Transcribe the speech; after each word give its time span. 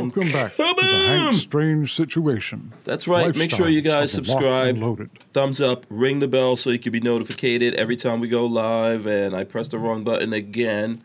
And 0.00 0.16
Welcome 0.16 0.32
back 0.32 0.56
to 0.56 0.74
the 0.76 0.82
Hank 0.82 1.36
Strange 1.36 1.94
Situation. 1.94 2.72
That's 2.84 3.06
right. 3.06 3.34
Make 3.36 3.50
sure 3.50 3.68
you 3.68 3.82
guys 3.82 4.14
Lifestyles 4.14 4.18
of 4.18 4.26
the 4.26 4.32
Locked 4.32 5.06
subscribe, 5.06 5.32
thumbs 5.32 5.60
up, 5.60 5.86
ring 5.90 6.20
the 6.20 6.28
bell 6.28 6.56
so 6.56 6.70
you 6.70 6.78
can 6.78 6.92
be 6.92 7.00
notified 7.00 7.62
every 7.74 7.96
time 7.96 8.20
we 8.20 8.28
go 8.28 8.44
live. 8.46 9.06
And 9.06 9.36
I 9.36 9.44
pressed 9.44 9.72
the 9.72 9.78
wrong 9.78 10.02
button 10.04 10.32
again. 10.32 11.02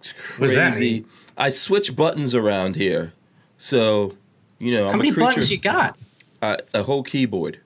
It's 0.00 0.12
What 0.38 0.46
does 0.46 0.56
that 0.56 0.72
crazy. 0.72 1.04
I 1.36 1.48
switch 1.48 1.96
buttons 1.96 2.34
around 2.34 2.76
here, 2.76 3.12
so 3.58 4.14
you 4.58 4.72
know 4.72 4.84
How 4.86 4.92
I'm 4.92 4.98
many 4.98 5.10
a 5.10 5.12
creature. 5.14 5.26
buttons 5.30 5.50
you 5.50 5.58
got? 5.58 5.98
uh, 6.42 6.56
a 6.72 6.82
whole 6.84 7.02
keyboard. 7.02 7.58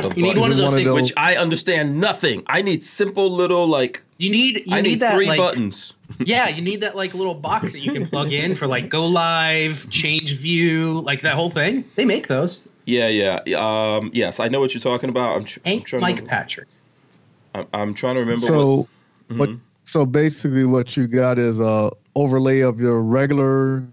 of 0.00 0.16
You 0.16 0.22
need 0.24 0.38
one 0.38 0.50
of 0.50 0.56
those 0.56 0.74
things. 0.74 0.92
Which 0.94 1.12
I 1.16 1.36
understand 1.36 1.98
nothing. 2.00 2.42
I 2.46 2.62
need 2.62 2.84
simple 2.84 3.30
little 3.30 3.66
like. 3.66 4.02
You 4.18 4.30
need 4.30 4.62
you 4.66 4.76
I 4.76 4.80
need, 4.80 4.90
need, 4.90 5.00
that 5.00 5.14
three 5.14 5.26
like 5.28 5.38
buttons. 5.38 5.94
Yeah, 6.20 6.48
you 6.48 6.62
need 6.62 6.80
that 6.80 6.96
like 6.96 7.14
little 7.14 7.34
box 7.34 7.72
that 7.72 7.80
you 7.80 7.92
can 7.92 8.06
plug 8.06 8.32
in 8.32 8.54
for 8.54 8.66
like 8.66 8.88
go 8.88 9.06
live, 9.06 9.88
change 9.90 10.36
view, 10.36 11.00
like 11.02 11.22
that 11.22 11.34
whole 11.34 11.50
thing. 11.50 11.84
They 11.96 12.04
make 12.04 12.28
those. 12.28 12.66
Yeah, 12.86 13.08
yeah. 13.08 13.40
Um, 13.58 14.10
yes, 14.12 14.40
I 14.40 14.48
know 14.48 14.60
what 14.60 14.74
you're 14.74 14.80
talking 14.80 15.10
about. 15.10 15.36
I'm, 15.36 15.44
tr- 15.44 15.60
I'm 15.64 15.82
trying. 15.82 16.00
Mike 16.00 16.16
to, 16.16 16.22
Patrick. 16.22 16.68
I'm, 17.54 17.66
I'm 17.72 17.94
trying 17.94 18.16
to 18.16 18.20
remember. 18.20 18.46
So, 18.46 18.88
what, 19.28 19.38
what? 19.38 19.50
So 19.84 20.06
basically, 20.06 20.64
what 20.64 20.96
you 20.96 21.06
got 21.06 21.38
is 21.38 21.60
a 21.60 21.90
overlay 22.14 22.60
of 22.60 22.80
your 22.80 23.00
regular 23.02 23.84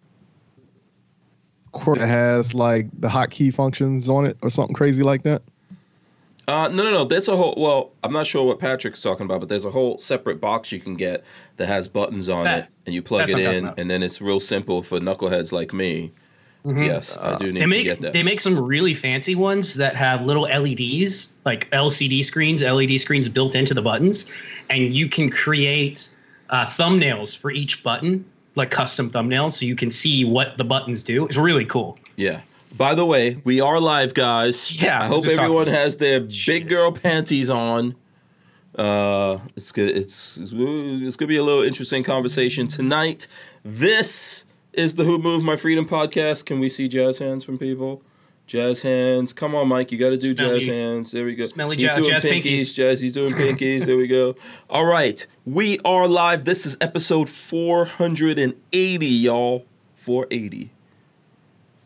core 1.71 1.95
that 1.95 2.07
has 2.07 2.53
like 2.53 2.87
the 2.99 3.07
hotkey 3.07 3.53
functions 3.53 4.09
on 4.09 4.25
it, 4.25 4.37
or 4.41 4.49
something 4.49 4.75
crazy 4.75 5.03
like 5.03 5.23
that. 5.23 5.41
Uh, 6.49 6.67
no, 6.69 6.83
no, 6.83 6.91
no. 6.91 7.03
There's 7.05 7.27
a 7.27 7.35
whole. 7.37 7.53
Well, 7.57 7.91
I'm 8.03 8.11
not 8.13 8.25
sure 8.27 8.45
what 8.45 8.59
Patrick's 8.59 9.01
talking 9.01 9.25
about, 9.25 9.39
but 9.39 9.49
there's 9.49 9.65
a 9.65 9.71
whole 9.71 9.97
separate 9.97 10.39
box 10.41 10.71
you 10.71 10.79
can 10.79 10.95
get 10.95 11.23
that 11.57 11.67
has 11.67 11.87
buttons 11.87 12.27
on 12.29 12.45
That- 12.45 12.57
it, 12.59 12.65
and 12.85 12.95
you 12.95 13.01
plug 13.01 13.29
it 13.29 13.33
what 13.33 13.39
I'm 13.45 13.45
talking 13.45 13.67
in, 13.67 13.73
and 13.81 13.91
then 13.91 14.03
it's 14.03 14.21
real 14.21 14.39
simple 14.39 14.81
for 14.81 14.99
knuckleheads 14.99 15.51
like 15.51 15.73
me. 15.73 16.11
Mhm. 16.65 16.85
Yes, 16.85 17.17
I 17.17 17.37
do 17.37 17.53
need 17.53 17.61
They 17.61 17.65
to 17.65 17.67
make 17.67 17.83
get 17.85 18.01
that. 18.01 18.11
they 18.13 18.21
make 18.23 18.41
some 18.41 18.59
really 18.59 18.93
fancy 18.93 19.33
ones 19.33 19.75
that 19.75 19.95
have 19.95 20.25
little 20.25 20.43
LEDs, 20.45 21.31
like 21.45 21.69
LCD 21.71 22.21
screens, 22.21 22.61
LED 22.63 22.97
screens 22.97 23.29
built 23.29 23.55
into 23.55 23.73
the 23.73 23.81
buttons, 23.81 24.29
and 24.69 24.93
you 24.93 25.07
can 25.07 25.29
create 25.29 26.09
uh, 26.49 26.65
thumbnails 26.65 27.37
for 27.37 27.49
each 27.51 27.81
button, 27.83 28.25
like 28.55 28.71
custom 28.71 29.09
thumbnails, 29.09 29.53
so 29.53 29.65
you 29.65 29.75
can 29.75 29.89
see 29.91 30.25
what 30.25 30.57
the 30.57 30.63
buttons 30.65 31.03
do. 31.03 31.25
It's 31.27 31.37
really 31.37 31.63
cool. 31.65 31.97
Yeah. 32.17 32.41
By 32.75 32.95
the 32.95 33.05
way, 33.05 33.41
we 33.43 33.59
are 33.61 33.79
live, 33.79 34.13
guys. 34.13 34.81
Yeah, 34.81 35.01
I 35.01 35.07
hope 35.07 35.25
everyone 35.25 35.65
talking. 35.65 35.73
has 35.73 35.97
their 35.97 36.29
Shit. 36.29 36.45
big 36.61 36.69
girl 36.69 36.91
panties 36.91 37.49
on. 37.49 37.95
Uh, 38.75 39.39
it's 39.55 39.71
good. 39.71 39.89
It's 39.97 40.37
it's 40.37 41.15
gonna 41.15 41.27
be 41.27 41.35
a 41.37 41.43
little 41.43 41.63
interesting 41.63 42.03
conversation 42.03 42.67
tonight. 42.67 43.27
This 43.65 44.45
is 44.73 44.95
the 44.95 45.03
Who 45.03 45.17
Moved 45.17 45.43
My 45.45 45.55
Freedom 45.55 45.85
podcast. 45.85 46.45
Can 46.45 46.59
we 46.59 46.69
see 46.69 46.87
jazz 46.87 47.17
hands 47.17 47.43
from 47.43 47.57
people? 47.57 48.01
Jazz 48.47 48.81
hands. 48.83 49.33
Come 49.33 49.53
on, 49.55 49.67
Mike. 49.67 49.91
You 49.91 49.97
got 49.97 50.09
to 50.11 50.17
do 50.17 50.33
Smelly- 50.35 50.59
jazz 50.61 50.67
hands. 50.69 51.11
There 51.11 51.25
we 51.25 51.35
go. 51.35 51.45
smelly 51.45 51.75
He's 51.75 51.87
jazz- 51.87 51.97
doing 51.97 52.09
jazz 52.11 52.23
pinkies. 52.23 52.43
pinkies. 52.43 52.73
Jazz. 52.75 53.01
He's 53.01 53.13
doing 53.13 53.31
pinkies. 53.33 53.85
there 53.85 53.97
we 53.97 54.07
go. 54.07 54.35
All 54.69 54.85
right. 54.85 55.25
We 55.45 55.79
are 55.85 56.07
live. 56.07 56.45
This 56.45 56.65
is 56.65 56.77
episode 56.81 57.29
480, 57.29 59.05
y'all. 59.05 59.65
480. 59.95 60.71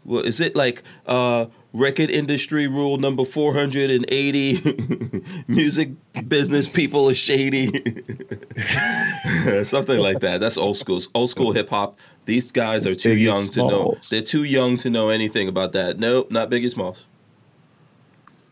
Well, 0.06 0.24
is 0.24 0.40
it 0.40 0.56
like 0.56 0.84
uh, 1.06 1.46
record 1.72 2.10
industry 2.10 2.68
rule 2.68 2.98
number 2.98 3.24
480? 3.26 5.24
Music 5.48 5.92
business 6.28 6.68
people 6.68 7.10
are 7.10 7.16
shady. 7.16 7.68
Something 9.64 10.00
like 10.00 10.20
that. 10.20 10.40
That's 10.42 10.58
old 10.58 10.78
school. 10.78 11.02
Old 11.14 11.30
school 11.30 11.52
hip 11.54 11.70
hop. 11.70 11.98
These 12.26 12.52
guys 12.52 12.86
are 12.86 12.96
too 12.96 13.16
Biggie 13.16 13.22
young 13.22 13.46
to 13.48 13.60
know. 13.60 13.98
They're 14.10 14.22
too 14.22 14.44
young 14.44 14.78
to 14.78 14.90
know 14.90 15.10
anything 15.10 15.48
about 15.48 15.72
that. 15.74 16.00
Nope, 16.00 16.32
not 16.32 16.50
Biggie 16.50 16.70
Smalls. 16.70 17.06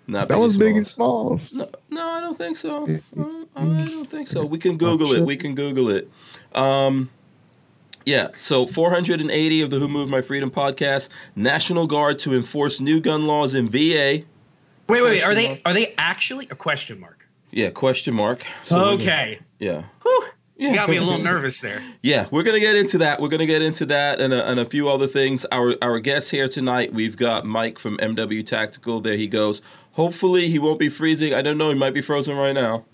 Not 0.08 0.28
That 0.28 0.38
Biggie 0.38 0.42
was 0.42 0.58
Biggie 0.58 0.86
Smalls. 0.86 1.50
Smalls. 1.50 1.72
No, 1.90 2.08
I 2.10 2.20
don't 2.22 2.38
think 2.38 2.58
so. 2.58 2.84
Uh, 3.17 3.45
I 3.56 3.64
don't 3.64 4.10
think 4.10 4.28
so. 4.28 4.45
We 4.45 4.58
can 4.58 4.78
Google 4.78 5.14
it. 5.14 5.23
We 5.23 5.38
can 5.38 5.56
Google 5.56 5.90
it. 5.90 6.10
Um, 6.54 7.10
yeah. 8.06 8.30
So 8.36 8.66
480 8.66 9.62
of 9.62 9.70
the 9.70 9.80
Who 9.80 9.88
Moved 9.88 10.12
My 10.12 10.22
Freedom 10.22 10.50
podcast. 10.52 11.10
National 11.36 11.88
Guard 11.88 12.20
to 12.20 12.34
enforce 12.34 12.80
new 12.80 13.00
gun 13.02 13.26
laws 13.26 13.54
in 13.56 13.70
VA. 13.70 13.78
Wait, 13.78 14.26
wait, 14.88 15.02
wait. 15.04 15.23
Are 15.23 15.34
Question 15.34 15.36
they 15.36 15.62
are 15.66 15.73
they 15.73 15.94
actually 15.98 16.48
a 16.52 16.56
question 16.56 17.00
mark? 17.00 17.26
Yeah. 17.52 17.70
Question 17.70 18.14
mark. 18.14 18.45
So 18.66 18.76
we're 18.78 18.84
gonna- 18.84 19.04
okay. 19.04 19.40
yeah. 19.60 19.84
Whew. 20.02 20.26
Yeah. 20.58 20.70
You 20.70 20.76
got 20.76 20.90
me 20.90 20.98
a 20.98 21.02
little 21.02 21.23
nervous 21.23 21.60
there. 21.60 21.82
Yeah, 22.04 22.28
we're 22.30 22.44
gonna 22.44 22.60
get 22.60 22.76
into 22.76 23.00
that. 23.00 23.20
We're 23.20 23.30
gonna 23.30 23.48
get 23.48 23.64
into 23.64 23.84
that 23.88 24.22
and 24.22 24.32
a, 24.32 24.48
and 24.48 24.60
a 24.60 24.66
few 24.66 24.90
other 24.90 25.08
things. 25.08 25.44
Our 25.52 25.73
our 25.82 26.00
guest 26.00 26.30
here 26.30 26.48
tonight, 26.48 26.94
we've 26.94 27.17
got 27.17 27.45
Mike 27.48 27.80
from 27.80 27.98
MW 27.98 28.45
Tactical. 28.45 29.02
There 29.02 29.16
he 29.17 29.28
goes. 29.28 29.61
Hopefully, 29.94 30.50
he 30.50 30.60
won't 30.60 30.80
be 30.80 30.88
freezing. 30.88 31.34
I 31.34 31.42
don't 31.42 31.58
know. 31.58 31.70
He 31.70 31.76
might 31.76 31.95
be 31.95 32.02
frozen 32.02 32.38
right 32.38 32.54
now. 32.54 32.86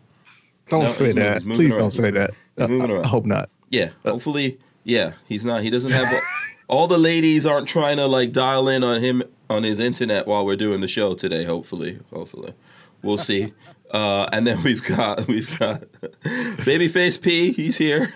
Don't 0.69 0.83
No, 0.83 0.89
say 0.89 1.11
that. 1.13 1.43
moving 1.43 1.57
Please 1.67 1.71
around. 1.73 1.79
don't 1.81 1.91
say 1.91 2.11
that. 2.11 2.31
Uh, 2.57 2.67
I. 2.67 3.01
I 3.03 3.07
hope 3.07 3.25
not. 3.25 3.49
Yeah, 3.69 3.89
hopefully, 4.05 4.57
yeah, 4.87 5.13
he's 5.27 5.43
not. 5.45 5.61
He 5.63 5.69
doesn't 5.69 5.91
have. 5.91 6.11
all 6.67 6.87
the 6.87 6.97
ladies 6.97 7.45
aren't 7.45 7.67
trying 7.67 7.97
to 7.97 8.07
like 8.07 8.31
dial 8.31 8.67
in 8.67 8.83
on 8.83 9.01
him 9.01 9.21
on 9.49 9.63
his 9.63 9.79
internet 9.79 10.25
while 10.27 10.45
we're 10.45 10.55
doing 10.55 10.81
the 10.81 10.87
show 10.87 11.13
today. 11.13 11.43
Hopefully, 11.45 11.99
hopefully, 12.11 12.53
we'll 13.03 13.17
see. 13.17 13.53
Uh, 13.91 14.25
and 14.33 14.45
then 14.47 14.63
we've 14.63 14.83
got 14.83 15.27
we've 15.33 15.57
got 15.59 15.81
Babyface 16.23 17.21
P. 17.21 17.51
He's 17.53 17.77
here, 17.77 18.13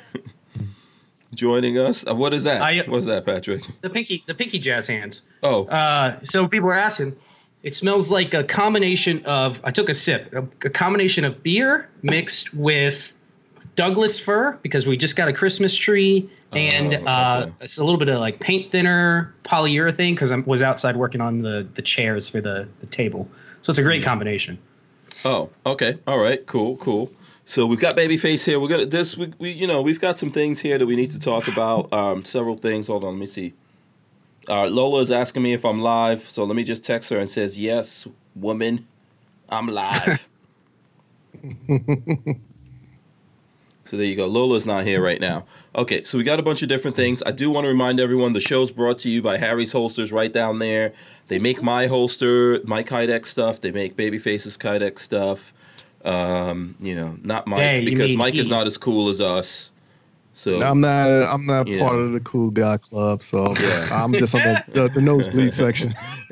joining 1.33 1.77
us. 1.77 2.05
Uh, 2.07 2.15
what 2.15 2.33
is 2.33 2.43
that? 2.43 2.61
I- 2.61 2.83
What's 2.87 3.05
that, 3.05 3.25
Patrick? 3.25 3.63
The 3.81 3.89
pinky 3.89 4.23
the 4.27 4.33
pinky 4.33 4.59
jazz 4.59 4.87
hands. 4.87 5.23
Oh, 5.43 5.65
Uh, 5.67 6.19
so 6.23 6.47
people 6.47 6.69
are 6.69 6.73
asking. 6.73 7.15
It 7.63 7.75
smells 7.75 8.11
like 8.11 8.33
a 8.33 8.43
combination 8.43 9.23
of. 9.25 9.61
I 9.63 9.71
took 9.71 9.87
a 9.89 9.93
sip. 9.93 10.33
A, 10.33 10.39
a 10.65 10.69
combination 10.69 11.23
of 11.25 11.43
beer 11.43 11.89
mixed 12.01 12.53
with 12.55 13.13
Douglas 13.81 14.19
fir 14.19 14.59
because 14.61 14.85
we 14.85 14.95
just 14.95 15.15
got 15.15 15.27
a 15.27 15.33
Christmas 15.33 15.75
tree 15.75 16.29
and 16.51 16.93
Oh, 16.93 17.03
uh, 17.07 17.43
okay. 17.47 17.53
it's 17.61 17.79
a 17.79 17.83
little 17.83 17.97
bit 17.97 18.09
of 18.09 18.19
like 18.19 18.39
paint 18.39 18.71
thinner 18.71 19.33
polyurethane 19.43 20.13
because 20.13 20.31
I 20.31 20.35
was 20.35 20.61
outside 20.61 20.95
working 20.95 21.19
on 21.19 21.41
the 21.41 21.67
the 21.73 21.81
chairs 21.81 22.29
for 22.29 22.41
the 22.41 22.67
the 22.81 22.85
table. 22.85 23.27
So 23.63 23.71
it's 23.71 23.79
a 23.79 23.83
great 23.83 24.03
combination. 24.03 24.59
Oh, 25.25 25.49
okay. 25.65 25.97
All 26.05 26.19
right. 26.19 26.45
Cool. 26.45 26.77
Cool. 26.77 27.11
So 27.43 27.65
we've 27.65 27.79
got 27.79 27.97
Babyface 27.97 28.45
here. 28.45 28.59
We're 28.59 28.67
gonna 28.67 28.85
this 28.85 29.17
we, 29.17 29.33
we 29.39 29.49
you 29.49 29.65
know 29.65 29.81
we've 29.81 29.99
got 29.99 30.19
some 30.19 30.31
things 30.31 30.59
here 30.59 30.77
that 30.77 30.85
we 30.85 30.95
need 30.95 31.09
to 31.11 31.19
talk 31.19 31.47
about. 31.47 31.91
Um, 31.91 32.23
several 32.23 32.55
things. 32.57 32.85
Hold 32.85 33.03
on. 33.03 33.13
Let 33.13 33.19
me 33.19 33.25
see. 33.25 33.53
All 34.47 34.57
right. 34.61 34.71
Lola 34.71 35.01
is 35.01 35.09
asking 35.09 35.41
me 35.41 35.53
if 35.53 35.65
I'm 35.65 35.81
live. 35.81 36.29
So 36.29 36.43
let 36.43 36.55
me 36.55 36.63
just 36.63 36.83
text 36.83 37.09
her 37.09 37.17
and 37.17 37.27
says 37.27 37.57
yes, 37.57 38.07
woman, 38.35 38.87
I'm 39.49 39.67
live. 39.67 40.27
so 43.91 43.97
there 43.97 44.05
you 44.05 44.15
go. 44.15 44.25
Lola's 44.25 44.65
not 44.65 44.85
here 44.85 45.03
right 45.03 45.19
now. 45.19 45.43
Okay. 45.75 46.01
So 46.05 46.17
we 46.17 46.23
got 46.23 46.39
a 46.39 46.41
bunch 46.41 46.61
of 46.61 46.69
different 46.69 46.95
things. 46.95 47.21
I 47.25 47.31
do 47.31 47.51
want 47.51 47.65
to 47.65 47.67
remind 47.67 47.99
everyone 47.99 48.31
the 48.31 48.39
show's 48.39 48.71
brought 48.71 48.97
to 48.99 49.09
you 49.09 49.21
by 49.21 49.37
Harry's 49.37 49.73
Holsters 49.73 50.13
right 50.13 50.31
down 50.31 50.59
there. 50.59 50.93
They 51.27 51.39
make 51.39 51.61
my 51.61 51.87
holster, 51.87 52.61
my 52.63 52.83
Kydex 52.83 53.25
stuff. 53.25 53.59
They 53.59 53.71
make 53.71 53.97
Babyface's 53.97 54.57
Kydex 54.57 54.99
stuff. 54.99 55.51
Um, 56.05 56.75
you 56.79 56.95
know, 56.95 57.17
not 57.21 57.47
Mike 57.47 57.59
Hey, 57.59 57.83
because 57.83 58.11
mean 58.11 58.17
Mike 58.17 58.35
is 58.35 58.47
not 58.47 58.65
as 58.65 58.77
cool 58.77 59.09
as 59.09 59.19
us. 59.19 59.71
So 60.33 60.61
I'm 60.61 60.79
not. 60.79 61.09
I'm 61.09 61.45
not 61.45 61.67
Yeah. 61.67 61.79
part 61.79 61.99
of 61.99 62.13
the 62.13 62.21
cool 62.21 62.49
guy 62.49 62.77
club, 62.77 63.21
so 63.23 63.53
Yeah. 63.59 63.89
I'm 63.91 64.13
just 64.13 64.33
on 64.33 64.41
the, 64.41 64.63
the, 64.71 64.87
the 64.87 65.01
nosebleed 65.01 65.51
section. 65.51 65.93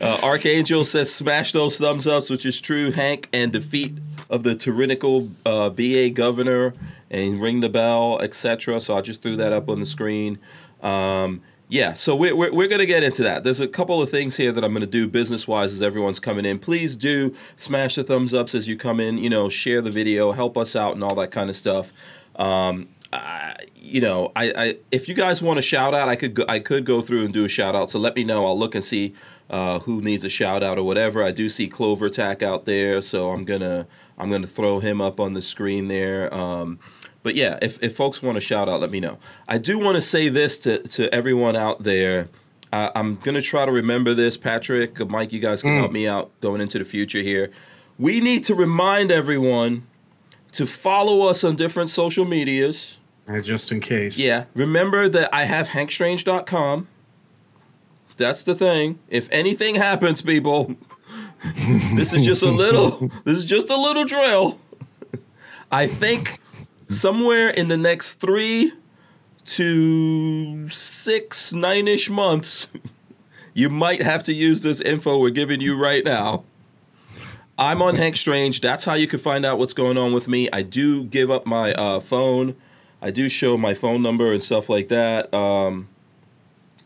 uh, 0.00 0.18
Archangel 0.22 0.86
says 0.86 1.12
smash 1.14 1.52
those 1.52 1.76
thumbs 1.76 2.06
ups, 2.06 2.30
which 2.30 2.46
is 2.46 2.58
true. 2.58 2.90
Hank 2.92 3.28
and 3.34 3.52
defeat 3.52 3.98
of 4.28 4.42
the 4.42 4.54
tyrannical 4.54 5.30
uh, 5.44 5.70
VA 5.70 6.10
governor 6.10 6.74
and 7.10 7.40
ring 7.40 7.60
the 7.60 7.68
bell, 7.68 8.20
etc. 8.20 8.80
So 8.80 8.96
I 8.96 9.00
just 9.00 9.22
threw 9.22 9.36
that 9.36 9.52
up 9.52 9.68
on 9.68 9.80
the 9.80 9.86
screen. 9.86 10.38
Um, 10.82 11.42
yeah, 11.68 11.94
so 11.94 12.14
we're, 12.14 12.36
we're, 12.36 12.52
we're 12.52 12.68
going 12.68 12.80
to 12.80 12.86
get 12.86 13.02
into 13.02 13.24
that. 13.24 13.42
There's 13.42 13.58
a 13.58 13.66
couple 13.66 14.00
of 14.00 14.08
things 14.08 14.36
here 14.36 14.52
that 14.52 14.62
I'm 14.62 14.70
going 14.70 14.82
to 14.82 14.86
do 14.86 15.08
business 15.08 15.48
wise 15.48 15.72
as 15.72 15.82
everyone's 15.82 16.20
coming 16.20 16.44
in. 16.44 16.60
Please 16.60 16.94
do 16.94 17.34
smash 17.56 17.96
the 17.96 18.04
thumbs 18.04 18.32
ups 18.32 18.54
as 18.54 18.68
you 18.68 18.76
come 18.76 19.00
in. 19.00 19.18
You 19.18 19.30
know, 19.30 19.48
share 19.48 19.82
the 19.82 19.90
video, 19.90 20.30
help 20.30 20.56
us 20.56 20.76
out, 20.76 20.94
and 20.94 21.02
all 21.02 21.16
that 21.16 21.32
kind 21.32 21.50
of 21.50 21.56
stuff. 21.56 21.92
Um, 22.36 22.88
I, 23.12 23.56
you 23.74 24.00
know, 24.00 24.32
I, 24.34 24.52
I 24.56 24.76
if 24.90 25.08
you 25.08 25.14
guys 25.14 25.40
want 25.40 25.58
a 25.58 25.62
shout 25.62 25.94
out, 25.94 26.08
I 26.08 26.16
could 26.16 26.34
go, 26.34 26.44
I 26.48 26.58
could 26.58 26.84
go 26.84 27.00
through 27.00 27.24
and 27.24 27.32
do 27.32 27.44
a 27.44 27.48
shout 27.48 27.74
out. 27.74 27.90
So 27.90 27.98
let 27.98 28.16
me 28.16 28.24
know. 28.24 28.46
I'll 28.46 28.58
look 28.58 28.74
and 28.74 28.84
see 28.84 29.14
uh, 29.48 29.78
who 29.80 30.00
needs 30.00 30.24
a 30.24 30.28
shout 30.28 30.62
out 30.62 30.78
or 30.78 30.82
whatever. 30.82 31.22
I 31.22 31.30
do 31.30 31.48
see 31.48 31.68
Clover 31.68 32.08
Tack 32.08 32.42
out 32.42 32.64
there, 32.64 33.00
so 33.00 33.30
I'm 33.30 33.44
gonna 33.44 33.86
I'm 34.18 34.30
gonna 34.30 34.46
throw 34.46 34.80
him 34.80 35.00
up 35.00 35.20
on 35.20 35.34
the 35.34 35.42
screen 35.42 35.88
there. 35.88 36.32
Um, 36.34 36.78
but 37.26 37.34
yeah, 37.34 37.58
if, 37.60 37.82
if 37.82 37.96
folks 37.96 38.22
want 38.22 38.38
a 38.38 38.40
shout 38.40 38.68
out, 38.68 38.80
let 38.80 38.92
me 38.92 39.00
know. 39.00 39.18
I 39.48 39.58
do 39.58 39.80
want 39.80 39.96
to 39.96 40.00
say 40.00 40.28
this 40.28 40.60
to, 40.60 40.78
to 40.78 41.12
everyone 41.12 41.56
out 41.56 41.82
there. 41.82 42.28
Uh, 42.72 42.90
I'm 42.94 43.16
going 43.16 43.34
to 43.34 43.42
try 43.42 43.66
to 43.66 43.72
remember 43.72 44.14
this. 44.14 44.36
Patrick, 44.36 45.04
Mike, 45.08 45.32
you 45.32 45.40
guys 45.40 45.60
can 45.60 45.76
help 45.76 45.90
me 45.90 46.06
out 46.06 46.30
going 46.40 46.60
into 46.60 46.78
the 46.78 46.84
future 46.84 47.22
here. 47.22 47.50
We 47.98 48.20
need 48.20 48.44
to 48.44 48.54
remind 48.54 49.10
everyone 49.10 49.88
to 50.56 50.66
follow 50.66 51.26
us 51.28 51.44
on 51.44 51.54
different 51.54 51.90
social 51.90 52.24
medias. 52.24 52.96
Uh, 53.28 53.40
just 53.40 53.72
in 53.72 53.80
case. 53.80 54.18
Yeah. 54.18 54.44
Remember 54.54 55.08
that 55.08 55.34
I 55.34 55.44
have 55.44 55.68
hankstrange.com. 55.68 56.88
That's 58.16 58.42
the 58.42 58.54
thing. 58.54 58.98
If 59.08 59.28
anything 59.30 59.74
happens, 59.74 60.22
people, 60.22 60.74
this 61.94 62.14
is 62.14 62.24
just 62.24 62.42
a 62.42 62.48
little 62.50 63.10
this 63.24 63.36
is 63.36 63.44
just 63.44 63.68
a 63.68 63.76
little 63.76 64.04
drill. 64.04 64.58
I 65.70 65.86
think 65.86 66.40
somewhere 66.88 67.50
in 67.50 67.68
the 67.68 67.76
next 67.76 68.14
three 68.14 68.72
to 69.44 70.68
six, 70.70 71.52
nine 71.52 71.86
ish 71.86 72.08
months, 72.08 72.68
you 73.54 73.68
might 73.68 74.02
have 74.02 74.22
to 74.24 74.32
use 74.32 74.62
this 74.62 74.80
info 74.80 75.18
we're 75.18 75.30
giving 75.30 75.60
you 75.60 75.78
right 75.78 76.04
now. 76.04 76.44
I'm 77.58 77.80
on 77.80 77.96
Hank 77.96 78.16
Strange. 78.16 78.60
That's 78.60 78.84
how 78.84 78.94
you 78.94 79.06
can 79.06 79.18
find 79.18 79.46
out 79.46 79.58
what's 79.58 79.72
going 79.72 79.96
on 79.96 80.12
with 80.12 80.28
me. 80.28 80.48
I 80.52 80.62
do 80.62 81.04
give 81.04 81.30
up 81.30 81.46
my 81.46 81.72
uh, 81.72 82.00
phone. 82.00 82.54
I 83.00 83.10
do 83.10 83.28
show 83.28 83.56
my 83.56 83.74
phone 83.74 84.02
number 84.02 84.32
and 84.32 84.42
stuff 84.42 84.68
like 84.68 84.88
that. 84.88 85.32
Um, 85.32 85.88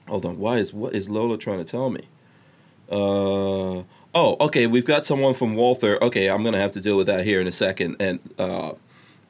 hold 0.09 0.25
on. 0.27 0.39
Why 0.39 0.59
is 0.59 0.73
what 0.73 0.95
is 0.95 1.09
Lola 1.09 1.39
trying 1.39 1.59
to 1.59 1.65
tell 1.65 1.91
me? 1.91 2.03
Uh, 2.91 3.83
oh, 4.15 4.37
okay. 4.41 4.67
We've 4.67 4.85
got 4.85 5.05
someone 5.05 5.35
from 5.35 5.55
Walther. 5.55 6.03
Okay, 6.03 6.29
I'm 6.29 6.45
gonna 6.45 6.59
have 6.59 6.73
to 6.73 6.81
deal 6.81 6.97
with 6.97 7.07
that 7.09 7.25
here 7.25 7.41
in 7.41 7.47
a 7.49 7.53
second. 7.53 7.97
And 7.99 8.21
uh, 8.39 8.73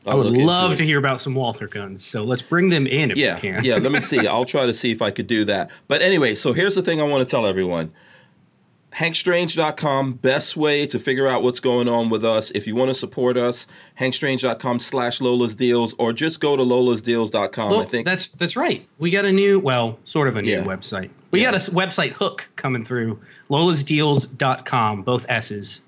I 0.07 0.15
would 0.15 0.37
love 0.37 0.77
to 0.77 0.85
hear 0.85 0.99
about 0.99 1.21
some 1.21 1.35
Walther 1.35 1.69
guns. 1.69 2.05
So 2.05 2.25
let's 2.25 2.43
bring 2.43 2.69
them 2.69 2.87
in 2.87 3.11
if 3.11 3.17
yeah, 3.17 3.37
we 3.37 3.41
can. 3.41 3.65
yeah. 3.65 3.77
Let 3.77 3.93
me 3.93 4.01
see. 4.03 4.27
I'll 4.27 4.45
try 4.45 4.67
to 4.67 4.75
see 4.75 4.91
if 4.93 5.01
I 5.01 5.11
could 5.11 5.27
do 5.27 5.45
that. 5.47 5.71
But 5.89 6.03
anyway, 6.03 6.35
so 6.35 6.53
here's 6.53 6.75
the 6.75 6.83
thing 6.83 7.01
I 7.01 7.05
want 7.05 7.27
to 7.27 7.31
tell 7.31 7.47
everyone. 7.47 7.93
HankStrange.com, 8.93 10.15
best 10.15 10.57
way 10.57 10.87
to 10.87 10.99
figure 10.99 11.27
out 11.27 11.43
what's 11.43 11.61
going 11.61 11.89
on 11.89 12.11
with 12.11 12.25
us. 12.25 12.51
If 12.53 12.67
you 12.67 12.75
want 12.75 12.89
to 12.91 12.95
support 12.95 13.37
us, 13.37 13.67
HankStrange.com 13.99 14.79
slash 14.81 15.21
Lola's 15.21 15.55
Deals, 15.55 15.95
or 15.99 16.13
just 16.13 16.41
go 16.41 16.57
to 16.57 16.63
LolasDeals.com. 16.63 17.71
Well, 17.71 17.81
I 17.81 17.85
think 17.87 18.05
that's 18.05 18.29
that's 18.33 18.57
right. 18.57 18.87
We 18.99 19.11
got 19.11 19.25
a 19.25 19.33
new, 19.33 19.61
well, 19.61 19.99
sort 20.05 20.29
of 20.29 20.37
a 20.37 20.43
new 20.43 20.51
Yeah. 20.51 20.65
website. 20.65 21.11
We 21.31 21.41
Yeah. 21.43 21.53
got 21.53 21.69
a 21.69 21.71
website 21.71 22.13
hook 22.13 22.49
coming 22.57 22.85
through. 22.85 23.19
LolasDeals.com, 23.49 25.03
both 25.03 25.27
S's. 25.29 25.83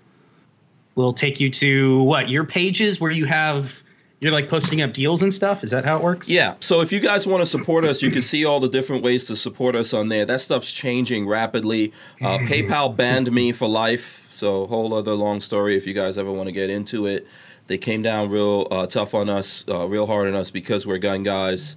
Will 0.95 1.13
take 1.15 1.41
you 1.41 1.51
to 1.51 2.03
what 2.03 2.29
your 2.29 2.45
pages 2.45 3.01
where 3.01 3.11
you 3.11 3.25
have 3.25 3.83
you're 4.23 4.31
like 4.31 4.49
posting 4.49 4.81
up 4.81 4.93
deals 4.93 5.21
and 5.21 5.35
stuff. 5.35 5.65
Is 5.65 5.73
that 5.73 5.85
how 5.85 5.97
it 5.97 6.03
works? 6.03 6.29
Yeah. 6.29 6.55
So 6.61 6.81
if 6.81 6.93
you 6.93 7.01
guys 7.01 7.27
want 7.27 7.43
to 7.43 7.47
support 7.47 7.85
us, 7.85 8.03
you 8.03 8.11
can 8.13 8.23
see 8.23 8.45
all 8.45 8.61
the 8.61 8.69
different 8.69 9.03
ways 9.03 9.27
to 9.27 9.35
support 9.35 9.75
us 9.75 9.93
on 9.93 10.11
there. 10.11 10.25
That 10.25 10.41
stuff's 10.41 10.73
changing 10.73 11.27
rapidly. 11.27 11.93
Uh, 12.21 12.39
PayPal 12.39 12.95
banned 12.97 13.33
me 13.33 13.51
for 13.51 13.69
life. 13.69 14.29
So 14.31 14.69
whole 14.69 14.95
other 14.95 15.15
long 15.15 15.41
story. 15.41 15.77
If 15.77 15.89
you 15.89 15.93
guys 15.93 16.19
ever 16.19 16.31
want 16.31 16.47
to 16.47 16.53
get 16.53 16.71
into 16.71 17.05
it, 17.05 17.27
they 17.67 17.77
came 17.77 18.01
down 18.01 18.31
real 18.31 18.69
uh, 18.71 18.87
tough 18.87 19.13
on 19.13 19.29
us, 19.29 19.65
uh, 19.69 19.89
real 19.89 20.07
hard 20.07 20.29
on 20.29 20.37
us 20.37 20.53
because 20.53 20.87
we're 20.87 20.99
gun 20.99 21.25
guys. 21.25 21.77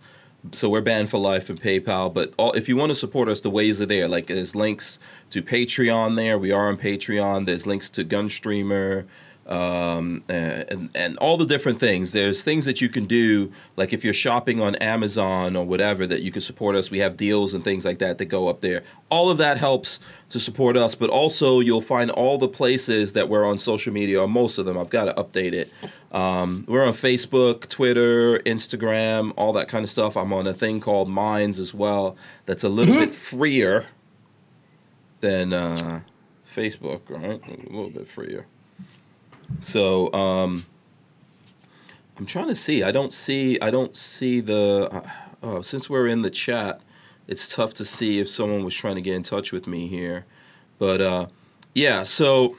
So 0.51 0.69
we're 0.69 0.81
banned 0.81 1.09
for 1.09 1.17
life 1.17 1.47
from 1.47 1.57
PayPal. 1.57 2.13
But 2.13 2.35
all, 2.37 2.51
if 2.51 2.69
you 2.69 2.75
want 2.75 2.91
to 2.91 2.95
support 2.95 3.27
us, 3.27 3.41
the 3.41 3.49
ways 3.49 3.81
are 3.81 3.87
there. 3.87 4.07
Like 4.07 4.27
there's 4.27 4.55
links 4.55 4.99
to 5.31 5.41
Patreon 5.41 6.15
there. 6.15 6.37
We 6.37 6.51
are 6.51 6.67
on 6.67 6.77
Patreon. 6.77 7.47
There's 7.47 7.65
links 7.65 7.89
to 7.89 8.05
Gunstreamer 8.05 9.07
um, 9.47 10.23
and 10.27 10.89
and 10.95 11.17
all 11.17 11.37
the 11.37 11.45
different 11.45 11.79
things. 11.79 12.11
There's 12.11 12.43
things 12.43 12.65
that 12.65 12.81
you 12.81 12.89
can 12.89 13.05
do, 13.05 13.51
like 13.75 13.93
if 13.93 14.03
you're 14.03 14.13
shopping 14.13 14.59
on 14.59 14.75
Amazon 14.75 15.55
or 15.55 15.65
whatever, 15.65 16.07
that 16.07 16.21
you 16.21 16.31
can 16.31 16.41
support 16.41 16.75
us. 16.75 16.89
We 16.89 16.99
have 16.99 17.15
deals 17.15 17.53
and 17.53 17.63
things 17.63 17.85
like 17.85 17.99
that 17.99 18.17
that 18.17 18.25
go 18.25 18.47
up 18.47 18.61
there. 18.61 18.83
All 19.09 19.29
of 19.29 19.37
that 19.37 19.57
helps 19.57 19.99
to 20.29 20.39
support 20.39 20.75
us, 20.77 20.95
but 20.95 21.09
also 21.09 21.59
you'll 21.59 21.81
find 21.81 22.09
all 22.09 22.37
the 22.37 22.47
places 22.47 23.13
that 23.13 23.29
we're 23.29 23.45
on 23.45 23.57
social 23.57 23.93
media, 23.93 24.19
or 24.19 24.27
most 24.27 24.57
of 24.57 24.65
them. 24.65 24.77
I've 24.77 24.89
got 24.89 25.05
to 25.05 25.13
update 25.13 25.53
it. 25.53 25.71
Um, 26.11 26.65
we're 26.67 26.85
on 26.85 26.93
Facebook, 26.93 27.67
Twitter, 27.67 28.39
Instagram, 28.39 29.33
all 29.37 29.53
that 29.53 29.67
kind 29.67 29.83
of 29.83 29.89
stuff. 29.89 30.17
I'm 30.17 30.33
on 30.33 30.47
a 30.47 30.53
thing 30.53 30.79
called 30.79 31.09
Minds 31.09 31.59
as 31.59 31.73
well. 31.73 32.15
That's 32.45 32.63
a 32.63 32.69
little 32.69 32.95
bit 32.95 33.13
freer 33.13 33.87
than 35.19 35.53
uh, 35.53 36.01
Facebook, 36.51 37.01
right? 37.09 37.41
A 37.47 37.69
little 37.69 37.89
bit 37.89 38.07
freer. 38.07 38.47
So 39.61 40.11
um, 40.13 40.65
I'm 42.17 42.25
trying 42.25 42.47
to 42.47 42.55
see. 42.55 42.83
I 42.83 42.91
don't 42.91 43.13
see. 43.13 43.59
I 43.59 43.69
don't 43.69 43.95
see 43.95 44.41
the. 44.41 44.89
Uh, 44.91 45.09
oh, 45.43 45.61
since 45.61 45.89
we're 45.89 46.07
in 46.07 46.21
the 46.21 46.29
chat, 46.29 46.81
it's 47.27 47.53
tough 47.53 47.73
to 47.75 47.85
see 47.85 48.19
if 48.19 48.29
someone 48.29 48.63
was 48.63 48.73
trying 48.73 48.95
to 48.95 49.01
get 49.01 49.15
in 49.15 49.23
touch 49.23 49.51
with 49.51 49.67
me 49.67 49.87
here. 49.87 50.25
But 50.77 51.01
uh, 51.01 51.27
yeah, 51.73 52.03
so 52.03 52.57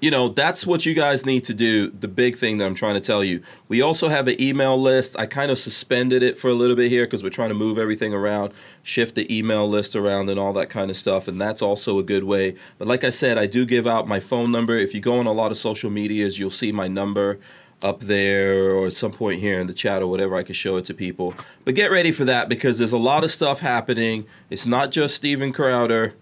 you 0.00 0.10
know 0.10 0.28
that's 0.28 0.66
what 0.66 0.86
you 0.86 0.94
guys 0.94 1.26
need 1.26 1.44
to 1.44 1.54
do. 1.54 1.90
The 1.90 2.08
big 2.08 2.38
thing 2.38 2.58
that 2.58 2.66
I'm 2.66 2.74
trying 2.74 2.94
to 2.94 3.00
tell 3.00 3.22
you. 3.22 3.42
We 3.68 3.82
also 3.82 4.08
have 4.08 4.28
an 4.28 4.40
email 4.40 4.80
list. 4.80 5.18
I 5.18 5.26
kind 5.26 5.50
of 5.50 5.58
suspended 5.58 6.22
it 6.22 6.38
for 6.38 6.48
a 6.48 6.54
little 6.54 6.76
bit 6.76 6.90
here 6.90 7.04
because 7.04 7.22
we're 7.22 7.30
trying 7.30 7.50
to 7.50 7.54
move 7.54 7.78
everything 7.78 8.14
around, 8.14 8.52
shift 8.82 9.14
the 9.14 9.36
email 9.36 9.68
list 9.68 9.94
around, 9.94 10.30
and 10.30 10.38
all 10.38 10.52
that 10.54 10.70
kind 10.70 10.90
of 10.90 10.96
stuff. 10.96 11.28
And 11.28 11.40
that's 11.40 11.62
also 11.62 11.98
a 11.98 12.02
good 12.02 12.24
way. 12.24 12.56
But 12.78 12.88
like 12.88 13.04
I 13.04 13.10
said, 13.10 13.38
I 13.38 13.46
do 13.46 13.66
give 13.66 13.86
out 13.86 14.08
my 14.08 14.20
phone 14.20 14.50
number. 14.50 14.76
If 14.76 14.94
you 14.94 15.00
go 15.00 15.18
on 15.18 15.26
a 15.26 15.32
lot 15.32 15.50
of 15.50 15.56
social 15.56 15.90
medias, 15.90 16.38
you'll 16.38 16.50
see 16.50 16.72
my 16.72 16.88
number 16.88 17.38
up 17.82 18.00
there 18.00 18.74
or 18.74 18.86
at 18.86 18.92
some 18.92 19.12
point 19.12 19.40
here 19.40 19.58
in 19.58 19.66
the 19.66 19.72
chat 19.72 20.02
or 20.02 20.06
whatever 20.06 20.36
I 20.36 20.42
can 20.42 20.54
show 20.54 20.76
it 20.76 20.84
to 20.86 20.94
people. 20.94 21.34
But 21.64 21.74
get 21.74 21.90
ready 21.90 22.12
for 22.12 22.24
that 22.26 22.48
because 22.48 22.78
there's 22.78 22.92
a 22.92 22.98
lot 22.98 23.24
of 23.24 23.30
stuff 23.30 23.60
happening. 23.60 24.26
It's 24.50 24.66
not 24.66 24.90
just 24.90 25.14
Steven 25.16 25.52
Crowder. 25.52 26.14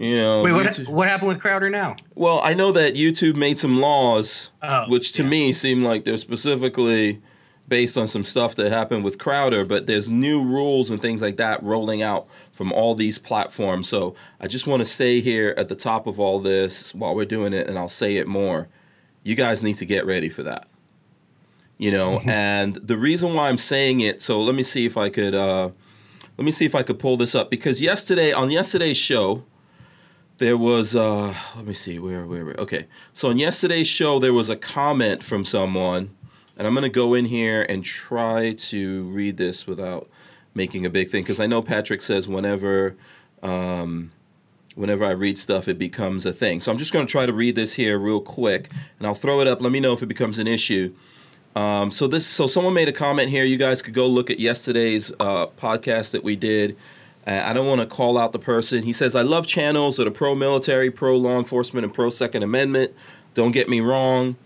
You 0.00 0.16
know, 0.16 0.42
Wait, 0.42 0.52
what, 0.52 0.66
YouTube- 0.66 0.88
what 0.88 1.08
happened 1.08 1.28
with 1.28 1.40
Crowder 1.40 1.68
now? 1.68 1.94
well, 2.14 2.40
I 2.42 2.54
know 2.54 2.72
that 2.72 2.94
YouTube 2.94 3.36
made 3.36 3.58
some 3.58 3.80
laws, 3.82 4.50
Oh, 4.62 4.86
which 4.88 5.12
to 5.12 5.22
yeah. 5.22 5.28
me 5.28 5.52
seem 5.52 5.84
like 5.84 6.04
they're 6.06 6.16
specifically 6.16 7.20
based 7.68 7.98
on 7.98 8.08
some 8.08 8.24
stuff 8.24 8.54
that 8.56 8.72
happened 8.72 9.04
with 9.04 9.18
Crowder, 9.18 9.62
but 9.64 9.86
there's 9.86 10.10
new 10.10 10.42
rules 10.42 10.88
and 10.90 11.02
things 11.02 11.20
like 11.20 11.36
that 11.36 11.62
rolling 11.62 12.00
out 12.02 12.26
from 12.50 12.72
all 12.72 12.94
these 12.94 13.18
platforms. 13.18 13.88
So 13.90 14.14
I 14.40 14.46
just 14.46 14.66
want 14.66 14.80
to 14.80 14.86
say 14.86 15.20
here 15.20 15.54
at 15.58 15.68
the 15.68 15.76
top 15.76 16.06
of 16.06 16.18
all 16.18 16.38
this 16.40 16.94
while 16.94 17.14
we're 17.14 17.26
doing 17.26 17.52
it, 17.52 17.68
and 17.68 17.78
I'll 17.78 17.86
say 17.86 18.16
it 18.16 18.26
more, 18.26 18.68
you 19.22 19.34
guys 19.36 19.62
need 19.62 19.74
to 19.74 19.84
get 19.84 20.06
ready 20.06 20.30
for 20.30 20.42
that. 20.44 20.66
You 21.76 21.90
know, 21.90 22.20
and 22.24 22.76
the 22.76 22.96
reason 22.96 23.34
why 23.34 23.48
I'm 23.50 23.58
saying 23.58 24.00
it, 24.00 24.20
so 24.22 24.40
let 24.40 24.54
me 24.54 24.62
see 24.62 24.86
if 24.86 24.96
I 24.96 25.10
could 25.10 25.34
uh 25.34 25.70
let 26.38 26.44
me 26.46 26.52
see 26.52 26.64
if 26.64 26.74
I 26.74 26.82
could 26.82 26.98
pull 26.98 27.18
this 27.18 27.34
up 27.34 27.50
because 27.50 27.82
yesterday 27.82 28.32
on 28.32 28.50
yesterday's 28.50 28.96
show, 28.96 29.44
there 30.40 30.56
was 30.56 30.96
uh 30.96 31.34
let 31.54 31.66
me 31.66 31.74
see 31.74 31.98
where 31.98 32.24
where 32.24 32.46
where 32.46 32.54
okay 32.54 32.86
so 33.12 33.28
on 33.28 33.38
yesterday's 33.38 33.86
show 33.86 34.18
there 34.18 34.32
was 34.32 34.48
a 34.48 34.56
comment 34.56 35.22
from 35.22 35.44
someone 35.44 36.16
and 36.56 36.66
i'm 36.66 36.72
going 36.72 36.82
to 36.82 36.88
go 36.88 37.12
in 37.12 37.26
here 37.26 37.62
and 37.68 37.84
try 37.84 38.52
to 38.52 39.02
read 39.10 39.36
this 39.36 39.66
without 39.66 40.08
making 40.54 40.86
a 40.86 40.90
big 40.90 41.10
thing 41.10 41.22
because 41.22 41.38
i 41.38 41.46
know 41.46 41.60
patrick 41.60 42.00
says 42.00 42.26
whenever 42.26 42.96
um 43.42 44.10
whenever 44.76 45.04
i 45.04 45.10
read 45.10 45.38
stuff 45.38 45.68
it 45.68 45.78
becomes 45.78 46.24
a 46.24 46.32
thing 46.32 46.58
so 46.58 46.72
i'm 46.72 46.78
just 46.78 46.92
going 46.92 47.06
to 47.06 47.10
try 47.10 47.26
to 47.26 47.34
read 47.34 47.54
this 47.54 47.74
here 47.74 47.98
real 47.98 48.20
quick 48.20 48.70
and 48.98 49.06
i'll 49.06 49.14
throw 49.14 49.40
it 49.40 49.46
up 49.46 49.60
let 49.60 49.70
me 49.70 49.78
know 49.78 49.92
if 49.92 50.02
it 50.02 50.06
becomes 50.06 50.38
an 50.38 50.46
issue 50.46 50.92
um, 51.54 51.90
so 51.90 52.06
this, 52.06 52.26
so 52.26 52.46
someone 52.46 52.74
made 52.74 52.88
a 52.88 52.92
comment 52.92 53.28
here. 53.28 53.42
You 53.42 53.56
guys 53.56 53.82
could 53.82 53.92
go 53.92 54.06
look 54.06 54.30
at 54.30 54.38
yesterday's 54.38 55.10
uh, 55.18 55.48
podcast 55.58 56.12
that 56.12 56.22
we 56.22 56.36
did. 56.36 56.76
Uh, 57.30 57.42
I 57.44 57.52
don't 57.52 57.68
want 57.68 57.80
to 57.80 57.86
call 57.86 58.18
out 58.18 58.32
the 58.32 58.40
person. 58.40 58.82
He 58.82 58.92
says, 58.92 59.14
"I 59.14 59.22
love 59.22 59.46
channels 59.46 59.96
that 59.96 60.06
are 60.08 60.10
pro-military, 60.10 60.90
pro-law 60.90 61.38
enforcement, 61.38 61.84
and 61.84 61.94
pro-Second 61.94 62.42
Amendment. 62.42 62.92
Don't 63.34 63.52
get 63.52 63.68
me 63.68 63.80
wrong. 63.80 64.36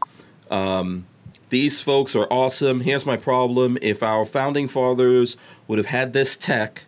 Um, 0.51 1.07
these 1.49 1.81
folks 1.81 2.15
are 2.15 2.31
awesome. 2.31 2.81
Here's 2.81 3.07
my 3.07 3.17
problem: 3.17 3.79
if 3.81 4.03
our 4.03 4.27
founding 4.27 4.69
fathers 4.69 5.39
would 5.67 5.79
have 5.79 5.87
had 5.87 6.13
this 6.13 6.37
tech, 6.37 6.85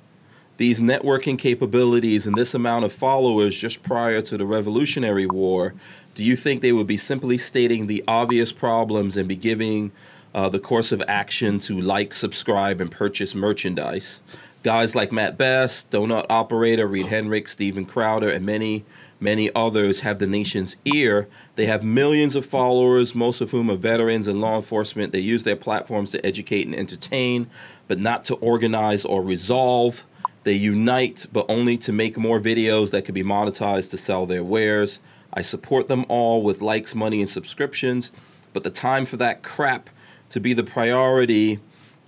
these 0.59 0.83
networking 0.83 1.39
capabilities, 1.39 2.27
and 2.27 2.37
this 2.37 2.53
amount 2.53 2.85
of 2.85 2.93
followers 2.93 3.59
just 3.59 3.83
prior 3.83 4.21
to 4.21 4.37
the 4.37 4.45
Revolutionary 4.45 5.27
War, 5.27 5.73
do 6.15 6.23
you 6.23 6.37
think 6.37 6.61
they 6.61 6.73
would 6.73 6.87
be 6.87 6.99
simply 6.99 7.39
stating 7.39 7.87
the 7.87 8.05
obvious 8.07 8.53
problems 8.53 9.17
and 9.17 9.27
be 9.27 9.37
giving 9.37 9.93
uh, 10.35 10.51
the 10.51 10.59
course 10.59 10.93
of 10.93 11.03
action 11.09 11.59
to 11.61 11.81
like, 11.81 12.13
subscribe, 12.13 12.83
and 12.83 12.91
purchase 12.91 13.35
merchandise? 13.35 14.23
Guys 14.67 14.97
like 14.97 15.13
Mat 15.13 15.39
Best, 15.39 15.93
Donut 15.93 16.27
Operator, 16.29 16.89
Reed 16.89 17.07
Henrik, 17.07 17.47
Steven 17.47 17.85
Crowder, 17.85 18.29
and 18.29 18.45
many, 18.45 18.85
many 19.21 19.49
others 19.55 20.01
have 20.01 20.19
the 20.19 20.27
nation's 20.27 20.77
ear. 20.85 21.29
They 21.55 21.67
have 21.67 21.85
millions 21.85 22.35
of 22.35 22.45
followers, 22.45 23.15
most 23.15 23.41
of 23.41 23.53
whom 23.53 23.71
are 23.71 23.77
veterans 23.77 24.27
and 24.27 24.41
law 24.41 24.57
enforcement. 24.57 25.13
They 25.13 25.21
use 25.21 25.45
their 25.45 25.55
platforms 25.55 26.11
to 26.11 26.27
educate 26.27 26.67
and 26.67 26.75
entertain, 26.75 27.49
but 27.87 28.01
not 28.01 28.25
to 28.25 28.35
organize 28.35 29.05
or 29.05 29.23
resolve. 29.23 30.05
They 30.43 30.55
unite, 30.55 31.27
but 31.33 31.47
only 31.49 31.79
to 31.79 31.93
make 31.93 32.19
more 32.19 32.41
videos 32.41 32.91
that 32.91 33.05
could 33.05 33.15
be 33.15 33.23
monetized 33.23 33.93
to 33.93 33.97
sell 33.97 34.27
their 34.27 34.43
wares. 34.43 34.99
I 35.33 35.43
support 35.43 35.87
them 35.87 36.05
all 36.09 36.43
with 36.43 36.61
likes, 36.61 36.93
money, 36.93 37.21
and 37.21 37.29
subscriptions, 37.29 38.11
but 38.53 38.65
the 38.65 38.71
time 38.71 39.07
for 39.07 39.17
that 39.19 39.45
crap 39.45 39.91
to 40.31 40.41
be 40.41 40.55
the 40.55 40.65
priority 40.65 41.61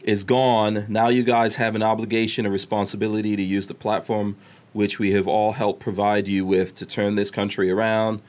is 0.09 0.25
gone. 0.25 0.87
Now 0.89 1.09
you 1.09 1.23
guys 1.23 1.57
have 1.57 1.75
an 1.75 1.83
obligation 1.83 2.47
and 2.47 2.53
responsibility 2.53 3.37
to 3.37 3.43
use 3.43 3.67
the 3.67 3.75
platform 3.75 4.37
which 4.73 4.99
we 4.99 5.13
have 5.13 5.29
all 5.29 5.53
helped 5.53 5.81
provide 5.81 6.27
you 6.27 6.47
with 6.47 6.75
to 6.77 6.87
turn 6.87 7.15
this 7.15 7.31
country 7.31 7.71
around. 7.71 8.23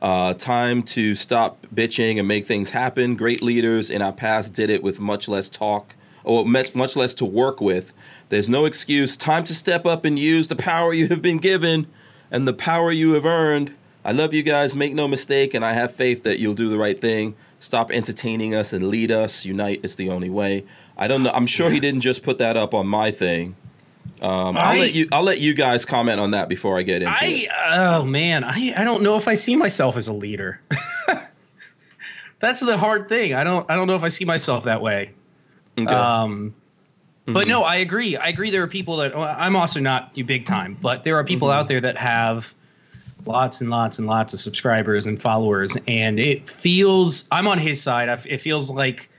Uh, 0.00 0.32
time 0.32 0.82
to 0.82 1.14
stop 1.14 1.66
bitching 1.74 2.18
and 2.18 2.26
make 2.26 2.46
things 2.46 2.70
happen. 2.70 3.16
Great 3.16 3.42
leaders 3.42 3.90
in 3.90 4.00
our 4.00 4.14
past 4.14 4.54
did 4.54 4.70
it 4.70 4.82
with 4.82 4.98
much 4.98 5.28
less 5.28 5.50
talk 5.50 5.94
or 6.24 6.46
much, 6.46 6.96
less 6.96 7.12
to 7.12 7.26
work 7.26 7.60
with. 7.60 7.92
There's 8.30 8.48
no 8.48 8.64
excuse. 8.64 9.14
Time 9.14 9.44
to 9.44 9.54
step 9.54 9.84
up 9.84 10.06
and 10.06 10.18
use 10.18 10.48
the 10.48 10.56
power 10.56 10.94
you 10.94 11.08
have 11.08 11.20
been 11.20 11.38
given 11.38 11.86
and 12.30 12.48
the 12.48 12.54
power 12.54 12.90
you 12.90 13.12
have 13.12 13.26
earned. 13.26 13.74
I 14.06 14.12
love 14.12 14.32
you 14.32 14.42
guys. 14.42 14.74
Make 14.74 14.94
no 14.94 15.08
mistake, 15.08 15.52
and 15.52 15.64
I 15.64 15.72
have 15.72 15.92
faith 15.92 16.22
that 16.22 16.38
you'll 16.38 16.54
do 16.54 16.68
the 16.68 16.78
right 16.78 16.98
thing. 16.98 17.34
Stop 17.58 17.90
entertaining 17.90 18.54
us 18.54 18.72
and 18.72 18.88
lead 18.88 19.10
us. 19.10 19.44
Unite 19.44 19.80
is 19.82 19.96
the 19.96 20.10
only 20.10 20.30
way. 20.30 20.64
I 20.96 21.08
don't 21.08 21.22
know. 21.22 21.30
I'm 21.30 21.46
sure 21.46 21.70
he 21.70 21.80
didn't 21.80 22.00
just 22.00 22.22
put 22.22 22.38
that 22.38 22.56
up 22.56 22.74
on 22.74 22.86
my 22.86 23.10
thing. 23.10 23.56
Um, 24.22 24.56
I, 24.56 24.72
will 24.74 24.80
let 24.80 24.94
you. 24.94 25.08
I'll 25.12 25.22
let 25.22 25.40
you 25.40 25.54
guys 25.54 25.84
comment 25.84 26.20
on 26.20 26.30
that 26.30 26.48
before 26.48 26.78
I 26.78 26.82
get 26.82 27.02
into 27.02 27.14
I, 27.20 27.26
it. 27.26 27.50
Oh 27.70 28.04
man, 28.04 28.44
I 28.44 28.72
I 28.76 28.84
don't 28.84 29.02
know 29.02 29.16
if 29.16 29.28
I 29.28 29.34
see 29.34 29.56
myself 29.56 29.96
as 29.96 30.08
a 30.08 30.12
leader. 30.12 30.60
That's 32.38 32.60
the 32.60 32.78
hard 32.78 33.08
thing. 33.08 33.34
I 33.34 33.44
don't 33.44 33.70
I 33.70 33.76
don't 33.76 33.86
know 33.86 33.96
if 33.96 34.02
I 34.02 34.08
see 34.08 34.24
myself 34.24 34.64
that 34.64 34.80
way. 34.80 35.10
Okay. 35.78 35.92
Um, 35.92 36.54
but 37.26 37.48
no, 37.48 37.64
I 37.64 37.76
agree. 37.76 38.16
I 38.16 38.28
agree. 38.28 38.50
There 38.50 38.62
are 38.62 38.68
people 38.68 38.98
that 38.98 39.14
well, 39.14 39.34
I'm 39.36 39.56
also 39.56 39.80
not 39.80 40.16
you 40.16 40.24
big 40.24 40.46
time, 40.46 40.78
but 40.80 41.04
there 41.04 41.16
are 41.16 41.24
people 41.24 41.50
out 41.50 41.68
there 41.68 41.80
that 41.80 41.96
have 41.96 42.54
lots 43.26 43.60
and 43.60 43.68
lots 43.68 43.98
and 43.98 44.06
lots 44.06 44.32
of 44.32 44.40
subscribers 44.40 45.06
and 45.06 45.20
followers, 45.20 45.76
and 45.88 46.18
it 46.18 46.48
feels 46.48 47.26
I'm 47.32 47.48
on 47.48 47.58
his 47.58 47.82
side. 47.82 48.08
It 48.26 48.38
feels 48.38 48.70
like 48.70 49.10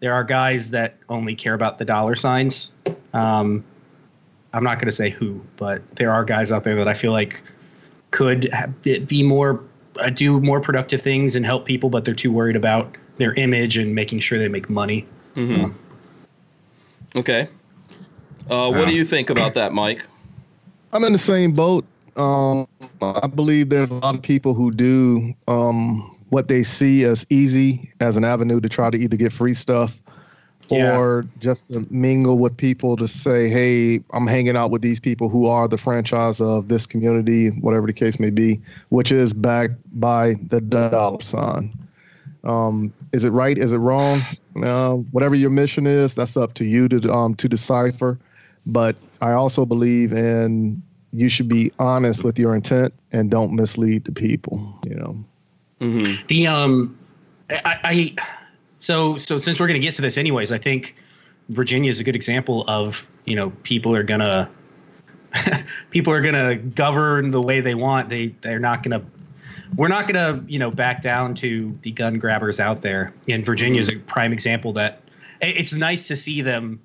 there 0.00 0.14
are 0.14 0.24
guys 0.24 0.70
that 0.70 0.96
only 1.08 1.34
care 1.34 1.54
about 1.54 1.78
the 1.78 1.84
dollar 1.84 2.16
signs. 2.16 2.72
Um, 3.12 3.64
I'm 4.52 4.64
not 4.64 4.76
going 4.76 4.86
to 4.86 4.92
say 4.92 5.10
who, 5.10 5.42
but 5.56 5.82
there 5.96 6.12
are 6.12 6.24
guys 6.24 6.52
out 6.52 6.64
there 6.64 6.76
that 6.76 6.88
I 6.88 6.94
feel 6.94 7.12
like 7.12 7.40
could 8.10 8.50
be 8.82 8.98
be 9.00 9.22
more 9.22 9.62
uh, 9.98 10.10
do 10.10 10.40
more 10.40 10.60
productive 10.60 11.02
things 11.02 11.36
and 11.36 11.44
help 11.44 11.64
people, 11.64 11.90
but 11.90 12.04
they're 12.04 12.14
too 12.14 12.32
worried 12.32 12.56
about 12.56 12.96
their 13.16 13.34
image 13.34 13.76
and 13.76 13.94
making 13.94 14.20
sure 14.20 14.38
they 14.38 14.48
make 14.48 14.68
money. 14.70 15.06
okay. 17.14 17.48
Uh, 18.48 18.70
what 18.70 18.86
do 18.86 18.94
you 18.94 19.04
think 19.04 19.30
about 19.30 19.54
that, 19.54 19.72
Mike? 19.72 20.06
I'm 20.92 21.04
in 21.04 21.12
the 21.12 21.18
same 21.18 21.52
boat. 21.52 21.84
Um, 22.16 22.68
I 23.02 23.26
believe 23.26 23.68
there's 23.68 23.90
a 23.90 23.94
lot 23.94 24.14
of 24.14 24.22
people 24.22 24.54
who 24.54 24.70
do 24.70 25.34
um, 25.48 26.15
what 26.30 26.48
they 26.48 26.62
see 26.62 27.04
as 27.04 27.24
easy 27.30 27.92
as 28.00 28.16
an 28.16 28.24
avenue 28.24 28.60
to 28.60 28.68
try 28.68 28.90
to 28.90 28.96
either 28.98 29.16
get 29.16 29.32
free 29.32 29.54
stuff 29.54 29.94
Yeah. 30.68 30.98
or 30.98 31.24
just 31.38 31.70
to 31.72 31.86
mingle 31.90 32.38
with 32.38 32.56
people 32.56 32.96
to 32.96 33.06
say, 33.06 33.48
hey, 33.48 34.00
I'm 34.12 34.26
hanging 34.26 34.56
out 34.56 34.70
with 34.72 34.82
these 34.82 34.98
people 34.98 35.28
who 35.28 35.46
are 35.46 35.68
the 35.68 35.78
franchise 35.78 36.40
of 36.40 36.66
this 36.68 36.86
community, 36.86 37.50
whatever 37.50 37.86
the 37.86 37.92
case 37.92 38.18
may 38.18 38.30
be, 38.30 38.60
which 38.88 39.12
is 39.12 39.32
backed 39.32 39.74
by 40.00 40.34
the 40.48 40.60
dollar 40.60 41.20
sign. 41.22 41.72
Um, 42.42 42.92
is 43.12 43.24
it 43.24 43.30
right? 43.30 43.56
Is 43.56 43.72
it 43.72 43.78
wrong? 43.78 44.22
Uh, 44.60 44.94
whatever 45.12 45.34
your 45.34 45.50
mission 45.50 45.86
is, 45.86 46.14
that's 46.14 46.36
up 46.36 46.54
to 46.54 46.64
you 46.64 46.88
to 46.88 47.12
um, 47.12 47.34
to 47.36 47.48
decipher. 47.48 48.18
But 48.66 48.96
I 49.20 49.32
also 49.32 49.64
believe 49.64 50.12
in 50.12 50.82
you 51.12 51.28
should 51.28 51.48
be 51.48 51.72
honest 51.78 52.24
with 52.24 52.38
your 52.38 52.54
intent 52.54 52.92
and 53.12 53.30
don't 53.30 53.52
mislead 53.52 54.04
the 54.04 54.12
people. 54.12 54.60
You 54.84 54.94
know. 54.96 55.24
The 56.26 56.46
um, 56.46 56.98
I, 57.50 57.78
I 57.84 58.14
so 58.78 59.16
so 59.16 59.38
since 59.38 59.60
we're 59.60 59.66
gonna 59.66 59.78
get 59.78 59.94
to 59.96 60.02
this 60.02 60.18
anyways, 60.18 60.52
I 60.52 60.58
think 60.58 60.96
Virginia 61.48 61.90
is 61.90 62.00
a 62.00 62.04
good 62.04 62.16
example 62.16 62.64
of 62.68 63.08
you 63.24 63.36
know 63.36 63.50
people 63.62 63.94
are 63.94 64.02
gonna 64.02 64.50
people 65.90 66.12
are 66.12 66.20
gonna 66.20 66.56
govern 66.56 67.30
the 67.30 67.40
way 67.40 67.60
they 67.60 67.74
want. 67.74 68.08
They 68.08 68.28
they're 68.40 68.58
not 68.58 68.82
gonna 68.82 69.02
we're 69.76 69.88
not 69.88 70.06
gonna 70.06 70.44
you 70.46 70.58
know 70.58 70.70
back 70.70 71.02
down 71.02 71.34
to 71.36 71.78
the 71.82 71.90
gun 71.90 72.18
grabbers 72.18 72.60
out 72.60 72.82
there. 72.82 73.12
And 73.28 73.44
Virginia 73.44 73.80
is 73.80 73.88
a 73.88 73.96
prime 73.96 74.32
example 74.32 74.72
that 74.74 75.02
it's 75.40 75.74
nice 75.74 76.08
to 76.08 76.16
see 76.16 76.42
them. 76.42 76.80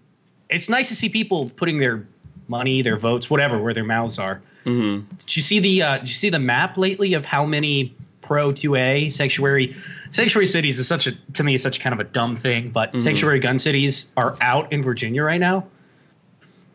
It's 0.50 0.70
nice 0.70 0.90
to 0.90 0.96
see 0.96 1.08
people 1.08 1.50
putting 1.50 1.78
their 1.78 2.06
money, 2.48 2.82
their 2.82 2.98
votes, 2.98 3.30
whatever, 3.30 3.62
where 3.62 3.74
their 3.74 3.86
mouths 3.86 4.20
are. 4.20 4.42
Mm-hmm. 4.66 5.08
Did 5.18 5.36
you 5.36 5.42
see 5.42 5.60
the 5.60 5.82
uh, 5.82 5.98
did 6.00 6.10
you 6.10 6.16
see 6.16 6.30
the 6.30 6.40
map 6.40 6.78
lately 6.78 7.14
of 7.14 7.26
how 7.26 7.46
many 7.46 7.96
pro 8.32 8.54
2A 8.54 9.12
sanctuary 9.12 9.76
sanctuary 10.12 10.48
cities 10.48 10.80
is 10.80 10.88
such 10.88 11.06
a 11.06 11.12
to 11.34 11.44
me 11.44 11.54
is 11.54 11.62
such 11.62 11.82
kind 11.82 11.92
of 11.92 12.00
a 12.00 12.06
dumb 12.06 12.38
thing, 12.38 12.70
but 12.70 12.88
mm-hmm. 12.88 13.00
sanctuary 13.00 13.42
gun 13.42 13.60
cities 13.60 14.10
are 14.16 14.38
out 14.40 14.72
in 14.72 14.82
Virginia 14.82 15.22
right 15.22 15.42
now. 15.42 15.68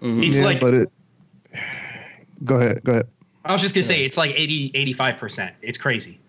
Mm-hmm. 0.03 0.23
It's 0.23 0.37
yeah, 0.37 0.45
like 0.45 0.61
but 0.61 0.75
it. 0.75 0.93
Go 2.45 2.57
ahead. 2.57 2.85
Go 2.85 2.93
ahead. 2.93 3.09
I 3.47 3.53
was 3.53 3.63
just 3.63 3.75
gonna 3.75 3.85
say 3.85 4.05
it's 4.05 4.19
like 4.19 4.33
80 4.33 4.73
85 4.75 5.17
percent. 5.17 5.55
It's 5.63 5.79
crazy. 5.79 6.21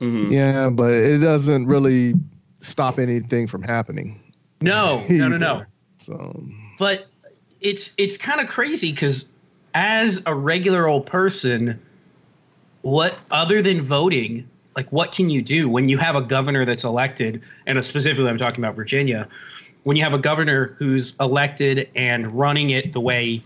Mm-hmm. 0.00 0.32
Yeah, 0.32 0.68
but 0.70 0.90
it 0.90 1.18
doesn't 1.18 1.66
really 1.66 2.14
stop 2.58 2.98
anything 2.98 3.46
from 3.46 3.62
happening. 3.62 4.20
No, 4.60 5.04
no, 5.08 5.28
no, 5.28 5.36
no. 5.36 5.64
So 6.00 6.40
but 6.78 7.06
it's 7.60 7.94
it's 7.98 8.16
kind 8.16 8.40
of 8.40 8.48
crazy 8.48 8.90
because 8.90 9.28
as 9.74 10.22
a 10.26 10.34
regular 10.34 10.88
old 10.88 11.06
person 11.06 11.80
what 12.82 13.18
other 13.32 13.60
than 13.62 13.82
voting 13.82 14.48
like 14.76 14.90
what 14.92 15.10
can 15.12 15.28
you 15.28 15.40
do 15.42 15.68
when 15.68 15.88
you 15.88 15.98
have 15.98 16.14
a 16.16 16.20
governor 16.22 16.64
that's 16.64 16.84
elected 16.84 17.42
and 17.66 17.82
specifically 17.84 18.28
i'm 18.28 18.38
talking 18.38 18.62
about 18.62 18.74
virginia 18.76 19.26
when 19.84 19.96
you 19.96 20.02
have 20.02 20.14
a 20.14 20.18
governor 20.18 20.74
who's 20.78 21.14
elected 21.20 21.88
and 21.96 22.26
running 22.28 22.70
it 22.70 22.92
the 22.92 23.00
way 23.00 23.42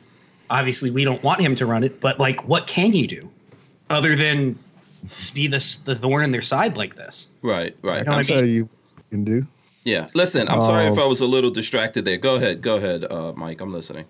obviously 0.50 0.90
we 0.90 1.04
don't 1.04 1.22
want 1.22 1.40
him 1.40 1.54
to 1.54 1.66
run 1.66 1.84
it 1.84 2.00
but 2.00 2.18
like 2.18 2.46
what 2.48 2.66
can 2.66 2.92
you 2.92 3.06
do 3.06 3.30
other 3.90 4.16
than 4.16 4.58
be 5.34 5.46
this 5.46 5.76
the 5.76 5.94
thorn 5.94 6.22
in 6.24 6.30
their 6.30 6.42
side 6.42 6.76
like 6.76 6.94
this 6.94 7.28
Right, 7.42 7.74
right. 7.82 8.04
know 8.04 8.12
I'm 8.12 8.18
what 8.18 8.30
I 8.32 8.42
mean? 8.42 8.54
you, 8.54 8.68
can 9.10 9.24
do. 9.24 9.46
Yeah. 9.84 10.08
Listen, 10.14 10.46
I'm 10.48 10.60
sorry 10.60 10.84
if 10.86 10.92
Um, 10.92 10.98
I 11.00 11.06
was 11.06 11.20
a 11.22 11.26
little 11.26 11.50
distracted 11.50 12.04
there. 12.04 12.18
Go 12.18 12.36
ahead. 12.36 12.60
Go 12.60 12.76
ahead, 12.76 13.10
uh, 13.10 13.32
Mike. 13.34 13.62
I'm 13.62 13.72
listening. 13.72 14.04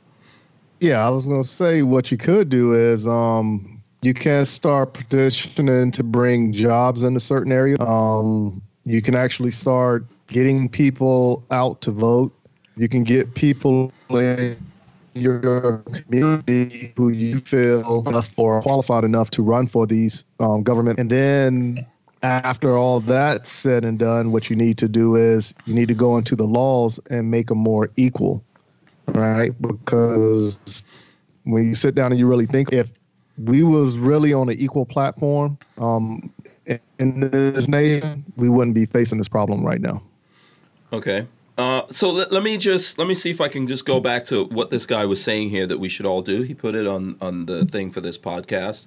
Yeah, 0.81 1.07
I 1.07 1.11
was 1.11 1.27
gonna 1.27 1.45
say 1.45 1.83
what 1.83 2.11
you 2.11 2.19
could 2.19 2.49
do 2.49 2.73
is 2.73 3.07
um 3.07 3.80
you 4.03 4.15
can 4.15 4.47
start 4.47 4.95
petitioning 4.95 5.93
to 5.93 6.03
bring 6.03 6.53
jobs 6.53 7.03
into 7.03 7.21
certain 7.21 7.53
areas. 7.53 7.79
Um, 7.81 8.63
you 8.85 9.03
can 9.03 9.15
actually 9.15 9.51
start 9.51 10.05
getting 10.29 10.69
people 10.69 11.45
out 11.51 11.81
to 11.83 11.91
vote. 11.91 12.33
You 12.77 12.89
can 12.89 13.05
get 13.05 13.35
people 13.35 13.93
in 14.11 14.57
your 15.15 15.79
community 15.79 16.93
who 16.97 17.11
you 17.11 17.41
feel 17.41 18.07
enough 18.09 18.31
or 18.37 18.63
qualified 18.63 19.05
enough 19.05 19.31
to 19.31 19.43
run 19.43 19.67
for 19.67 19.87
these 19.87 20.25
um, 20.39 20.63
government. 20.63 20.99
And 20.99 21.11
then 21.11 21.79
after 22.23 22.77
all 22.77 23.01
that's 23.01 23.51
said 23.51 23.85
and 23.85 23.99
done, 23.99 24.33
what 24.33 24.49
you 24.49 24.57
need 24.57 24.79
to 24.79 24.89
do 24.89 25.17
is 25.17 25.53
you 25.67 25.75
need 25.75 25.89
to 25.89 25.95
go 25.95 26.17
into 26.17 26.37
the 26.37 26.47
laws 26.47 26.99
and 27.11 27.31
make 27.31 27.49
them 27.49 27.59
more 27.59 27.91
equal 27.97 28.45
right? 29.15 29.61
Because 29.61 30.83
when 31.45 31.69
you 31.69 31.75
sit 31.75 31.95
down 31.95 32.13
and 32.13 32.19
you 32.19 32.27
really 32.27 32.47
think, 32.47 32.73
if 32.73 32.89
we 33.45 33.63
was 33.63 33.97
really 33.99 34.33
on 34.33 34.49
an 34.49 34.59
equal 34.59 34.87
platform 34.87 35.59
um, 35.79 36.33
in 36.99 37.31
this 37.31 37.69
nation, 37.69 38.25
we 38.37 38.49
wouldn't 38.49 38.75
be 38.75 38.87
facing 38.87 39.19
this 39.19 39.29
problem 39.29 39.65
right 39.65 39.81
now. 39.81 40.03
Okay. 40.93 41.27
Uh, 41.59 41.83
so 41.91 42.11
let, 42.11 42.33
let 42.33 42.43
me 42.43 42.57
just 42.57 42.99
let 42.99 43.07
me 43.07 43.15
see 43.15 43.31
if 43.31 43.41
I 43.41 43.49
can 43.49 43.69
just 43.69 43.85
go 43.85 44.01
back 44.01 44.25
to 44.27 44.45
what 44.45 44.71
this 44.71 44.87
guy 44.87 45.05
was 45.05 45.23
saying 45.23 45.51
here 45.51 45.67
that 45.67 45.79
we 45.79 45.89
should 45.89 46.07
all 46.07 46.23
do. 46.23 46.43
He 46.43 46.55
put 46.55 46.75
it 46.75 46.87
on 46.87 47.17
on 47.21 47.47
the 47.47 47.65
thing 47.67 47.91
for 47.91 48.01
this 48.01 48.17
podcast. 48.17 48.87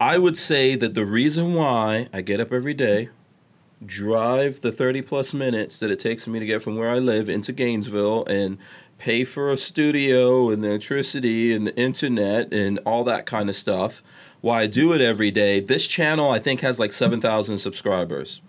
I 0.00 0.18
would 0.18 0.36
say 0.36 0.74
that 0.76 0.94
the 0.94 1.04
reason 1.04 1.54
why 1.54 2.08
I 2.12 2.20
get 2.20 2.40
up 2.40 2.52
every 2.52 2.74
day, 2.74 3.10
drive 3.84 4.60
the 4.60 4.72
30 4.72 5.02
plus 5.02 5.34
minutes 5.34 5.78
that 5.78 5.90
it 5.90 5.98
takes 5.98 6.26
me 6.26 6.40
to 6.40 6.46
get 6.46 6.62
from 6.62 6.76
where 6.76 6.90
I 6.90 6.98
live 6.98 7.28
into 7.28 7.52
Gainesville 7.52 8.24
and 8.26 8.58
pay 9.04 9.22
for 9.22 9.50
a 9.50 9.56
studio 9.58 10.48
and 10.48 10.64
the 10.64 10.68
electricity 10.68 11.52
and 11.52 11.66
the 11.66 11.76
internet 11.76 12.50
and 12.54 12.78
all 12.86 13.04
that 13.04 13.26
kind 13.26 13.50
of 13.50 13.54
stuff. 13.54 14.02
Why 14.40 14.62
I 14.62 14.66
do 14.66 14.94
it 14.94 15.02
every 15.02 15.30
day. 15.30 15.60
This 15.60 15.86
channel 15.86 16.30
I 16.30 16.38
think 16.38 16.60
has 16.62 16.80
like 16.80 16.94
7,000 16.94 17.58
subscribers 17.58 18.40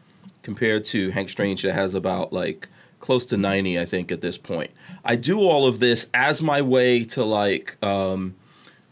compared 0.44 0.86
to 0.86 1.12
Hank 1.12 1.28
Strange 1.28 1.62
that 1.64 1.74
has 1.74 1.94
about 1.94 2.32
like 2.32 2.70
close 3.02 3.26
to 3.26 3.38
90 3.38 3.78
I 3.78 3.84
think 3.84 4.14
at 4.14 4.22
this 4.22 4.38
point. 4.38 4.72
I 5.04 5.18
do 5.18 5.40
all 5.42 5.68
of 5.68 5.82
this 5.82 6.08
as 6.14 6.42
my 6.42 6.62
way 6.62 7.04
to 7.04 7.26
like 7.26 7.84
um 7.84 8.36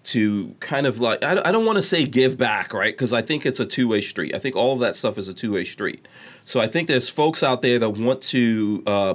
to 0.03 0.53
kind 0.59 0.85
of 0.85 0.99
like 0.99 1.23
I, 1.23 1.41
I 1.45 1.51
don't 1.53 1.65
want 1.65 1.77
to 1.77 1.81
say 1.81 2.03
give 2.03 2.37
back 2.37 2.73
right 2.73 2.93
because 2.93 3.13
i 3.13 3.21
think 3.21 3.45
it's 3.45 3.61
a 3.61 3.65
two-way 3.65 4.01
street 4.01 4.35
i 4.35 4.37
think 4.37 4.53
all 4.53 4.73
of 4.73 4.81
that 4.81 4.97
stuff 4.97 5.17
is 5.17 5.29
a 5.29 5.33
two-way 5.33 5.63
street 5.63 6.09
so 6.45 6.59
i 6.59 6.67
think 6.67 6.89
there's 6.89 7.07
folks 7.07 7.41
out 7.41 7.61
there 7.61 7.79
that 7.79 7.91
want 7.91 8.21
to 8.23 8.83
uh, 8.85 9.13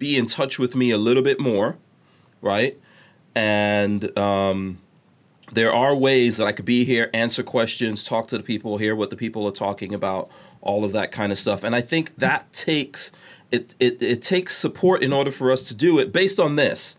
be 0.00 0.16
in 0.16 0.26
touch 0.26 0.58
with 0.58 0.74
me 0.74 0.90
a 0.90 0.98
little 0.98 1.22
bit 1.22 1.38
more 1.38 1.76
right 2.40 2.76
and 3.36 4.18
um, 4.18 4.78
there 5.52 5.72
are 5.72 5.94
ways 5.94 6.36
that 6.38 6.48
i 6.48 6.52
could 6.52 6.64
be 6.64 6.84
here 6.84 7.08
answer 7.14 7.44
questions 7.44 8.02
talk 8.02 8.26
to 8.26 8.36
the 8.36 8.42
people 8.42 8.78
hear 8.78 8.96
what 8.96 9.10
the 9.10 9.16
people 9.16 9.46
are 9.46 9.52
talking 9.52 9.94
about 9.94 10.28
all 10.60 10.84
of 10.84 10.90
that 10.90 11.12
kind 11.12 11.30
of 11.30 11.38
stuff 11.38 11.62
and 11.62 11.76
i 11.76 11.80
think 11.80 12.16
that 12.16 12.52
takes 12.52 13.12
it, 13.52 13.74
it, 13.78 14.00
it 14.02 14.22
takes 14.22 14.56
support 14.56 15.02
in 15.02 15.12
order 15.12 15.30
for 15.30 15.52
us 15.52 15.68
to 15.68 15.74
do 15.74 15.98
it 15.98 16.12
based 16.12 16.40
on 16.40 16.56
this 16.56 16.96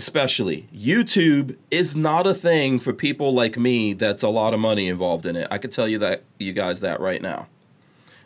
especially 0.00 0.66
YouTube 0.74 1.58
is 1.70 1.94
not 1.94 2.26
a 2.26 2.32
thing 2.32 2.78
for 2.78 2.94
people 2.94 3.34
like 3.34 3.58
me 3.58 3.92
that's 3.92 4.22
a 4.22 4.30
lot 4.30 4.54
of 4.54 4.60
money 4.60 4.88
involved 4.88 5.26
in 5.26 5.36
it. 5.36 5.46
I 5.50 5.58
could 5.58 5.72
tell 5.72 5.86
you 5.86 5.98
that 5.98 6.24
you 6.38 6.54
guys 6.54 6.80
that 6.80 7.00
right 7.00 7.20
now. 7.20 7.48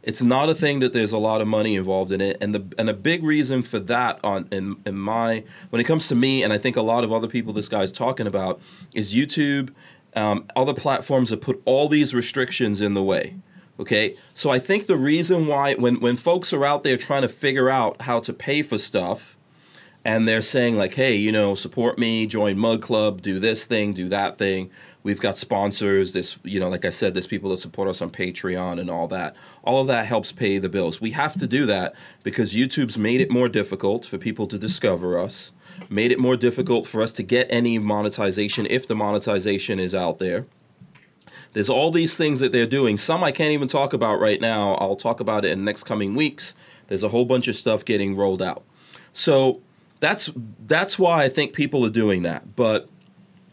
It's 0.04 0.23
not 0.23 0.50
a 0.50 0.54
thing 0.54 0.80
that 0.80 0.92
there's 0.92 1.12
a 1.12 1.18
lot 1.18 1.40
of 1.40 1.49
money 1.49 1.75
involved 1.75 2.12
in 2.12 2.20
it, 2.20 2.37
and 2.40 2.54
the 2.54 2.64
and 2.78 2.90
a 2.90 2.94
big 2.94 3.25
reason 3.25 3.62
for 3.62 3.78
that 3.80 4.20
on 4.23 4.49
in 4.52 4.76
in 4.84 4.96
my 4.96 5.44
when 5.70 5.80
it 5.80 5.84
comes 5.84 6.08
to 6.08 6.14
me, 6.14 6.42
and 6.42 6.52
I 6.52 6.58
think 6.58 6.76
a 6.76 6.82
lot 6.82 7.04
of 7.04 7.12
other 7.12 7.28
people 7.28 7.52
this 7.52 7.68
guy's 7.68 7.90
talking 7.90 8.26
about 8.26 8.61
is 8.94 9.14
YouTube. 9.14 9.70
Um, 10.14 10.44
other 10.54 10.75
platforms 10.75 11.30
have 11.30 11.40
put 11.40 11.61
all 11.64 11.88
these 11.88 12.14
restrictions 12.14 12.80
in 12.80 12.94
the 12.94 13.02
way. 13.02 13.37
Okay, 13.80 14.14
so 14.34 14.50
I 14.50 14.61
think 14.61 14.87
the 14.87 14.96
reason 14.96 15.46
why 15.46 15.75
when 15.75 15.99
when 16.00 16.16
folks 16.16 16.52
are 16.52 16.64
out 16.64 16.84
there 16.84 16.96
trying 16.96 17.23
to 17.23 17.28
figure 17.28 17.68
out 17.68 18.02
how 18.02 18.20
to 18.20 18.32
pay 18.32 18.62
for 18.62 18.78
stuff, 18.78 19.33
and 20.04 20.28
they're 20.28 20.42
saying 20.42 20.76
like, 20.76 20.94
hey, 20.94 21.14
you 21.16 21.32
know, 21.32 21.54
support 21.54 21.99
me, 21.99 22.26
join 22.26 22.58
Mug 22.58 22.82
Club, 22.82 23.23
do 23.23 23.38
this 23.38 23.64
thing, 23.64 23.94
do 23.94 24.08
that 24.08 24.37
thing. 24.37 24.70
We've 25.02 25.20
got 25.20 25.38
sponsors. 25.38 26.12
This, 26.12 26.38
you 26.44 26.61
know, 26.61 26.68
like 26.68 26.84
I 26.84 26.90
said, 26.90 27.14
there's 27.14 27.26
people 27.26 27.50
that 27.50 27.56
support 27.56 27.88
us 27.88 28.02
on 28.02 28.11
Patreon 28.11 28.78
and 28.78 28.90
all 28.90 29.08
that. 29.08 29.34
All 29.62 29.80
of 29.80 29.87
that 29.87 30.06
helps 30.06 30.30
pay 30.30 30.58
the 30.58 30.68
bills. 30.68 31.00
We 31.00 31.12
have 31.12 31.34
to 31.38 31.46
do 31.46 31.64
that 31.66 31.94
because 32.23 32.54
YouTube's 32.54 32.99
made 32.99 33.23
it 33.23 33.30
more 33.30 33.49
difficult 33.49 34.04
for 34.04 34.18
people 34.18 34.46
to 34.49 34.58
discover 34.58 35.18
us, 35.18 35.52
made 35.88 36.12
it 36.12 36.18
more 36.18 36.37
difficult 36.37 36.87
for 36.87 37.00
us 37.00 37.12
to 37.14 37.23
get 37.23 37.46
any 37.50 37.78
monetization 37.78 38.66
if 38.68 38.87
the 38.87 38.94
monetization 38.94 39.80
is 39.80 39.94
out 39.94 40.18
there. 40.18 40.46
There's 41.54 41.70
all 41.70 41.90
these 41.90 42.16
things 42.16 42.40
that 42.40 42.52
they're 42.52 42.66
doing. 42.66 42.96
Some 42.96 43.25
I 43.25 43.30
can't 43.30 43.52
even 43.52 43.68
talk 43.68 43.92
about 43.92 44.20
right 44.20 44.40
now. 44.40 44.75
I'll 44.75 44.96
talk 44.96 45.20
about 45.20 45.44
it 45.44 45.52
in 45.52 45.64
next 45.64 45.84
coming 45.84 46.14
weeks. 46.14 46.54
There's 46.88 47.04
a 47.04 47.08
whole 47.08 47.25
bunch 47.25 47.49
of 47.49 47.54
stuff 47.56 47.84
getting 47.84 48.16
rolled 48.16 48.42
out. 48.42 48.64
So 49.12 49.62
that's 50.04 50.30
that's 50.66 50.99
why 50.99 51.25
I 51.25 51.28
think 51.28 51.54
people 51.54 51.84
are 51.84 51.90
doing 51.90 52.23
that. 52.23 52.54
But 52.54 52.88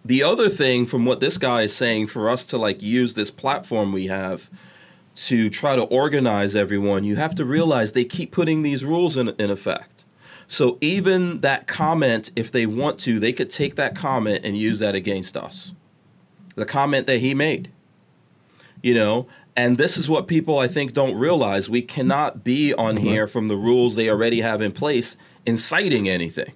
the 0.03 0.23
other 0.23 0.49
thing 0.49 0.85
from 0.85 1.05
what 1.05 1.19
this 1.19 1.37
guy 1.37 1.61
is 1.61 1.75
saying 1.75 2.07
for 2.07 2.29
us 2.29 2.45
to 2.47 2.57
like 2.57 2.81
use 2.81 3.13
this 3.13 3.31
platform 3.31 3.91
we 3.91 4.07
have 4.07 4.49
to 5.13 5.49
try 5.49 5.75
to 5.75 5.83
organize 5.83 6.55
everyone, 6.55 7.03
you 7.03 7.15
have 7.17 7.35
to 7.35 7.45
realize 7.45 7.91
they 7.91 8.05
keep 8.05 8.31
putting 8.31 8.63
these 8.63 8.83
rules 8.83 9.17
in, 9.17 9.29
in 9.37 9.49
effect. 9.49 10.03
So 10.47 10.77
even 10.81 11.41
that 11.41 11.67
comment, 11.67 12.31
if 12.35 12.51
they 12.51 12.65
want 12.65 12.97
to, 12.99 13.19
they 13.19 13.33
could 13.33 13.49
take 13.49 13.75
that 13.75 13.95
comment 13.95 14.43
and 14.43 14.57
use 14.57 14.79
that 14.79 14.95
against 14.95 15.37
us. 15.37 15.73
The 16.55 16.65
comment 16.65 17.07
that 17.07 17.19
he 17.19 17.33
made 17.33 17.71
you 18.81 18.93
know 18.93 19.27
and 19.55 19.77
this 19.77 19.97
is 19.97 20.09
what 20.09 20.27
people 20.27 20.57
i 20.59 20.67
think 20.67 20.93
don't 20.93 21.15
realize 21.15 21.69
we 21.69 21.81
cannot 21.81 22.43
be 22.43 22.73
on 22.73 22.95
mm-hmm. 22.95 23.05
here 23.05 23.27
from 23.27 23.47
the 23.47 23.55
rules 23.55 23.95
they 23.95 24.09
already 24.09 24.41
have 24.41 24.61
in 24.61 24.71
place 24.71 25.15
inciting 25.45 26.07
anything. 26.07 26.53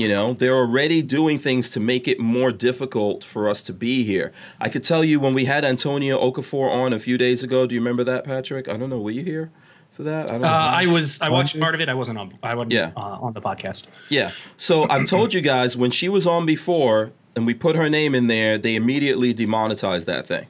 You 0.00 0.08
know 0.08 0.32
they're 0.32 0.56
already 0.56 1.02
doing 1.02 1.38
things 1.38 1.68
to 1.72 1.80
make 1.80 2.08
it 2.08 2.18
more 2.18 2.52
difficult 2.52 3.22
for 3.22 3.50
us 3.50 3.62
to 3.64 3.74
be 3.74 4.02
here. 4.02 4.32
I 4.58 4.70
could 4.70 4.82
tell 4.82 5.04
you 5.04 5.20
when 5.20 5.34
we 5.34 5.44
had 5.44 5.62
antonia 5.62 6.16
okafor 6.16 6.72
on 6.72 6.94
a 6.94 6.98
few 6.98 7.18
days 7.18 7.42
ago 7.42 7.66
do 7.66 7.74
you 7.74 7.82
remember 7.82 8.02
that 8.04 8.24
patrick? 8.24 8.66
I 8.66 8.78
don't 8.78 8.88
know 8.88 8.98
were 8.98 9.10
you 9.10 9.22
here 9.22 9.50
for 9.92 10.04
that? 10.04 10.30
I 10.30 10.32
don't 10.32 10.44
uh, 10.44 10.48
i 10.48 10.86
was 10.86 11.20
i 11.20 11.28
watched 11.28 11.60
part 11.60 11.74
of 11.74 11.82
it. 11.82 11.90
I 11.90 11.94
wasn't 11.94 12.18
on 12.18 12.38
i 12.42 12.54
wasn't 12.54 12.72
yeah. 12.72 12.92
Uh, 12.96 13.18
on 13.20 13.34
the 13.34 13.42
podcast. 13.42 13.88
Yeah. 14.08 14.30
So 14.56 14.88
i've 14.90 15.04
told 15.04 15.34
you 15.34 15.42
guys 15.42 15.76
when 15.76 15.90
she 15.90 16.08
was 16.08 16.26
on 16.26 16.46
before 16.46 17.12
and 17.36 17.44
we 17.44 17.52
put 17.52 17.76
her 17.76 17.90
name 17.90 18.14
in 18.14 18.26
there 18.26 18.56
they 18.56 18.76
immediately 18.76 19.34
demonetized 19.34 20.06
that 20.06 20.26
thing. 20.26 20.46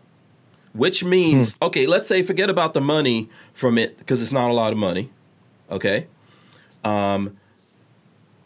Which 0.74 1.02
means 1.02 1.54
hmm. 1.54 1.64
okay 1.64 1.88
let's 1.88 2.06
say 2.06 2.22
forget 2.22 2.48
about 2.48 2.72
the 2.72 2.80
money 2.80 3.28
from 3.52 3.78
it 3.78 3.98
because 3.98 4.22
it's 4.22 4.30
not 4.30 4.48
a 4.48 4.52
lot 4.52 4.70
of 4.70 4.78
money 4.78 5.10
okay 5.72 6.06
um 6.84 7.36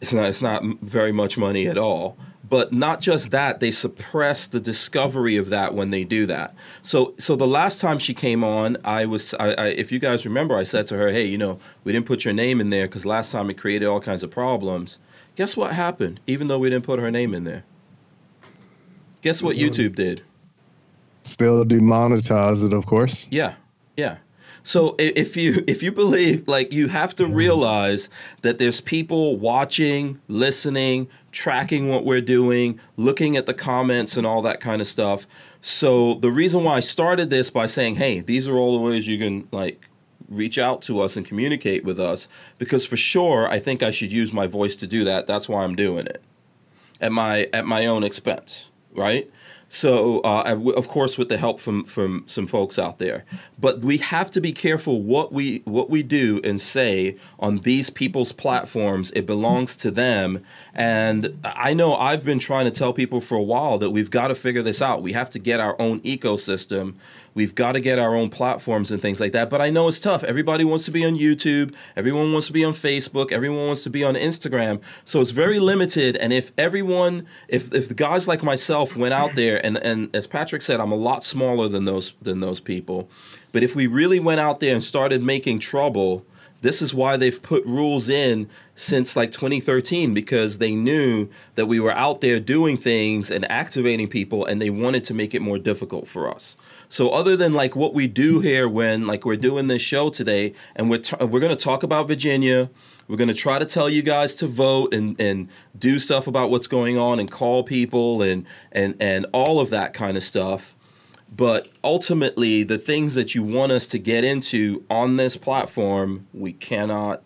it's 0.01 0.13
not 0.13 0.25
it's 0.25 0.41
not 0.41 0.63
very 0.81 1.11
much 1.11 1.37
money 1.37 1.67
at 1.67 1.77
all. 1.77 2.17
But 2.47 2.71
not 2.71 3.01
just 3.01 3.31
that 3.31 3.59
they 3.59 3.71
suppress 3.71 4.47
the 4.47 4.59
discovery 4.59 5.35
of 5.35 5.49
that 5.49 5.73
when 5.73 5.89
they 5.89 6.03
do 6.03 6.27
that. 6.27 6.53
So 6.83 7.15
so 7.17 7.35
the 7.35 7.47
last 7.47 7.81
time 7.81 7.97
she 7.97 8.13
came 8.13 8.43
on 8.43 8.77
i 8.85 9.05
was 9.05 9.33
I, 9.35 9.53
I 9.53 9.67
if 9.69 9.91
you 9.91 9.97
guys 9.99 10.25
remember 10.25 10.55
i 10.55 10.63
said 10.63 10.85
to 10.87 10.97
her 10.97 11.09
hey 11.09 11.25
you 11.25 11.37
know 11.37 11.59
we 11.83 11.91
didn't 11.91 12.05
put 12.05 12.23
your 12.23 12.35
name 12.35 12.61
in 12.61 12.69
there 12.69 12.87
because 12.87 13.05
last 13.05 13.31
time 13.31 13.49
it 13.49 13.57
created 13.57 13.87
all 13.87 13.99
kinds 13.99 14.21
of 14.23 14.29
problems. 14.29 14.99
Guess 15.35 15.57
what 15.57 15.73
happened? 15.73 16.19
Even 16.27 16.47
though 16.47 16.59
we 16.59 16.69
didn't 16.69 16.85
put 16.85 16.99
her 16.99 17.11
name 17.11 17.33
in 17.33 17.43
there. 17.43 17.63
Guess 19.21 19.41
what 19.41 19.55
youtube 19.57 19.95
did? 19.95 20.21
Still 21.23 21.65
demonetize 21.65 22.63
it, 22.63 22.73
of 22.73 22.85
course. 22.85 23.25
Yeah, 23.31 23.55
yeah. 23.97 24.17
So 24.65 24.95
if 24.97 25.37
you 25.37 25.63
if 25.67 25.81
you 25.83 25.91
believe 25.91 26.47
like 26.47 26.73
you 26.73 26.89
have 26.89 27.15
to 27.15 27.23
mm-hmm. 27.23 27.35
realize 27.35 28.09
that 28.41 28.57
there's 28.57 28.81
people 28.81 29.37
watching, 29.37 30.19
listening, 30.27 31.07
tracking 31.31 31.87
what 31.87 32.03
we're 32.03 32.19
doing, 32.19 32.79
looking 32.97 33.37
at 33.37 33.45
the 33.45 33.53
comments 33.53 34.17
and 34.17 34.27
all 34.27 34.41
that 34.41 34.59
kind 34.59 34.81
of 34.81 34.87
stuff. 34.87 35.27
So 35.61 36.15
the 36.15 36.31
reason 36.31 36.63
why 36.63 36.77
I 36.77 36.79
started 36.81 37.29
this 37.29 37.49
by 37.49 37.67
saying, 37.67 37.95
"Hey, 37.95 38.19
these 38.19 38.47
are 38.47 38.57
all 38.57 38.77
the 38.77 38.83
ways 38.83 39.07
you 39.07 39.17
can 39.17 39.47
like 39.51 39.87
reach 40.27 40.57
out 40.57 40.81
to 40.81 40.99
us 40.99 41.15
and 41.15 41.25
communicate 41.25 41.83
with 41.83 41.99
us 41.99 42.27
because 42.57 42.83
for 42.83 42.97
sure 42.97 43.47
I 43.47 43.59
think 43.59 43.83
I 43.83 43.91
should 43.91 44.11
use 44.11 44.33
my 44.33 44.47
voice 44.47 44.75
to 44.77 44.87
do 44.87 45.03
that. 45.03 45.27
That's 45.27 45.47
why 45.47 45.63
I'm 45.63 45.75
doing 45.75 46.07
it. 46.07 46.23
At 46.99 47.11
my 47.11 47.47
at 47.53 47.67
my 47.67 47.85
own 47.85 48.03
expense, 48.03 48.69
right? 48.93 49.29
So, 49.67 50.19
uh, 50.19 50.57
of 50.75 50.87
course, 50.87 51.17
with 51.17 51.29
the 51.29 51.37
help 51.37 51.59
from 51.59 51.85
from 51.85 52.23
some 52.27 52.45
folks 52.45 52.77
out 52.77 52.99
there, 52.99 53.25
but 53.59 53.79
we 53.79 53.97
have 53.97 54.29
to 54.31 54.41
be 54.41 54.51
careful 54.51 55.01
what 55.01 55.33
we 55.33 55.63
what 55.65 55.89
we 55.89 56.03
do 56.03 56.39
and 56.43 56.61
say 56.61 57.17
on 57.39 57.59
these 57.59 57.89
people's 57.89 58.31
platforms. 58.31 59.11
It 59.11 59.25
belongs 59.25 59.75
to 59.77 59.89
them, 59.89 60.43
and 60.73 61.39
I 61.43 61.73
know 61.73 61.95
I've 61.95 62.23
been 62.23 62.39
trying 62.39 62.65
to 62.65 62.71
tell 62.71 62.93
people 62.93 63.21
for 63.21 63.35
a 63.35 63.43
while 63.43 63.79
that 63.79 63.89
we've 63.89 64.11
got 64.11 64.27
to 64.27 64.35
figure 64.35 64.61
this 64.61 64.81
out. 64.81 65.01
We 65.01 65.13
have 65.13 65.31
to 65.31 65.39
get 65.39 65.59
our 65.59 65.75
own 65.81 65.99
ecosystem 66.01 66.95
We've 67.35 67.53
got 67.53 67.73
to 67.73 67.81
get 67.81 67.99
our 67.99 68.15
own 68.15 68.29
platforms 68.29 68.91
and 68.91 69.01
things 69.01 69.19
like 69.19 69.33
that. 69.33 69.49
But 69.49 69.61
I 69.61 69.69
know 69.69 69.89
it's 69.89 69.99
tough. 69.99 70.23
Everybody 70.23 70.63
wants 70.63 70.85
to 70.85 70.91
be 70.91 71.05
on 71.05 71.15
YouTube. 71.15 71.75
Everyone 71.97 72.31
wants 72.31 72.47
to 72.47 72.53
be 72.53 72.63
on 72.63 72.73
Facebook. 72.73 73.33
Everyone 73.33 73.67
wants 73.67 73.83
to 73.83 73.89
be 73.89 74.05
on 74.05 74.15
Instagram. 74.15 74.81
So 75.03 75.19
it's 75.19 75.31
very 75.31 75.59
limited. 75.59 76.15
And 76.15 76.31
if 76.31 76.53
everyone, 76.57 77.27
if 77.49 77.73
if 77.73 77.89
the 77.89 77.93
guys 77.93 78.27
like 78.27 78.41
myself 78.41 78.95
went 78.95 79.13
out 79.13 79.35
there 79.35 79.63
and 79.65 79.77
and 79.77 80.15
as 80.15 80.27
Patrick 80.27 80.61
said, 80.61 80.79
I'm 80.79 80.93
a 80.93 80.95
lot 80.95 81.25
smaller 81.25 81.67
than 81.67 81.83
those 81.83 82.13
than 82.21 82.39
those 82.39 82.61
people. 82.61 83.09
But 83.51 83.63
if 83.63 83.75
we 83.75 83.85
really 83.85 84.19
went 84.19 84.39
out 84.39 84.61
there 84.61 84.73
and 84.73 84.83
started 84.83 85.21
making 85.21 85.59
trouble, 85.59 86.25
this 86.61 86.81
is 86.81 86.93
why 86.93 87.15
they've 87.15 87.41
put 87.41 87.65
rules 87.65 88.09
in 88.09 88.49
since 88.75 89.15
like 89.15 89.31
2013 89.31 90.13
because 90.13 90.57
they 90.57 90.73
knew 90.73 91.29
that 91.55 91.67
we 91.67 91.79
were 91.79 91.91
out 91.93 92.21
there 92.21 92.39
doing 92.39 92.75
things 92.75 93.29
and 93.29 93.49
activating 93.51 94.07
people 94.07 94.45
and 94.45 94.61
they 94.61 94.69
wanted 94.69 95.03
to 95.03 95.13
make 95.13 95.33
it 95.33 95.41
more 95.41 95.59
difficult 95.59 96.07
for 96.07 96.33
us. 96.33 96.57
So 96.89 97.09
other 97.09 97.35
than 97.35 97.53
like 97.53 97.75
what 97.75 97.93
we 97.93 98.07
do 98.07 98.39
here 98.39 98.67
when 98.67 99.07
like 99.07 99.25
we're 99.25 99.35
doing 99.35 99.67
this 99.67 99.81
show 99.81 100.09
today 100.09 100.53
and 100.75 100.89
we're 100.89 100.99
t- 100.99 101.17
we're 101.19 101.39
going 101.39 101.55
to 101.55 101.63
talk 101.63 101.83
about 101.83 102.07
Virginia, 102.07 102.69
we're 103.07 103.17
going 103.17 103.27
to 103.27 103.33
try 103.33 103.59
to 103.59 103.65
tell 103.65 103.89
you 103.89 104.01
guys 104.01 104.35
to 104.35 104.47
vote 104.47 104.93
and 104.93 105.19
and 105.19 105.49
do 105.77 105.99
stuff 105.99 106.27
about 106.27 106.49
what's 106.49 106.67
going 106.67 106.97
on 106.97 107.19
and 107.19 107.31
call 107.31 107.63
people 107.63 108.21
and 108.21 108.45
and 108.71 108.95
and 108.99 109.25
all 109.33 109.59
of 109.59 109.69
that 109.69 109.93
kind 109.93 110.17
of 110.17 110.23
stuff. 110.23 110.75
But 111.35 111.69
ultimately, 111.83 112.63
the 112.63 112.77
things 112.77 113.15
that 113.15 113.35
you 113.35 113.43
want 113.43 113.71
us 113.71 113.87
to 113.87 113.99
get 113.99 114.23
into 114.23 114.85
on 114.89 115.17
this 115.17 115.35
platform, 115.35 116.27
we 116.33 116.53
cannot 116.53 117.23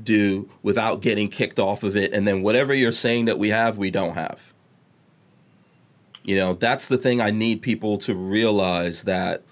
do 0.00 0.48
without 0.62 1.00
getting 1.00 1.28
kicked 1.28 1.58
off 1.58 1.82
of 1.82 1.96
it. 1.96 2.12
And 2.12 2.26
then 2.26 2.42
whatever 2.42 2.74
you're 2.74 2.92
saying 2.92 3.24
that 3.24 3.38
we 3.38 3.48
have, 3.48 3.76
we 3.76 3.90
don't 3.90 4.14
have. 4.14 4.49
You 6.22 6.36
know, 6.36 6.54
that's 6.54 6.88
the 6.88 6.98
thing 6.98 7.20
I 7.20 7.30
need 7.30 7.62
people 7.62 7.98
to 7.98 8.14
realize 8.14 9.04
that 9.04 9.42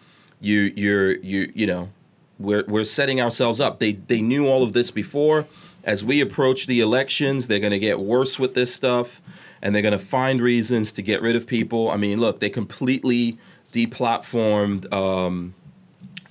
you 0.41 0.73
you're 0.77 1.17
you 1.19 1.53
you 1.55 1.67
know, 1.67 1.91
we're 2.39 2.65
we're 2.67 2.85
setting 2.85 3.21
ourselves 3.21 3.61
up. 3.61 3.79
They 3.79 3.93
they 3.93 4.21
knew 4.21 4.47
all 4.47 4.63
of 4.63 4.73
this 4.73 4.91
before. 4.91 5.47
As 5.85 6.05
we 6.05 6.21
approach 6.21 6.67
the 6.67 6.81
elections, 6.81 7.47
they're 7.47 7.61
going 7.61 7.73
to 7.73 7.79
get 7.79 7.99
worse 7.99 8.39
with 8.39 8.53
this 8.55 8.75
stuff 8.75 9.23
and 9.63 9.75
they're 9.75 9.83
going 9.83 9.93
to 9.93 9.99
find 9.99 10.41
reasons 10.41 10.93
to 10.93 11.03
get 11.03 11.23
rid 11.23 11.37
of 11.37 11.47
people. 11.47 11.91
I 11.91 11.97
mean, 11.97 12.21
look, 12.21 12.41
they 12.41 12.51
completely 12.51 13.39
deplatformed 13.73 14.93
um, 14.93 15.55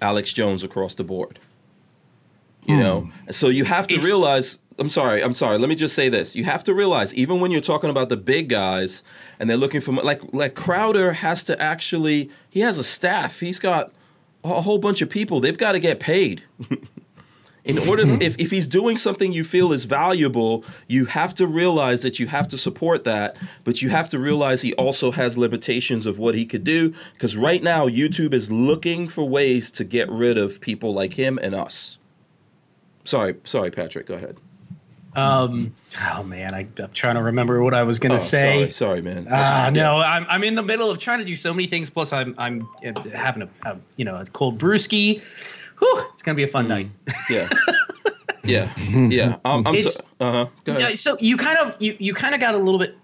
Alex 0.02 0.34
Jones 0.34 0.63
across 0.63 0.95
the 0.95 1.04
board. 1.04 1.39
You 2.65 2.76
mm. 2.76 2.80
know, 2.80 3.10
so 3.32 3.47
you 3.50 3.65
have 3.65 3.88
to 3.88 4.00
realize 4.00 4.60
I'm 4.80 4.90
sorry. 4.90 5.24
I'm 5.24 5.34
sorry. 5.34 5.58
Let 5.58 5.70
me 5.70 5.76
just 5.76 5.96
say 5.96 6.08
this. 6.08 6.36
You 6.36 6.44
have 6.44 6.63
to 6.66 6.74
realize, 6.74 7.13
even 7.16 7.40
when 7.40 7.52
you're 7.52 7.62
talking 7.62 7.90
about 7.90 8.10
the 8.10 8.18
big 8.18 8.48
guys 8.48 9.04
and 9.40 9.50
they're 9.50 9.58
looking 9.58 9.82
for 9.82 9.94
like 9.94 10.22
like 10.34 10.56
Crowder 10.56 11.13
has 11.13 11.44
to 11.46 11.60
actually 11.62 12.30
he 12.50 12.60
has 12.60 12.78
a 12.78 12.84
staff. 12.84 13.40
He's 13.40 13.60
got 13.60 13.92
a 14.44 14.62
whole 14.62 14.78
bunch 14.78 15.02
of 15.02 15.10
people. 15.10 15.40
They've 15.40 15.58
got 15.58 15.74
to 15.74 15.80
get 15.80 16.00
paid. 16.00 16.44
In 17.68 17.78
order, 17.80 18.04
if, 18.24 18.40
if 18.40 18.50
he's 18.50 18.66
doing 18.66 18.96
something 18.96 19.34
you 19.34 19.44
feel 19.44 19.74
is 19.74 19.84
valuable, 19.84 20.63
you 20.88 21.04
have 21.04 21.36
to 21.36 21.46
realize 21.46 22.02
that 22.02 22.18
you 22.18 22.28
have 22.28 22.48
to 22.48 22.58
support 22.58 23.04
that, 23.04 23.36
but 23.66 23.82
you 23.82 23.90
have 23.90 24.08
to 24.12 24.20
realize 24.20 24.62
he 24.62 24.74
also 24.76 25.12
has 25.12 25.38
limitations 25.38 26.06
of 26.06 26.18
what 26.18 26.34
he 26.34 26.46
could 26.46 26.63
do. 26.63 26.94
Because 27.12 27.36
right 27.36 27.62
now, 27.62 27.86
YouTube 27.86 28.34
is 28.34 28.50
looking 28.50 29.10
for 29.10 29.28
ways 29.28 29.70
to 29.72 29.84
get 29.84 30.10
rid 30.10 30.38
of 30.38 30.62
people 30.62 30.94
like 30.94 31.16
him 31.16 31.38
and 31.42 31.54
us. 31.54 31.98
Sorry, 33.04 33.36
sorry, 33.44 33.70
Patrick, 33.70 34.06
go 34.06 34.13
ahead. 34.13 34.38
Um, 35.18 35.74
oh 36.12 36.24
man, 36.24 36.54
I, 36.54 36.68
am 36.78 36.92
trying 36.94 37.16
to 37.16 37.24
remember 37.24 37.64
what 37.64 37.74
I 37.74 37.84
was 37.84 37.98
gonna 38.00 38.16
oh, 38.16 38.20
say. 38.20 38.72
Sorry, 38.72 38.72
sorry, 38.72 39.02
man. 39.02 39.28
Ah, 39.32 39.66
uh, 39.66 39.70
no, 39.72 39.98
I'm 39.98 40.26
I'm 40.30 40.44
in 40.44 40.56
the 40.56 40.64
middle 40.64 40.92
of 40.92 41.00
trying 41.00 41.20
to 41.20 41.26
do 41.26 41.36
so 41.36 41.54
many 41.54 41.68
things. 41.68 41.90
Plus, 41.90 42.14
I'm 42.14 42.36
I'm 42.38 42.68
having 43.14 43.42
a, 43.44 43.50
a 43.70 43.78
you 43.96 44.06
know 44.06 44.16
a 44.16 44.26
cold 44.28 44.60
brewski. 44.60 45.22
whew, 45.80 46.06
it's 46.14 46.24
gonna 46.24 46.36
be 46.36 46.44
a 46.44 46.48
fun 46.48 46.68
night. 46.68 46.90
Yeah. 47.30 47.50
Yeah. 48.44 48.74
Yeah. 48.78 49.40
I'm, 49.44 49.68
I'm 49.68 49.82
so, 49.82 50.06
uh 50.22 50.32
huh. 50.32 50.46
Go 50.64 50.72
ahead. 50.72 50.90
Yeah, 50.92 50.96
so 50.96 51.18
you 51.20 51.36
kind 51.36 51.58
of 51.58 51.76
you 51.82 51.98
you 52.00 52.14
kind 52.14 52.34
of 52.34 52.40
got 52.40 52.56
a 52.56 52.58
little 52.58 52.80
bit 52.80 52.96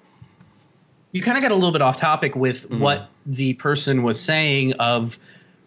you 1.11 1.21
kind 1.21 1.37
of 1.37 1.43
got 1.43 1.51
a 1.51 1.55
little 1.55 1.73
bit 1.73 1.81
off 1.81 1.97
topic 1.97 2.35
with 2.35 2.63
Mm-hmm. 2.63 2.79
what 2.79 3.09
the 3.25 3.53
person 3.55 4.03
was 4.03 4.21
saying 4.21 4.73
of 4.73 5.19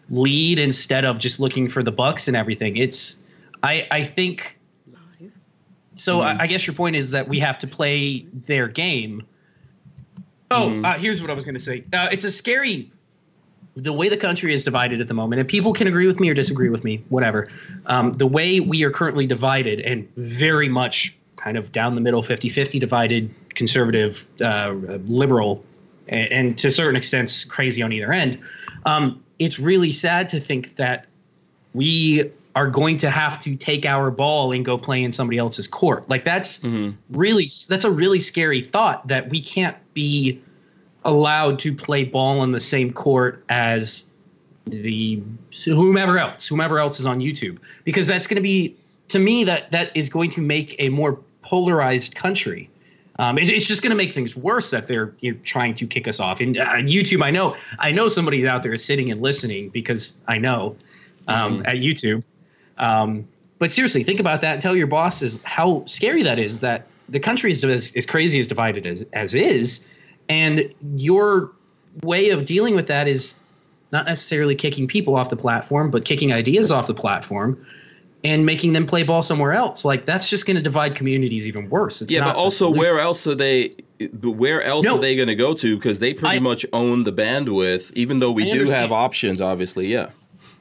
lead 0.09 0.57
instead 0.57 1.05
of 1.05 1.19
just 1.19 1.39
looking 1.39 1.67
for 1.67 1.83
the 1.83 1.91
bucks 1.91 2.27
and 2.27 2.35
everything. 2.35 2.77
It's 2.77 3.23
I 3.61 3.87
I 3.91 4.03
think 4.03 4.56
so. 5.97 6.19
Mm-hmm. 6.19 6.39
I, 6.39 6.43
I 6.43 6.47
guess 6.47 6.65
your 6.65 6.75
point 6.75 6.95
is 6.95 7.11
that 7.11 7.27
we 7.27 7.39
have 7.39 7.59
to 7.59 7.67
play 7.67 8.25
their 8.33 8.67
game. 8.67 9.23
Oh, 10.49 10.69
Mm-hmm. 10.69 10.85
uh, 10.85 10.93
here's 10.93 11.21
what 11.21 11.29
I 11.29 11.33
was 11.33 11.43
going 11.43 11.55
to 11.55 11.63
say. 11.63 11.83
Uh, 11.91 12.07
it's 12.11 12.23
a 12.23 12.31
scary 12.31 12.91
the 13.77 13.93
way 13.93 14.09
the 14.09 14.17
country 14.17 14.53
is 14.53 14.63
divided 14.63 15.01
at 15.01 15.07
the 15.07 15.13
moment, 15.13 15.39
and 15.39 15.47
people 15.47 15.71
can 15.71 15.87
agree 15.87 16.07
with 16.07 16.19
me 16.19 16.29
or 16.29 16.33
disagree 16.33 16.69
with 16.69 16.83
me, 16.83 17.03
whatever. 17.09 17.47
Um, 17.85 18.11
the 18.13 18.25
way 18.25 18.59
we 18.59 18.83
are 18.83 18.89
currently 18.89 19.27
divided 19.27 19.79
and 19.81 20.09
very 20.15 20.67
much 20.67 21.15
kind 21.35 21.57
of 21.57 21.71
down 21.71 21.93
the 21.93 22.01
middle, 22.01 22.23
50 22.23 22.49
50 22.49 22.79
divided, 22.79 23.33
conservative, 23.53 24.25
uh, 24.41 24.71
liberal, 25.05 25.63
and, 26.07 26.31
and 26.31 26.57
to 26.57 26.69
a 26.69 26.71
certain 26.71 26.95
extent, 26.95 27.45
crazy 27.49 27.83
on 27.83 27.91
either 27.93 28.11
end. 28.11 28.39
Um, 28.85 29.23
it's 29.37 29.59
really 29.59 29.91
sad 29.91 30.29
to 30.29 30.39
think 30.39 30.77
that 30.77 31.05
we 31.75 32.31
are 32.57 32.67
going 32.67 32.97
to 32.97 33.11
have 33.11 33.39
to 33.39 33.55
take 33.55 33.85
our 33.85 34.09
ball 34.09 34.51
and 34.51 34.65
go 34.65 34.79
play 34.79 35.03
in 35.03 35.11
somebody 35.11 35.37
else's 35.37 35.67
court. 35.67 36.09
Like 36.09 36.23
that's 36.23 36.63
really 37.11 37.51
that's 37.69 37.85
a 37.85 37.91
really 37.91 38.19
scary 38.19 38.61
thought 38.61 39.07
that 39.09 39.29
we 39.29 39.41
can't 39.41 39.77
be 39.93 40.41
allowed 41.05 41.59
to 41.59 41.75
play 41.75 42.03
ball 42.03 42.39
on 42.39 42.53
the 42.53 42.59
same 42.59 42.91
court 42.91 43.45
as 43.47 44.09
the 44.65 45.21
whomever 45.65 46.17
else, 46.17 46.47
whomever 46.47 46.79
else 46.79 46.99
is 46.99 47.05
on 47.05 47.19
YouTube, 47.19 47.59
because 47.83 48.07
that's 48.07 48.25
going 48.25 48.37
to 48.37 48.41
be 48.41 48.75
to 49.09 49.19
me 49.19 49.43
that 49.43 49.69
that 49.69 49.95
is 49.95 50.09
going 50.09 50.31
to 50.31 50.41
make 50.41 50.75
a 50.79 50.89
more 50.89 51.19
polarized 51.43 52.15
country. 52.15 52.71
Um, 53.19 53.37
it, 53.37 53.49
it's 53.49 53.67
just 53.67 53.83
going 53.83 53.91
to 53.91 53.95
make 53.95 54.13
things 54.15 54.35
worse 54.35 54.71
that 54.71 54.87
they're 54.87 55.13
you 55.19 55.33
know, 55.33 55.39
trying 55.43 55.75
to 55.75 55.85
kick 55.85 56.07
us 56.07 56.19
off. 56.19 56.41
And 56.41 56.57
uh, 56.57 56.65
YouTube, 56.77 57.23
I 57.23 57.29
know, 57.29 57.55
I 57.77 57.91
know 57.91 58.09
somebody's 58.09 58.45
out 58.45 58.63
there 58.63 58.75
sitting 58.79 59.11
and 59.11 59.21
listening 59.21 59.69
because 59.69 60.19
I 60.27 60.39
know 60.39 60.75
um, 61.27 61.63
at 61.67 61.75
YouTube. 61.75 62.23
Um, 62.79 63.27
but 63.59 63.71
seriously, 63.73 64.03
think 64.03 64.19
about 64.19 64.41
that 64.41 64.53
and 64.53 64.61
tell 64.61 64.75
your 64.75 64.87
bosses 64.87 65.41
how 65.43 65.83
scary 65.85 66.23
that 66.23 66.37
is. 66.39 66.59
That 66.59 66.87
the 67.09 67.19
country 67.19 67.51
is 67.51 67.63
as, 67.63 67.95
as 67.95 68.05
crazy 68.05 68.39
as 68.39 68.47
divided 68.47 68.85
as 68.85 69.05
as 69.13 69.33
is, 69.33 69.87
and 70.29 70.73
your 70.95 71.51
way 72.03 72.29
of 72.29 72.45
dealing 72.45 72.75
with 72.75 72.87
that 72.87 73.07
is 73.07 73.35
not 73.91 74.05
necessarily 74.05 74.53
kicking 74.53 74.87
people 74.87 75.15
off 75.15 75.29
the 75.29 75.35
platform, 75.37 75.89
but 75.89 76.05
kicking 76.05 76.31
ideas 76.33 76.71
off 76.71 76.87
the 76.87 76.93
platform 76.93 77.65
and 78.23 78.45
making 78.45 78.73
them 78.73 78.85
play 78.85 79.01
ball 79.03 79.23
somewhere 79.23 79.53
else. 79.53 79.85
Like 79.85 80.05
that's 80.05 80.29
just 80.29 80.45
going 80.45 80.57
to 80.57 80.61
divide 80.61 80.95
communities 80.95 81.47
even 81.47 81.69
worse. 81.69 82.01
It's 82.01 82.11
Yeah, 82.11 82.19
not 82.21 82.35
but 82.35 82.39
also 82.39 82.69
where 82.69 82.99
else 82.99 83.25
are 83.27 83.35
they? 83.35 83.71
Where 84.21 84.61
else 84.61 84.85
No. 84.85 84.97
are 84.97 85.01
they 85.01 85.15
going 85.15 85.29
to 85.29 85.35
go 85.35 85.53
to? 85.53 85.75
Because 85.77 85.99
they 85.99 86.13
pretty 86.13 86.35
I- 86.35 86.39
much 86.39 86.65
own 86.73 87.05
the 87.05 87.13
bandwidth. 87.13 87.91
Even 87.95 88.19
though 88.19 88.31
we 88.31 88.51
I 88.51 88.53
do 88.53 88.65
have 88.65 88.91
options, 88.91 89.39
obviously. 89.41 89.87
Yeah. 89.87 90.09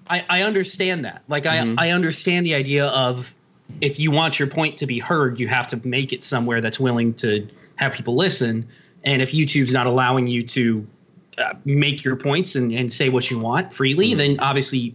I, 0.09 0.25
I 0.29 0.43
understand 0.43 1.05
that. 1.05 1.23
Like 1.29 1.45
Mm-hmm. 1.45 1.79
I, 1.79 1.89
I 1.89 1.91
understand 1.91 2.47
the 2.47 2.55
idea 2.55 2.87
of 2.87 3.35
if 3.81 3.99
you 3.99 4.11
want 4.11 4.39
your 4.39 4.49
point 4.49 4.77
to 4.79 4.87
be 4.87 4.99
heard, 4.99 5.41
you 5.41 5.49
have 5.49 5.67
to 5.69 5.81
make 5.87 6.13
it 6.13 6.23
somewhere 6.23 6.61
that's 6.61 6.79
willing 6.79 7.15
to 7.15 7.49
have 7.77 7.93
people 7.93 8.15
listen. 8.17 8.67
And 9.05 9.23
if 9.23 9.33
YouTube's 9.33 9.73
not 9.73 9.87
allowing 9.87 10.27
you 10.27 10.43
to 10.45 10.87
uh, 11.39 11.55
make 11.65 12.05
your 12.05 12.17
points 12.17 12.55
and, 12.57 12.73
and 12.73 12.93
say 12.93 13.09
what 13.09 13.31
you 13.31 13.39
want 13.39 13.75
freely, 13.75 14.11
Mm-hmm. 14.11 14.19
then 14.19 14.41
obviously 14.41 14.95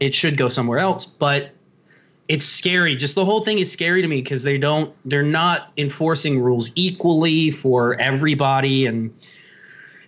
it 0.00 0.14
should 0.14 0.36
go 0.36 0.48
somewhere 0.48 0.78
else. 0.78 1.04
But 1.04 1.52
it's 2.28 2.44
scary. 2.44 2.96
Just 2.96 3.14
the 3.14 3.24
whole 3.24 3.42
thing 3.42 3.58
is 3.58 3.70
scary 3.70 4.00
to 4.00 4.08
me 4.08 4.22
because 4.22 4.42
they 4.44 4.56
don't 4.56 4.94
they're 5.04 5.22
not 5.22 5.72
enforcing 5.76 6.40
rules 6.40 6.70
equally 6.74 7.50
for 7.50 7.94
everybody 8.00 8.86
and 8.86 9.12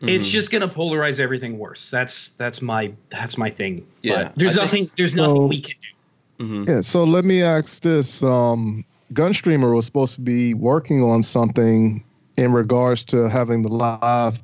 Mm-hmm. 0.06 0.16
it's 0.16 0.28
just 0.28 0.50
gonna 0.50 0.68
polarize 0.68 1.18
everything 1.20 1.58
worse. 1.58 1.90
That's 1.90 2.28
that's 2.30 2.60
my 2.62 2.92
that's 3.10 3.38
my 3.38 3.50
thing. 3.50 3.86
Yeah, 4.02 4.24
But 4.24 4.32
there's 4.36 4.58
I 4.58 4.62
nothing 4.62 4.84
think- 4.84 4.96
there's 4.96 5.16
nothing 5.16 5.48
we 5.48 5.60
can 5.60 5.76
do. 5.80 6.64
Yeah, 6.68 6.80
so 6.80 7.04
let 7.04 7.24
me 7.24 7.42
ask 7.42 7.82
this. 7.82 8.22
Um, 8.22 8.84
Gunstreamer 9.12 9.74
was 9.74 9.86
supposed 9.86 10.14
to 10.16 10.20
be 10.20 10.52
working 10.54 11.02
on 11.02 11.22
something 11.22 12.02
in 12.36 12.52
regards 12.52 13.04
to 13.04 13.28
having 13.28 13.62
the 13.62 13.68
live 13.68 14.40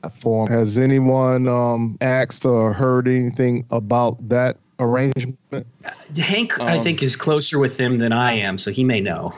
platform. 0.00 0.50
Has 0.50 0.78
anyone 0.78 1.46
um, 1.48 1.98
asked 2.00 2.44
or 2.46 2.72
heard 2.72 3.06
anything 3.06 3.66
about 3.70 4.16
that 4.28 4.56
arrangement? 4.78 5.36
Hank, 6.16 6.58
I 6.60 6.78
Um, 6.78 6.82
think, 6.84 7.02
is 7.02 7.14
closer 7.16 7.58
with 7.58 7.76
them 7.76 7.98
than 7.98 8.12
I 8.12 8.32
am, 8.32 8.56
so 8.58 8.70
he 8.70 8.82
may 8.84 9.00
know. 9.00 9.32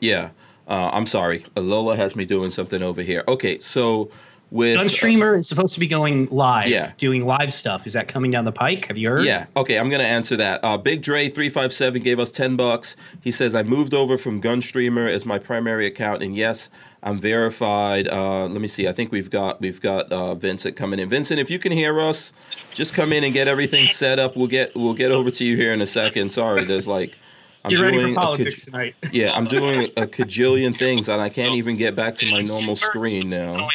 Yeah. 0.00 0.30
Uh, 0.66 0.88
I'm 0.92 1.06
sorry. 1.06 1.44
Lola 1.56 1.96
has 1.96 2.16
me 2.16 2.24
doing 2.24 2.48
something 2.50 2.82
over 2.82 3.02
here. 3.02 3.22
Okay, 3.28 3.58
so 3.58 4.08
with 4.54 4.78
Gunstreamer 4.78 5.36
is 5.36 5.48
supposed 5.48 5.74
to 5.74 5.80
be 5.80 5.88
going 5.88 6.26
live, 6.30 6.68
Yeah. 6.68 6.92
doing 6.96 7.26
live 7.26 7.52
stuff. 7.52 7.86
Is 7.88 7.92
that 7.94 8.06
coming 8.06 8.30
down 8.30 8.44
the 8.44 8.52
pike? 8.52 8.86
Have 8.86 8.96
you 8.96 9.08
heard? 9.10 9.24
Yeah. 9.24 9.46
Okay. 9.56 9.78
I'm 9.78 9.90
gonna 9.90 10.04
answer 10.04 10.36
that. 10.36 10.60
Uh, 10.62 10.78
Big 10.78 11.02
Dre 11.02 11.28
three 11.28 11.48
five 11.50 11.72
seven 11.72 12.00
gave 12.02 12.20
us 12.20 12.30
ten 12.30 12.54
bucks. 12.54 12.94
He 13.20 13.32
says 13.32 13.54
I 13.56 13.64
moved 13.64 13.92
over 13.92 14.16
from 14.16 14.40
Gunstreamer 14.40 15.10
as 15.12 15.26
my 15.26 15.40
primary 15.40 15.86
account, 15.86 16.22
and 16.22 16.36
yes, 16.36 16.70
I'm 17.02 17.20
verified. 17.20 18.06
Uh, 18.06 18.46
let 18.46 18.60
me 18.60 18.68
see. 18.68 18.86
I 18.86 18.92
think 18.92 19.10
we've 19.10 19.28
got 19.28 19.60
we've 19.60 19.80
got 19.80 20.12
uh, 20.12 20.36
Vincent 20.36 20.76
coming 20.76 21.00
in. 21.00 21.08
Vincent, 21.08 21.40
if 21.40 21.50
you 21.50 21.58
can 21.58 21.72
hear 21.72 22.00
us, 22.00 22.32
just 22.72 22.94
come 22.94 23.12
in 23.12 23.24
and 23.24 23.34
get 23.34 23.48
everything 23.48 23.86
set 23.88 24.20
up. 24.20 24.36
We'll 24.36 24.46
get 24.46 24.74
we'll 24.76 24.94
get 24.94 25.10
over 25.10 25.32
to 25.32 25.44
you 25.44 25.56
here 25.56 25.72
in 25.72 25.80
a 25.82 25.86
second. 25.86 26.32
Sorry, 26.32 26.64
there's 26.64 26.86
like. 26.86 27.18
I'm 27.66 27.80
ready 27.80 27.96
doing 27.96 28.14
for 28.14 28.20
a 28.20 28.22
politics 28.22 28.66
tonight. 28.66 28.94
yeah, 29.10 29.34
I'm 29.34 29.46
doing 29.46 29.86
a 29.96 30.06
cajillion 30.06 30.76
things, 30.76 31.08
and 31.08 31.20
I 31.20 31.30
can't 31.30 31.54
even 31.54 31.76
get 31.78 31.96
back 31.96 32.14
to 32.16 32.30
my 32.30 32.42
normal 32.42 32.76
screen 32.76 33.28
now. 33.28 33.70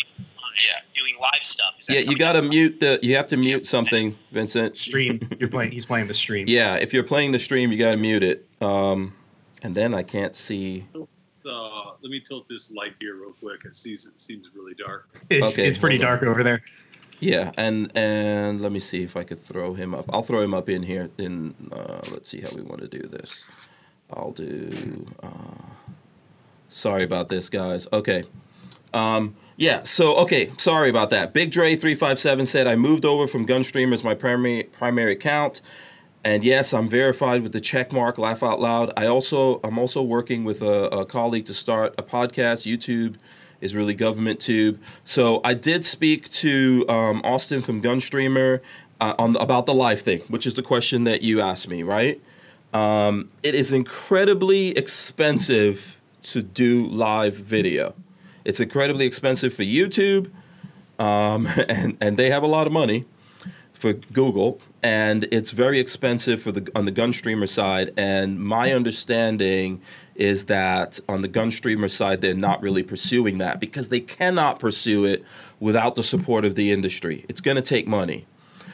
Yeah, 0.63 0.79
doing 1.01 1.15
live 1.19 1.43
stuff. 1.43 1.75
Is 1.79 1.85
that 1.87 1.93
Yeah, 1.93 2.09
you 2.11 2.17
gotta 2.17 2.41
mute 2.41 2.79
the. 2.79 2.99
You 3.01 3.15
have 3.15 3.27
to 3.27 3.37
mute 3.37 3.65
something, 3.65 4.17
Vincent. 4.31 4.77
stream? 4.77 5.27
You're 5.39 5.49
playing. 5.49 5.71
He's 5.71 5.85
playing 5.85 6.07
the 6.07 6.13
stream. 6.13 6.45
Yeah, 6.49 6.75
if 6.75 6.93
you're 6.93 7.03
playing 7.03 7.31
the 7.31 7.39
stream, 7.39 7.71
you 7.71 7.77
gotta 7.77 7.97
mute 7.97 8.23
it. 8.23 8.47
Um, 8.61 9.13
and 9.61 9.75
then 9.75 9.93
I 9.93 10.03
can't 10.03 10.35
see. 10.35 10.85
Uh, 11.45 11.91
let 12.01 12.11
me 12.11 12.19
tilt 12.19 12.47
this 12.47 12.71
light 12.71 12.95
here 12.99 13.15
real 13.15 13.33
quick. 13.39 13.61
It 13.65 13.75
seems 13.75 14.05
it 14.05 14.19
seems 14.19 14.47
really 14.53 14.73
dark. 14.75 15.09
It's, 15.29 15.57
Okay, 15.57 15.67
it's 15.67 15.77
pretty 15.77 15.97
dark 15.97 16.23
over 16.23 16.43
there. 16.43 16.61
Yeah, 17.19 17.51
and 17.57 17.91
and 17.95 18.61
let 18.61 18.71
me 18.71 18.79
see 18.79 19.03
if 19.03 19.17
I 19.17 19.23
could 19.23 19.39
throw 19.39 19.73
him 19.73 19.93
up. 19.93 20.05
I'll 20.13 20.23
throw 20.23 20.41
him 20.41 20.53
up 20.53 20.69
in 20.69 20.83
here. 20.83 21.09
In 21.17 21.53
uh, 21.71 22.01
let's 22.11 22.29
see 22.29 22.41
how 22.41 22.49
we 22.55 22.61
want 22.61 22.81
to 22.81 22.87
do 22.87 23.07
this. 23.07 23.43
I'll 24.11 24.31
do. 24.31 25.05
Uh, 25.21 25.29
sorry 26.69 27.03
about 27.03 27.29
this, 27.29 27.49
guys. 27.49 27.87
Okay. 27.91 28.23
Um, 28.93 29.35
yeah. 29.59 29.83
So 29.83 30.15
okay. 30.19 30.51
Sorry 30.57 30.89
about 30.89 31.09
that. 31.11 31.33
Big 31.33 31.51
Dre 31.51 31.75
three 31.75 31.93
five 31.93 32.17
seven 32.17 32.45
said 32.45 32.65
I 32.65 32.75
moved 32.75 33.05
over 33.05 33.27
from 33.27 33.45
Gunstream 33.45 33.93
as 33.93 34.03
my 34.03 34.15
primary 34.15 34.63
primary 34.63 35.11
account. 35.11 35.61
And 36.23 36.43
yes, 36.43 36.73
I'm 36.73 36.89
verified 36.89 37.43
with 37.43 37.51
the 37.51 37.61
check 37.61 37.91
mark. 37.91 38.17
Laugh 38.17 38.41
out 38.41 38.59
loud. 38.59 38.91
I 38.97 39.05
also 39.05 39.59
I'm 39.63 39.77
also 39.77 40.01
working 40.01 40.45
with 40.45 40.61
a, 40.61 40.87
a 41.01 41.05
colleague 41.05 41.45
to 41.45 41.53
start 41.53 41.93
a 41.97 42.03
podcast. 42.03 42.65
YouTube 42.65 43.15
is 43.61 43.75
really 43.75 43.93
government 43.93 44.39
tube. 44.39 44.81
So 45.03 45.41
I 45.43 45.53
did 45.53 45.83
speak 45.83 46.29
to 46.29 46.85
um, 46.87 47.21
Austin 47.25 47.61
from 47.61 47.81
Gunstreamer 47.81 48.61
uh, 49.01 49.13
on 49.19 49.33
the, 49.33 49.39
about 49.39 49.65
the 49.65 49.73
live 49.73 50.01
thing, 50.01 50.21
which 50.29 50.47
is 50.47 50.53
the 50.53 50.63
question 50.63 51.03
that 51.03 51.21
you 51.21 51.41
asked 51.41 51.67
me, 51.67 51.83
right? 51.83 52.21
Um, 52.73 53.29
it 53.43 53.55
is 53.55 53.73
incredibly 53.73 54.69
expensive 54.77 55.99
to 56.23 56.41
do 56.41 56.85
live 56.85 57.35
video. 57.35 57.95
It's 58.45 58.59
incredibly 58.59 59.05
expensive 59.05 59.53
for 59.53 59.63
YouTube, 59.63 60.29
um, 60.97 61.47
and 61.69 61.97
and 61.99 62.17
they 62.17 62.29
have 62.29 62.43
a 62.43 62.47
lot 62.47 62.67
of 62.67 62.73
money 62.73 63.05
for 63.73 63.93
Google, 63.93 64.59
and 64.83 65.25
it's 65.31 65.51
very 65.51 65.79
expensive 65.79 66.41
for 66.41 66.51
the 66.51 66.69
on 66.75 66.85
the 66.85 66.91
Gunstreamer 66.91 67.47
side. 67.47 67.93
And 67.97 68.39
my 68.39 68.73
understanding 68.73 69.81
is 70.15 70.45
that 70.45 70.99
on 71.07 71.21
the 71.21 71.27
gun 71.29 71.49
streamer 71.49 71.87
side, 71.87 72.19
they're 72.19 72.33
not 72.33 72.61
really 72.61 72.83
pursuing 72.83 73.37
that 73.37 73.59
because 73.59 73.87
they 73.87 74.01
cannot 74.01 74.59
pursue 74.59 75.05
it 75.05 75.23
without 75.61 75.95
the 75.95 76.03
support 76.03 76.43
of 76.43 76.55
the 76.55 76.71
industry. 76.73 77.25
It's 77.29 77.39
going 77.39 77.55
to 77.55 77.61
take 77.61 77.87
money. 77.87 78.27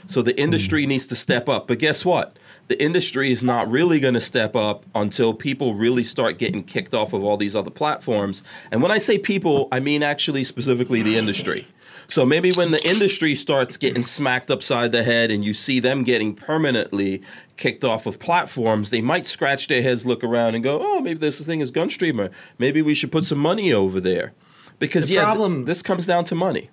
So 0.07 0.23
the 0.23 0.39
industry 0.39 0.85
needs 0.87 1.07
to 1.07 1.15
step 1.15 1.47
up. 1.47 1.67
But 1.67 1.79
guess 1.79 2.03
what? 2.03 2.37
The 2.67 2.81
industry 2.81 3.31
is 3.31 3.43
not 3.43 3.69
really 3.69 3.99
going 3.99 4.15
to 4.15 4.19
step 4.19 4.55
up 4.55 4.85
until 4.95 5.33
people 5.33 5.75
really 5.75 6.03
start 6.03 6.39
getting 6.39 6.63
kicked 6.63 6.93
off 6.95 7.13
of 7.13 7.23
all 7.23 7.37
these 7.37 7.55
other 7.55 7.69
platforms. 7.69 8.43
And 8.71 8.81
when 8.81 8.91
I 8.91 8.97
say 8.97 9.19
people, 9.19 9.67
I 9.71 9.79
mean 9.79 10.01
actually 10.01 10.43
specifically 10.43 11.01
the 11.03 11.15
industry. 11.17 11.67
So 12.07 12.25
maybe 12.25 12.51
when 12.51 12.71
the 12.71 12.87
industry 12.87 13.33
starts 13.35 13.77
getting 13.77 14.03
smacked 14.03 14.51
upside 14.51 14.91
the 14.91 15.03
head 15.03 15.31
and 15.31 15.43
you 15.43 15.53
see 15.55 15.79
them 15.79 16.03
getting 16.03 16.35
permanently 16.35 17.21
kicked 17.57 17.83
off 17.83 18.05
of 18.05 18.19
platforms, 18.19 18.89
they 18.91 19.01
might 19.01 19.25
scratch 19.25 19.67
their 19.67 19.81
heads, 19.81 20.05
look 20.05 20.23
around, 20.23 20.53
and 20.55 20.63
go, 20.63 20.79
"Oh, 20.81 20.99
maybe 21.01 21.19
this 21.19 21.43
thing 21.45 21.61
is 21.61 21.71
Gunstreamer. 21.71 22.31
Maybe 22.59 22.81
we 22.81 22.93
should 22.93 23.11
put 23.11 23.23
some 23.23 23.39
money 23.39 23.73
over 23.73 23.99
there." 23.99 24.33
Because 24.77 25.07
The 25.07 25.15
yeah, 25.15 25.33
th- 25.33 25.65
this 25.65 25.81
comes 25.81 26.05
down 26.05 26.25
to 26.25 26.35
money. 26.35 26.69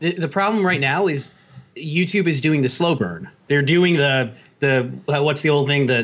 the, 0.00 0.12
the 0.12 0.28
problem 0.28 0.64
right 0.66 0.80
now 0.80 1.06
is 1.06 1.32
YouTube 1.76 2.26
is 2.26 2.40
doing 2.40 2.62
the 2.62 2.68
slow 2.68 2.94
burn. 2.94 3.30
They're 3.46 3.62
doing 3.62 3.94
the 3.94 4.32
the 4.64 5.14
uh, 5.16 5.22
what's 5.22 5.42
the 5.42 5.50
old 5.50 5.68
thing? 5.68 5.86
The 5.86 6.02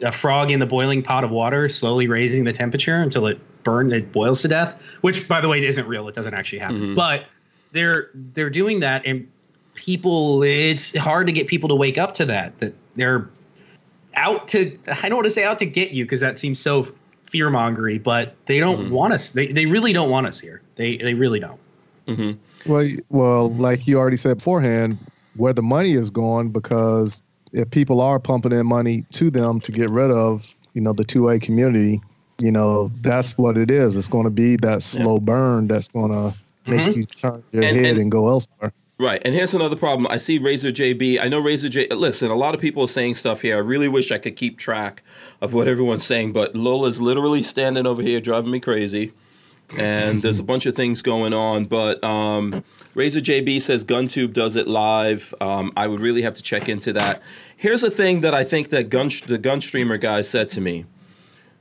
the 0.00 0.06
a 0.06 0.12
frog 0.12 0.50
in 0.50 0.60
the 0.60 0.66
boiling 0.66 1.02
pot 1.02 1.24
of 1.24 1.30
water, 1.30 1.68
slowly 1.68 2.06
raising 2.06 2.44
the 2.44 2.52
temperature 2.52 2.96
until 3.00 3.26
it 3.26 3.38
burns, 3.64 3.92
it 3.92 4.12
boils 4.12 4.42
to 4.42 4.48
death. 4.48 4.80
Which, 5.00 5.26
by 5.28 5.40
the 5.40 5.48
way, 5.48 5.64
isn't 5.64 5.86
real. 5.86 6.08
It 6.08 6.14
doesn't 6.14 6.34
actually 6.34 6.58
happen. 6.60 6.80
Mhm. 6.80 6.94
But 6.94 7.26
they're 7.72 8.10
they're 8.14 8.50
doing 8.50 8.80
that, 8.80 9.02
and 9.06 9.26
people. 9.74 10.42
It's 10.42 10.96
hard 10.96 11.26
to 11.26 11.32
get 11.32 11.46
people 11.46 11.68
to 11.70 11.74
wake 11.74 11.98
up 11.98 12.14
to 12.14 12.26
that. 12.26 12.58
That 12.60 12.74
they're 12.96 13.28
out 14.16 14.48
to. 14.48 14.78
I 15.02 15.08
don't 15.08 15.16
want 15.16 15.26
to 15.26 15.30
say 15.30 15.44
out 15.44 15.58
to 15.60 15.66
get 15.66 15.90
you 15.92 16.04
because 16.04 16.20
that 16.20 16.38
seems 16.38 16.58
so 16.58 16.86
fear 17.26 17.50
mongery, 17.50 18.02
but 18.02 18.36
they 18.46 18.60
don't 18.60 18.88
Mhm. 18.88 18.90
want 18.90 19.14
us. 19.14 19.30
They 19.30 19.46
they 19.46 19.66
really 19.66 19.92
don't 19.92 20.10
want 20.10 20.26
us 20.26 20.38
here. 20.38 20.60
They 20.76 20.96
they 20.98 21.14
really 21.14 21.40
don't. 21.40 21.58
hmm 22.06 22.32
Well, 22.66 22.88
well, 23.08 23.54
like 23.54 23.86
you 23.86 23.98
already 23.98 24.16
said 24.18 24.38
beforehand, 24.38 24.98
where 25.36 25.52
the 25.54 25.62
money 25.62 25.94
is 25.94 26.10
going, 26.10 26.50
because 26.50 27.16
if 27.52 27.70
people 27.70 28.00
are 28.00 28.18
pumping 28.18 28.52
in 28.52 28.66
money 28.66 29.04
to 29.12 29.30
them 29.30 29.60
to 29.60 29.72
get 29.72 29.90
rid 29.90 30.10
of, 30.10 30.46
you 30.74 30.80
know, 30.80 30.92
the 30.92 31.04
two 31.04 31.28
A 31.28 31.38
community, 31.38 32.00
you 32.38 32.50
know, 32.50 32.90
that's 33.02 33.36
what 33.38 33.56
it 33.56 33.70
is. 33.70 33.96
It's 33.96 34.08
going 34.08 34.24
to 34.24 34.30
be 34.30 34.56
that 34.56 34.82
slow 34.82 35.18
burn 35.18 35.66
that's 35.66 35.88
going 35.88 36.10
to 36.12 36.34
make 36.70 36.88
Mhm. 36.88 36.96
you 36.96 37.04
turn 37.06 37.42
your 37.52 37.62
And- 37.62 37.76
head 37.76 37.86
and- 37.86 37.98
and, 37.98 38.10
go 38.10 38.28
elsewhere. 38.28 38.72
Right, 38.98 39.20
and 39.24 39.34
here's 39.34 39.52
another 39.52 39.74
problem. 39.74 40.06
I 40.10 40.16
see 40.16 40.38
Razor 40.38 40.70
JB. 40.70 41.18
I 41.18 41.28
know 41.28 41.40
Razor 41.40 41.68
J. 41.68 41.88
Listen, 41.88 42.30
a 42.30 42.36
lot 42.36 42.54
of 42.54 42.60
people 42.60 42.84
are 42.84 42.88
saying 42.88 43.14
stuff 43.14 43.40
here. 43.42 43.56
I 43.56 43.60
really 43.60 43.88
wish 43.88 44.12
I 44.12 44.18
could 44.18 44.36
keep 44.36 44.58
track 44.58 45.02
of 45.40 45.52
what 45.52 45.66
everyone's 45.66 46.04
saying, 46.04 46.32
but 46.32 46.54
Lola's 46.54 47.00
literally 47.00 47.42
standing 47.42 47.84
over 47.86 48.00
here 48.00 48.20
driving 48.20 48.52
me 48.52 48.60
crazy, 48.60 49.12
and 49.76 50.22
there's 50.22 50.38
a 50.38 50.42
bunch 50.44 50.66
of 50.66 50.76
things 50.76 51.02
going 51.02 51.32
on. 51.32 51.64
But 51.64 52.02
um, 52.04 52.62
Razor 52.94 53.20
JB 53.20 53.60
says 53.62 53.84
GunTube 53.84 54.32
does 54.32 54.54
it 54.54 54.68
live. 54.68 55.34
Um, 55.40 55.72
I 55.76 55.86
would 55.86 56.00
really 56.00 56.22
have 56.22 56.34
to 56.34 56.42
check 56.42 56.68
into 56.68 56.92
that. 56.92 57.22
Here's 57.56 57.82
a 57.82 57.90
thing 57.90 58.20
that 58.20 58.34
I 58.34 58.44
think 58.44 58.68
that 58.70 58.90
gun 58.90 59.08
the 59.26 59.38
Gunstreamer 59.38 60.00
guy 60.00 60.20
said 60.20 60.48
to 60.50 60.60
me. 60.60 60.84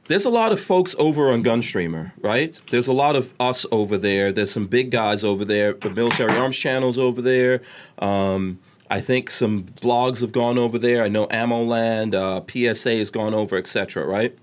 There's 0.07 0.25
a 0.25 0.29
lot 0.29 0.51
of 0.51 0.59
folks 0.59 0.93
over 0.99 1.31
on 1.31 1.41
Gunstreamer, 1.41 2.11
right? 2.17 2.59
There's 2.69 2.87
a 2.87 2.93
lot 2.93 3.15
of 3.15 3.33
us 3.39 3.65
over 3.71 3.97
there. 3.97 4.33
There's 4.33 4.51
some 4.51 4.67
big 4.67 4.91
guys 4.91 5.23
over 5.23 5.45
there. 5.45 5.73
The 5.73 5.89
military 5.89 6.35
arms 6.35 6.57
channels 6.57 6.97
over 6.97 7.21
there. 7.21 7.61
Um, 7.99 8.59
I 8.89 8.99
think 8.99 9.29
some 9.29 9.63
blogs 9.63 10.19
have 10.19 10.33
gone 10.33 10.57
over 10.57 10.77
there. 10.77 11.01
I 11.01 11.07
know 11.07 11.27
AmmoLand, 11.27 12.13
uh, 12.13 12.41
PSA 12.45 12.97
has 12.97 13.09
gone 13.09 13.33
over, 13.33 13.55
etc. 13.55 14.05
Right? 14.05 14.37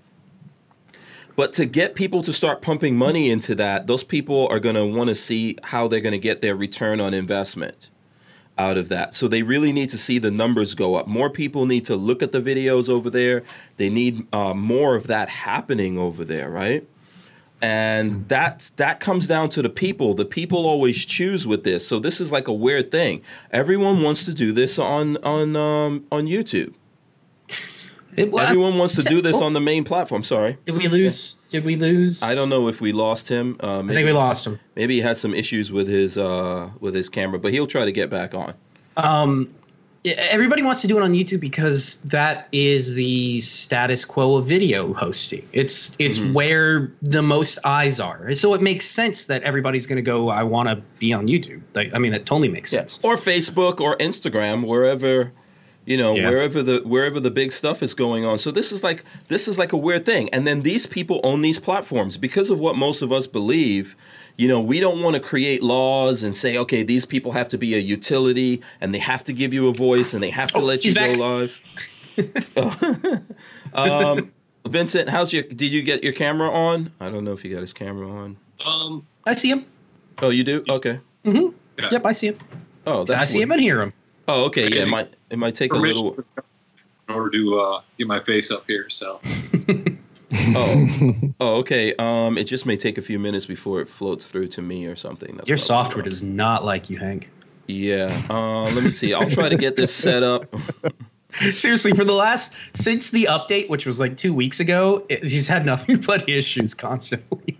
But 1.39 1.53
to 1.53 1.65
get 1.65 1.95
people 1.95 2.21
to 2.23 2.33
start 2.33 2.61
pumping 2.61 2.97
money 2.97 3.29
into 3.29 3.55
that, 3.55 3.87
those 3.87 4.03
people 4.03 4.49
are 4.51 4.59
going 4.59 4.75
to 4.75 4.85
want 4.85 5.07
to 5.07 5.15
see 5.15 5.55
how 5.63 5.87
they're 5.87 6.01
going 6.01 6.11
to 6.11 6.19
get 6.19 6.41
their 6.41 6.53
return 6.53 6.99
on 6.99 7.13
investment 7.13 7.87
out 8.57 8.77
of 8.77 8.89
that. 8.89 9.13
So 9.13 9.29
they 9.29 9.41
really 9.41 9.71
need 9.71 9.89
to 9.91 9.97
see 9.97 10.19
the 10.19 10.31
numbers 10.31 10.75
go 10.75 10.95
up. 10.95 11.07
More 11.07 11.29
people 11.29 11.65
need 11.65 11.85
to 11.85 11.95
look 11.95 12.21
at 12.21 12.33
the 12.33 12.41
videos 12.41 12.89
over 12.89 13.09
there. 13.09 13.43
They 13.77 13.89
need 13.89 14.27
uh, 14.35 14.53
more 14.53 14.97
of 14.97 15.07
that 15.07 15.29
happening 15.29 15.97
over 15.97 16.25
there, 16.25 16.49
right? 16.49 16.85
And 17.61 18.27
that's 18.27 18.71
that 18.71 18.99
comes 18.99 19.25
down 19.25 19.47
to 19.51 19.61
the 19.61 19.69
people. 19.69 20.15
The 20.15 20.25
people 20.25 20.65
always 20.67 21.05
choose 21.05 21.47
with 21.47 21.63
this. 21.63 21.87
So 21.87 21.99
this 21.99 22.19
is 22.19 22.33
like 22.33 22.49
a 22.49 22.53
weird 22.53 22.91
thing. 22.91 23.21
Everyone 23.51 24.01
wants 24.01 24.25
to 24.25 24.33
do 24.33 24.51
this 24.51 24.77
on 24.77 25.15
on 25.23 25.55
um, 25.55 26.05
on 26.11 26.25
YouTube. 26.25 26.73
It, 28.15 28.33
Everyone 28.33 28.77
wants 28.77 28.95
to 28.95 29.03
do 29.03 29.21
this 29.21 29.39
on 29.41 29.53
the 29.53 29.59
main 29.61 29.83
platform. 29.83 30.23
Sorry, 30.23 30.57
Did 30.65 30.75
we 30.75 30.87
lose? 30.87 31.35
Did 31.49 31.63
we 31.63 31.75
lose? 31.75 32.21
I 32.23 32.35
don't 32.35 32.49
know 32.49 32.67
if 32.67 32.81
we 32.81 32.91
lost 32.91 33.29
him. 33.29 33.57
Uh, 33.61 33.79
I 33.79 33.81
maybe, 33.81 33.95
think 33.95 34.05
we 34.07 34.11
lost 34.13 34.45
him. 34.47 34.59
maybe 34.75 34.95
he 34.95 35.01
had 35.01 35.17
some 35.17 35.33
issues 35.33 35.71
with 35.71 35.87
his 35.87 36.17
uh, 36.17 36.69
with 36.79 36.93
his 36.95 37.07
camera, 37.09 37.39
but 37.39 37.53
he'll 37.53 37.67
try 37.67 37.85
to 37.85 37.91
get 37.91 38.09
back 38.09 38.33
on. 38.33 38.53
Um, 38.97 39.53
everybody 40.05 40.63
wants 40.63 40.81
to 40.81 40.87
do 40.87 40.97
it 40.97 41.03
on 41.03 41.13
YouTube 41.13 41.39
because 41.39 41.95
that 42.05 42.47
is 42.51 42.93
the 42.95 43.39
status 43.41 44.05
quo 44.05 44.35
of 44.37 44.47
video 44.47 44.93
hosting. 44.93 45.47
It's 45.53 45.95
it's 45.99 46.19
Mhm. 46.19 46.33
where 46.33 46.91
the 47.01 47.21
most 47.21 47.59
eyes 47.65 47.99
are, 47.99 48.25
and 48.27 48.37
so 48.37 48.53
it 48.53 48.61
makes 48.61 48.85
sense 48.85 49.25
that 49.25 49.43
everybody's 49.43 49.85
going 49.87 49.97
to 49.97 50.01
go. 50.01 50.29
I 50.29 50.43
want 50.43 50.69
to 50.69 50.77
be 50.99 51.13
on 51.13 51.27
YouTube. 51.27 51.61
Like, 51.75 51.91
I 51.93 51.99
mean, 51.99 52.11
that 52.13 52.25
totally 52.25 52.49
makes 52.49 52.69
sense. 52.71 52.99
or 53.03 53.15
Facebook 53.17 53.79
or 53.79 53.95
Instagram, 53.97 54.65
wherever 54.65 55.31
you 55.89 55.97
know, 55.97 56.13
Yeah. 56.15 56.29
wherever 56.29 56.61
the 56.63 56.81
wherever 56.85 57.19
the 57.19 57.31
big 57.31 57.51
stuff 57.51 57.81
is 57.81 57.93
going 57.95 58.23
on. 58.23 58.37
So 58.37 58.51
this 58.51 58.71
is 58.71 58.83
like 58.83 59.03
this 59.27 59.47
is 59.47 59.57
like 59.57 59.73
a 59.73 59.77
weird 59.77 60.05
thing. 60.05 60.29
And 60.29 60.45
then 60.47 60.61
these 60.61 60.85
people 60.85 61.19
own 61.23 61.41
these 61.41 61.59
platforms 61.59 62.15
because 62.15 62.49
of 62.51 62.59
what 62.59 62.75
most 62.75 63.01
of 63.01 63.11
us 63.11 63.25
believe. 63.27 63.95
You 64.37 64.47
know, 64.47 64.61
we 64.61 64.79
don't 64.79 65.01
want 65.01 65.15
to 65.15 65.19
create 65.19 65.61
laws 65.63 66.23
and 66.23 66.33
say, 66.33 66.57
okay, 66.59 66.81
these 66.83 67.03
people 67.05 67.31
have 67.33 67.47
to 67.49 67.57
be 67.57 67.73
a 67.75 67.79
utility 67.79 68.61
and 68.79 68.93
they 68.95 68.99
have 68.99 69.23
to 69.25 69.33
give 69.33 69.53
you 69.53 69.67
a 69.67 69.73
voice 69.73 70.13
and 70.13 70.21
they 70.23 70.29
have 70.29 70.51
to 70.53 70.59
Oh, 70.59 70.63
let 70.63 70.85
you 70.85 70.91
he's 70.91 70.93
go 70.93 71.07
back. 71.07 71.17
live. 71.17 71.51
um, 73.73 74.31
Vincent, 74.67 75.09
how's 75.09 75.33
your? 75.33 75.43
Did 75.43 75.71
you 75.71 75.81
get 75.83 76.03
your 76.03 76.13
camera 76.13 76.49
on? 76.51 76.91
I 76.99 77.09
don't 77.09 77.23
know 77.23 77.33
if 77.33 77.43
you 77.43 77.51
got 77.53 77.61
his 77.61 77.73
camera 77.73 78.07
on. 78.09 78.37
Um, 78.65 79.05
I 79.25 79.33
see 79.33 79.49
him. 79.51 79.65
Oh, 80.21 80.29
you 80.29 80.43
do? 80.43 80.63
Okay. 80.69 80.99
mm-hmm. 81.25 81.55
yeah. 81.79 81.89
Yep, 81.91 82.05
I 82.05 82.11
see 82.11 82.27
him. 82.27 82.39
Oh, 82.85 83.03
that's 83.05 83.21
I 83.21 83.25
see 83.25 83.39
weird. 83.39 83.43
him 83.47 83.51
and 83.53 83.61
hear 83.61 83.81
him. 83.81 83.93
Oh, 84.27 84.45
okay. 84.45 84.67
Yeah, 84.69 84.83
it 84.83 84.89
might 84.89 85.13
it 85.29 85.37
might 85.37 85.55
take 85.55 85.73
a 85.73 85.77
little. 85.77 86.17
in 87.07 87.15
order 87.15 87.29
to 87.31 87.59
uh, 87.59 87.81
get 87.97 88.07
my 88.07 88.19
face 88.19 88.51
up 88.51 88.63
here. 88.67 88.89
So 88.89 89.19
Oh, 90.31 90.87
oh, 91.39 91.55
okay. 91.57 91.93
Um, 91.97 92.37
it 92.37 92.45
just 92.45 92.65
may 92.65 92.77
take 92.77 92.97
a 92.97 93.01
few 93.01 93.19
minutes 93.19 93.45
before 93.45 93.81
it 93.81 93.89
floats 93.89 94.27
through 94.27 94.47
to 94.49 94.61
me 94.61 94.85
or 94.85 94.95
something. 94.95 95.35
That's 95.37 95.49
Your 95.49 95.57
software 95.57 96.03
does 96.03 96.21
not 96.21 96.63
like 96.65 96.89
you, 96.89 96.97
Hank. 96.97 97.29
Yeah. 97.67 98.21
Uh, 98.29 98.63
let 98.63 98.83
me 98.83 98.91
see. 98.91 99.13
I'll 99.13 99.29
try 99.29 99.49
to 99.49 99.57
get 99.57 99.75
this 99.75 99.93
set 99.93 100.23
up. 100.23 100.53
Seriously, 101.55 101.91
for 101.91 102.03
the 102.03 102.13
last 102.13 102.55
since 102.73 103.11
the 103.11 103.27
update, 103.29 103.69
which 103.69 103.85
was 103.85 103.99
like 103.99 104.17
two 104.17 104.33
weeks 104.33 104.59
ago, 104.59 105.05
it, 105.09 105.23
he's 105.23 105.47
had 105.47 105.65
nothing 105.65 105.97
but 106.07 106.27
issues 106.27 106.73
constantly. 106.73 107.57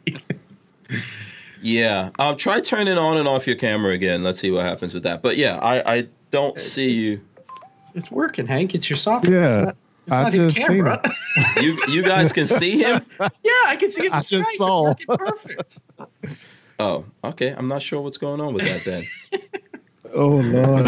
Yeah. 1.61 2.09
Um, 2.17 2.35
try 2.37 2.61
turning 2.61 2.97
on 2.97 3.17
and 3.17 3.27
off 3.27 3.45
your 3.45 3.55
camera 3.55 3.93
again. 3.93 4.23
Let's 4.23 4.39
see 4.39 4.49
what 4.49 4.65
happens 4.65 4.93
with 4.93 5.03
that. 5.03 5.21
But 5.21 5.37
yeah, 5.37 5.57
I 5.57 5.97
I 5.97 6.07
don't 6.31 6.59
see 6.59 6.91
you. 6.91 7.21
It's 7.95 8.11
working, 8.11 8.47
Hank. 8.47 8.75
It's 8.75 8.89
your 8.89 8.97
software. 8.97 9.41
Yeah, 9.41 9.47
it's 9.47 9.65
not, 9.65 9.75
it's 10.05 10.13
I 10.13 10.23
not 10.23 10.33
his 10.33 10.53
camera. 10.53 11.15
You 11.61 11.77
you 11.87 12.03
guys 12.03 12.33
can 12.33 12.47
see 12.47 12.79
him. 12.79 13.05
yeah, 13.19 13.51
I 13.65 13.77
can 13.79 13.91
see 13.91 14.05
it. 14.05 14.13
I 14.13 14.21
just 14.21 14.33
right. 14.33 14.57
saw. 14.57 14.91
It's 14.91 15.05
perfect. 15.05 15.79
Oh, 16.81 17.03
okay. 17.25 17.49
I'm 17.49 17.67
not 17.67 17.81
sure 17.81 17.99
what's 17.99 18.15
going 18.17 18.39
on 18.39 18.53
with 18.53 18.63
that 18.63 18.85
then. 18.85 19.05
oh 20.13 20.27
Lord, 20.27 20.87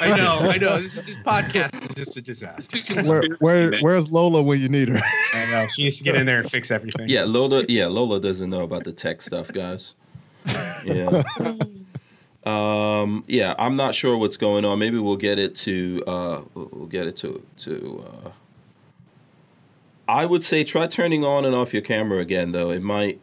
I 0.00 0.16
know, 0.16 0.38
I 0.48 0.58
know. 0.58 0.80
This, 0.80 0.94
this 1.00 1.16
podcast 1.16 1.88
is 1.88 1.94
just 1.96 2.16
a 2.16 2.22
disaster. 2.22 2.78
where, 3.08 3.24
where 3.40 3.78
where's 3.80 4.12
Lola 4.12 4.44
when 4.44 4.60
you 4.60 4.68
need 4.68 4.90
her? 4.90 5.02
I 5.32 5.46
know. 5.46 5.66
She 5.66 5.82
needs 5.82 5.98
to 5.98 6.04
get 6.04 6.14
in 6.14 6.24
there 6.24 6.38
and 6.38 6.48
fix 6.48 6.70
everything. 6.70 7.08
Yeah, 7.08 7.24
Lola. 7.24 7.64
Yeah, 7.68 7.88
Lola 7.88 8.20
doesn't 8.20 8.48
know 8.48 8.62
about 8.62 8.84
the 8.84 8.92
tech 8.92 9.22
stuff, 9.22 9.50
guys. 9.50 9.94
Yeah. 10.84 11.24
Um. 12.44 13.24
Yeah, 13.28 13.54
I'm 13.58 13.76
not 13.76 13.94
sure 13.94 14.16
what's 14.16 14.36
going 14.36 14.64
on. 14.64 14.78
Maybe 14.78 14.98
we'll 14.98 15.16
get 15.16 15.38
it 15.38 15.54
to. 15.56 16.02
Uh. 16.06 16.40
We'll 16.54 16.86
get 16.86 17.06
it 17.06 17.16
to 17.18 17.44
to. 17.58 18.04
Uh, 18.06 18.30
I 20.08 20.26
would 20.26 20.42
say 20.42 20.64
try 20.64 20.86
turning 20.86 21.24
on 21.24 21.44
and 21.44 21.54
off 21.54 21.72
your 21.72 21.82
camera 21.82 22.18
again, 22.18 22.52
though. 22.52 22.70
It 22.70 22.82
might, 22.82 23.20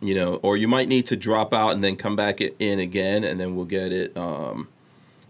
you 0.00 0.14
know, 0.14 0.36
or 0.36 0.56
you 0.56 0.66
might 0.66 0.88
need 0.88 1.06
to 1.06 1.16
drop 1.16 1.52
out 1.52 1.72
and 1.72 1.84
then 1.84 1.96
come 1.96 2.16
back 2.16 2.40
in 2.40 2.78
again, 2.78 3.22
and 3.22 3.38
then 3.38 3.54
we'll 3.54 3.66
get 3.66 3.92
it. 3.92 4.16
Um, 4.16 4.68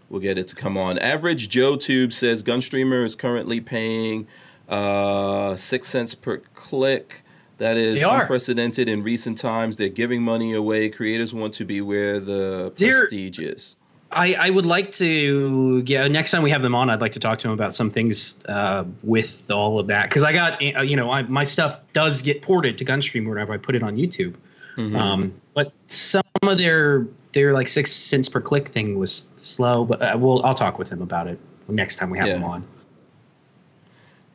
we'll 0.09 0.21
get 0.21 0.37
it 0.37 0.47
to 0.49 0.55
come 0.55 0.77
on. 0.77 0.97
Average 0.99 1.49
Joe 1.49 1.75
Tube 1.75 2.13
says 2.13 2.43
Gunstreamer 2.43 3.03
is 3.05 3.15
currently 3.15 3.59
paying 3.59 4.27
uh, 4.69 5.55
six 5.55 5.89
cents 5.89 6.15
per 6.15 6.37
click. 6.55 7.22
That 7.59 7.77
is 7.77 8.01
unprecedented 8.03 8.89
in 8.89 9.03
recent 9.03 9.37
times. 9.37 9.77
They're 9.77 9.89
giving 9.89 10.23
money 10.23 10.53
away. 10.53 10.89
Creators 10.89 11.33
want 11.33 11.53
to 11.55 11.65
be 11.65 11.81
where 11.81 12.19
the 12.19 12.73
They're- 12.77 13.01
prestige 13.01 13.39
is. 13.39 13.75
I, 14.15 14.35
I 14.35 14.49
would 14.51 14.65
like 14.67 14.93
to 14.97 15.81
yeah 15.87 16.07
next 16.07 16.29
time 16.29 16.43
we 16.43 16.51
have 16.51 16.61
them 16.61 16.75
on 16.75 16.87
i'd 16.91 17.01
like 17.01 17.13
to 17.13 17.19
talk 17.19 17.39
to 17.39 17.47
them 17.47 17.51
about 17.51 17.73
some 17.73 17.89
things 17.89 18.35
uh, 18.47 18.83
with 19.01 19.49
all 19.49 19.79
of 19.79 19.87
that 19.87 20.03
because 20.07 20.23
i 20.23 20.31
got 20.31 20.61
uh, 20.61 20.83
you 20.83 20.95
know 20.95 21.09
I, 21.09 21.23
my 21.23 21.43
stuff 21.43 21.79
does 21.93 22.21
get 22.21 22.43
ported 22.43 22.77
to 22.77 22.85
gunstream 22.85 23.27
whenever 23.27 23.53
i 23.53 23.57
put 23.57 23.73
it 23.73 23.81
on 23.81 23.97
youtube 23.97 24.35
Mhm. 24.77 24.95
um, 24.95 25.33
but 25.55 25.73
some 25.87 26.21
of 26.43 26.59
their 26.59 27.07
their 27.31 27.53
like 27.53 27.67
six 27.67 27.91
cents 27.91 28.29
per 28.29 28.39
click 28.39 28.67
thing 28.67 28.99
was 28.99 29.27
slow 29.37 29.83
but 29.83 29.99
uh, 29.99 30.15
we'll 30.15 30.45
i'll 30.45 30.53
talk 30.53 30.77
with 30.77 30.91
him 30.91 31.01
about 31.01 31.25
it 31.25 31.39
next 31.67 31.95
time 31.95 32.11
we 32.11 32.19
have 32.19 32.27
Yeah. 32.27 32.33
them 32.35 32.43
on 32.43 32.63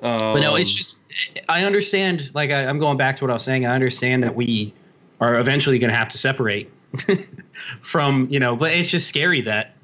but 0.01 0.41
no 0.41 0.55
it's 0.55 0.71
Um, 0.71 0.77
just 0.77 1.05
i 1.49 1.65
understand 1.65 2.31
like 2.35 2.51
I, 2.51 2.67
i'm 2.67 2.79
going 2.79 2.97
back 2.97 3.17
to 3.17 3.25
what 3.25 3.31
i 3.31 3.35
was 3.35 3.43
saying 3.45 3.67
i 3.67 3.75
understand 3.75 4.23
that 4.23 4.35
we 4.35 4.73
are 5.21 5.39
eventually 5.39 5.79
going 5.79 5.91
to 5.91 5.97
have 5.97 6.09
to 6.11 6.19
separate 6.19 6.71
from 7.83 8.29
you 8.31 8.39
know 8.39 8.55
but 8.57 8.73
it's 8.73 8.91
just 8.91 9.09
scary 9.09 9.41
that 9.43 9.75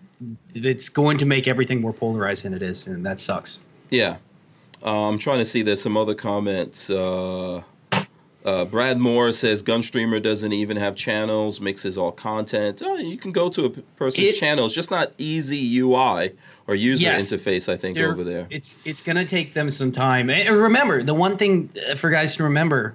it's 0.55 0.89
going 0.89 1.19
to 1.19 1.25
make 1.27 1.49
everything 1.49 1.81
more 1.81 1.93
polarized 1.93 2.45
than 2.45 2.55
it 2.55 2.63
is 2.63 2.87
and 2.87 3.05
that 3.05 3.19
sucks 3.21 3.65
Yeah. 3.91 4.17
Uh, 4.85 5.09
I'm 5.09 5.19
trying 5.19 5.39
to 5.39 5.45
see. 5.47 5.63
There's 5.63 5.81
some 5.81 5.97
other 5.97 6.15
comments. 6.15 6.91
Uh, 6.91 7.63
Uh, 8.45 8.65
Brad 8.67 8.99
Moore 8.99 9.33
says 9.33 9.63
Gunstreamer 9.63 10.23
doesn't 10.23 10.53
even 10.53 10.77
have 10.77 10.95
channels, 10.95 11.61
mixes 11.63 11.97
all 11.97 12.13
content. 12.13 12.83
Oh, 12.85 12.97
you 12.97 13.17
can 13.17 13.33
go 13.33 13.49
to 13.49 13.65
a 13.65 13.71
person's 13.71 14.29
It- 14.29 14.37
channel. 14.39 14.67
It's 14.67 14.75
just 14.75 14.91
not 14.91 15.13
easy 15.17 15.79
UI 15.79 16.33
or 16.67 16.75
user 16.75 17.05
Yes. 17.05 17.33
interface, 17.33 17.73
I 17.73 17.77
think, 17.79 17.97
over 17.99 18.23
there. 18.23 18.47
It's 18.51 18.77
it's 18.85 19.01
gonna 19.01 19.25
take 19.25 19.55
them 19.55 19.71
some 19.71 19.93
time. 19.93 20.29
And 20.29 20.55
remember, 20.55 21.03
the 21.03 21.15
one 21.15 21.39
thing 21.39 21.71
uh, 21.91 21.95
for 21.95 22.11
guys 22.11 22.37
to 22.37 22.45
remember 22.45 22.95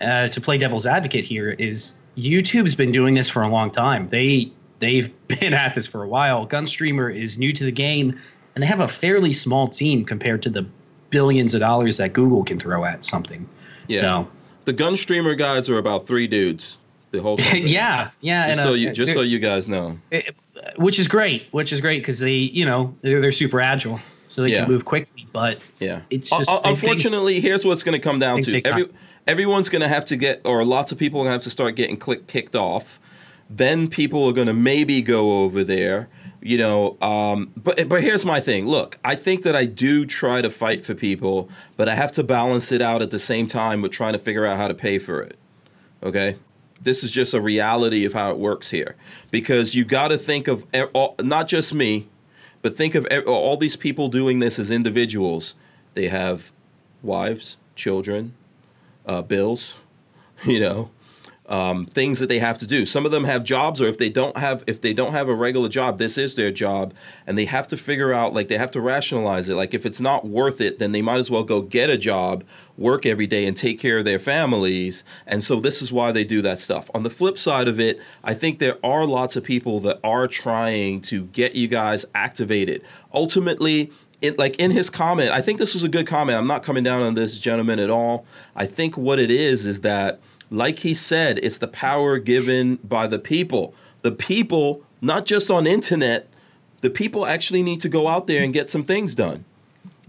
uh, 0.00 0.26
to 0.28 0.40
play 0.40 0.58
devil's 0.58 0.86
advocate 0.86 1.24
here 1.24 1.50
is 1.50 1.94
YouTube's 2.18 2.74
been 2.74 2.90
doing 2.90 3.14
this 3.14 3.30
for 3.30 3.42
a 3.42 3.48
long 3.48 3.70
time. 3.70 4.08
They 4.08 4.50
they've 4.80 5.08
been 5.28 5.54
at 5.54 5.74
this 5.76 5.86
for 5.86 6.02
a 6.02 6.08
while. 6.08 6.48
Gunstreamer 6.48 7.14
is 7.14 7.38
new 7.38 7.52
to 7.52 7.62
the 7.64 7.70
game, 7.70 8.18
and 8.56 8.62
they 8.62 8.66
have 8.66 8.80
a 8.80 8.88
fairly 8.88 9.32
small 9.34 9.68
team 9.68 10.04
compared 10.04 10.42
to 10.42 10.50
the 10.50 10.66
billions 11.10 11.54
of 11.54 11.60
dollars 11.60 11.96
that 11.98 12.12
Google 12.12 12.42
can 12.42 12.58
throw 12.58 12.84
at 12.84 13.04
something. 13.04 13.48
Yeah. 13.86 14.00
So 14.00 14.28
The 14.64 14.72
gun 14.72 14.96
streamer 14.96 15.34
guys 15.34 15.68
are 15.68 15.78
about 15.78 16.06
three 16.06 16.26
dudes. 16.26 16.78
The 17.10 17.20
whole 17.22 17.38
yeah, 17.54 18.10
yeah, 18.20 18.48
Just 18.48 18.60
and, 18.60 18.66
so 18.68 18.72
uh, 18.72 18.76
you 18.76 18.90
just 18.92 19.12
so 19.12 19.20
you 19.20 19.38
guys 19.38 19.68
know. 19.68 19.98
it- 20.10 20.34
which 20.76 20.98
is 20.98 21.06
great, 21.08 21.46
which 21.50 21.72
is 21.72 21.80
great 21.80 22.00
because 22.00 22.18
they, 22.18 22.32
you 22.32 22.64
know, 22.64 22.94
they're, 23.02 23.20
they're 23.20 23.32
super 23.32 23.60
agile, 23.60 24.00
so 24.28 24.42
they 24.42 24.48
Yeah. 24.52 24.64
can 24.64 24.72
move 24.72 24.84
quickly. 24.84 25.26
But 25.32 25.58
Yeah. 25.78 26.00
It's 26.10 26.32
Uh, 26.32 26.38
just- 26.38 26.50
uh, 26.50 26.54
they- 26.60 26.62
things- 26.74 26.82
unfortunately, 26.82 27.40
here's 27.40 27.64
what's 27.64 27.82
going 27.82 27.92
to 27.92 28.02
come 28.02 28.18
down 28.18 28.40
to 28.42 28.62
every 28.64 28.88
everyone's 29.26 29.68
going 29.68 29.82
to 29.82 29.88
have 29.88 30.04
to 30.06 30.16
get, 30.16 30.40
or 30.44 30.64
lots 30.64 30.90
of 30.92 30.98
people 30.98 31.20
are 31.20 31.24
going 31.24 31.32
to 31.32 31.36
have 31.38 31.42
to 31.44 31.50
start 31.50 31.76
getting 31.76 31.96
click 31.96 32.26
kicked 32.26 32.56
off. 32.56 32.98
Then 33.50 33.88
people 33.88 34.26
are 34.26 34.32
going 34.32 34.46
to 34.46 34.54
maybe 34.54 35.02
go 35.02 35.42
over 35.44 35.62
there, 35.62 36.08
you 36.44 36.58
know. 36.58 36.96
Um, 37.00 37.50
but 37.56 37.88
but 37.88 38.02
here's 38.02 38.24
my 38.24 38.40
thing. 38.40 38.66
Look, 38.66 38.98
I 39.02 39.16
think 39.16 39.42
that 39.42 39.56
I 39.56 39.64
do 39.64 40.06
try 40.06 40.42
to 40.42 40.50
fight 40.50 40.84
for 40.84 40.94
people, 40.94 41.48
but 41.76 41.88
I 41.88 41.96
have 41.96 42.12
to 42.12 42.22
balance 42.22 42.70
it 42.70 42.80
out 42.80 43.02
at 43.02 43.10
the 43.10 43.18
same 43.18 43.48
time 43.48 43.82
with 43.82 43.90
trying 43.90 44.12
to 44.12 44.18
figure 44.20 44.46
out 44.46 44.58
how 44.58 44.68
to 44.68 44.74
pay 44.74 45.00
for 45.00 45.20
it. 45.20 45.36
Okay. 46.02 46.36
This 46.80 47.02
is 47.02 47.10
just 47.10 47.32
a 47.32 47.40
reality 47.40 48.04
of 48.04 48.12
how 48.12 48.30
it 48.30 48.38
works 48.38 48.68
here, 48.68 48.94
because 49.30 49.74
you 49.74 49.86
got 49.86 50.08
to 50.08 50.18
think 50.18 50.46
of 50.46 50.66
not 51.18 51.48
just 51.48 51.72
me, 51.72 52.08
but 52.60 52.76
think 52.76 52.94
of 52.94 53.06
all 53.26 53.56
these 53.56 53.74
people 53.74 54.08
doing 54.08 54.38
this 54.38 54.58
as 54.58 54.70
individuals. 54.70 55.54
They 55.94 56.08
have 56.08 56.52
wives, 57.02 57.56
children, 57.74 58.34
uh, 59.06 59.22
bills, 59.22 59.76
you 60.44 60.60
know, 60.60 60.90
um, 61.46 61.84
things 61.84 62.20
that 62.20 62.28
they 62.28 62.38
have 62.38 62.56
to 62.58 62.66
do. 62.66 62.86
Some 62.86 63.04
of 63.04 63.12
them 63.12 63.24
have 63.24 63.44
jobs, 63.44 63.80
or 63.80 63.86
if 63.86 63.98
they 63.98 64.08
don't 64.08 64.36
have, 64.36 64.64
if 64.66 64.80
they 64.80 64.94
don't 64.94 65.12
have 65.12 65.28
a 65.28 65.34
regular 65.34 65.68
job, 65.68 65.98
this 65.98 66.16
is 66.16 66.34
their 66.36 66.50
job, 66.50 66.94
and 67.26 67.36
they 67.36 67.44
have 67.44 67.68
to 67.68 67.76
figure 67.76 68.14
out, 68.14 68.32
like, 68.32 68.48
they 68.48 68.56
have 68.56 68.70
to 68.70 68.80
rationalize 68.80 69.48
it. 69.48 69.54
Like, 69.54 69.74
if 69.74 69.84
it's 69.84 70.00
not 70.00 70.26
worth 70.26 70.60
it, 70.60 70.78
then 70.78 70.92
they 70.92 71.02
might 71.02 71.18
as 71.18 71.30
well 71.30 71.44
go 71.44 71.60
get 71.60 71.90
a 71.90 71.98
job, 71.98 72.44
work 72.78 73.04
every 73.04 73.26
day, 73.26 73.46
and 73.46 73.56
take 73.56 73.78
care 73.78 73.98
of 73.98 74.06
their 74.06 74.18
families. 74.18 75.04
And 75.26 75.44
so 75.44 75.60
this 75.60 75.82
is 75.82 75.92
why 75.92 76.12
they 76.12 76.24
do 76.24 76.40
that 76.42 76.58
stuff. 76.58 76.90
On 76.94 77.02
the 77.02 77.10
flip 77.10 77.36
side 77.38 77.68
of 77.68 77.78
it, 77.78 78.00
I 78.22 78.32
think 78.32 78.58
there 78.58 78.78
are 78.82 79.04
lots 79.04 79.36
of 79.36 79.44
people 79.44 79.80
that 79.80 80.00
are 80.02 80.26
trying 80.26 81.02
to 81.02 81.24
get 81.24 81.54
you 81.54 81.68
guys 81.68 82.06
activated. 82.14 82.82
Ultimately, 83.12 83.92
it, 84.22 84.38
like 84.38 84.56
in 84.56 84.70
his 84.70 84.88
comment, 84.88 85.30
I 85.30 85.42
think 85.42 85.58
this 85.58 85.74
was 85.74 85.84
a 85.84 85.88
good 85.90 86.06
comment. 86.06 86.38
I'm 86.38 86.46
not 86.46 86.62
coming 86.62 86.82
down 86.82 87.02
on 87.02 87.12
this 87.12 87.38
gentleman 87.38 87.78
at 87.78 87.90
all. 87.90 88.24
I 88.56 88.64
think 88.64 88.96
what 88.96 89.18
it 89.18 89.30
is 89.30 89.66
is 89.66 89.82
that, 89.82 90.20
like 90.54 90.80
he 90.80 90.94
said, 90.94 91.40
it's 91.42 91.58
the 91.58 91.68
power 91.68 92.18
given 92.18 92.76
by 92.76 93.06
the 93.06 93.18
people. 93.18 93.74
The 94.02 94.12
people, 94.12 94.82
not 95.00 95.26
just 95.26 95.50
on 95.50 95.66
internet, 95.66 96.28
the 96.80 96.90
people 96.90 97.26
actually 97.26 97.62
need 97.62 97.80
to 97.80 97.88
go 97.88 98.08
out 98.08 98.26
there 98.26 98.42
and 98.42 98.52
get 98.52 98.70
some 98.70 98.84
things 98.84 99.14
done 99.14 99.44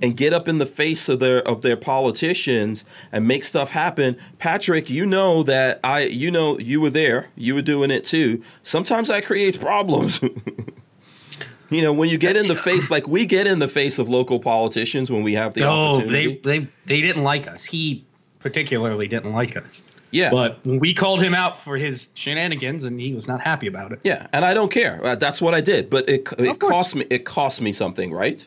and 0.02 0.18
get 0.18 0.34
up 0.34 0.48
in 0.48 0.58
the 0.58 0.66
face 0.66 1.08
of 1.08 1.20
their 1.20 1.42
of 1.48 1.62
their 1.62 1.78
politicians 1.78 2.86
and 3.12 3.28
make 3.28 3.44
stuff 3.44 3.72
happen. 3.72 4.18
Patrick, 4.40 4.90
you 4.90 5.06
know 5.06 5.42
that 5.44 5.80
I 5.84 6.02
you 6.02 6.30
know 6.30 6.60
you 6.60 6.82
were 6.82 6.90
there. 6.90 7.30
You 7.36 7.56
were 7.56 7.62
doing 7.62 7.92
it 7.92 8.04
too. 8.04 8.44
Sometimes 8.62 9.08
that 9.08 9.26
creates 9.26 9.58
problems. 9.58 10.20
you 11.70 11.82
know, 11.82 11.94
when 11.94 12.10
you 12.10 12.18
get 12.18 12.36
in 12.36 12.48
the 12.48 12.56
face 12.56 12.92
like 12.92 13.08
we 13.08 13.26
get 13.26 13.48
in 13.48 13.60
the 13.60 13.70
face 13.70 13.98
of 13.98 14.10
local 14.10 14.40
politicians 14.40 15.10
when 15.10 15.24
we 15.24 15.34
have 15.34 15.54
the 15.54 15.62
no, 15.62 15.70
opportunity. 15.70 16.42
they 16.44 16.60
they 16.60 16.68
they 16.86 17.02
didn't 17.02 17.24
like 17.24 17.48
us. 17.48 17.66
He 17.66 18.06
particularly 18.40 19.08
didn't 19.08 19.32
like 19.32 19.56
us. 19.56 19.82
Yeah. 20.16 20.32
But 20.32 20.66
we 20.66 20.94
called 20.94 21.22
him 21.22 21.34
out 21.34 21.60
for 21.60 21.76
his 21.76 22.10
shenanigans, 22.16 22.86
and 22.86 23.00
he 23.00 23.14
was 23.14 23.28
not 23.28 23.42
happy 23.42 23.68
about 23.68 23.92
it. 23.92 24.00
Yeah, 24.04 24.28
and 24.32 24.46
I 24.46 24.54
don't 24.54 24.72
care. 24.72 25.04
Uh, 25.06 25.16
that's 25.16 25.42
what 25.42 25.54
I 25.54 25.60
did, 25.60 25.90
but 25.90 26.08
it 26.10 26.28
it 26.38 26.48
Of 26.48 26.60
course. 26.60 26.72
cost 26.72 26.96
me 26.96 27.06
it 27.10 27.26
cost 27.26 27.62
me 27.62 27.74
something, 27.74 28.14
right? 28.14 28.46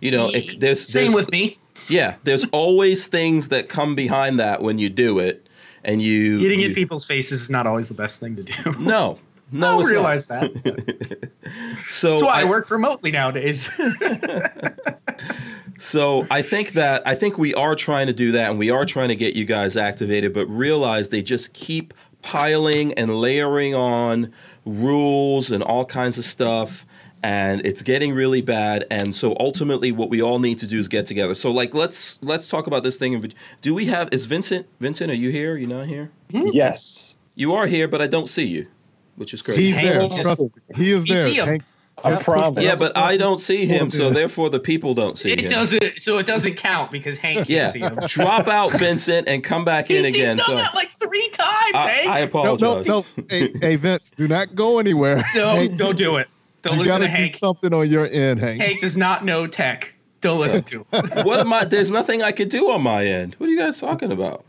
You 0.00 0.10
know, 0.10 0.30
it, 0.30 0.60
there's 0.60 0.80
Same 0.80 1.12
there's, 1.12 1.14
with 1.14 1.30
me. 1.32 1.58
Yeah, 1.88 2.16
there's 2.24 2.44
always 2.52 3.06
things 3.08 3.48
that 3.48 3.68
come 3.68 3.94
behind 3.94 4.40
that 4.40 4.62
when 4.62 4.78
you 4.78 4.88
do 4.88 5.18
it, 5.18 5.46
and 5.84 6.00
you 6.00 6.38
Getting 6.38 6.60
you, 6.60 6.68
in 6.68 6.74
people's 6.74 7.04
faces 7.04 7.42
is 7.42 7.50
not 7.50 7.66
always 7.66 7.88
the 7.88 7.94
best 7.94 8.18
thing 8.18 8.36
to 8.36 8.42
do. 8.42 8.72
No, 8.80 9.18
no, 9.50 9.78
I 9.78 9.80
it's 9.80 9.90
realize 9.90 10.28
not. 10.28 10.52
that. 10.64 11.30
So 11.88 12.10
That's 12.10 12.22
why 12.22 12.40
I, 12.40 12.40
I, 12.42 12.44
work 12.44 12.70
remotely 12.70 13.10
nowadays. 13.10 13.70
so 15.78 16.26
I 16.30 16.42
think 16.42 16.72
that 16.72 17.02
I 17.06 17.14
think 17.14 17.38
we 17.38 17.54
are 17.54 17.74
trying 17.74 18.08
to 18.08 18.12
do 18.12 18.32
that, 18.32 18.50
and 18.50 18.58
we 18.58 18.70
are 18.70 18.84
trying 18.84 19.08
to 19.08 19.16
get 19.16 19.34
you 19.34 19.46
guys 19.46 19.76
activated, 19.76 20.34
but 20.34 20.46
realize 20.46 21.08
they 21.08 21.22
just 21.22 21.54
keep 21.54 21.94
piling 22.20 22.92
and 22.94 23.18
layering 23.18 23.74
on 23.74 24.32
rules 24.66 25.50
and 25.50 25.62
all 25.62 25.84
kinds 25.86 26.18
of 26.18 26.24
stuff. 26.24 26.84
And 27.22 27.64
it's 27.66 27.82
getting 27.82 28.12
really 28.12 28.42
bad, 28.42 28.86
and 28.92 29.12
so 29.12 29.34
ultimately, 29.40 29.90
what 29.90 30.08
we 30.08 30.22
all 30.22 30.38
need 30.38 30.58
to 30.58 30.68
do 30.68 30.78
is 30.78 30.86
get 30.86 31.04
together. 31.04 31.34
So, 31.34 31.50
like, 31.50 31.74
let's 31.74 32.22
let's 32.22 32.46
talk 32.48 32.68
about 32.68 32.84
this 32.84 32.96
thing. 32.96 33.32
Do 33.60 33.74
we 33.74 33.86
have? 33.86 34.08
Is 34.12 34.26
Vincent? 34.26 34.66
Vincent, 34.78 35.10
are 35.10 35.16
you 35.16 35.30
here? 35.30 35.56
You 35.56 35.66
not 35.66 35.86
here? 35.86 36.12
Yes. 36.30 37.16
You 37.34 37.54
are 37.54 37.66
here, 37.66 37.88
but 37.88 38.00
I 38.00 38.06
don't 38.06 38.28
see 38.28 38.44
you, 38.44 38.68
which 39.18 39.34
is 39.34 39.42
crazy. 39.42 39.66
He's 39.66 39.74
Hank 39.76 40.12
there. 40.12 40.22
just- 40.22 40.42
He 40.76 40.90
is 40.92 41.06
You 41.06 41.14
there. 41.14 41.24
see 41.28 41.34
him. 41.38 41.46
Hank, 41.48 41.62
I'm 42.04 42.16
just 42.16 42.58
Yeah, 42.62 42.76
but 42.76 42.96
I 42.96 43.16
don't 43.16 43.38
see 43.38 43.66
him, 43.66 43.90
so 43.90 44.10
therefore 44.10 44.50
the 44.50 44.60
people 44.60 44.94
don't 44.94 45.18
see 45.18 45.32
it 45.32 45.40
him. 45.40 45.50
doesn't, 45.50 46.00
so 46.00 46.18
it 46.18 46.26
doesn't 46.26 46.54
count 46.54 46.92
because 46.92 47.18
Hank 47.18 47.38
can't 47.38 47.50
Yeah, 47.50 47.70
see 47.70 47.80
him. 47.80 47.98
drop 48.06 48.46
out, 48.46 48.70
Vincent, 48.72 49.28
and 49.28 49.42
come 49.42 49.64
back 49.64 49.90
in 49.90 50.04
again. 50.04 50.12
He's 50.14 50.14
again. 50.22 50.36
done 50.36 50.46
So 50.46 50.56
that 50.56 50.74
like 50.76 50.92
three 50.92 51.28
times, 51.30 51.74
I, 51.74 51.90
Hank. 51.90 52.08
I 52.08 52.18
No, 52.20 52.24
apologize. 52.26 52.86
no, 52.86 53.04
no. 53.16 53.24
hey, 53.28 53.52
hey, 53.60 53.76
Vince, 53.76 54.12
do 54.16 54.28
not 54.28 54.54
go 54.54 54.78
anywhere. 54.78 55.24
no, 55.34 55.48
Hank, 55.56 55.76
don't 55.76 55.98
do 55.98 56.16
it. 56.16 56.28
Don't 56.62 56.74
you 56.74 56.78
listen 56.80 56.92
gotta 56.92 57.04
to 57.06 57.10
do 57.10 57.16
Hank. 57.16 57.36
something 57.38 57.72
on 57.74 57.88
your 57.90 58.06
end, 58.06 58.38
Hank. 58.40 58.60
Hank 58.60 58.80
does 58.80 58.96
not 58.96 59.24
know 59.24 59.46
tech. 59.48 59.92
Don't 60.20 60.38
listen 60.40 60.62
to 60.64 60.86
him. 60.92 61.10
What 61.24 61.40
am 61.40 61.52
I? 61.52 61.64
There's 61.64 61.90
nothing 61.90 62.22
I 62.22 62.30
could 62.32 62.48
do 62.48 62.70
on 62.70 62.82
my 62.82 63.04
end. 63.06 63.34
What 63.38 63.48
are 63.48 63.50
you 63.52 63.58
guys 63.58 63.80
talking 63.80 64.10
about? 64.12 64.44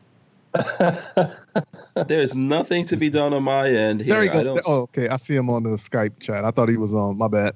There's 2.08 2.36
nothing 2.36 2.86
to 2.86 2.98
be 2.98 3.10
done 3.10 3.34
on 3.34 3.44
my 3.44 3.70
end 3.70 4.02
here. 4.02 4.16
there 4.16 4.24
you 4.24 4.32
I 4.32 4.34
go. 4.34 4.44
don't. 4.44 4.62
Oh, 4.66 4.82
okay. 4.82 5.10
I 5.10 5.18
see 5.18 5.36
him 5.36 5.50
on 5.50 5.64
the 5.64 5.70
Skype 5.72 6.20
chat. 6.20 6.46
I 6.46 6.52
thought 6.52 6.70
he 6.70 6.78
was 6.78 6.94
on. 6.94 7.18
My 7.18 7.28
bad. 7.28 7.56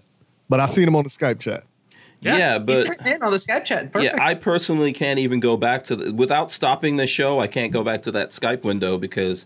But 0.49 0.59
I 0.59 0.65
seen 0.67 0.87
him 0.87 0.95
on 0.95 1.03
the 1.03 1.09
Skype 1.09 1.39
chat. 1.39 1.63
yeah, 2.21 2.57
he's 2.57 2.65
but 2.65 2.85
sitting 2.85 3.13
in 3.13 3.23
on 3.23 3.31
the 3.31 3.37
Skype 3.37 3.65
chat. 3.65 3.91
Perfect. 3.91 4.15
yeah, 4.15 4.23
I 4.23 4.33
personally 4.35 4.93
can't 4.93 5.19
even 5.19 5.39
go 5.39 5.57
back 5.57 5.83
to 5.85 5.95
the, 5.95 6.13
without 6.13 6.51
stopping 6.51 6.97
the 6.97 7.07
show. 7.07 7.39
I 7.39 7.47
can't 7.47 7.71
go 7.71 7.83
back 7.83 8.03
to 8.03 8.11
that 8.11 8.29
Skype 8.29 8.63
window 8.63 8.97
because 8.97 9.45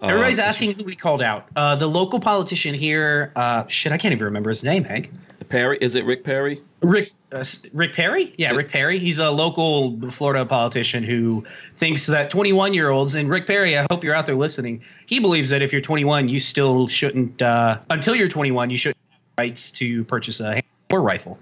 um, 0.00 0.10
Everybody's 0.10 0.38
asking 0.38 0.72
who 0.72 0.84
we 0.84 0.94
called 0.94 1.22
out. 1.22 1.46
Uh, 1.56 1.74
the 1.76 1.86
local 1.86 2.20
politician 2.20 2.74
here. 2.74 3.32
Uh, 3.34 3.66
shit, 3.66 3.92
I 3.92 3.98
can't 3.98 4.12
even 4.12 4.24
remember 4.24 4.50
his 4.50 4.62
name. 4.62 4.84
Hank. 4.84 5.10
Perry. 5.48 5.78
Is 5.80 5.94
it 5.94 6.04
Rick 6.04 6.24
Perry? 6.24 6.60
Rick 6.82 7.12
uh, 7.32 7.44
Rick 7.72 7.94
Perry? 7.94 8.34
Yeah, 8.36 8.52
Rick 8.52 8.70
Perry. 8.70 8.98
He's 8.98 9.18
a 9.18 9.30
local 9.30 10.10
Florida 10.10 10.44
politician 10.46 11.02
who 11.02 11.44
thinks 11.74 12.06
that 12.06 12.30
21 12.30 12.74
year 12.74 12.90
olds 12.90 13.14
and 13.14 13.28
Rick 13.28 13.46
Perry. 13.46 13.76
I 13.76 13.86
hope 13.90 14.04
you're 14.04 14.14
out 14.14 14.26
there 14.26 14.36
listening. 14.36 14.82
He 15.06 15.18
believes 15.18 15.50
that 15.50 15.62
if 15.62 15.72
you're 15.72 15.80
21, 15.80 16.28
you 16.28 16.38
still 16.38 16.88
shouldn't 16.88 17.42
uh, 17.42 17.78
until 17.90 18.14
you're 18.14 18.28
21, 18.28 18.70
you 18.70 18.78
shouldn't 18.78 18.98
have 19.10 19.20
rights 19.38 19.70
to 19.72 20.04
purchase 20.04 20.40
a 20.40 20.62
or 20.90 21.02
rifle. 21.02 21.38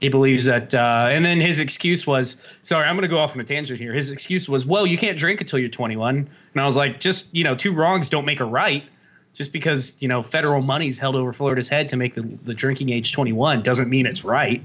He 0.00 0.08
believes 0.08 0.46
that, 0.46 0.74
uh, 0.74 1.08
and 1.10 1.24
then 1.24 1.40
his 1.40 1.60
excuse 1.60 2.04
was, 2.04 2.42
sorry, 2.62 2.88
I'm 2.88 2.96
going 2.96 3.02
to 3.02 3.08
go 3.08 3.18
off 3.18 3.34
on 3.34 3.40
a 3.40 3.44
tangent 3.44 3.78
here. 3.78 3.92
His 3.92 4.10
excuse 4.10 4.48
was, 4.48 4.66
well, 4.66 4.84
you 4.84 4.98
can't 4.98 5.16
drink 5.16 5.40
until 5.40 5.60
you're 5.60 5.68
21. 5.68 6.28
And 6.54 6.60
I 6.60 6.66
was 6.66 6.74
like, 6.74 6.98
just 6.98 7.32
you 7.34 7.44
know, 7.44 7.54
two 7.54 7.72
wrongs 7.72 8.08
don't 8.08 8.24
make 8.24 8.40
a 8.40 8.44
right. 8.44 8.82
Just 9.34 9.52
because 9.52 9.96
you 10.00 10.08
know 10.08 10.22
federal 10.22 10.60
money's 10.62 10.98
held 10.98 11.16
over 11.16 11.32
Florida's 11.32 11.68
head 11.68 11.88
to 11.88 11.96
make 11.96 12.14
the, 12.14 12.20
the 12.44 12.52
drinking 12.54 12.90
age 12.90 13.12
21 13.12 13.62
doesn't 13.62 13.88
mean 13.88 14.04
it's 14.06 14.24
right. 14.24 14.62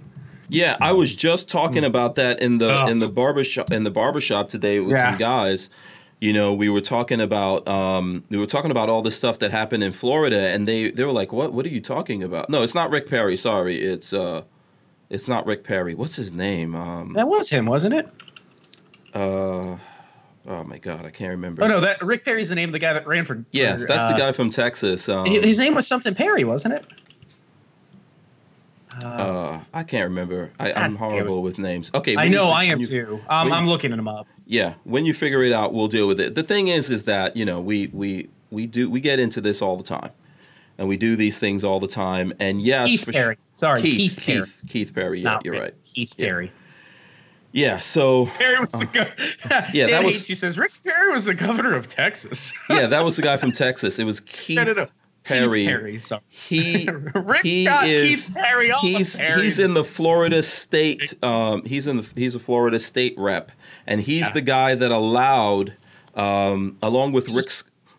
Yeah, 0.49 0.77
I 0.81 0.91
was 0.93 1.15
just 1.15 1.49
talking 1.49 1.83
about 1.83 2.15
that 2.15 2.41
in 2.41 2.57
the 2.57 2.85
in 2.87 2.99
the 2.99 3.07
barbershop 3.09 3.71
in 3.71 3.83
the 3.83 3.91
barbershop 3.91 4.49
today 4.49 4.79
with 4.79 4.91
Yeah. 4.91 5.09
some 5.11 5.17
guys. 5.17 5.69
You 6.19 6.33
know, 6.33 6.53
we 6.53 6.67
were 6.67 6.81
talking 6.81 7.21
about 7.21 7.67
um, 7.67 8.23
we 8.29 8.37
were 8.37 8.45
talking 8.47 8.71
about 8.71 8.89
all 8.89 9.01
the 9.01 9.11
stuff 9.11 9.39
that 9.39 9.51
happened 9.51 9.83
in 9.83 9.91
Florida, 9.91 10.49
and 10.49 10.67
they 10.67 10.89
they 10.91 11.03
were 11.03 11.11
like, 11.11 11.31
"What? 11.31 11.53
What 11.53 11.65
are 11.65 11.69
you 11.69 11.79
talking 11.81 12.23
about?" 12.23 12.49
No, 12.49 12.63
it's 12.63 12.73
not 12.73 12.89
Rick 12.89 13.07
Perry. 13.09 13.35
Sorry, 13.35 13.79
it's 13.81 14.13
uh, 14.13 14.41
it's 15.09 15.27
not 15.29 15.45
Rick 15.45 15.63
Perry. 15.63 15.93
What's 15.95 16.15
his 16.15 16.33
name? 16.33 16.75
Um, 16.75 17.13
That 17.13 17.27
was 17.27 17.49
him, 17.49 17.65
wasn't 17.67 17.93
it? 17.93 18.09
uh, 19.13 19.77
oh 20.47 20.63
my 20.63 20.77
God, 20.77 21.05
I 21.05 21.09
can't 21.11 21.31
remember. 21.31 21.63
Oh 21.63 21.67
no, 21.67 21.79
that 21.81 22.01
Rick 22.03 22.25
Perry's 22.25 22.49
the 22.49 22.55
name 22.55 22.69
of 22.69 22.73
the 22.73 22.79
guy 22.79 22.93
that 22.93 23.05
ran 23.07 23.25
for. 23.25 23.43
yeah, 23.51 23.77
for, 23.77 23.85
that's 23.85 24.01
uh, 24.03 24.11
the 24.13 24.17
guy 24.17 24.31
from 24.31 24.49
Texas. 24.49 25.07
Um, 25.09 25.25
His 25.25 25.59
name 25.59 25.75
was 25.75 25.87
something 25.87 26.15
Perry, 26.15 26.43
wasn't 26.43 26.75
it? 26.75 26.85
Uh, 29.03 29.59
I 29.73 29.83
can't 29.83 30.09
remember. 30.09 30.51
I, 30.59 30.73
I'm 30.73 30.95
horrible 30.95 31.43
with 31.43 31.59
names. 31.59 31.91
Okay, 31.93 32.15
I 32.15 32.23
when 32.23 32.31
you 32.31 32.37
know 32.37 32.49
I 32.49 32.63
am 32.63 32.79
you- 32.79 32.87
too. 32.87 33.21
Um, 33.29 33.51
I'm 33.53 33.65
you- 33.65 33.69
looking 33.69 33.91
them 33.91 34.07
up. 34.07 34.27
Yeah, 34.47 34.75
when 34.85 35.05
you 35.05 35.13
figure 35.13 35.43
it 35.43 35.51
out, 35.51 35.73
we'll 35.73 35.89
deal 35.89 36.07
with 36.07 36.19
it. 36.19 36.33
The 36.35 36.43
thing 36.43 36.69
is, 36.69 36.89
is 36.89 37.03
that 37.03 37.35
you 37.35 37.45
know 37.45 37.59
we 37.59 37.87
we 37.87 38.29
we 38.49 38.65
do 38.65 38.89
we 38.89 38.99
get 38.99 39.19
into 39.19 39.39
this 39.41 39.61
all 39.61 39.75
the 39.77 39.83
time, 39.83 40.11
and 40.77 40.87
we 40.87 40.97
do 40.97 41.15
these 41.15 41.37
things 41.37 41.63
all 41.63 41.79
the 41.79 41.87
time. 41.87 42.33
And 42.39 42.61
yes, 42.61 42.87
Keith 42.87 43.03
for 43.05 43.11
Perry. 43.11 43.35
Sure. 43.35 43.41
Sorry, 43.55 43.81
Keith 43.81 43.97
Keith, 44.15 44.25
Perry. 44.25 44.39
Keith 44.45 44.61
Keith 44.67 44.95
Perry. 44.95 45.19
Yeah, 45.21 45.29
Not 45.31 45.45
you're 45.45 45.53
Rick, 45.55 45.61
right. 45.63 45.73
Keith 45.83 46.13
Yeah. 46.17 46.25
Perry. 46.27 46.51
Yeah, 47.53 47.79
so 47.79 48.25
Perry 48.37 48.59
was 48.59 48.71
the 48.71 48.85
go- 48.85 49.07
Yeah, 49.73 49.87
that 49.87 50.03
was- 50.03 50.15
H, 50.17 50.27
He 50.27 50.35
says 50.35 50.57
Rick 50.57 50.71
Perry 50.83 51.11
was 51.11 51.25
the 51.25 51.33
governor 51.33 51.73
of 51.75 51.89
Texas. 51.89 52.53
yeah, 52.69 52.87
that 52.87 53.03
was 53.03 53.15
the 53.15 53.21
guy 53.21 53.37
from 53.37 53.51
Texas. 53.51 53.99
It 53.99 54.03
was 54.03 54.19
Keith 54.19 54.57
no, 54.57 54.63
no, 54.65 54.73
no. 54.73 54.87
Perry. 55.23 55.61
Keith 55.63 55.69
Perry. 55.69 55.99
Sorry. 55.99 56.21
He 56.29 56.89
Rick 57.15 57.43
he 57.43 57.67
is 57.67 58.25
Keith 58.27 58.35
Perry. 58.35 58.71
All 58.71 58.79
he's 58.81 59.17
he's 59.19 59.59
in 59.59 59.73
the 59.73 59.83
Florida 59.83 60.41
state. 60.43 61.13
Um, 61.23 61.63
he's 61.65 61.87
in 61.87 61.97
the 61.97 62.07
he's 62.15 62.35
a 62.35 62.39
Florida 62.39 62.79
state 62.79 63.15
rep, 63.17 63.51
and 63.85 64.01
he's 64.01 64.27
Yeah. 64.27 64.31
the 64.33 64.41
guy 64.41 64.75
that 64.75 64.91
allowed, 64.91 65.73
um, 66.15 66.77
along 66.81 67.11
with 67.13 67.27
Rick, 67.29 67.49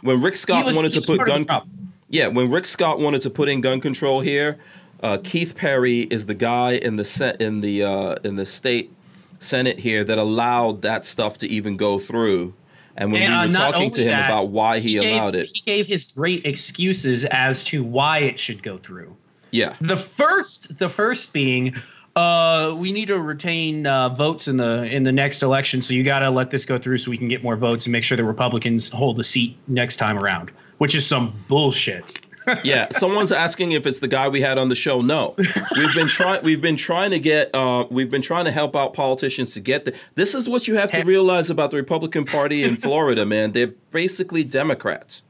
when 0.03 0.21
Rick 0.23 0.37
Scott 0.37 0.67
was- 0.67 0.77
wanted 0.77 0.93
to 0.93 1.01
put 1.03 1.17
part 1.19 1.29
of 1.31 1.39
the 1.39 1.45
gun. 1.45 1.71
Yeah, 2.11 2.29
when 2.29 2.51
Rick 2.51 2.65
Scott 2.67 2.99
wanted 3.01 3.21
to 3.23 3.31
put 3.31 3.49
in 3.51 3.61
gun 3.61 3.81
control 3.83 4.21
here, 4.21 4.57
uh, 5.03 5.19
Keith 5.23 5.55
Perry 5.55 6.01
is 6.03 6.25
the 6.27 6.35
guy 6.35 6.73
in 6.73 6.97
the 6.97 7.05
set 7.05 7.41
in 7.43 7.61
the 7.61 7.83
uh, 7.83 8.15
in 8.25 8.37
the 8.37 8.47
state 8.47 8.91
senate 9.39 9.79
here 9.79 10.05
that 10.05 10.19
allowed 10.19 10.83
that 10.83 11.05
stuff 11.05 11.39
to 11.39 11.49
even 11.49 11.77
go 11.77 11.99
through. 11.99 12.55
And 12.97 13.13
when 13.13 13.23
And, 13.23 13.33
uh, 13.33 13.41
we 13.43 13.47
were 13.47 13.53
not 13.53 13.73
talking 13.73 13.91
to 13.93 14.03
him 14.03 14.09
that, 14.09 14.27
about 14.27 14.49
why 14.49 14.81
he, 14.81 14.99
gave, 14.99 15.15
allowed 15.15 15.35
it, 15.37 15.49
He 15.55 15.61
gave 15.61 15.87
his 15.87 16.05
great 16.05 16.45
excuses 16.45 17.25
as 17.27 17.63
to 17.65 17.85
why 17.85 18.19
it 18.19 18.39
should 18.39 18.63
go 18.63 18.77
through. 18.77 19.15
yeah, 19.53 19.75
The 19.81 19.97
first, 19.97 20.79
the 20.79 20.89
first 20.89 21.33
being, 21.33 21.77
uh, 22.17 22.75
we 22.77 22.91
need 22.91 23.07
to 23.07 23.21
retain 23.21 23.87
uh, 23.87 24.09
votes 24.09 24.49
in 24.49 24.57
the 24.57 24.83
in 24.83 25.05
the 25.05 25.13
next 25.13 25.45
election, 25.45 25.81
so 25.81 25.95
you 25.95 26.03
got 26.03 26.19
to 26.21 26.31
let 26.31 26.51
this 26.51 26.65
go 26.65 26.77
through 26.77 26.99
so 26.99 27.13
we 27.13 27.19
can 27.19 27.29
get 27.29 27.45
more 27.45 27.55
votes 27.55 27.87
and 27.87 27.93
make 27.93 28.03
sure 28.03 28.17
the 28.17 28.25
Republicans 28.25 28.91
hold 28.91 29.17
the 29.17 29.23
seat 29.25 29.57
next 29.69 29.97
time 29.97 30.19
around, 30.19 30.51
which 30.79 30.97
is 30.97 31.07
some 31.07 31.33
bullshit. 31.47 32.19
Yeah. 32.65 32.89
Someone's 32.91 33.33
asking 33.33 33.73
if 33.73 33.87
it's 33.87 34.01
the 34.01 34.09
guy 34.09 34.29
we 34.29 34.41
had 34.41 34.59
on 34.59 34.69
the 34.69 34.77
show. 34.77 35.01
No, 35.01 35.35
we've 35.77 35.95
been 35.95 36.09
trying. 36.09 36.43
We've 36.43 36.61
been 36.61 36.77
trying 36.77 37.11
to 37.13 37.19
get. 37.19 37.55
Uh, 37.55 37.87
we've 37.91 38.11
been 38.11 38.23
trying 38.23 38.45
to 38.45 38.51
help 38.51 38.77
out 38.77 38.95
politicians 38.95 39.55
to 39.55 39.61
get 39.61 39.85
the. 39.85 39.95
This 40.15 40.35
is 40.35 40.49
what 40.49 40.69
you 40.69 40.77
have 40.77 40.91
to 40.93 41.03
realize 41.03 41.51
about 41.51 41.71
the 41.71 41.77
Republican 41.77 42.25
Party 42.25 42.63
in 42.63 42.77
Florida, 42.77 43.25
man. 43.27 43.53
They're 43.53 43.73
basically 43.91 44.45
Democrats. 44.45 45.23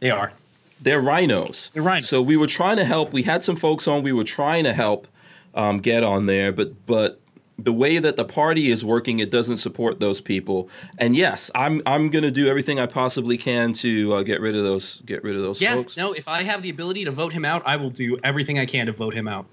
They 0.00 0.10
are. 0.10 0.32
They're 0.80 1.02
RINOs. 1.02 1.70
They're 1.72 1.82
RINOs. 1.82 2.04
So 2.04 2.20
we 2.20 2.36
were 2.36 2.48
trying 2.48 2.76
to 2.76 2.84
help. 2.84 3.12
We 3.12 3.22
had 3.22 3.44
some 3.44 3.56
folks 3.56 3.86
on. 3.86 4.02
We 4.02 4.12
were 4.12 4.24
trying 4.24 4.64
to 4.64 4.72
help 4.72 5.06
um, 5.54 5.78
get 5.78 6.02
on 6.02 6.26
there, 6.26 6.52
but 6.52 6.86
but 6.86 7.20
the 7.62 7.72
way 7.72 7.98
that 7.98 8.16
the 8.16 8.24
party 8.24 8.70
is 8.70 8.84
working, 8.84 9.18
it 9.18 9.30
doesn't 9.30 9.58
support 9.58 10.00
those 10.00 10.20
people. 10.20 10.68
And 10.98 11.14
yes, 11.14 11.50
I'm 11.54 11.82
I'm 11.86 12.10
gonna 12.10 12.30
do 12.30 12.48
everything 12.48 12.80
I 12.80 12.86
possibly 12.86 13.36
can 13.38 13.72
to 13.74 14.14
uh, 14.14 14.22
get 14.22 14.40
rid 14.40 14.56
of 14.56 14.64
those 14.64 15.00
get 15.06 15.22
rid 15.22 15.36
of 15.36 15.42
those 15.42 15.60
Yeah. 15.60 15.74
folks. 15.74 15.96
No, 15.96 16.12
if 16.12 16.28
I 16.28 16.42
have 16.42 16.62
the 16.62 16.70
ability 16.70 17.04
to 17.04 17.10
vote 17.10 17.32
him 17.32 17.44
out, 17.44 17.62
I 17.66 17.76
will 17.76 17.90
do 17.90 18.18
everything 18.24 18.58
I 18.58 18.66
can 18.66 18.86
to 18.86 18.92
vote 18.92 19.14
him 19.14 19.28
out. 19.28 19.46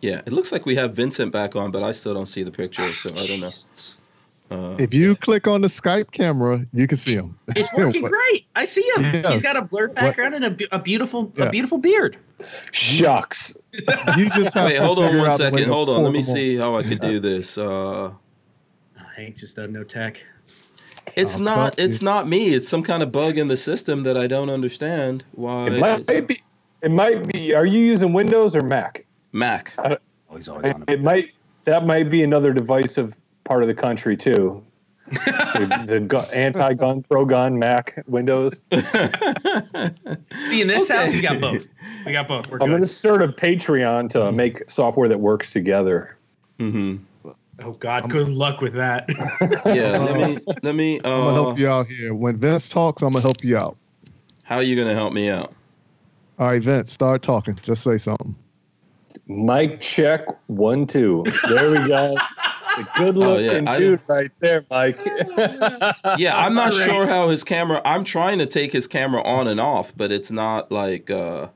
Yeah, 0.00 0.22
it 0.24 0.32
looks 0.32 0.50
like 0.50 0.64
we 0.64 0.76
have 0.76 0.94
Vincent 0.94 1.30
back 1.30 1.54
on, 1.54 1.70
but 1.70 1.82
I 1.82 1.92
still 1.92 2.14
don't 2.14 2.26
see 2.26 2.42
the 2.42 2.50
picture, 2.50 2.90
so 2.94 3.10
I 3.10 3.26
don't 3.26 3.40
know. 3.40 3.48
Jesus. 3.48 3.98
If 4.52 4.92
you 4.92 5.14
click 5.14 5.46
on 5.46 5.60
the 5.60 5.68
Skype 5.68 6.10
camera, 6.10 6.64
you 6.72 6.88
can 6.88 6.98
see 6.98 7.14
him. 7.14 7.38
It's 7.54 7.72
working 7.76 8.02
great. 8.02 8.46
I 8.56 8.64
see 8.64 8.82
him. 8.96 9.02
Yeah. 9.02 9.30
He's 9.30 9.42
got 9.42 9.56
a 9.56 9.62
blurred 9.62 9.94
background 9.94 10.34
and 10.34 10.44
a, 10.44 10.74
a 10.74 10.78
beautiful 10.78 11.32
Yeah. 11.36 11.44
a 11.44 11.50
beautiful 11.50 11.78
beard. 11.78 12.16
Shucks. 12.72 13.56
You 14.16 14.28
just 14.30 14.54
have 14.54 14.66
Wait, 14.66 14.76
to 14.78 14.84
hold 14.84 14.98
on 14.98 15.04
figure 15.06 15.18
one 15.20 15.30
out 15.30 15.38
the 15.38 15.44
way 15.44 15.50
second. 15.50 15.66
to 15.68 15.72
Hold 15.72 15.88
on. 15.90 16.02
Let 16.02 16.12
me 16.12 16.22
see 16.24 16.56
how 16.56 16.76
I 16.76 16.82
could 16.82 17.00
do 17.00 17.20
this. 17.20 17.56
Uh, 17.56 18.10
Hank 19.16 19.36
just 19.36 19.54
doesn't 19.56 19.72
know 19.72 19.84
tech. 19.84 20.20
it's 21.14 21.38
Oh, 21.38 21.42
not. 21.42 21.78
It's 21.78 22.00
you. 22.00 22.04
not 22.06 22.26
me. 22.26 22.48
It's 22.48 22.68
some 22.68 22.82
kind 22.82 23.02
of 23.02 23.12
bug 23.12 23.38
in 23.38 23.46
the 23.48 23.56
system 23.56 24.02
that 24.02 24.16
I 24.16 24.26
don't 24.26 24.50
understand. 24.50 25.22
Why? 25.32 25.66
It 25.68 25.78
might 25.78 26.00
it's- 26.00 26.26
be. 26.26 26.40
It 26.82 26.90
might 26.90 27.26
be. 27.30 27.54
Are 27.54 27.66
you 27.66 27.78
using 27.80 28.12
Windows 28.12 28.56
or 28.56 28.62
Mac? 28.62 29.04
Mac. 29.32 29.74
Oh, 29.78 29.96
he's 30.34 30.48
always 30.48 30.70
It, 30.70 30.76
it 30.88 31.02
might. 31.02 31.30
That 31.64 31.86
might 31.86 32.08
be 32.10 32.22
another 32.24 32.52
divisive 32.54 33.14
part 33.50 33.62
of 33.64 33.66
the 33.66 33.74
country 33.74 34.16
too. 34.16 34.64
the 35.10 35.82
the 35.86 35.98
gu- 35.98 36.22
anti-gun, 36.32 37.02
pro-gun 37.02 37.58
Mac 37.58 38.00
Windows. 38.06 38.62
See, 38.72 40.60
in 40.60 40.68
this 40.68 40.88
Okay. 40.88 41.00
house, 41.00 41.12
we 41.12 41.20
got 41.20 41.40
both. 41.40 41.68
We 42.06 42.12
got 42.12 42.28
both. 42.28 42.48
We're 42.48 42.58
I'm 42.60 42.68
going 42.68 42.80
to 42.80 42.86
start 42.86 43.20
a 43.20 43.26
Patreon 43.26 44.08
to 44.10 44.30
make 44.30 44.70
software 44.70 45.08
that 45.08 45.18
works 45.18 45.52
together. 45.52 46.16
hmm 46.60 46.98
Oh 47.62 47.72
God, 47.72 48.08
good 48.08 48.28
luck 48.28 48.60
with 48.60 48.74
that. 48.74 49.08
Yeah. 49.66 49.98
Let 49.98 50.16
me. 50.16 50.38
Let 50.62 50.74
me. 50.76 50.98
I'm 50.98 51.02
gonna 51.02 51.26
Uh, 51.30 51.32
help 51.32 51.58
you 51.58 51.68
out 51.68 51.86
here. 51.88 52.14
When 52.14 52.36
Vince 52.36 52.68
talks, 52.68 53.02
I'm 53.02 53.10
gonna 53.10 53.20
help 53.22 53.42
you 53.42 53.56
out. 53.56 53.76
how 54.44 54.56
are 54.56 54.62
you 54.62 54.76
gonna 54.76 54.94
help 54.94 55.12
me 55.12 55.28
out? 55.28 55.52
All 56.38 56.46
right, 56.46 56.62
Vince, 56.62 56.92
start 56.92 57.22
talking. 57.22 57.58
Just 57.64 57.82
say 57.82 57.98
something. 57.98 58.36
Mic 59.26 59.80
check 59.80 60.26
one 60.46 60.86
two. 60.86 61.24
There 61.48 61.70
we 61.72 61.88
go. 61.88 62.16
The 62.76 62.88
good 62.96 63.16
looking 63.16 63.68
I- 63.68 63.78
dude 63.78 64.00
right 64.08 64.30
there, 64.40 64.64
Mike. 64.70 64.98
Yeah, 66.18 66.36
I'm 66.36 66.54
not 66.54 66.72
Sorry. 66.72 66.84
sure 66.90 67.06
how 67.06 67.28
his 67.28 67.44
camera. 67.44 67.80
I'm 67.84 68.04
trying 68.04 68.38
to 68.38 68.46
take 68.46 68.72
his 68.72 68.86
camera 68.86 69.22
on 69.22 69.46
and 69.48 69.60
off, 69.60 69.92
but 69.96 70.10
it's 70.12 70.30
not 70.30 70.70
like. 70.72 71.10
uh 71.10 71.48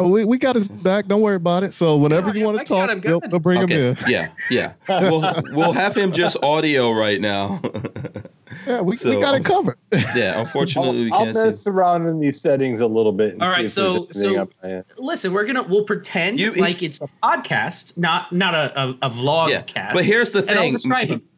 Oh, 0.00 0.06
we, 0.06 0.24
we 0.24 0.38
got 0.38 0.54
his 0.54 0.68
back. 0.68 1.08
Don't 1.08 1.22
worry 1.22 1.34
about 1.34 1.64
it. 1.64 1.74
So 1.74 1.96
whenever 1.96 2.28
Yeah, 2.28 2.34
you 2.34 2.44
want 2.44 2.58
to 2.58 2.64
talk, 2.64 2.88
him 2.88 3.00
we'll, 3.04 3.18
good. 3.18 3.32
we'll 3.32 3.40
bring 3.40 3.64
Okay. 3.64 3.74
him 3.74 3.96
in. 4.04 4.10
Yeah. 4.10 4.28
Yeah. 4.48 4.72
We'll 4.88 5.42
we'll 5.50 5.72
have 5.72 5.96
him 5.96 6.12
just 6.12 6.36
audio 6.42 6.92
right 6.92 7.20
now. 7.20 7.60
Yeah, 8.66 8.80
we, 8.80 8.96
So- 8.96 9.10
we 9.14 9.20
got 9.20 9.34
um, 9.34 9.40
it 9.40 9.44
covered. 9.44 9.78
yeah. 9.92 10.40
Unfortunately, 10.40 11.04
we 11.04 11.10
I'll, 11.12 11.18
I'll 11.20 11.24
can't 11.26 11.36
see. 11.36 11.44
mess 11.44 11.66
around 11.66 12.06
in 12.06 12.18
these 12.20 12.40
settings 12.40 12.80
a 12.80 12.86
little 12.86 13.12
bit. 13.12 13.34
And 13.34 13.42
All 13.42 13.54
see 13.54 13.62
if 13.64 13.70
so- 13.70 14.08
so- 14.12 14.42
up 14.42 14.50
my 14.62 14.70
end. 14.70 14.84
Listen, 14.96 15.32
we're 15.32 15.44
gonna 15.44 15.62
we'll 15.62 15.84
pretend 15.84 16.38
You- 16.40 16.52
like 16.54 16.82
it's 16.82 17.00
a 17.00 17.08
podcast, 17.22 17.96
not 17.96 18.32
not 18.32 18.54
a 18.54 18.80
a, 18.80 18.88
a 19.02 19.10
vlog 19.10 19.48
Yeah, 19.50 19.62
cast. 19.62 19.94
but 19.94 20.04
here's 20.04 20.32
the 20.32 20.42
thing. 20.42 20.76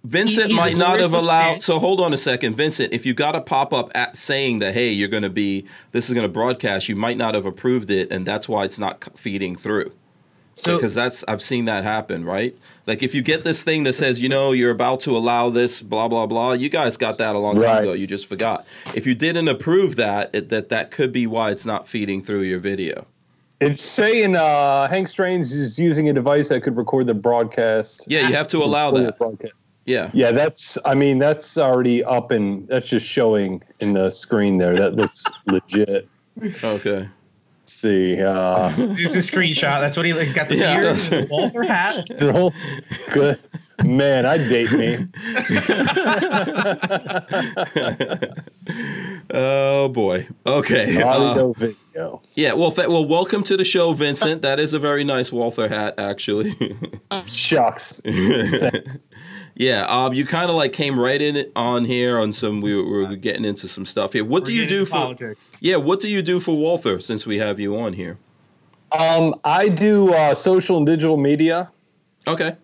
Vincent 0.04 0.48
He- 0.48 0.56
might 0.56 0.76
not 0.76 0.98
have 1.00 1.12
allowed. 1.12 1.50
man. 1.52 1.60
So 1.60 1.78
hold 1.78 2.00
on 2.00 2.12
a 2.12 2.16
second, 2.16 2.54
Vincent. 2.56 2.92
If 2.92 3.04
you 3.04 3.12
got 3.12 3.36
a 3.36 3.40
pop 3.40 3.72
up 3.74 3.90
at 3.94 4.16
saying 4.16 4.60
that, 4.60 4.72
hey, 4.72 4.88
you're 4.90 5.08
going 5.08 5.22
to 5.22 5.28
be 5.30 5.66
this 5.92 6.08
is 6.08 6.14
going 6.14 6.24
to 6.26 6.32
broadcast, 6.32 6.88
you 6.88 6.96
might 6.96 7.18
not 7.18 7.34
have 7.34 7.44
approved 7.44 7.90
it, 7.90 8.10
and 8.10 8.24
that's 8.24 8.48
why 8.48 8.64
it's 8.64 8.78
not 8.78 9.18
feeding 9.18 9.56
through. 9.56 9.92
So 10.62 10.76
because 10.76 10.94
that's 10.94 11.24
I've 11.28 11.42
seen 11.42 11.64
that 11.66 11.84
happen, 11.84 12.24
right? 12.24 12.56
Like 12.86 13.02
if 13.02 13.14
you 13.14 13.22
get 13.22 13.44
this 13.44 13.62
thing 13.62 13.84
that 13.84 13.94
says, 13.94 14.20
you 14.20 14.28
know, 14.28 14.52
you're 14.52 14.70
about 14.70 15.00
to 15.00 15.16
allow 15.16 15.50
this, 15.50 15.82
blah 15.82 16.08
blah 16.08 16.26
blah. 16.26 16.52
You 16.52 16.68
guys 16.68 16.96
got 16.96 17.18
that 17.18 17.34
a 17.34 17.38
long 17.38 17.54
time 17.56 17.64
Right. 17.64 17.82
ago. 17.82 17.92
You 17.92 18.06
just 18.06 18.26
forgot. 18.26 18.64
If 18.94 19.06
you 19.06 19.14
didn't 19.14 19.48
approve 19.48 19.96
that, 19.96 20.30
it, 20.34 20.48
that 20.50 20.68
that 20.70 20.90
could 20.90 21.12
be 21.12 21.26
why 21.26 21.50
it's 21.50 21.64
not 21.66 21.88
feeding 21.88 22.22
through 22.22 22.42
your 22.42 22.58
video. 22.58 23.06
It's 23.60 23.82
saying 23.82 24.36
uh, 24.36 24.88
Hank 24.88 25.08
Strange 25.08 25.44
is 25.52 25.78
using 25.78 26.08
a 26.08 26.12
device 26.14 26.48
that 26.48 26.62
could 26.62 26.76
record 26.78 27.06
the 27.06 27.14
broadcast. 27.14 28.04
Yeah, 28.08 28.26
you 28.26 28.34
have 28.34 28.48
to 28.48 28.58
allow 28.58 28.90
that. 28.92 29.18
broadcast. 29.18 29.52
Yeah. 29.84 30.10
Yeah, 30.14 30.30
that's. 30.32 30.78
I 30.84 30.94
mean, 30.94 31.18
that's 31.18 31.58
already 31.58 32.02
up 32.04 32.30
and 32.30 32.66
that's 32.68 32.88
just 32.88 33.06
showing 33.06 33.62
in 33.80 33.92
the 33.92 34.10
screen 34.10 34.58
there. 34.58 34.76
That 34.78 34.94
looks 34.94 35.24
legit. 35.46 36.08
Okay. 36.64 37.08
Let's 37.82 38.16
see, 38.16 38.22
uh, 38.22 38.70
It's 38.98 39.14
a 39.14 39.18
screenshot. 39.20 39.80
That's 39.80 39.96
what 39.96 40.04
he. 40.04 40.12
He's 40.12 40.34
got 40.34 40.50
the 40.50 40.56
Yeah, 40.56 40.74
beard, 40.76 40.86
that's- 40.96 41.08
the 41.08 41.26
Walther 41.30 41.62
hat. 41.62 42.06
good 43.10 43.38
man. 43.82 44.26
I 44.26 44.36
date 44.36 44.70
me. 44.72 45.06
Oh 49.32 49.88
boy. 49.88 50.26
Okay. 50.46 51.00
Uh, 51.02 51.48
video. 51.52 52.20
yeah. 52.34 52.52
Well, 52.52 52.70
th- 52.72 52.88
well, 52.88 53.04
welcome 53.06 53.42
to 53.44 53.56
the 53.56 53.64
show, 53.64 53.92
Vincent. 53.92 54.42
That 54.42 54.58
is 54.60 54.72
a 54.74 54.78
very 54.78 55.04
nice 55.04 55.32
Walther 55.32 55.68
hat, 55.68 55.94
actually. 55.98 56.54
Shucks. 57.26 58.00
Yeah. 59.60 59.82
Um, 59.88 60.14
you 60.14 60.24
kind 60.24 60.48
of 60.50 60.56
like 60.56 60.72
came 60.72 60.98
right 60.98 61.20
in 61.20 61.50
on 61.54 61.84
here 61.84 62.18
on 62.18 62.32
some. 62.32 62.60
We 62.62 62.74
were, 62.74 62.84
we 62.84 63.06
were 63.06 63.16
getting 63.16 63.44
into 63.44 63.68
some 63.68 63.84
stuff 63.84 64.14
here. 64.14 64.24
What 64.24 64.44
do 64.46 64.52
you 64.54 64.66
do 64.66 64.84
for? 64.86 64.92
politics? 64.92 65.52
Yeah. 65.60 65.76
What 65.76 66.00
do 66.00 66.08
you 66.08 66.22
do 66.22 66.40
for 66.40 66.56
Walther? 66.56 66.98
Since 67.00 67.26
we 67.26 67.38
have 67.38 67.60
you 67.60 67.78
on 67.78 67.92
here. 67.92 68.16
Um, 68.92 69.34
I 69.44 69.68
do 69.68 70.12
uh, 70.14 70.34
social 70.34 70.76
and 70.78 70.86
digital 70.86 71.16
media, 71.16 71.70
Okay. 72.26 72.56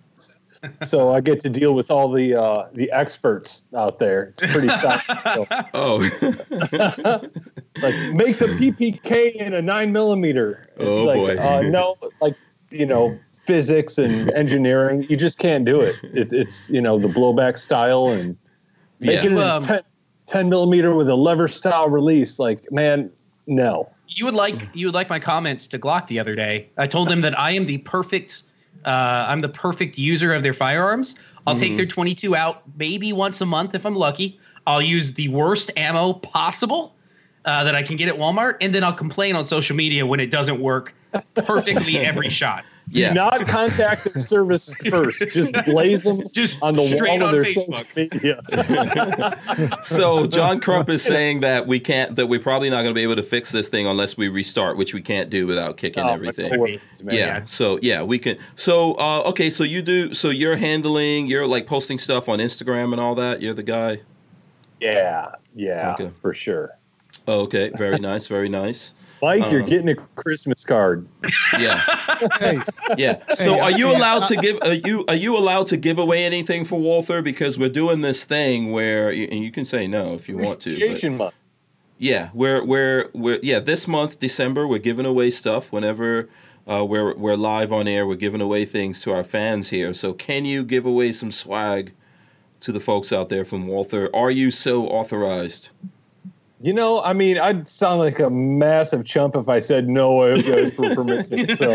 so 0.82 1.12
I 1.14 1.20
get 1.20 1.38
to 1.40 1.48
deal 1.48 1.72
with 1.74 1.90
all 1.90 2.10
the 2.10 2.34
uh, 2.34 2.68
the 2.72 2.90
experts 2.90 3.62
out 3.76 3.98
there. 4.00 4.32
It's 4.36 4.50
pretty 4.52 4.66
fun. 4.82 5.00
Oh. 5.74 5.98
like 7.82 7.94
make 8.12 8.36
the 8.38 8.56
PPK 8.58 9.36
in 9.36 9.54
a 9.54 9.62
nine 9.62 9.92
millimeter. 9.92 10.68
It's 10.76 10.88
Oh, 10.88 11.04
like, 11.04 11.16
boy. 11.16 11.36
Uh, 11.38 11.62
no, 11.62 11.96
like 12.20 12.34
you 12.70 12.86
know, 12.86 13.18
physics 13.46 13.98
and 13.98 14.30
engineering, 14.36 15.06
you 15.08 15.16
just 15.16 15.38
can't 15.38 15.64
do 15.64 15.80
it. 15.82 15.96
it 16.02 16.32
it's 16.32 16.68
you 16.68 16.80
know 16.80 16.98
the 16.98 17.08
blowback 17.08 17.56
style 17.56 18.12
and 18.12 18.36
Yeah. 19.00 19.16
making 19.16 19.32
it 19.32 19.38
Um, 19.38 19.62
a 19.62 19.66
10, 19.66 19.80
10 20.26 20.48
millimeter 20.48 20.94
with 20.94 21.08
a 21.08 21.14
lever 21.16 21.48
style 21.48 21.88
release. 21.88 22.38
Like 22.38 22.70
man, 22.72 23.10
no. 23.46 23.88
you 24.08 24.24
would 24.24 24.34
like 24.34 24.74
you 24.74 24.86
would 24.86 24.94
like 24.94 25.08
my 25.08 25.18
comments 25.20 25.66
to 25.68 25.78
Glock 25.78 26.06
the 26.08 26.18
other 26.18 26.34
day. 26.34 26.68
I 26.76 26.86
told 26.86 27.08
them 27.08 27.20
that 27.22 27.38
I 27.38 27.52
am 27.52 27.66
the 27.66 27.78
perfect 27.78 28.42
uh, 28.84 29.24
I'm 29.28 29.40
the 29.40 29.48
perfect 29.48 29.98
user 29.98 30.32
of 30.34 30.42
their 30.42 30.54
firearms. 30.54 31.16
I'll 31.46 31.54
Mm-hmm. 31.54 31.60
take 31.60 31.76
their 31.76 31.86
22 31.86 32.34
out 32.34 32.62
maybe 32.76 33.12
once 33.12 33.40
a 33.40 33.46
month 33.46 33.74
if 33.74 33.86
I'm 33.86 33.94
lucky. 33.94 34.38
I'll 34.66 34.82
use 34.82 35.14
the 35.14 35.28
worst 35.28 35.70
ammo 35.76 36.14
possible 36.14 36.96
uh, 37.44 37.62
that 37.62 37.76
I 37.76 37.84
can 37.84 37.96
get 37.96 38.08
at 38.08 38.16
Walmart, 38.16 38.56
and 38.60 38.74
then 38.74 38.82
I'll 38.82 38.92
complain 38.92 39.36
on 39.36 39.46
social 39.46 39.76
media 39.76 40.04
when 40.06 40.18
it 40.18 40.30
doesn't 40.32 40.60
work 40.60 40.92
perfectly 41.34 41.98
every 42.00 42.28
shot. 42.40 42.64
Yeah. 42.88 43.08
Do 43.08 43.14
not 43.16 43.48
contact 43.48 44.04
the 44.04 44.20
service 44.20 44.72
first. 44.90 45.18
Just 45.28 45.52
blaze 45.64 46.04
them 46.04 46.22
Just 46.30 46.62
on 46.62 46.76
the 46.76 46.86
straight 46.86 47.20
wall 47.20 47.22
of 47.22 47.28
on 47.28 47.32
their 47.34 47.44
Facebook. 47.44 47.84
social 47.86 48.40
media. 49.66 49.78
so 49.82 50.26
John 50.26 50.60
Crump 50.60 50.88
is 50.88 51.02
saying 51.02 51.40
that 51.40 51.66
we 51.66 51.80
can't 51.80 52.14
that 52.16 52.28
we're 52.28 52.38
probably 52.40 52.70
not 52.70 52.82
going 52.82 52.94
to 52.94 52.98
be 52.98 53.02
able 53.02 53.16
to 53.16 53.22
fix 53.24 53.50
this 53.50 53.68
thing 53.68 53.86
unless 53.86 54.16
we 54.16 54.28
restart, 54.28 54.76
which 54.76 54.94
we 54.94 55.02
can't 55.02 55.30
do 55.30 55.46
without 55.46 55.76
kicking 55.76 56.04
Oh, 56.04 56.08
everything. 56.10 56.50
my 56.50 56.56
words, 56.56 57.02
man. 57.02 57.14
yeah. 57.16 57.44
So 57.44 57.78
yeah, 57.82 58.02
we 58.02 58.18
can. 58.18 58.38
So 58.54 58.92
uh, 58.98 59.22
okay. 59.26 59.50
So 59.50 59.64
you 59.64 59.82
do. 59.82 60.14
So 60.14 60.30
you're 60.30 60.56
handling. 60.56 61.26
You're 61.26 61.46
like 61.46 61.66
posting 61.66 61.98
stuff 61.98 62.28
on 62.28 62.38
Instagram 62.38 62.92
and 62.92 63.00
all 63.00 63.14
that. 63.16 63.42
You're 63.42 63.54
the 63.54 63.62
guy. 63.64 64.00
Yeah, 64.80 65.32
yeah, 65.54 65.94
Okay. 65.94 66.10
for 66.20 66.34
sure. 66.34 66.76
Oh, 67.26 67.40
okay. 67.40 67.70
Very 67.76 67.98
nice. 67.98 68.26
Very 68.28 68.48
nice. 68.48 68.92
Mike, 69.22 69.50
you're 69.50 69.62
Um, 69.62 69.68
getting 69.68 69.88
a 69.88 69.94
Christmas 70.14 70.64
card. 70.64 71.06
Yeah. 71.58 71.80
Hey, 72.38 72.60
Yeah. 72.96 73.34
So 73.34 73.58
are 73.60 73.70
you 73.70 73.90
allowed 73.90 74.26
to 74.26 74.36
give? 74.36 74.58
Are 74.62 74.74
you 74.74 75.04
are 75.08 75.14
you 75.14 75.36
allowed 75.36 75.66
to 75.68 75.76
give 75.76 75.98
away 75.98 76.24
anything 76.24 76.64
for 76.64 76.78
Walther? 76.78 77.22
Because 77.22 77.58
we're 77.58 77.68
doing 77.68 78.02
this 78.02 78.24
thing 78.24 78.72
where 78.72 79.10
you, 79.12 79.28
and 79.30 79.42
you 79.42 79.50
can 79.50 79.64
say 79.64 79.86
no 79.86 80.14
if 80.14 80.28
you 80.28 80.36
want 80.36 80.60
to. 80.60 80.70
but- 80.70 80.76
Appreciation 80.76 81.16
month. 81.16 81.34
Yeah, 81.98 82.28
we're 82.34 82.62
we're 82.64 83.08
we're 83.14 83.38
yeah. 83.42 83.58
This 83.58 83.88
month, 83.88 84.18
December, 84.18 84.66
we're 84.66 84.78
giving 84.78 85.06
away 85.06 85.30
stuff. 85.30 85.72
Whenever 85.72 86.28
uh, 86.70 86.84
we're 86.84 87.14
we're 87.16 87.36
live 87.36 87.72
on 87.72 87.88
air, 87.88 88.06
we're 88.06 88.16
giving 88.16 88.42
away 88.42 88.66
things 88.66 89.00
to 89.02 89.12
our 89.12 89.24
fans 89.24 89.70
here. 89.70 89.94
So, 89.94 90.12
can 90.12 90.44
you 90.44 90.62
give 90.62 90.84
away 90.84 91.12
some 91.12 91.30
swag 91.30 91.94
to 92.60 92.70
the 92.72 92.80
folks 92.80 93.12
out 93.14 93.30
there 93.30 93.44
from 93.46 93.66
Walther? 93.66 94.10
Are 94.14 94.30
you 94.30 94.50
so 94.50 94.86
authorized? 94.88 95.70
You 96.66 96.74
know, 96.74 97.00
I 97.00 97.12
mean, 97.12 97.38
I'd 97.38 97.68
sound 97.68 98.00
like 98.00 98.18
a 98.18 98.28
massive 98.28 99.04
chump 99.04 99.36
if 99.36 99.48
I 99.48 99.60
said 99.60 99.88
no 99.88 100.24
I 100.24 100.42
guys 100.42 100.74
for 100.74 100.92
permission. 100.96 101.56
So, 101.56 101.74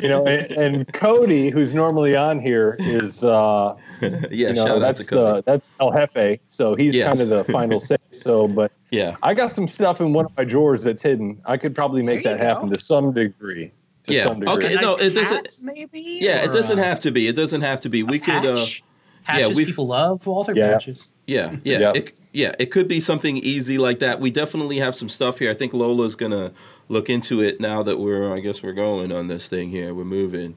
you 0.00 0.08
know, 0.08 0.24
and, 0.24 0.50
and 0.52 0.92
Cody, 0.92 1.50
who's 1.50 1.74
normally 1.74 2.14
on 2.14 2.38
here, 2.38 2.76
is 2.78 3.24
uh, 3.24 3.74
yeah, 4.00 4.08
you 4.30 4.46
know 4.52 4.54
shout 4.54 4.68
out 4.76 4.78
that's 4.78 5.00
to 5.00 5.06
Cody. 5.06 5.36
the 5.38 5.42
that's 5.50 5.72
El 5.80 5.90
Jefe. 5.92 6.38
So 6.48 6.76
he's 6.76 6.94
Yes. 6.94 7.08
kind 7.08 7.20
of 7.20 7.28
the 7.30 7.42
final 7.52 7.80
say. 7.80 7.96
So, 8.12 8.46
but 8.46 8.70
yeah, 8.92 9.16
I 9.24 9.34
got 9.34 9.50
some 9.56 9.66
stuff 9.66 10.00
in 10.00 10.12
one 10.12 10.26
of 10.26 10.36
my 10.36 10.44
drawers 10.44 10.84
that's 10.84 11.02
hidden. 11.02 11.40
I 11.44 11.56
could 11.56 11.74
probably 11.74 12.02
make 12.04 12.22
that 12.22 12.38
you 12.38 12.44
happen 12.44 12.70
to 12.72 12.78
some 12.78 13.12
degree. 13.12 13.72
To 14.04 14.14
Yeah, 14.14 14.24
some 14.28 14.38
degree. 14.38 14.54
okay. 14.54 14.74
no, 14.76 14.94
it 14.94 15.10
doesn't- 15.14 15.58
maybe. 15.62 16.18
yeah. 16.20 16.44
It 16.44 16.52
doesn't 16.52 16.78
uh, 16.78 16.84
have 16.84 17.00
to 17.00 17.10
be. 17.10 17.26
It 17.26 17.34
doesn't 17.34 17.62
have 17.62 17.80
to 17.80 17.88
be. 17.88 18.04
We 18.04 18.20
could. 18.20 18.46
Uh, 18.46 18.54
patch? 18.54 18.84
Patches 19.24 19.56
we've- 19.56 19.70
people 19.72 19.88
love 19.88 20.24
Walther 20.26 20.54
Yeah. 20.54 20.72
patches. 20.74 21.12
Yeah, 21.26 21.56
yeah, 21.64 21.78
Yeah. 21.78 21.92
It, 21.96 22.12
yeah. 22.32 22.54
It 22.58 22.66
could 22.70 22.88
be 22.88 23.00
something 23.00 23.36
easy 23.38 23.78
like 23.78 23.98
that. 24.00 24.20
We 24.20 24.30
definitely 24.30 24.78
have 24.78 24.94
some 24.94 25.08
stuff 25.08 25.38
here. 25.38 25.50
I 25.50 25.54
think 25.54 25.72
Lola's 25.72 26.14
gonna 26.14 26.52
look 26.88 27.08
into 27.10 27.42
it 27.42 27.60
now 27.60 27.82
that 27.82 27.98
we're. 27.98 28.32
I 28.34 28.40
guess 28.40 28.62
we're 28.62 28.72
going 28.72 29.12
on 29.12 29.26
this 29.28 29.48
thing 29.48 29.70
here. 29.70 29.92
We're 29.94 30.04
moving. 30.04 30.56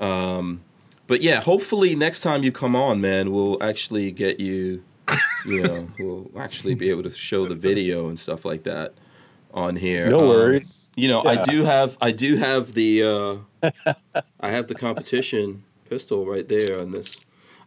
Um, 0.00 0.62
but 1.06 1.22
yeah, 1.22 1.40
hopefully 1.40 1.94
next 1.94 2.20
time 2.22 2.42
you 2.42 2.50
come 2.52 2.74
on, 2.74 3.00
man, 3.00 3.30
we'll 3.32 3.62
actually 3.62 4.10
get 4.10 4.40
you. 4.40 4.82
You 5.46 5.62
know, 5.62 5.88
we'll 5.98 6.30
actually 6.38 6.74
be 6.74 6.90
able 6.90 7.02
to 7.02 7.10
show 7.10 7.46
the 7.46 7.54
video 7.54 8.08
and 8.08 8.18
stuff 8.18 8.44
like 8.44 8.62
that 8.64 8.94
on 9.52 9.76
here. 9.76 10.08
no 10.10 10.20
Um, 10.22 10.28
worries. 10.28 10.90
you 10.96 11.06
know, 11.08 11.22
I 11.24 11.36
do 11.36 11.64
have. 11.64 11.96
I 12.00 12.10
do 12.10 12.36
have 12.36 12.72
the. 12.74 13.02
Uh, 13.62 13.72
I 14.40 14.50
have 14.50 14.66
the 14.66 14.74
competition 14.74 15.62
pistol 15.88 16.24
right 16.26 16.48
there 16.48 16.80
on 16.80 16.90
this. 16.90 17.18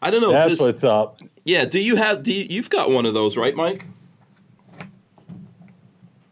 I 0.01 0.09
don't 0.11 0.21
know. 0.21 0.31
That's 0.31 0.47
does- 0.49 0.59
what's 0.61 0.83
up. 0.83 1.19
Yeah, 1.47 1.65
do 1.65 1.79
you 1.79 1.95
have? 1.95 2.21
Do 2.23 2.31
you, 2.33 2.45
you've 2.49 2.69
got 2.69 2.91
one 2.91 3.05
of 3.05 3.13
those, 3.15 3.35
right, 3.37 3.55
Mike? 3.55 3.85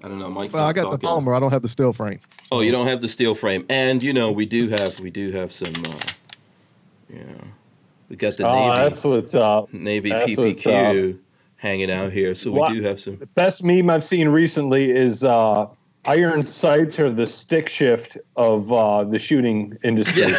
I 0.04 0.08
don't 0.08 0.20
know, 0.20 0.30
Mike. 0.30 0.54
well, 0.54 0.62
not 0.64 0.70
I 0.70 0.74
got 0.74 0.92
the 0.92 1.00
polymer. 1.08 1.36
I 1.36 1.40
don't 1.40 1.52
have 1.52 1.64
the 1.64 1.68
steel 1.68 1.92
frame. 1.94 2.20
Oh, 2.52 2.60
you 2.62 2.72
don't 2.72 2.86
have 2.88 3.02
the 3.02 3.08
steel 3.08 3.34
frame, 3.34 3.66
and 3.70 4.04
you 4.04 4.14
know 4.14 4.32
we 4.32 4.46
do 4.46 4.68
have 4.70 5.00
we 5.00 5.10
do 5.10 5.32
have 5.32 5.52
some. 5.52 5.74
Uh, 5.84 5.96
yeah, 7.12 7.22
we 8.10 8.16
got 8.16 8.38
the 8.38 8.48
Oh, 8.48 8.54
navy 8.54 8.76
that's 8.76 9.04
what's 9.04 9.34
up. 9.36 9.74
navy 9.74 10.10
that's 10.12 10.38
what's 10.38 10.64
PPQ 10.64 11.18
hanging 11.56 11.90
out 11.90 12.12
here, 12.12 12.36
so 12.36 12.52
we 12.52 12.60
What- 12.60 12.74
do 12.74 12.84
have 12.84 13.00
some. 13.00 13.18
The 13.18 13.26
best 13.26 13.64
meme 13.64 13.90
I've 13.90 14.04
seen 14.04 14.28
recently 14.28 14.92
is 14.92 15.24
uh, 15.24 15.68
iron 16.08 16.44
sights 16.44 17.00
are 17.00 17.10
the 17.10 17.28
stick 17.28 17.70
shift 17.70 18.18
of 18.36 18.72
uh, 18.72 19.04
the 19.04 19.20
shooting 19.20 19.78
industry. 19.84 20.24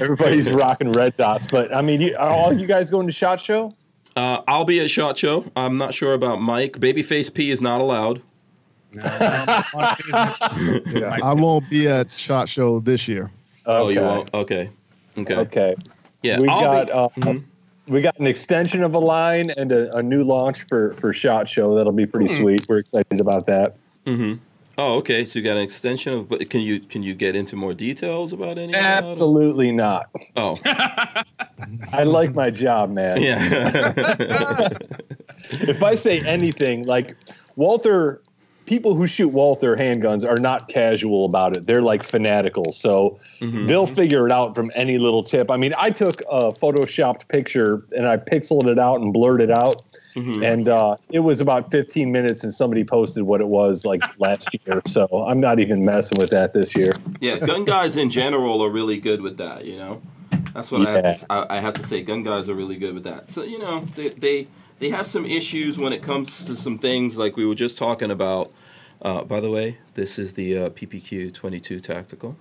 Everybody's 0.00 0.50
rocking 0.50 0.92
red 0.92 1.16
dots, 1.16 1.46
but 1.46 1.74
I 1.74 1.82
mean, 1.82 2.14
are 2.16 2.30
all 2.30 2.52
you 2.52 2.66
guys 2.66 2.90
going 2.90 3.06
to 3.06 3.12
Shot 3.12 3.40
Show? 3.40 3.74
uh, 4.16 4.42
I'll 4.48 4.64
be 4.64 4.80
at 4.80 4.90
Shot 4.90 5.18
Show. 5.18 5.44
I'm 5.56 5.78
not 5.78 5.94
sure 5.94 6.14
about 6.14 6.40
Mike. 6.40 6.78
Babyface 6.78 7.32
P 7.32 7.50
is 7.50 7.60
not 7.60 7.80
allowed. 7.80 8.22
Yeah, 8.92 9.62
I 11.22 11.32
won't 11.32 11.68
be 11.70 11.86
at 11.86 12.12
Shot 12.12 12.48
Show 12.48 12.80
this 12.80 13.06
year. 13.06 13.30
Oh, 13.66 13.88
you 13.88 14.00
Okay. 14.00 14.08
won't. 14.08 14.34
Okay. 14.34 14.70
Okay. 15.18 15.36
Okay. 15.36 15.74
Yeah. 16.22 16.40
we 16.40 16.48
I'll 16.48 16.60
got 16.62 16.86
be, 16.88 16.92
uh, 16.92 17.08
Mhm. 17.18 17.44
We 17.90 18.00
got 18.00 18.18
an 18.18 18.26
extension 18.26 18.82
of 18.82 18.94
a 18.94 18.98
line 18.98 19.50
and 19.50 19.72
a, 19.72 19.96
a 19.96 20.02
new 20.02 20.22
launch 20.24 20.62
for 20.68 20.94
for 20.94 21.12
Shot 21.12 21.48
Show. 21.48 21.74
That'll 21.74 21.92
be 21.92 22.06
pretty 22.06 22.32
Hmm. 22.34 22.42
sweet. 22.42 22.66
We're 22.68 22.78
excited 22.78 23.20
about 23.20 23.46
that. 23.46 23.74
Mm-hmm. 24.06 24.34
Oh, 24.78 24.94
okay. 24.94 25.26
So 25.26 25.38
you 25.38 25.44
got 25.44 25.56
an 25.58 25.62
extension 25.62 26.14
of, 26.14 26.28
but 26.28 26.48
can 26.48 26.60
you 26.62 26.80
can 26.80 27.02
you 27.02 27.12
get 27.14 27.36
into 27.36 27.54
more 27.56 27.74
details 27.74 28.32
about 28.32 28.56
any? 28.56 28.72
of 28.72 28.80
that? 28.80 29.04
Absolutely 29.04 29.72
not. 29.72 30.08
Oh, 30.36 30.54
I 31.92 32.04
like 32.04 32.34
my 32.34 32.48
job, 32.50 32.90
man. 32.90 33.20
yeah. 33.20 33.38
if 35.50 35.82
I 35.82 35.94
say 35.96 36.20
anything, 36.20 36.84
like 36.84 37.16
Walther, 37.56 38.22
people 38.70 38.94
who 38.94 39.04
shoot 39.08 39.26
Walther 39.26 39.76
handguns 39.76 40.24
are 40.24 40.38
not 40.38 40.68
casual 40.68 41.24
about 41.24 41.56
it. 41.56 41.66
They're 41.66 41.82
like 41.82 42.04
fanatical. 42.04 42.72
So 42.72 43.18
Mm-hmm. 43.40 43.66
they'll 43.66 43.86
figure 43.86 44.26
it 44.26 44.32
out 44.32 44.54
from 44.54 44.70
any 44.74 44.98
little 44.98 45.24
tip. 45.24 45.50
I 45.50 45.56
mean, 45.56 45.74
I 45.78 45.88
took 45.88 46.20
a 46.30 46.52
photoshopped 46.52 47.26
picture 47.28 47.82
and 47.96 48.06
I 48.06 48.18
pixeled 48.18 48.68
it 48.68 48.78
out 48.78 49.00
and 49.00 49.14
blurred 49.14 49.40
it 49.40 49.50
out. 49.50 49.82
Mm-hmm. 50.14 50.42
And 50.42 50.68
uh, 50.68 50.96
it 51.08 51.20
was 51.20 51.40
about 51.40 51.70
15 51.70 52.12
minutes, 52.12 52.44
and 52.44 52.52
somebody 52.52 52.84
posted 52.84 53.22
what 53.22 53.40
it 53.40 53.48
was 53.48 53.86
like 53.86 54.02
last 54.18 54.54
year. 54.66 54.82
So 54.86 55.06
I'm 55.26 55.40
not 55.40 55.58
even 55.58 55.84
messing 55.84 56.18
with 56.20 56.30
that 56.30 56.52
this 56.52 56.76
year. 56.76 56.92
yeah, 57.20 57.38
gun 57.38 57.64
guys 57.64 57.96
in 57.96 58.10
general 58.10 58.62
are 58.62 58.68
really 58.70 58.98
good 58.98 59.22
with 59.22 59.38
that. 59.38 59.64
You 59.64 59.78
know, 59.78 60.02
that's 60.52 60.70
what 60.70 60.86
I, 60.86 60.90
have 60.90 61.20
to, 61.20 61.26
I, 61.32 61.56
I 61.56 61.60
have 61.60 61.74
to 61.74 61.82
say. 61.82 62.02
Gun 62.02 62.22
guys 62.22 62.50
are 62.50 62.54
really 62.54 62.76
good 62.76 62.92
with 62.92 63.04
that. 63.04 63.30
So 63.30 63.42
you 63.42 63.58
know, 63.58 63.84
they 63.96 64.08
they 64.08 64.48
they 64.80 64.90
have 64.90 65.06
some 65.06 65.24
issues 65.24 65.78
when 65.78 65.92
it 65.94 66.02
comes 66.02 66.44
to 66.46 66.56
some 66.56 66.76
things 66.76 67.16
like 67.16 67.36
we 67.36 67.46
were 67.46 67.54
just 67.54 67.78
talking 67.78 68.10
about. 68.10 68.52
Uh, 69.02 69.24
by 69.24 69.40
the 69.40 69.50
way, 69.50 69.78
this 69.94 70.18
is 70.18 70.34
the 70.34 70.56
uh, 70.58 70.70
PPQ 70.70 71.32
22 71.32 71.80
tactical. 71.80 72.36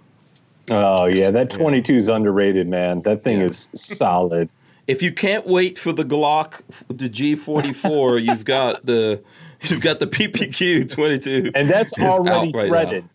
Oh, 0.70 1.06
yeah. 1.06 1.32
That 1.32 1.50
22 1.50 1.96
is 1.96 2.08
underrated, 2.10 2.68
man. 2.68 3.02
That 3.04 3.24
thing 3.24 3.40
Yeah. 3.40 3.48
is 3.48 3.70
solid. 3.74 4.52
If 4.88 5.02
you 5.02 5.12
can't 5.12 5.46
wait 5.48 5.78
for 5.78 5.94
the 5.94 6.04
Glock, 6.04 6.62
the 6.90 7.08
G44, 7.10 8.22
you've 8.26 8.46
got 8.46 8.86
the 8.86 9.22
you've 9.62 9.82
got 9.82 10.00
the 10.00 10.08
PPQ 10.08 10.90
22. 10.92 11.52
And 11.56 11.70
that's 11.70 11.94
already 11.94 12.52
right 12.52 12.64
now. 12.64 12.68
threaded. 12.70 13.10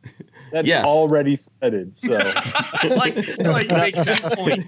That's 0.52 0.68
Yes. 0.68 0.84
already 0.84 1.36
threaded. 1.36 1.98
So, 1.98 2.12
like, 2.14 3.16
I 3.40 3.42
like 3.42 3.70
making 3.72 4.04
that 4.04 4.32
point. 4.36 4.64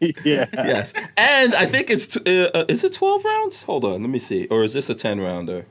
yeah. 0.24 0.46
yes, 0.52 0.92
and 1.16 1.54
I 1.54 1.66
think 1.66 1.90
it's 1.90 2.08
t- 2.08 2.20
uh, 2.44 2.50
uh, 2.58 2.64
is 2.68 2.82
it 2.82 2.92
12 2.92 3.24
rounds? 3.24 3.62
Hold 3.62 3.84
on, 3.84 4.00
let 4.02 4.10
me 4.10 4.18
see. 4.18 4.46
Or 4.46 4.64
is 4.64 4.72
this 4.72 4.90
a 4.90 4.94
10 4.96 5.20
rounder? 5.20 5.64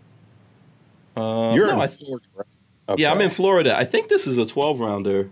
Um, 1.19 1.55
You're 1.55 1.67
no, 1.67 1.81
in 1.81 1.89
Florida, 1.89 2.25
right? 2.35 2.99
Yeah, 2.99 3.11
I'm 3.11 3.21
in 3.21 3.29
Florida. 3.29 3.77
I 3.77 3.85
think 3.85 4.07
this 4.07 4.25
is 4.25 4.37
a 4.37 4.45
12 4.45 4.79
rounder. 4.79 5.29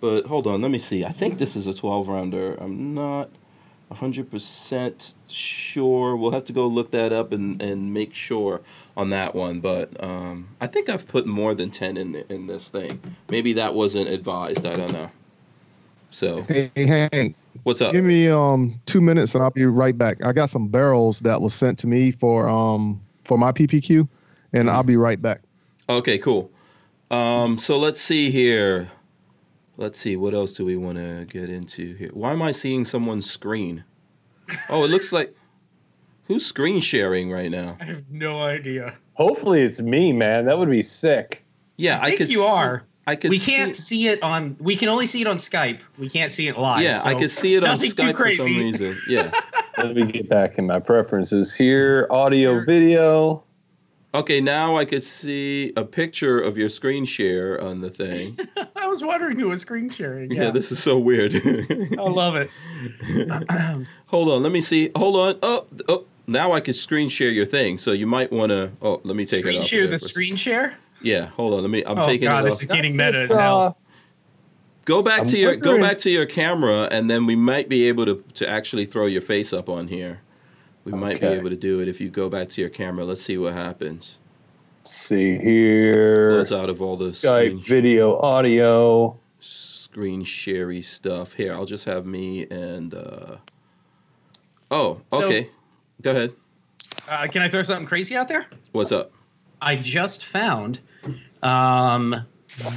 But 0.00 0.26
hold 0.26 0.46
on, 0.46 0.62
let 0.62 0.70
me 0.70 0.78
see. 0.78 1.04
I 1.04 1.12
think 1.12 1.38
this 1.38 1.56
is 1.56 1.66
a 1.66 1.74
12 1.74 2.08
rounder. 2.08 2.54
I'm 2.54 2.94
not 2.94 3.28
100% 3.92 5.12
sure. 5.28 6.16
We'll 6.16 6.32
have 6.32 6.44
to 6.46 6.52
go 6.54 6.66
look 6.66 6.90
that 6.92 7.12
up 7.12 7.32
and, 7.32 7.60
and 7.60 7.92
make 7.92 8.14
sure 8.14 8.62
on 8.96 9.10
that 9.10 9.34
one. 9.34 9.60
But 9.60 10.02
um, 10.02 10.48
I 10.60 10.68
think 10.68 10.88
I've 10.88 11.06
put 11.06 11.26
more 11.26 11.54
than 11.54 11.70
10 11.70 11.98
in 11.98 12.12
the, 12.12 12.32
in 12.32 12.46
this 12.46 12.70
thing. 12.70 13.00
Maybe 13.28 13.52
that 13.54 13.74
wasn't 13.74 14.08
advised. 14.08 14.64
I 14.64 14.76
don't 14.76 14.92
know. 14.92 15.10
So, 16.10 16.42
Hey, 16.42 16.70
Hank, 16.76 17.36
what's 17.62 17.80
up? 17.80 17.92
give 17.92 18.04
me 18.04 18.28
um 18.28 18.80
two 18.86 19.00
minutes 19.00 19.34
and 19.34 19.44
I'll 19.44 19.50
be 19.50 19.64
right 19.64 19.96
back. 19.96 20.24
I 20.24 20.32
got 20.32 20.50
some 20.50 20.66
barrels 20.66 21.20
that 21.20 21.40
was 21.40 21.54
sent 21.54 21.78
to 21.80 21.86
me 21.86 22.10
for 22.10 22.48
um 22.48 23.00
for 23.24 23.38
my 23.38 23.52
PPQ, 23.52 24.08
and 24.52 24.70
I'll 24.70 24.82
be 24.82 24.96
right 24.96 25.20
back. 25.20 25.42
Okay, 25.88 26.18
cool. 26.18 26.50
Um, 27.10 27.58
so 27.58 27.78
let's 27.78 28.00
see 28.00 28.30
here. 28.30 28.90
Let's 29.76 29.98
see. 29.98 30.16
What 30.16 30.34
else 30.34 30.52
do 30.52 30.64
we 30.64 30.76
want 30.76 30.98
to 30.98 31.24
get 31.24 31.50
into 31.50 31.94
here? 31.96 32.10
Why 32.12 32.32
am 32.32 32.42
I 32.42 32.52
seeing 32.52 32.84
someone's 32.84 33.28
screen? 33.28 33.84
Oh, 34.68 34.84
it 34.84 34.88
looks 34.90 35.12
like. 35.12 35.34
Who's 36.26 36.46
screen 36.46 36.80
sharing 36.80 37.30
right 37.32 37.50
now? 37.50 37.76
I 37.80 37.84
have 37.84 38.08
no 38.10 38.40
idea. 38.42 38.94
Hopefully 39.14 39.62
it's 39.62 39.80
me, 39.80 40.12
man. 40.12 40.44
That 40.44 40.58
would 40.58 40.70
be 40.70 40.82
sick. 40.82 41.44
Yeah, 41.76 41.98
I, 41.98 42.02
I 42.02 42.04
think 42.06 42.18
could. 42.18 42.30
you 42.30 42.38
see- 42.38 42.44
are. 42.48 42.84
I 43.06 43.16
could. 43.16 43.30
We 43.30 43.38
can't 43.40 43.74
see 43.74 44.06
it 44.06 44.22
on. 44.22 44.56
We 44.60 44.76
can 44.76 44.88
only 44.88 45.06
see 45.06 45.22
it 45.22 45.26
on 45.26 45.38
Skype. 45.38 45.80
We 45.98 46.08
can't 46.08 46.30
see 46.30 46.46
it 46.46 46.56
live. 46.58 46.82
Yeah, 46.82 47.00
I 47.04 47.14
so 47.14 47.18
could 47.18 47.30
see 47.30 47.54
it 47.56 47.64
on 47.64 47.70
nothing 47.70 47.90
too 47.90 48.02
Skype 48.02 48.16
for 48.16 48.30
some 48.30 48.46
crazy. 48.46 48.58
reason. 48.58 49.02
Yeah. 49.08 49.40
Let 49.78 49.96
me 49.96 50.04
get 50.12 50.28
back 50.28 50.58
in 50.58 50.66
my 50.66 50.78
preferences 50.78 51.52
here. 51.54 52.06
Audio, 52.10 52.62
video. 52.64 53.42
Okay, 54.12 54.40
now 54.40 54.76
I 54.76 54.84
could 54.84 55.04
see 55.04 55.72
a 55.76 55.84
picture 55.84 56.40
of 56.40 56.58
your 56.58 56.68
screen 56.68 57.04
share 57.04 57.60
on 57.62 57.80
the 57.80 57.90
thing. 57.90 58.36
I 58.76 58.88
was 58.88 59.04
wondering 59.04 59.38
who 59.38 59.48
was 59.50 59.60
screen 59.60 59.88
sharing. 59.88 60.32
Yeah, 60.32 60.44
Yeah, 60.44 60.50
this 60.50 60.72
is 60.72 60.82
so 60.82 60.98
weird. 60.98 61.32
I 61.34 62.02
love 62.02 62.34
it. 62.34 62.50
Hold 64.06 64.28
on, 64.30 64.42
let 64.42 64.50
me 64.50 64.60
see. 64.60 64.90
Hold 64.96 65.16
on. 65.16 65.38
Oh, 65.44 65.66
oh, 65.88 66.04
now 66.26 66.50
I 66.52 66.60
can 66.60 66.74
screen 66.74 67.08
share 67.08 67.30
your 67.30 67.46
thing. 67.46 67.78
So 67.78 67.92
you 67.92 68.06
might 68.08 68.32
want 68.32 68.50
to. 68.50 68.72
Oh, 68.82 69.00
let 69.04 69.14
me 69.14 69.24
take 69.26 69.40
screen 69.42 69.56
it 69.56 69.60
off. 69.60 69.66
share 69.66 69.82
the 69.82 69.90
for 69.90 69.94
a 69.94 69.98
sec. 70.00 70.08
screen 70.10 70.34
share. 70.34 70.76
Yeah, 71.02 71.26
hold 71.26 71.54
on. 71.54 71.62
Let 71.62 71.70
me. 71.70 71.84
I'm 71.84 71.98
oh 71.98 72.02
taking 72.02 72.28
god, 72.28 72.40
it 72.42 72.50
this 72.50 72.62
is 72.62 72.66
getting 72.66 72.96
meta 72.96 73.20
as 73.20 73.30
Uh, 73.30 73.38
hell. 73.40 73.78
Go 74.86 75.02
back 75.02 75.20
I'm 75.20 75.26
to 75.26 75.38
your 75.38 75.54
go 75.56 75.78
back 75.78 75.98
to 75.98 76.10
your 76.10 76.26
camera, 76.26 76.88
and 76.90 77.08
then 77.08 77.26
we 77.26 77.36
might 77.36 77.68
be 77.68 77.86
able 77.86 78.06
to 78.06 78.24
to 78.34 78.48
actually 78.48 78.86
throw 78.86 79.06
your 79.06 79.22
face 79.22 79.52
up 79.52 79.68
on 79.68 79.86
here. 79.86 80.20
We 80.84 80.92
might 80.92 81.20
be 81.20 81.26
able 81.26 81.50
to 81.50 81.56
do 81.56 81.80
it 81.80 81.88
if 81.88 82.00
you 82.00 82.08
go 82.08 82.28
back 82.28 82.48
to 82.50 82.60
your 82.60 82.70
camera. 82.70 83.04
Let's 83.04 83.22
see 83.22 83.36
what 83.38 83.52
happens. 83.52 84.16
Let's 84.80 84.92
see 84.92 85.36
here. 85.38 86.32
Close 86.36 86.52
out 86.52 86.70
of 86.70 86.80
all 86.80 86.96
the 86.96 87.12
screen, 87.14 87.60
Skype, 87.60 87.66
video, 87.66 88.18
audio. 88.18 89.18
screen 89.40 90.22
sharey 90.24 90.80
stuff. 90.82 91.34
Here, 91.34 91.52
I'll 91.52 91.66
just 91.66 91.84
have 91.84 92.06
me 92.06 92.46
and. 92.50 92.94
uh 92.94 93.36
Oh, 94.70 95.00
So- 95.12 95.24
okay. 95.24 95.50
go 96.00 96.12
ahead. 96.12 96.32
Uh, 97.08 97.26
can 97.26 97.42
I 97.42 97.48
throw 97.48 97.62
something 97.62 97.86
crazy 97.86 98.16
out 98.16 98.28
there? 98.28 98.46
What's 98.72 98.92
up? 98.92 99.10
I 99.60 99.74
just 99.76 100.24
found 100.24 100.78
um, 101.42 102.24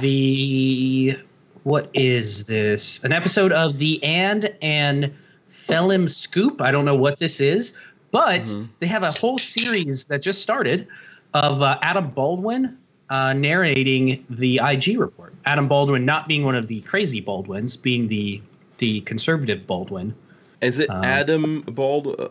the 0.00 1.16
what 1.62 1.88
is 1.94 2.44
this? 2.46 3.02
An 3.04 3.12
episode 3.12 3.52
of 3.52 3.78
the 3.78 4.02
And 4.04 4.54
and 4.60 5.14
Felem 5.50 6.10
Scoop. 6.10 6.60
I 6.60 6.72
don't 6.72 6.84
know 6.84 6.96
what 6.96 7.18
this 7.20 7.40
is, 7.40 7.78
but 8.14 8.42
Mhm. 8.42 8.68
they 8.78 8.86
have 8.86 9.02
a 9.02 9.10
whole 9.10 9.38
series 9.38 10.04
that 10.04 10.22
just 10.22 10.40
started 10.40 10.86
of 11.34 11.62
uh, 11.62 11.76
Adam 11.82 12.10
Baldwin 12.10 12.78
uh, 13.10 13.32
narrating 13.32 14.24
the 14.30 14.60
IG 14.62 14.96
report. 14.98 15.34
Adam 15.46 15.66
Baldwin 15.66 16.04
not 16.04 16.28
being 16.28 16.44
one 16.44 16.54
of 16.54 16.68
the 16.68 16.80
crazy 16.82 17.20
Baldwins, 17.20 17.76
being 17.76 18.06
the 18.06 18.40
the 18.78 19.00
conservative 19.02 19.66
Baldwin. 19.66 20.14
Is 20.60 20.78
it 20.78 20.88
Um, 20.90 21.04
Adam 21.04 21.60
Bald? 21.62 22.06
uh, 22.20 22.28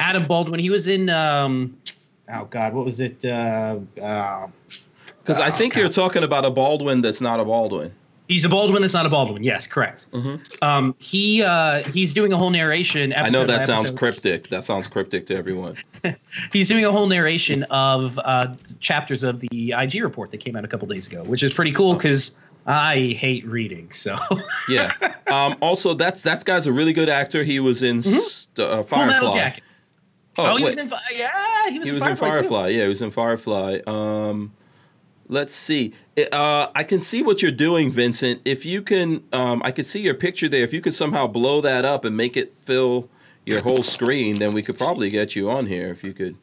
Adam 0.00 0.24
Baldwin. 0.26 0.58
He 0.58 0.68
was 0.68 0.88
in. 0.88 1.08
Um, 1.08 1.76
oh 2.32 2.46
God, 2.50 2.74
what 2.74 2.84
was 2.84 2.98
it? 3.00 3.24
Uh, 3.24 3.76
uh, 4.02 4.46
Because 5.20 5.38
I 5.38 5.50
think 5.50 5.76
you're 5.76 5.88
talking 5.88 6.24
about 6.24 6.44
a 6.44 6.50
Baldwin 6.50 7.02
that's 7.02 7.20
not 7.20 7.38
a 7.38 7.44
Baldwin. 7.44 7.92
He's 8.30 8.44
a 8.44 8.48
Baldwin 8.48 8.80
that's 8.82 8.94
not 8.94 9.06
a 9.06 9.08
Baldwin. 9.08 9.42
Yes, 9.42 9.66
correct. 9.66 10.06
Mhm. 10.12 10.40
Um, 10.62 10.94
he 10.98 11.42
uh, 11.42 11.82
he's 11.90 12.14
doing 12.14 12.32
a 12.32 12.36
whole 12.36 12.50
narration. 12.50 13.12
I 13.12 13.28
know 13.28 13.44
that 13.44 13.66
sounds 13.66 13.90
episode. 13.90 13.98
cryptic. 13.98 14.48
That 14.48 14.62
sounds 14.62 14.86
cryptic 14.86 15.26
to 15.26 15.36
everyone. 15.36 15.76
He's 16.52 16.68
doing 16.68 16.84
a 16.84 16.92
whole 16.92 17.06
narration 17.08 17.64
of 17.64 18.18
uh, 18.20 18.54
chapters 18.78 19.24
of 19.24 19.40
the 19.40 19.74
IG 19.76 20.02
report 20.02 20.30
that 20.30 20.38
came 20.38 20.54
out 20.56 20.64
a 20.64 20.68
couple 20.68 20.86
days 20.86 21.08
ago, 21.08 21.24
which 21.24 21.42
is 21.42 21.52
pretty 21.52 21.72
cool 21.72 21.94
because 21.94 22.36
I 22.66 23.16
hate 23.18 23.44
reading. 23.46 23.90
So 23.90 24.16
Yeah. 24.68 24.92
Um, 25.26 25.56
also, 25.60 25.92
that's 25.94 26.22
that 26.22 26.44
guy's 26.44 26.66
a 26.68 26.72
really 26.72 26.92
good 26.92 27.08
actor. 27.08 27.42
He 27.42 27.58
was 27.58 27.82
in 27.82 28.00
st- 28.02 28.58
uh, 28.60 28.82
Mm-hmm. 28.82 28.88
Full 28.88 28.98
Metal 29.06 29.30
Firefly. 29.30 29.38
Jacket. 29.38 29.64
Oh, 30.38 30.46
Oh, 30.52 30.56
he 30.56 30.64
was 30.64 30.76
in. 30.78 30.88
Yeah, 31.16 31.68
he 31.70 31.78
was, 31.80 31.88
he 31.88 31.88
in 31.90 31.94
was 31.96 32.04
Firefly. 32.04 32.28
in. 32.28 32.34
Firefly. 32.34 32.68
Yeah, 32.68 32.82
he 32.84 32.88
was 32.88 33.02
in 33.02 33.10
Firefly. 33.10 33.78
Um, 33.86 34.52
let's 35.30 35.54
see. 35.54 35.94
Uh, 36.32 36.66
I 36.74 36.84
can 36.84 36.98
see 36.98 37.22
what 37.22 37.40
you're 37.40 37.50
doing, 37.50 37.90
Vincent. 37.90 38.42
If 38.44 38.66
you 38.66 38.82
can, 38.82 39.22
um, 39.32 39.62
I 39.64 39.70
can 39.70 39.84
see 39.84 40.00
your 40.00 40.14
picture 40.14 40.48
there. 40.48 40.62
If 40.62 40.74
you 40.74 40.80
could 40.80 40.92
somehow 40.92 41.26
blow 41.26 41.60
that 41.62 41.84
up 41.84 42.04
and 42.04 42.16
make 42.16 42.36
it 42.36 42.54
fill 42.62 43.08
your 43.46 43.62
whole 43.62 43.82
screen, 43.82 44.38
then 44.38 44.52
we 44.52 44.62
could 44.62 44.76
probably 44.76 45.08
get 45.08 45.34
you 45.34 45.50
on 45.50 45.66
here. 45.66 45.88
If 45.88 46.04
you 46.04 46.12
could. 46.12 46.36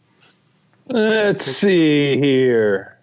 Let's 0.88 1.46
see 1.46 2.18
here. 2.18 2.97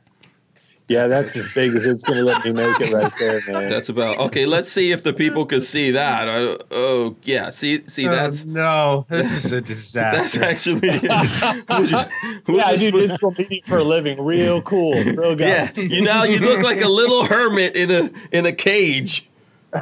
Yeah, 0.87 1.07
that's 1.07 1.35
as 1.35 1.47
big 1.55 1.74
as 1.76 1.87
it's 1.87 2.05
going 2.05 2.18
to 2.18 2.24
let 2.24 2.45
me 2.45 2.53
make 2.53 2.78
it 2.78 2.93
right 2.93 3.11
there, 3.18 3.41
man. 3.49 3.70
That's 3.70 3.89
about 3.89 4.18
okay. 4.18 4.45
Let's 4.45 4.70
see 4.70 4.93
if 4.93 5.03
the 5.03 5.14
people 5.14 5.47
could 5.47 5.62
see 5.62 5.93
that. 5.93 6.28
Uh, 6.28 6.59
oh 6.72 7.16
yeah, 7.22 7.49
see 7.49 7.85
see 7.87 8.07
Oh, 8.07 8.11
that's 8.11 8.45
no, 8.45 9.07
this 9.09 9.47
is 9.47 9.53
a 9.53 9.61
disaster. 9.62 10.16
that's 10.18 10.37
actually. 10.37 10.91
we'll 10.91 11.87
just- 11.87 12.11
we'll 12.47 12.57
yeah, 12.59 12.66
I 12.66 12.70
just 12.72 12.82
do 12.82 12.91
put- 12.93 13.01
digital 13.09 13.30
media 13.39 13.61
for 13.64 13.78
a 13.78 13.82
living. 13.85 14.22
Real 14.22 14.61
cool. 14.61 14.93
Real 15.03 15.35
guy. 15.37 15.47
Yeah, 15.47 15.70
you 15.80 16.03
know, 16.03 16.24
you 16.24 16.39
look 16.41 16.62
like 16.62 16.82
a 16.82 16.89
little 16.89 17.24
hermit 17.24 17.76
in 17.76 17.91
a 17.91 18.11
in 18.30 18.45
a 18.45 18.53
cage, 18.53 19.26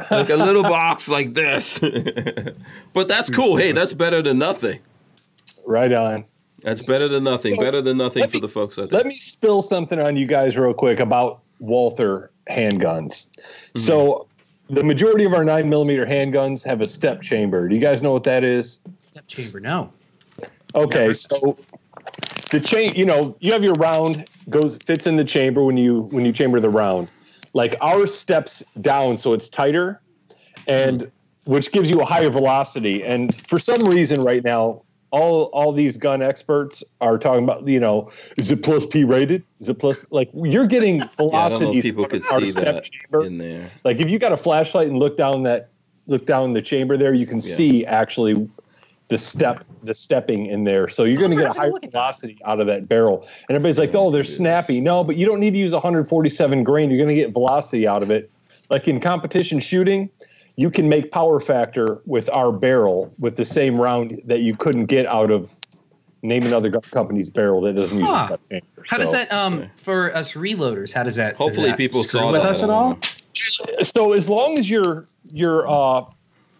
like 0.09 0.29
a 0.29 0.37
little 0.37 0.63
box 0.63 1.09
like 1.09 1.33
this. 1.33 1.79
but 2.93 3.07
that's 3.09 3.29
cool. 3.29 3.57
Hey, 3.57 3.73
that's 3.73 3.91
better 3.91 4.21
than 4.21 4.39
nothing. 4.39 4.79
Right 5.65 5.91
on. 5.91 6.23
That's 6.63 6.81
better 6.81 7.07
than 7.07 7.23
nothing. 7.23 7.59
Better 7.59 7.81
than 7.81 7.97
nothing 7.97 8.27
for 8.27 8.37
me- 8.37 8.41
the 8.41 8.47
folks 8.47 8.77
out 8.79 8.89
there. 8.89 8.97
Let 8.99 9.07
me 9.07 9.15
spill 9.15 9.61
something 9.61 9.99
on 9.99 10.15
you 10.15 10.25
guys 10.25 10.57
real 10.57 10.73
quick 10.73 10.99
about 10.99 11.41
Walther 11.59 12.31
handguns. 12.49 13.27
Mm-hmm. 13.29 13.79
So, 13.79 14.27
the 14.69 14.83
majority 14.83 15.25
of 15.25 15.33
our 15.33 15.43
nine 15.43 15.69
millimeter 15.69 16.05
handguns 16.05 16.63
have 16.63 16.81
a 16.81 16.85
step 16.85 17.21
chamber. 17.21 17.67
Do 17.67 17.75
you 17.75 17.81
guys 17.81 18.01
know 18.01 18.13
what 18.13 18.23
that 18.23 18.43
is? 18.43 18.79
Step 19.11 19.27
chamber, 19.27 19.59
no. 19.59 19.91
Okay, 20.75 20.99
Never. 20.99 21.13
so 21.13 21.57
the 22.51 22.59
chain, 22.59 22.93
you 22.95 23.05
know, 23.05 23.35
you 23.39 23.51
have 23.51 23.63
your 23.63 23.73
round 23.73 24.27
goes 24.49 24.77
fits 24.77 25.07
in 25.07 25.17
the 25.17 25.23
chamber 25.23 25.63
when 25.63 25.75
you 25.75 26.03
when 26.11 26.23
you 26.23 26.31
chamber 26.31 26.59
the 26.59 26.69
round. 26.69 27.07
Like 27.53 27.75
ours 27.81 28.13
steps 28.13 28.63
down 28.81 29.17
so 29.17 29.33
it's 29.33 29.49
tighter 29.49 30.01
and 30.67 31.01
mm-hmm. 31.01 31.51
which 31.51 31.71
gives 31.71 31.89
you 31.89 32.01
a 32.01 32.05
higher 32.05 32.29
velocity. 32.29 33.03
And 33.03 33.35
for 33.47 33.59
some 33.59 33.81
reason 33.81 34.21
right 34.21 34.43
now, 34.43 34.82
all 35.13 35.43
all 35.53 35.71
these 35.71 35.95
gun 35.95 36.23
experts 36.23 36.83
are 36.99 37.19
talking 37.19 37.43
about, 37.43 37.67
you 37.67 37.79
know, 37.79 38.11
is 38.37 38.49
it 38.51 38.63
plus 38.63 38.83
P 38.85 39.03
rated? 39.03 39.43
Is 39.59 39.69
it 39.69 39.75
plus 39.75 39.95
like 40.09 40.29
you're 40.33 40.65
getting 40.65 40.97
Yeah, 40.97 41.03
I 41.05 41.07
don't 41.17 41.29
know 41.29 41.57
velocities 41.57 41.77
if 41.77 41.83
people 41.83 42.03
out 42.05 42.09
could 42.09 42.21
of 42.21 42.43
see 42.47 42.51
that 42.61 42.83
chamber. 42.83 43.25
in 43.25 43.37
there. 43.37 43.69
Like 43.83 43.99
if 43.99 44.09
you 44.09 44.17
got 44.17 44.31
a 44.31 44.37
flashlight 44.37 44.87
and 44.87 44.97
look 44.97 45.15
down 45.15 45.43
that 45.43 45.69
look 46.07 46.25
down 46.25 46.51
the 46.53 46.63
chamber 46.63 46.97
there, 46.97 47.13
you 47.13 47.27
can 47.27 47.37
Yeah. 47.37 47.55
see 47.55 47.85
actually 47.85 48.49
the 49.09 49.17
step 49.19 49.63
the 49.83 49.93
stepping 49.93 50.47
in 50.47 50.63
there. 50.63 50.87
So 50.87 51.03
you're 51.03 51.19
going 51.19 51.29
to 51.29 51.37
get 51.37 51.45
a 51.45 51.53
higher 51.53 51.69
look 51.69 51.83
at 51.83 51.91
that. 51.91 51.97
velocity 51.99 52.39
out 52.45 52.59
of 52.59 52.65
that 52.65 52.89
barrel. 52.89 53.27
And 53.47 53.55
everybody's 53.55 53.77
like, 53.77 53.93
"Oh, 53.93 54.09
they're 54.09 54.23
snappy." 54.23 54.81
No, 54.81 55.03
but 55.03 55.15
you 55.15 55.27
don't 55.27 55.39
need 55.39 55.51
to 55.51 55.59
use 55.59 55.73
147 55.73 56.63
grain. 56.63 56.89
You're 56.89 56.97
going 56.97 57.09
to 57.09 57.15
get 57.15 57.31
velocity 57.33 57.87
out 57.87 58.01
of 58.01 58.09
it. 58.09 58.31
Like 58.71 58.87
in 58.87 58.99
competition 58.99 59.59
shooting, 59.59 60.09
you 60.55 60.69
can 60.69 60.87
make 60.89 61.11
power 61.11 61.39
factor 61.39 62.01
with 62.05 62.29
our 62.29 62.51
barrel 62.51 63.13
with 63.19 63.35
the 63.35 63.45
same 63.45 63.79
round 63.79 64.21
that 64.25 64.41
you 64.41 64.55
couldn't 64.55 64.85
get 64.85 65.05
out 65.07 65.31
of 65.31 65.51
name 66.21 66.45
another 66.45 66.69
gun 66.69 66.81
company's 66.91 67.29
barrel 67.29 67.59
that 67.61 67.73
doesn't 67.75 67.97
use 67.99 68.07
Huh. 68.09 68.15
a 68.23 68.27
step 68.27 68.39
chamber. 68.49 68.83
How 68.87 68.97
does 68.97 69.11
that 69.11 69.31
um 69.33 69.69
for 69.75 70.15
us 70.15 70.33
reloaders? 70.33 70.93
How 70.93 71.03
does 71.03 71.15
that? 71.17 71.31
does 71.31 71.37
Hopefully, 71.37 71.67
that 71.69 71.77
people 71.77 72.03
screw 72.03 72.19
saw 72.21 72.31
with 72.31 72.41
that. 72.43 72.49
us 72.49 72.63
at 72.63 72.69
all? 72.69 72.97
so 73.81 74.13
as 74.13 74.29
long 74.29 74.57
as 74.59 74.69
your 74.69 75.05
your 75.31 75.67
uh 75.69 76.05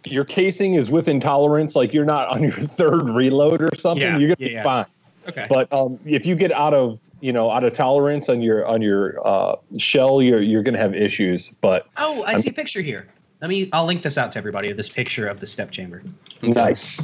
your 0.05 0.25
casing 0.25 0.73
is 0.73 0.89
within 0.91 1.19
tolerance, 1.21 1.75
like 1.77 1.93
you're 1.93 2.03
not 2.03 2.27
on 2.29 2.41
your 2.43 2.51
third 2.51 3.09
reload 3.09 3.61
or 3.61 3.69
something, 3.75 4.01
Yeah, 4.03 4.17
you're 4.17 4.35
gonna 4.35 4.37
yeah, 4.39 4.47
be 4.47 4.53
yeah. 4.55 4.63
fine. 4.63 4.85
Okay. 5.29 5.45
But 5.47 5.71
um, 5.71 5.97
if 6.05 6.25
you 6.25 6.35
get 6.35 6.51
out 6.51 6.73
of 6.73 6.99
you 7.21 7.31
know 7.31 7.49
out 7.49 7.63
of 7.63 7.73
tolerance 7.73 8.27
on 8.27 8.41
your 8.41 8.65
on 8.65 8.81
your 8.81 9.25
uh, 9.25 9.55
shell, 9.77 10.21
you're 10.21 10.41
you're 10.41 10.63
gonna 10.63 10.77
have 10.79 10.93
issues. 10.93 11.49
But 11.61 11.87
oh, 11.95 12.23
I 12.23 12.31
I'm- 12.31 12.41
see 12.41 12.49
a 12.49 12.53
picture 12.53 12.81
here. 12.81 13.07
Let 13.43 13.49
me. 13.49 13.69
I'll 13.73 13.85
link 13.85 14.03
this 14.03 14.17
out 14.17 14.31
to 14.31 14.37
everybody. 14.37 14.71
This 14.71 14.87
picture 14.87 15.27
of 15.27 15.41
the 15.41 15.45
step 15.45 15.69
chamber. 15.69 16.01
nice. 16.41 17.01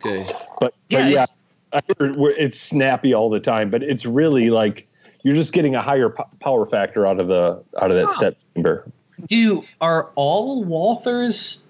Okay. 0.00 0.24
But 0.60 0.72
Yeah, 0.88 1.00
but 1.02 1.10
yeah, 1.10 1.22
it's- 1.24 1.34
I 1.72 1.80
heard 1.98 2.14
we're- 2.14 2.36
it's 2.38 2.58
snappy 2.58 3.12
all 3.14 3.28
the 3.30 3.40
time. 3.40 3.68
But 3.68 3.82
it's 3.82 4.06
really 4.06 4.48
like 4.50 4.86
you're 5.24 5.34
just 5.34 5.52
getting 5.52 5.74
a 5.74 5.82
higher 5.82 6.08
po- 6.08 6.28
power 6.38 6.66
factor 6.66 7.04
out 7.04 7.18
of 7.18 7.26
the 7.26 7.60
out 7.82 7.90
of 7.90 7.96
that 7.96 8.06
Wow. 8.06 8.12
step 8.12 8.36
chamber. 8.54 8.86
Do 9.26 9.64
are 9.80 10.10
all 10.14 10.64
Walthers, 10.64 11.62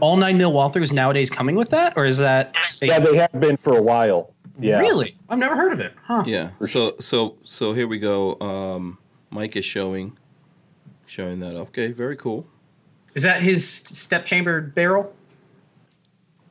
all 0.00 0.16
nine 0.16 0.36
mil 0.36 0.50
Walthers 0.52 0.92
nowadays 0.92 1.30
coming 1.30 1.54
with 1.54 1.70
that, 1.70 1.92
or 1.96 2.04
is 2.06 2.18
that? 2.18 2.52
Yeah, 2.82 2.98
they 2.98 3.14
have 3.16 3.30
been 3.38 3.56
for 3.58 3.76
a 3.78 3.82
while. 3.82 4.32
Yeah. 4.58 4.80
Really? 4.80 5.14
I've 5.28 5.38
never 5.38 5.54
heard 5.54 5.72
of 5.72 5.78
it. 5.78 5.92
Huh? 6.04 6.24
Yeah. 6.26 6.50
So 6.66 6.96
so 6.98 7.36
so 7.44 7.74
here 7.74 7.86
we 7.86 8.00
go. 8.00 8.36
Um, 8.40 8.98
Mike 9.30 9.54
is 9.54 9.64
showing 9.64 10.18
showing 11.06 11.38
that. 11.38 11.54
Okay. 11.54 11.92
Very 11.92 12.16
cool. 12.16 12.44
Is 13.14 13.22
that 13.24 13.42
his 13.42 13.66
step 13.68 14.24
chamber 14.24 14.60
barrel? 14.60 15.14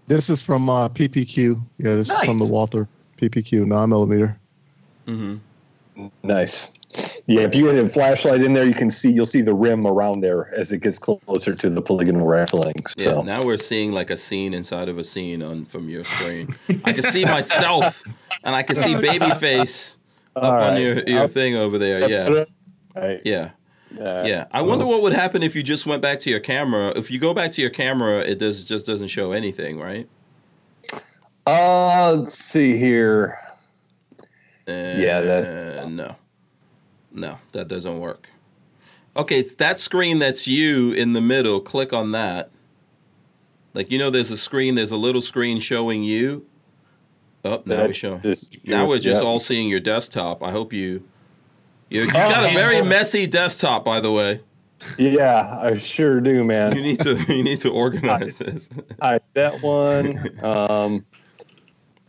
This 0.07 0.29
is 0.29 0.41
from 0.41 0.69
uh, 0.69 0.89
PPQ. 0.89 1.61
Yeah, 1.77 1.95
this 1.95 2.09
is 2.09 2.19
from 2.19 2.37
the 2.39 2.45
Nice. 2.45 2.51
Walther 2.51 2.87
PPQ 3.21 3.65
nine 3.67 3.89
millimeter. 3.89 4.37
Mm-hmm. 5.07 6.07
Nice. 6.23 6.71
Yeah, 7.27 7.41
if 7.41 7.53
you 7.53 7.67
had 7.67 7.75
a 7.75 7.87
flashlight 7.87 8.41
in 8.41 8.53
there, 8.53 8.65
you 8.65 8.73
can 8.73 8.89
see 8.89 9.11
you'll 9.11 9.25
see 9.27 9.41
the 9.41 9.53
rim 9.53 9.85
around 9.85 10.21
there 10.21 10.51
as 10.55 10.71
it 10.71 10.79
gets 10.79 10.97
closer 10.97 11.53
to 11.53 11.69
the 11.69 11.81
polygonal 11.81 12.25
wrestling. 12.25 12.73
Yeah, 12.97 13.21
now 13.21 13.45
we're 13.45 13.57
seeing 13.57 13.91
like 13.91 14.09
a 14.09 14.17
scene 14.17 14.53
inside 14.53 14.89
of 14.89 14.97
a 14.97 15.03
scene 15.03 15.43
on 15.43 15.65
from 15.65 15.87
your 15.89 16.03
screen. 16.03 16.55
I 16.85 16.93
can 16.93 17.03
see 17.03 17.25
myself, 17.25 18.03
and 18.43 18.55
I 18.55 18.63
can 18.63 18.75
see 18.75 18.95
Babyface 18.95 19.97
up 20.35 20.43
All 20.43 20.51
on 20.53 20.81
your 20.81 21.03
your 21.05 21.21
I'll- 21.21 21.27
thing 21.27 21.55
over 21.55 21.77
there. 21.77 22.09
Yeah, 22.09 22.45
Right. 22.95 23.21
yeah, 23.23 23.51
Uh, 23.97 24.23
yeah. 24.25 24.45
I 24.51 24.61
wonder 24.61 24.85
what 24.85 25.01
would 25.01 25.13
happen 25.13 25.41
if 25.41 25.55
you 25.55 25.63
just 25.63 25.85
went 25.85 26.01
back 26.01 26.19
to 26.19 26.29
your 26.29 26.39
camera. 26.39 26.93
If 26.95 27.09
you 27.09 27.17
go 27.19 27.33
back 27.33 27.51
to 27.51 27.61
your 27.61 27.71
camera, 27.71 28.19
it 28.19 28.37
does 28.39 28.63
just 28.65 28.85
doesn't 28.85 29.07
show 29.07 29.31
anything, 29.31 29.79
right? 29.79 30.07
Uh, 31.47 32.13
let's 32.19 32.37
see 32.37 32.77
here. 32.77 33.37
yeah, 34.67 35.21
that- 35.21 35.89
no, 35.89 36.15
no, 37.11 37.39
that 37.53 37.67
doesn't 37.67 37.99
work. 37.99 38.27
Okay, 39.17 39.39
it's 39.39 39.55
that 39.55 39.79
screen 39.79 40.19
that's 40.19 40.47
you 40.47 40.91
in 40.91 41.13
the 41.13 41.21
middle. 41.21 41.59
Click 41.59 41.91
on 41.91 42.11
that. 42.11 42.51
Like 43.73 43.89
you 43.91 43.97
know, 43.97 44.09
there's 44.11 44.29
a 44.31 44.37
screen. 44.37 44.75
There's 44.75 44.91
a 44.91 44.97
little 44.97 45.21
screen 45.21 45.59
showing 45.59 46.03
you. 46.03 46.45
Oh, 47.43 47.61
now 47.65 47.81
we 47.83 47.87
That 47.87 47.95
show. 47.95 48.17
just- 48.19 48.57
Now 48.67 48.87
we're 48.87 48.99
just 48.99 49.21
yeah. 49.23 49.27
all 49.27 49.39
seeing 49.39 49.67
your 49.69 49.79
desktop. 49.79 50.43
I 50.43 50.51
hope 50.51 50.73
you. 50.73 51.03
You, 51.89 52.01
you 52.01 52.07
got 52.11 52.49
a 52.49 52.53
very 52.53 52.81
messy 52.81 53.25
desktop, 53.27 53.83
by 53.83 53.99
the 53.99 54.11
way. 54.11 54.41
Yeah, 54.97 55.59
I 55.61 55.73
sure 55.77 56.21
do, 56.21 56.43
man. 56.43 56.75
You 56.75 56.81
need 56.81 56.99
to 57.01 57.15
you 57.35 57.43
need 57.43 57.59
to 57.61 57.69
organize 57.69 58.35
this. 58.35 58.69
All 59.01 59.11
right, 59.11 59.21
that 59.33 59.61
one. 59.61 60.39
Um, 60.43 61.05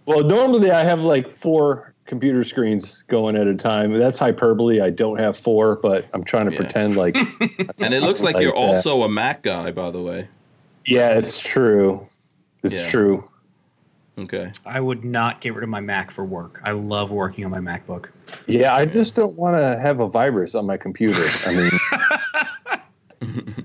well, 0.07 0.23
normally 0.23 0.71
I 0.71 0.85
have 0.85 1.01
like 1.01 1.31
four 1.33 1.95
computer 2.07 2.43
screens 2.45 3.03
going 3.05 3.37
at 3.37 3.47
a 3.47 3.55
time. 3.55 3.99
That's 3.99 4.19
hyperbole. 4.19 4.81
I 4.81 4.91
don't 4.91 5.19
have 5.19 5.37
four, 5.37 5.77
but 5.77 6.07
I'm 6.13 6.25
trying 6.25 6.47
to 6.47 6.53
Yeah. 6.53 6.59
pretend 6.61 6.97
like. 6.97 7.17
And 7.79 7.95
it 7.95 8.03
looks 8.03 8.23
like 8.23 8.35
Like 8.37 8.43
you're 8.43 8.53
that. 8.53 8.59
also 8.59 9.03
a 9.03 9.09
Mac 9.09 9.43
guy, 9.43 9.71
by 9.71 9.91
the 9.91 10.01
way. 10.03 10.29
yeah, 10.87 11.11
it's 11.11 11.39
true. 11.41 12.07
It's 12.63 12.75
Yeah. 12.81 12.89
true. 12.91 13.30
Okay. 14.21 14.53
I 14.67 14.81
would 14.81 15.05
not 15.05 15.41
get 15.41 15.55
rid 15.55 15.63
of 15.63 15.71
my 15.71 15.81
Mac 15.81 16.11
for 16.11 16.25
work. 16.25 16.61
I 16.65 16.73
love 16.73 17.11
working 17.11 17.45
on 17.45 17.51
my 17.51 17.59
MacBook. 17.61 18.09
Yeah, 18.47 18.75
I 18.75 18.85
just 18.85 19.15
don't 19.15 19.35
want 19.35 19.57
to 19.57 19.79
have 19.81 20.01
a 20.01 20.09
virus 20.09 20.55
on 20.55 20.67
my 20.67 20.77
computer. 20.77 21.25
I 21.47 21.55
mean, 21.55 21.71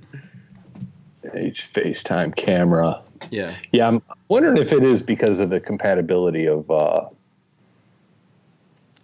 H 1.33 1.69
FaceTime 1.73 2.35
camera. 2.35 3.01
Yeah. 3.31 3.53
Yeah, 3.71 3.87
I'm 3.87 4.01
wondering 4.29 4.57
if 4.57 4.71
it 4.71 4.83
is 4.83 5.01
because 5.01 5.39
of 5.39 5.49
the 5.49 5.59
compatibility 5.59 6.45
of 6.45 6.69
uh, 6.71 7.09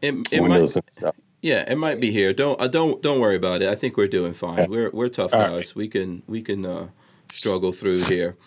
It, 0.02 0.14
it 0.32 0.41
might, 0.41 0.49
Windows 0.49 0.76
and 0.76 0.86
stuff. 0.89 1.16
Yeah, 1.41 1.70
it 1.70 1.78
might 1.78 1.99
be 1.99 2.12
here. 2.12 2.34
Don't 2.34 2.62
uh, 2.62 2.68
don't 2.68 3.02
don't 3.02 3.20
worry 3.20 3.36
about 3.36 3.62
it. 3.62 3.70
I 3.70 3.76
think 3.76 3.97
we're 3.97 4.08
doing 4.08 4.34
fine. 4.34 4.60
Okay. 4.60 4.68
We're 4.68 4.91
we're 4.91 5.10
tough 5.10 5.34
All 5.34 5.41
guys. 5.41 5.52
right. 5.52 5.76
We 5.76 5.88
can 5.88 6.22
we 6.28 6.41
can 6.41 6.66
uh, 6.66 6.88
struggle 7.32 7.72
through 7.72 8.04
here. 8.04 8.38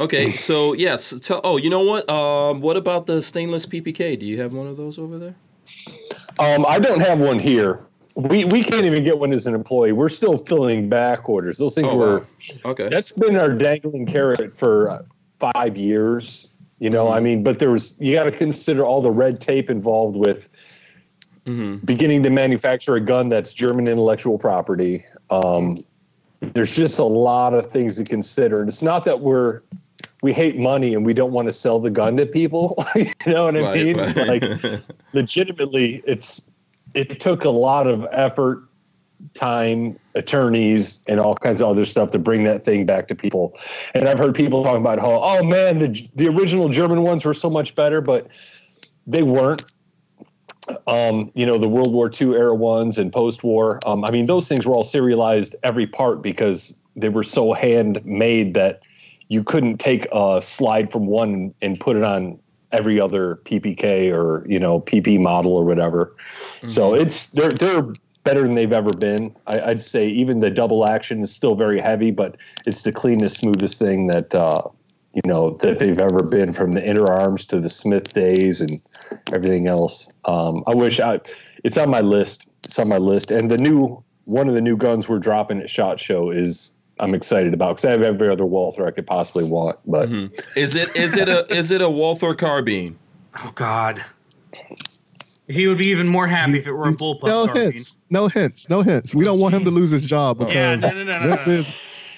Okay, 0.00 0.34
so 0.34 0.72
yes. 0.74 1.18
Tell, 1.20 1.40
oh, 1.44 1.56
you 1.56 1.68
know 1.70 1.80
what? 1.84 2.08
Um, 2.08 2.60
what 2.60 2.76
about 2.76 3.06
the 3.06 3.20
stainless 3.22 3.66
PPK? 3.66 4.18
Do 4.18 4.26
you 4.26 4.40
have 4.40 4.52
one 4.52 4.66
of 4.66 4.76
those 4.76 4.98
over 4.98 5.18
there? 5.18 5.34
Um, 6.38 6.64
I 6.66 6.78
don't 6.78 7.00
have 7.00 7.18
one 7.18 7.38
here. 7.38 7.84
We 8.16 8.44
we 8.44 8.62
can't 8.62 8.84
even 8.84 9.04
get 9.04 9.18
one 9.18 9.32
as 9.32 9.46
an 9.46 9.54
employee. 9.54 9.92
We're 9.92 10.08
still 10.08 10.38
filling 10.38 10.88
back 10.88 11.28
orders. 11.28 11.58
Those 11.58 11.74
things 11.74 11.88
Oh, 11.90 11.96
were. 11.96 12.18
wow. 12.20 12.26
Okay. 12.72 12.88
That's 12.88 13.12
been 13.12 13.36
our 13.36 13.50
dangling 13.50 14.06
carrot 14.06 14.56
for 14.56 14.90
uh, 14.90 15.02
five 15.52 15.76
years. 15.76 16.48
You 16.78 16.90
know, 16.90 17.06
Mm-hmm. 17.06 17.14
I 17.14 17.20
mean, 17.20 17.42
but 17.42 17.58
there 17.58 17.70
was 17.70 17.94
you 17.98 18.12
got 18.14 18.24
to 18.24 18.32
consider 18.32 18.84
all 18.84 19.00
the 19.02 19.10
red 19.10 19.40
tape 19.40 19.68
involved 19.70 20.16
with 20.16 20.48
Mhm. 21.46 21.84
beginning 21.84 22.22
to 22.22 22.30
manufacture 22.30 22.94
a 22.94 23.00
gun 23.00 23.28
that's 23.28 23.52
German 23.52 23.88
intellectual 23.88 24.38
property. 24.38 25.04
Um, 25.30 25.76
there's 26.54 26.74
just 26.74 26.98
a 26.98 27.04
lot 27.04 27.54
of 27.54 27.70
things 27.70 27.96
to 27.96 28.04
consider, 28.04 28.60
and 28.60 28.68
it's 28.68 28.82
not 28.82 29.04
that 29.04 29.20
we're 29.20 29.62
we 30.22 30.32
hate 30.32 30.56
money 30.56 30.94
and 30.94 31.04
we 31.04 31.14
don't 31.14 31.32
want 31.32 31.46
to 31.46 31.52
sell 31.52 31.80
the 31.80 31.90
gun 31.90 32.16
to 32.16 32.26
people. 32.26 32.84
you 32.94 33.06
know 33.26 33.44
what 33.46 33.56
I 33.56 33.60
Right, 33.60 33.84
mean? 33.84 33.96
right. 33.98 34.16
Like 34.16 34.82
legitimately, 35.12 36.02
it's 36.06 36.42
it 36.94 37.20
took 37.20 37.44
a 37.44 37.50
lot 37.50 37.86
of 37.86 38.06
effort, 38.12 38.62
time, 39.34 39.98
attorneys, 40.14 41.00
and 41.08 41.18
all 41.20 41.34
kinds 41.36 41.60
of 41.62 41.68
other 41.68 41.84
stuff 41.84 42.10
to 42.12 42.18
bring 42.18 42.44
that 42.44 42.64
thing 42.64 42.84
back 42.86 43.08
to 43.08 43.14
people. 43.14 43.56
And 43.94 44.08
I've 44.08 44.18
heard 44.18 44.34
people 44.34 44.62
talking 44.62 44.80
about 44.80 44.98
how, 44.98 45.22
oh 45.22 45.42
man, 45.44 45.78
the 45.78 46.08
the 46.16 46.28
original 46.28 46.68
German 46.68 47.02
ones 47.02 47.24
were 47.24 47.34
so 47.34 47.48
much 47.50 47.74
better, 47.74 48.00
but 48.00 48.28
they 49.06 49.22
weren't. 49.22 49.64
Um, 50.86 51.30
you 51.34 51.44
know, 51.44 51.58
the 51.58 51.68
World 51.68 51.92
War 51.92 52.10
II 52.10 52.34
era 52.34 52.54
ones 52.54 52.98
and 52.98 53.12
post-war. 53.12 53.80
Um, 53.84 54.04
I 54.04 54.10
mean, 54.10 54.26
those 54.26 54.46
things 54.46 54.66
were 54.66 54.74
all 54.74 54.84
serialized 54.84 55.56
every 55.62 55.86
part 55.86 56.22
because 56.22 56.76
they 56.94 57.08
were 57.08 57.24
so 57.24 57.52
handmade 57.52 58.54
that 58.54 58.82
you 59.28 59.42
couldn't 59.42 59.78
take 59.78 60.06
a 60.12 60.40
slide 60.42 60.92
from 60.92 61.06
one 61.06 61.54
and 61.62 61.80
put 61.80 61.96
it 61.96 62.04
on 62.04 62.38
every 62.70 63.00
other 63.00 63.36
PPK 63.44 64.12
or 64.12 64.46
you 64.48 64.58
know 64.58 64.80
PP 64.80 65.20
model 65.20 65.52
or 65.52 65.64
whatever. 65.64 66.14
So 66.66 66.94
it's 66.94 67.26
they're 67.26 67.50
they're 67.50 67.92
better 68.24 68.42
than 68.42 68.54
they've 68.54 68.72
ever 68.72 68.90
been. 68.90 69.34
I, 69.46 69.60
I'd 69.70 69.80
say 69.80 70.06
even 70.06 70.40
the 70.40 70.50
double 70.50 70.88
action 70.88 71.20
is 71.20 71.34
still 71.34 71.54
very 71.54 71.80
heavy, 71.80 72.10
but 72.10 72.36
it's 72.66 72.82
the 72.82 72.92
cleanest, 72.92 73.38
smoothest 73.38 73.78
thing 73.78 74.06
that 74.08 74.34
uh, 74.34 74.62
you 75.14 75.22
know 75.24 75.50
that 75.58 75.78
they've 75.78 75.98
ever 76.00 76.22
been 76.22 76.52
from 76.52 76.72
the 76.72 76.80
Interarms 76.80 77.46
to 77.48 77.60
the 77.60 77.68
Smith 77.68 78.12
days 78.12 78.60
and 78.60 78.80
everything 79.32 79.66
else. 79.66 80.10
Um, 80.24 80.64
I 80.66 80.74
wish 80.74 81.00
I 81.00 81.20
it's 81.64 81.76
on 81.78 81.90
my 81.90 82.00
list. 82.00 82.46
It's 82.64 82.78
on 82.78 82.88
my 82.88 82.98
list, 82.98 83.30
and 83.30 83.50
the 83.50 83.58
new 83.58 84.02
one 84.24 84.48
of 84.48 84.54
the 84.54 84.60
new 84.60 84.76
guns 84.76 85.08
we're 85.08 85.18
dropping 85.18 85.60
at 85.60 85.68
Shot 85.70 85.98
Show 86.00 86.30
is. 86.30 86.72
I'm 87.00 87.14
excited 87.14 87.52
about 87.52 87.76
because 87.76 87.86
I 87.86 87.90
have 87.92 88.02
every 88.02 88.28
other 88.28 88.44
Walther 88.44 88.86
I 88.86 88.92
could 88.92 89.06
possibly 89.06 89.42
want, 89.42 89.78
but 89.86 90.08
Is 90.54 90.76
it 90.76 90.94
is 90.94 91.16
it 91.16 91.28
a 91.28 91.52
is 91.52 91.72
it 91.72 91.80
a 91.82 91.90
Walther 91.90 92.32
carbine? 92.34 92.96
Oh 93.38 93.50
God. 93.56 94.04
He 95.48 95.66
would 95.66 95.78
be 95.78 95.88
even 95.88 96.06
more 96.06 96.28
happy 96.28 96.58
if 96.58 96.66
it 96.66 96.72
were 96.72 96.88
a 96.88 96.92
bullpup 96.92 97.24
no 97.24 97.46
carbine. 97.46 97.62
hints. 97.72 97.98
No 98.10 98.28
hints. 98.28 98.68
No 98.70 98.82
hints. 98.82 99.14
We 99.14 99.24
don't 99.24 99.40
want 99.40 99.54
him 99.54 99.64
to 99.64 99.70
lose 99.70 99.90
his 99.90 100.04
job 100.04 100.38
because 100.38 100.54
Yeah, 100.54 100.76
no, 100.76 100.90
no, 100.90 101.02
no, 101.04 101.20
no, 101.20 101.36
this 101.36 101.46
no. 101.46 101.52
is 101.54 101.68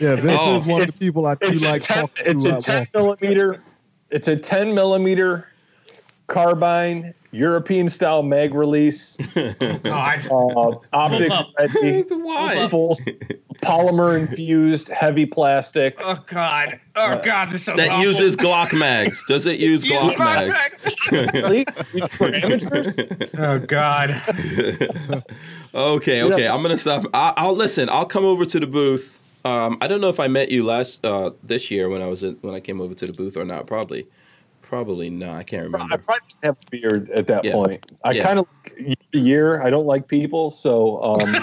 yeah, 0.05 0.17
this 0.17 0.39
Oh. 0.41 0.57
is 0.59 0.65
one 0.67 0.83
of 0.83 0.87
the 0.89 0.93
people 0.93 1.27
I 1.27 1.35
do 1.37 1.53
like 1.53 1.83
a 1.83 1.85
10, 1.87 1.97
talking 2.09 2.25
it's 2.27 2.45
a 2.45 2.61
10 2.61 2.87
millimeter 2.95 3.63
it's 4.11 4.29
a 4.29 4.37
10 4.37 4.75
millimeter 4.75 5.49
carbine 6.27 7.13
european 7.33 7.89
style 7.89 8.23
mag 8.23 8.55
release 8.55 9.17
God. 9.83 10.27
uh, 10.31 10.73
optics 10.93 11.37
ready 11.59 12.05
Why? 12.11 12.69
full 12.69 12.97
polymer 13.63 14.19
infused 14.19 14.89
heavy 14.89 15.25
plastic 15.27 15.97
Oh 16.01 16.19
God. 16.27 16.79
Oh 16.97 17.21
God. 17.25 17.51
This 17.51 17.65
sounds 17.65 17.79
That 17.79 17.91
awful. 17.91 18.05
uses 18.05 18.37
Glock 18.37 18.73
mags. 18.79 19.25
Does 19.25 19.47
it 19.47 19.59
use 19.59 19.85
Use 19.85 19.93
Glock 19.95 20.15
Glock 20.17 20.49
mags? 20.49 21.09
mag. 21.11 22.11
for 22.13 22.35
amateurs 22.35 22.99
Oh 23.39 23.59
God. 23.59 24.11
Okay, 25.75 26.23
okay. 26.23 26.49
I'm 26.49 26.63
gonna 26.63 26.77
stop. 26.77 27.05
I, 27.15 27.33
I'll 27.37 27.57
listen. 27.57 27.89
I'll 27.89 28.07
come 28.07 28.25
over 28.25 28.45
to 28.45 28.61
the 28.61 28.67
booth. 28.67 29.21
Um, 29.45 29.79
I 29.81 29.87
don't 29.89 30.01
know 30.01 30.09
if 30.09 30.21
I 30.21 30.29
met 30.29 30.51
you 30.51 30.65
last 30.65 31.05
uh, 31.05 31.33
this 31.43 31.71
year 31.71 31.89
when 31.89 32.01
I 32.03 32.07
was 32.07 32.23
in, 32.23 32.37
when 32.41 32.55
I 32.55 32.61
came 32.61 32.81
over 32.81 32.95
to 32.95 33.07
the 33.07 33.13
booth 33.13 33.37
or 33.37 33.45
not. 33.45 33.67
Probably, 33.67 34.07
probably 34.63 35.11
not. 35.11 35.37
I 35.37 35.43
can't 35.43 35.65
remember. 35.65 35.93
i 35.95 35.97
probably 35.99 36.21
didn't 36.43 36.45
have 36.45 36.57
a 36.67 36.71
beard 36.71 37.11
at 37.11 37.27
that 37.27 37.45
Yeah. 37.45 37.53
point 37.53 37.85
i 38.05 38.13
Yeah. 38.13 38.23
kind 38.23 38.39
of 38.39 38.47
year 38.79 38.95
to 39.13 39.19
year 39.21 39.63
i 39.63 39.69
don't 39.71 39.85
like 39.87 40.09
people 40.09 40.51
so 40.51 41.03
um 41.03 41.37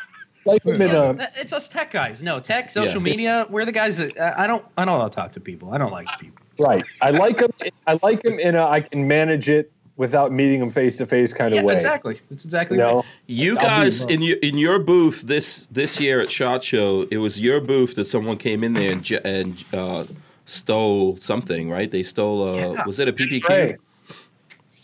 like 0.44 0.62
them 0.64 0.80
in 0.82 0.90
a 0.90 1.10
It's, 1.12 1.38
it's 1.40 1.52
us 1.54 1.68
tech 1.68 1.90
guys. 1.90 2.22
No 2.22 2.38
tech, 2.40 2.70
social 2.70 3.00
Yeah. 3.00 3.10
media. 3.10 3.46
We're 3.50 3.64
the 3.64 3.72
guys 3.72 3.96
that 3.98 4.20
I 4.20 4.44
I 4.44 4.46
don't. 4.46 4.64
I 4.76 4.84
don't 4.84 4.98
want 4.98 5.10
to 5.12 5.16
talk 5.16 5.32
to 5.32 5.40
people. 5.40 5.72
I 5.72 5.78
don't 5.78 5.90
like 5.92 6.08
people. 6.20 6.36
right 6.58 6.84
i 7.02 7.10
like 7.10 7.38
them 7.38 7.50
i 7.86 7.98
like 8.02 8.22
them 8.22 8.38
in 8.38 8.54
a 8.54 8.66
i 8.66 8.80
can 8.80 9.06
manage 9.08 9.48
it 9.48 9.72
without 9.96 10.30
meeting 10.32 10.60
them 10.60 10.70
face 10.70 10.96
to 10.98 11.06
face 11.06 11.32
kind 11.32 11.52
of 11.54 11.60
Yeah, 11.60 11.64
way 11.64 11.74
exactly. 11.74 12.20
That's 12.30 12.44
exactly 12.44 12.76
you 12.76 12.82
right. 12.84 12.92
know 12.92 13.04
You 13.26 13.56
I'll 13.58 13.64
guys 13.66 14.04
in 14.04 14.20
your 14.22 14.36
in 14.38 14.58
your 14.58 14.78
booth 14.78 15.22
this 15.22 15.66
this 15.68 15.98
year 16.00 16.20
at 16.20 16.30
Shot 16.30 16.62
Show, 16.62 17.06
it 17.10 17.18
was 17.18 17.40
your 17.40 17.60
booth 17.60 17.94
that 17.96 18.04
someone 18.04 18.36
came 18.36 18.62
in 18.62 18.74
there 18.74 18.92
and 18.92 19.02
j- 19.02 19.20
and 19.24 19.64
uh, 19.72 20.04
stole 20.44 21.16
something, 21.20 21.70
right? 21.70 21.90
They 21.90 22.02
stole. 22.02 22.46
a 22.48 22.56
Yeah. 22.74 22.84
Was 22.84 22.98
it 22.98 23.08
a 23.08 23.12
PPK? 23.12 23.48
Right. 23.48 23.76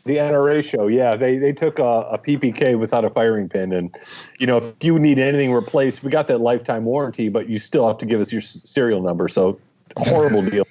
The 0.04 0.16
NRA 0.16 0.64
show, 0.68 0.88
yeah, 0.88 1.14
they 1.14 1.38
they 1.38 1.52
took 1.52 1.78
a, 1.78 1.84
a 1.84 2.18
PPK 2.18 2.76
without 2.76 3.04
a 3.04 3.10
firing 3.10 3.48
pin, 3.48 3.72
and 3.72 3.94
you 4.40 4.48
know 4.48 4.56
if 4.56 4.74
you 4.82 4.98
need 4.98 5.20
anything 5.20 5.52
replaced, 5.52 6.02
we 6.02 6.10
got 6.10 6.26
that 6.26 6.40
lifetime 6.40 6.84
warranty, 6.84 7.28
but 7.28 7.48
you 7.48 7.60
still 7.60 7.86
have 7.86 7.98
to 7.98 8.06
give 8.06 8.20
us 8.20 8.32
your 8.32 8.40
s- 8.40 8.62
serial 8.64 9.00
number. 9.00 9.28
So 9.28 9.60
horrible 9.98 10.42
deal. 10.50 10.66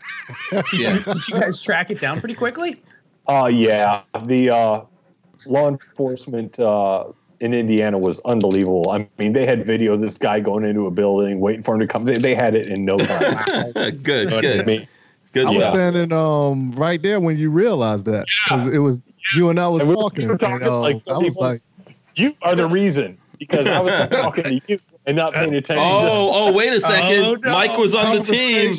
Did, 0.52 0.66
you, 0.74 1.00
did 1.04 1.28
you 1.30 1.40
guys 1.40 1.62
track 1.62 1.92
it 1.92 2.02
down 2.02 2.20
pretty 2.20 2.36
quickly? 2.36 2.82
Uh 3.32 3.48
yeah, 3.48 4.02
the 4.26 4.50
uh, 4.50 4.82
law 5.48 5.70
enforcement 5.70 6.60
uh, 6.60 7.06
in 7.40 7.54
Indiana 7.54 7.98
was 7.98 8.20
unbelievable. 8.26 8.84
I 8.90 9.08
mean, 9.20 9.32
they 9.32 9.46
had 9.46 9.66
video 9.66 9.94
of 9.94 10.02
this 10.02 10.18
guy 10.18 10.42
going 10.42 10.66
into 10.66 10.86
a 10.86 10.92
building, 10.92 11.40
waiting 11.40 11.64
for 11.64 11.74
him 11.76 11.80
to 11.80 11.88
come. 11.88 12.04
They, 12.04 12.18
they 12.18 12.36
had 12.36 12.56
it 12.56 12.68
in 12.68 12.84
no 12.84 12.98
time. 12.98 13.72
good, 13.74 14.04
You 14.04 14.26
know 14.30 14.36
what 14.36 14.46
I 14.46 14.58
good, 14.58 14.68
mean? 14.68 14.88
good 15.32 15.46
I 15.48 15.50
was 15.50 15.56
stuff. 15.60 15.74
standing 15.76 16.12
um 16.12 16.74
right 16.74 17.02
there 17.02 17.22
when 17.22 17.38
you 17.38 17.50
realized 17.52 18.06
that 18.08 18.26
'Cause 18.50 18.68
it 18.68 18.80
was 18.80 19.02
you 19.34 19.50
and 19.50 19.60
I 19.62 19.68
was 19.70 19.84
And 19.84 19.92
we 19.92 19.96
were 19.96 20.02
talking. 20.02 20.28
talking 20.38 20.56
and, 20.58 20.66
um, 20.68 20.82
like 20.82 21.02
I 21.08 21.18
was 21.18 21.38
like, 21.38 21.62
You 22.16 22.34
are 22.42 22.54
the 22.56 22.68
reason. 22.68 23.18
because 23.40 23.66
I 23.66 23.80
was 23.80 24.10
talking 24.12 24.44
to 24.44 24.62
you 24.68 24.78
and 25.06 25.16
not 25.16 25.34
paying 25.34 25.56
attention. 25.56 25.78
Oh, 25.88 26.32
oh, 26.50 26.54
wait 26.54 26.74
a 26.74 26.82
second. 26.82 27.24
Oh, 27.24 27.36
no. 27.36 27.54
Mike 27.54 27.78
was 27.78 27.96
on 27.96 28.14
the 28.14 28.22
team. 28.22 28.76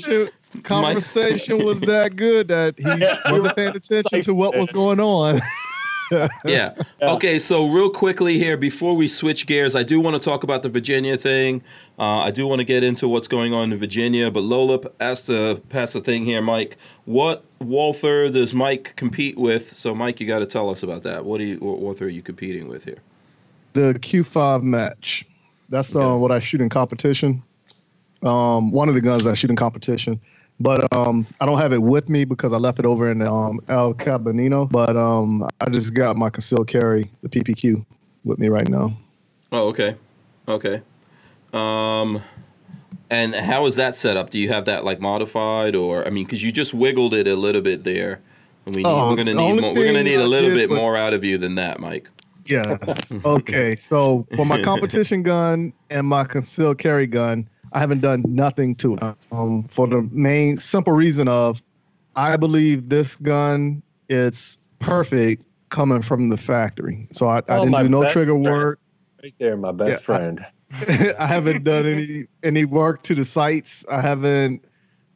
Conversation- 0.62 1.22
Conversation 1.22 1.64
was 1.64 1.80
that 1.80 2.16
good 2.16 2.48
that 2.48 2.74
he 2.78 2.84
wasn't 3.32 3.57
paying 3.57 3.76
attention 3.76 4.22
to 4.22 4.34
what 4.34 4.57
was 4.57 4.70
going 4.70 5.00
on. 5.00 5.40
Yeah. 6.44 6.74
Okay. 7.00 7.38
So 7.38 7.68
real 7.70 7.88
quickly 7.88 8.36
here, 8.38 8.59
before 8.59 8.94
we 8.94 9.09
switch 9.09 9.46
gears, 9.46 9.74
I 9.74 9.82
do 9.82 9.98
want 9.98 10.14
to 10.14 10.20
talk 10.20 10.42
about 10.44 10.62
the 10.62 10.68
Virginia 10.68 11.16
thing. 11.16 11.62
Uh, 11.98 12.18
I 12.18 12.30
do 12.30 12.46
want 12.46 12.59
to 12.59 12.66
get 12.66 12.84
into 12.84 13.09
what's 13.09 13.26
going 13.26 13.55
on 13.55 13.72
in 13.72 13.78
Virginia. 13.78 14.30
But 14.30 14.42
Lola 14.42 14.80
asked 15.00 15.24
to 15.28 15.62
pass 15.70 15.94
the 15.94 16.03
thing 16.03 16.26
here, 16.26 16.42
Mike. 16.42 16.76
What 17.07 17.46
Walther 17.61 18.28
does 18.28 18.53
Mike 18.53 18.92
compete 18.96 19.38
with? 19.38 19.72
So 19.72 19.94
Mike, 19.94 20.20
you 20.20 20.26
got 20.26 20.40
to 20.40 20.46
tell 20.46 20.68
us 20.68 20.82
about 20.82 21.03
that. 21.05 21.24
What 21.24 21.38
do 21.38 21.44
you, 21.44 21.57
what 21.61 21.78
Walther 21.78 22.05
are 22.05 22.11
you 22.11 22.20
competing 22.20 22.68
with 22.68 22.84
here? 22.84 22.98
the 23.72 23.94
Q5 23.94 24.62
match. 24.62 25.24
That's 25.70 25.96
Okay. 25.96 26.05
uh, 26.05 26.14
what 26.16 26.30
I 26.30 26.40
shoot 26.40 26.61
in 26.61 26.68
competition. 26.68 27.42
Um, 28.22 28.70
one 28.70 28.90
of 28.90 28.94
the 28.94 29.00
guns 29.00 29.26
I 29.26 29.32
shoot 29.32 29.48
in 29.48 29.57
competition, 29.57 30.20
but 30.62 30.92
um, 30.96 31.26
I 31.40 31.46
don't 31.46 31.58
have 31.58 31.72
it 31.72 31.82
with 31.82 32.08
me 32.08 32.24
because 32.24 32.52
I 32.52 32.56
left 32.56 32.78
it 32.78 32.86
over 32.86 33.10
in 33.10 33.22
um, 33.22 33.60
El 33.68 33.94
Cabanino. 33.94 34.70
But 34.70 34.96
um, 34.96 35.46
I 35.60 35.68
just 35.68 35.94
got 35.94 36.16
my 36.16 36.30
concealed 36.30 36.68
carry, 36.68 37.10
the 37.22 37.28
PPQ, 37.28 37.84
with 38.24 38.38
me 38.38 38.48
right 38.48 38.68
now. 38.68 38.96
Oh, 39.50 39.68
okay. 39.68 39.96
Okay. 40.48 40.80
Um, 41.52 42.22
and 43.10 43.34
how 43.34 43.66
is 43.66 43.76
that 43.76 43.94
set 43.94 44.16
up? 44.16 44.30
Do 44.30 44.38
you 44.38 44.48
have 44.48 44.64
that 44.64 44.84
like 44.84 45.00
modified, 45.00 45.76
or 45.76 46.06
I 46.06 46.10
mean, 46.10 46.24
because 46.24 46.42
you 46.42 46.50
just 46.50 46.72
wiggled 46.72 47.12
it 47.14 47.26
a 47.28 47.36
little 47.36 47.60
bit 47.60 47.84
there, 47.84 48.20
and 48.64 48.74
we 48.74 48.82
need, 48.82 48.88
Oh, 48.88 49.10
we're 49.10 49.16
gonna 49.16 49.34
need 49.34 49.42
only 49.42 49.60
more, 49.60 49.74
we're 49.74 49.86
gonna 49.86 50.02
need 50.02 50.14
a 50.18 50.22
I 50.22 50.26
little 50.26 50.50
did 50.50 50.56
bit 50.56 50.70
was- 50.70 50.78
more 50.78 50.96
out 50.96 51.12
of 51.12 51.22
you 51.22 51.36
than 51.36 51.56
that, 51.56 51.80
Mike. 51.80 52.08
Yeah. 52.46 52.78
okay. 53.24 53.76
So 53.76 54.26
for 54.34 54.44
my 54.46 54.62
competition 54.62 55.22
gun 55.22 55.72
and 55.90 56.06
my 56.06 56.24
concealed 56.24 56.78
carry 56.78 57.06
gun, 57.06 57.48
I 57.73 57.81
haven't 57.81 58.01
done 58.01 58.23
nothing 58.27 58.75
to 58.77 58.95
it. 58.97 59.03
Um, 59.31 59.64
for 59.64 59.87
the 59.87 60.03
main 60.12 60.57
simple 60.59 60.93
reason 60.93 61.29
of, 61.29 61.62
I 62.16 62.37
believe 62.37 62.89
this 62.89 63.16
gun 63.16 63.83
it's 64.09 64.59
perfect 64.79 65.45
coming 65.70 66.03
from 66.03 66.29
the 66.29 66.37
factory. 66.37 67.09
So 67.12 67.29
I, 67.29 67.39
I 67.39 67.41
Oh, 67.49 67.64
didn't 67.64 67.79
do 67.85 67.89
no 67.89 68.05
trigger 68.05 68.33
friend. 68.33 68.45
work. 68.47 68.79
Right 69.23 69.35
there, 69.39 69.57
my 69.57 69.73
best 69.73 69.91
Yeah, 69.91 69.97
friend. 69.99 70.47
I 71.18 71.27
haven't 71.27 71.64
done 71.64 71.87
any 71.87 72.27
any 72.43 72.64
work 72.64 73.03
to 73.05 73.14
the 73.14 73.25
sights. 73.25 73.85
I 73.91 74.01
haven't 74.01 74.64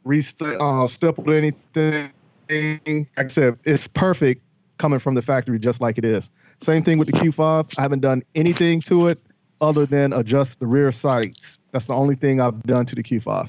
rest- 0.04 0.40
uh, 0.42 0.86
stippled 0.86 1.28
anything. 1.30 2.12
Like 2.48 3.06
I 3.18 3.26
said, 3.28 3.58
it's 3.64 3.88
perfect 3.88 4.42
coming 4.78 4.98
from 4.98 5.14
the 5.14 5.22
factory 5.22 5.58
just 5.58 5.80
like 5.80 5.98
it 5.98 6.04
is. 6.04 6.30
Same 6.62 6.82
thing 6.82 6.98
with 6.98 7.08
the 7.08 7.14
Q5. 7.14 7.78
I 7.78 7.82
haven't 7.82 8.00
done 8.00 8.22
anything 8.34 8.80
to 8.82 9.08
it 9.08 9.22
other 9.60 9.86
than 9.86 10.12
adjust 10.12 10.60
the 10.60 10.66
rear 10.66 10.92
sights. 10.92 11.58
That's 11.72 11.86
the 11.86 11.94
only 11.94 12.14
thing 12.14 12.40
I've 12.40 12.62
done 12.64 12.86
to 12.86 12.94
the 12.94 13.02
Q5. 13.02 13.48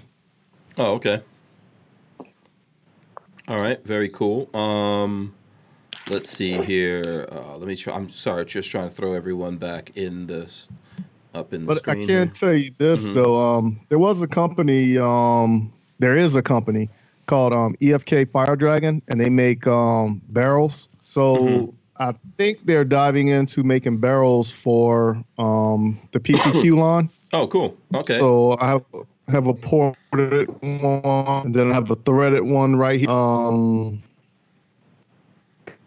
Oh, 0.77 0.93
okay. 0.93 1.21
All 3.47 3.59
right, 3.59 3.83
very 3.85 4.09
cool. 4.09 4.53
Um, 4.55 5.33
let's 6.09 6.29
see 6.29 6.61
here. 6.63 7.27
Uh, 7.31 7.57
let 7.57 7.67
me 7.67 7.75
try. 7.75 7.95
I'm 7.95 8.09
sorry, 8.09 8.45
just 8.45 8.69
trying 8.69 8.89
to 8.89 8.93
throw 8.93 9.13
everyone 9.13 9.57
back 9.57 9.91
in 9.95 10.27
this 10.27 10.67
up 11.33 11.53
in 11.53 11.61
the 11.61 11.67
But 11.67 11.77
I 11.89 11.93
screen. 11.93 12.07
can 12.07 12.29
tell 12.31 12.53
you 12.53 12.71
this 12.77 13.05
Mhm. 13.05 13.13
though. 13.13 13.39
Um, 13.39 13.79
there 13.89 13.99
was 13.99 14.21
a 14.21 14.27
company. 14.27 14.97
Um, 14.97 15.71
there 15.99 16.17
is 16.17 16.35
a 16.35 16.41
company 16.41 16.89
called 17.25 17.53
um, 17.53 17.75
EFK 17.81 18.29
Fire 18.31 18.55
Dragon, 18.55 19.01
and 19.07 19.19
they 19.19 19.29
make 19.29 19.65
um, 19.65 20.21
barrels. 20.29 20.89
So 21.03 21.35
Mhm. 21.35 21.73
I 21.99 22.13
think 22.37 22.65
they're 22.65 22.85
diving 22.85 23.29
into 23.29 23.63
making 23.63 23.99
barrels 23.99 24.51
for 24.51 25.23
um, 25.37 25.99
the 26.11 26.19
PPQ 26.19 26.75
line. 26.79 27.09
Oh, 27.33 27.47
cool. 27.47 27.75
Okay. 27.93 28.17
So 28.17 28.57
I 28.59 28.69
have 28.69 28.83
have 29.27 29.47
a 29.47 29.53
ported 29.53 30.47
one, 30.61 31.45
and 31.45 31.53
then 31.53 31.71
I 31.71 31.73
have 31.73 31.91
a 31.91 31.95
threaded 31.95 32.43
one 32.43 32.75
right 32.75 32.99
here. 32.99 33.09
Um, 33.09 34.01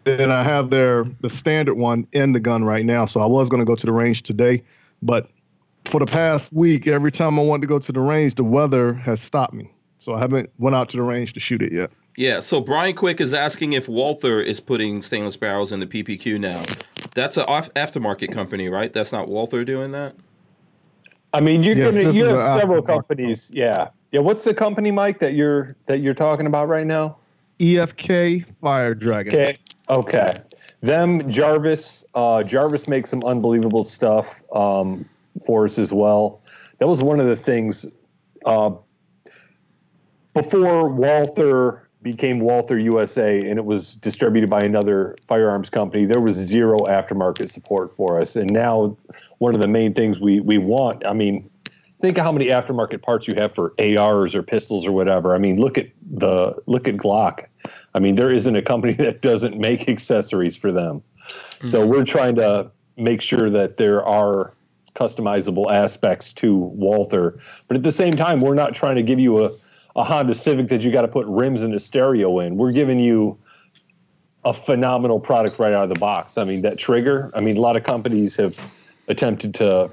then 0.03 0.31
I 0.31 0.43
have 0.43 0.69
their 0.69 1.05
the 1.21 1.29
standard 1.29 1.75
one 1.75 2.07
in 2.11 2.33
the 2.33 2.39
gun 2.39 2.63
right 2.63 2.85
now. 2.85 3.05
So 3.05 3.21
I 3.21 3.25
was 3.25 3.49
going 3.49 3.61
to 3.61 3.65
go 3.65 3.75
to 3.75 3.85
the 3.85 3.91
range 3.91 4.23
today, 4.23 4.63
but 5.01 5.29
for 5.85 5.99
the 5.99 6.05
past 6.05 6.51
week, 6.53 6.87
every 6.87 7.11
time 7.11 7.39
I 7.39 7.43
wanted 7.43 7.61
to 7.61 7.67
go 7.67 7.79
to 7.79 7.91
the 7.91 7.99
range, 7.99 8.35
the 8.35 8.43
weather 8.43 8.93
has 8.93 9.21
stopped 9.21 9.53
me. 9.53 9.71
So 9.97 10.13
I 10.13 10.19
haven't 10.19 10.49
went 10.57 10.75
out 10.75 10.89
to 10.89 10.97
the 10.97 11.03
range 11.03 11.33
to 11.33 11.39
shoot 11.39 11.61
it 11.61 11.71
yet. 11.71 11.91
Yeah, 12.17 12.39
so 12.41 12.59
Brian 12.59 12.95
Quick 12.95 13.21
is 13.21 13.33
asking 13.33 13.73
if 13.73 13.87
Walther 13.87 14.41
is 14.41 14.59
putting 14.59 15.01
stainless 15.01 15.37
barrels 15.37 15.71
in 15.71 15.79
the 15.79 15.85
PPQ 15.87 16.39
now. 16.39 16.61
That's 17.15 17.37
an 17.37 17.45
off- 17.47 17.73
aftermarket 17.73 18.31
company, 18.33 18.67
right? 18.69 18.91
That's 18.91 19.11
not 19.11 19.27
Walther 19.27 19.63
doing 19.63 19.91
that? 19.91 20.15
I 21.33 21.39
mean, 21.39 21.63
you're 21.63 21.77
Yes, 21.77 21.95
gonna 21.95 22.11
you 22.11 22.25
have 22.25 22.59
several 22.59 22.81
aftermarket. 22.83 22.85
companies. 22.87 23.51
Yeah, 23.53 23.89
yeah. 24.11 24.19
What's 24.19 24.43
the 24.43 24.53
company, 24.53 24.91
Mike, 24.91 25.19
that 25.19 25.33
you're 25.33 25.75
that 25.85 25.99
you're 25.99 26.13
talking 26.13 26.45
about 26.45 26.67
right 26.67 26.85
now? 26.85 27.17
EFK 27.59 28.43
Fire 28.59 28.93
Dragon. 28.93 29.33
Okay, 29.33 29.55
okay. 29.89 30.33
Them 30.81 31.29
Jarvis. 31.29 32.03
Uh, 32.15 32.43
Jarvis 32.43 32.87
makes 32.89 33.09
some 33.09 33.23
unbelievable 33.23 33.85
stuff 33.85 34.43
um, 34.53 35.05
for 35.45 35.63
us 35.65 35.79
as 35.79 35.93
well. 35.93 36.41
That 36.79 36.87
was 36.87 37.01
one 37.01 37.19
of 37.21 37.27
the 37.27 37.35
things 37.37 37.85
uh, 38.45 38.71
before 40.33 40.89
Walther 40.89 41.87
became 42.01 42.39
Walther 42.39 42.79
USA 42.79 43.39
and 43.39 43.59
it 43.59 43.65
was 43.65 43.95
distributed 43.95 44.49
by 44.49 44.61
another 44.61 45.15
firearms 45.27 45.69
company. 45.69 46.05
There 46.05 46.21
was 46.21 46.35
zero 46.35 46.77
aftermarket 46.79 47.49
support 47.49 47.95
for 47.95 48.19
us, 48.19 48.35
and 48.35 48.51
now 48.51 48.97
one 49.37 49.53
of 49.53 49.61
the 49.61 49.67
main 49.67 49.93
things 49.93 50.19
we 50.19 50.39
we 50.39 50.57
want. 50.57 51.05
I 51.05 51.13
mean, 51.13 51.49
think 52.01 52.17
of 52.17 52.23
how 52.23 52.31
many 52.31 52.47
aftermarket 52.47 53.01
parts 53.01 53.27
you 53.27 53.35
have 53.35 53.53
for 53.53 53.73
ARs 53.79 54.33
or 54.35 54.43
pistols 54.43 54.85
or 54.85 54.91
whatever. 54.91 55.35
I 55.35 55.37
mean, 55.37 55.59
look 55.59 55.77
at 55.77 55.89
the 56.11 56.55
look 56.65 56.87
at 56.87 56.95
Glock. 56.97 57.45
I 57.93 57.99
mean, 57.99 58.15
there 58.15 58.31
isn't 58.31 58.55
a 58.55 58.61
company 58.61 58.93
that 59.05 59.21
doesn't 59.21 59.57
make 59.57 59.87
accessories 59.87 60.55
for 60.55 60.71
them. 60.71 61.03
So 61.65 61.81
mm-hmm. 61.81 61.91
we're 61.91 62.05
trying 62.05 62.35
to 62.35 62.71
make 62.97 63.21
sure 63.21 63.49
that 63.49 63.77
there 63.77 64.03
are 64.05 64.53
customizable 64.95 65.71
aspects 65.71 66.33
to 66.33 66.55
Walther, 66.55 67.39
but 67.67 67.77
at 67.77 67.83
the 67.83 67.91
same 67.91 68.13
time, 68.13 68.39
we're 68.39 68.55
not 68.55 68.73
trying 68.73 68.95
to 68.95 69.03
give 69.03 69.19
you 69.19 69.45
a, 69.45 69.51
a 69.95 70.03
Honda 70.03 70.35
Civic 70.35 70.67
that 70.69 70.81
you 70.81 70.91
got 70.91 71.01
to 71.01 71.07
put 71.07 71.25
rims 71.27 71.61
and 71.61 71.73
a 71.73 71.79
stereo 71.79 72.39
in. 72.39 72.57
We're 72.57 72.71
giving 72.71 72.99
you 72.99 73.37
a 74.43 74.53
phenomenal 74.53 75.19
product 75.19 75.59
right 75.59 75.73
out 75.73 75.83
of 75.83 75.89
the 75.89 75.99
box. 75.99 76.37
I 76.37 76.43
mean, 76.43 76.61
that 76.63 76.77
trigger. 76.77 77.31
I 77.33 77.41
mean, 77.41 77.57
a 77.57 77.61
lot 77.61 77.75
of 77.75 77.83
companies 77.83 78.35
have 78.37 78.59
attempted 79.07 79.53
to 79.55 79.89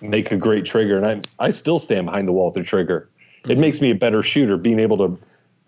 make 0.00 0.30
a 0.30 0.36
great 0.36 0.64
trigger, 0.64 0.96
and 0.96 1.06
I 1.06 1.20
I 1.46 1.50
still 1.50 1.78
stand 1.78 2.06
behind 2.06 2.28
the 2.28 2.32
Walther 2.32 2.62
trigger. 2.62 3.08
It 3.48 3.58
makes 3.58 3.80
me 3.80 3.90
a 3.90 3.94
better 3.94 4.22
shooter, 4.22 4.56
being 4.56 4.78
able 4.78 4.98
to 4.98 5.18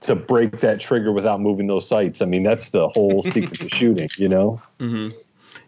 to 0.03 0.15
break 0.15 0.61
that 0.61 0.81
trigger 0.81 1.13
without 1.13 1.41
moving 1.41 1.67
those 1.67 1.89
sights. 1.89 2.21
I 2.21 2.27
mean, 2.27 2.43
that's 2.43 2.71
the 2.71 2.89
whole 2.89 3.23
secret 3.35 3.61
to 3.61 3.69
shooting. 3.69 4.09
You 4.17 4.29
know. 4.29 4.63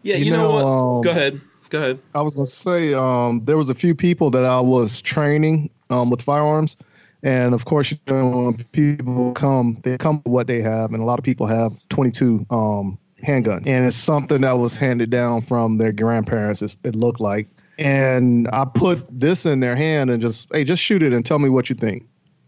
Yeah, 0.02 0.16
you, 0.16 0.26
You 0.26 0.30
know, 0.30 0.36
know, 0.36 0.52
what? 0.52 0.64
um, 0.64 1.02
Go 1.02 1.10
ahead. 1.10 1.40
Go 1.70 1.78
ahead. 1.78 1.98
I 2.14 2.22
was 2.22 2.36
gonna 2.36 2.46
say 2.46 2.94
um, 2.94 3.42
there 3.44 3.56
was 3.56 3.70
a 3.70 3.74
few 3.74 3.94
people 3.94 4.30
that 4.30 4.44
I 4.44 4.60
was 4.60 5.00
training 5.02 5.68
um, 5.90 6.10
with 6.10 6.22
firearms, 6.22 6.76
and 7.22 7.54
of 7.54 7.64
course, 7.64 7.90
you 7.90 7.98
know, 8.06 8.28
when 8.28 8.64
people 8.72 9.32
come, 9.32 9.78
they 9.82 9.96
come 9.98 10.18
with 10.18 10.32
what 10.32 10.46
they 10.46 10.62
have, 10.62 10.92
and 10.92 11.02
a 11.02 11.04
lot 11.04 11.18
of 11.18 11.24
people 11.24 11.46
have 11.46 11.72
22 11.88 12.46
um, 12.50 12.98
handgun, 13.22 13.62
and 13.66 13.86
it's 13.86 13.96
something 13.96 14.42
that 14.42 14.52
was 14.52 14.76
handed 14.76 15.10
down 15.10 15.42
from 15.42 15.78
their 15.78 15.92
grandparents. 15.92 16.62
It's, 16.62 16.76
it 16.84 16.94
looked 16.94 17.20
like, 17.20 17.48
and 17.78 18.48
I 18.52 18.64
put 18.64 19.00
this 19.10 19.46
in 19.46 19.60
their 19.60 19.76
hand 19.76 20.10
and 20.10 20.20
just, 20.20 20.48
hey, 20.52 20.64
just 20.64 20.82
shoot 20.82 21.02
it 21.02 21.12
and 21.12 21.24
tell 21.24 21.38
me 21.38 21.48
what 21.48 21.70
you 21.70 21.76
think, 21.76 22.06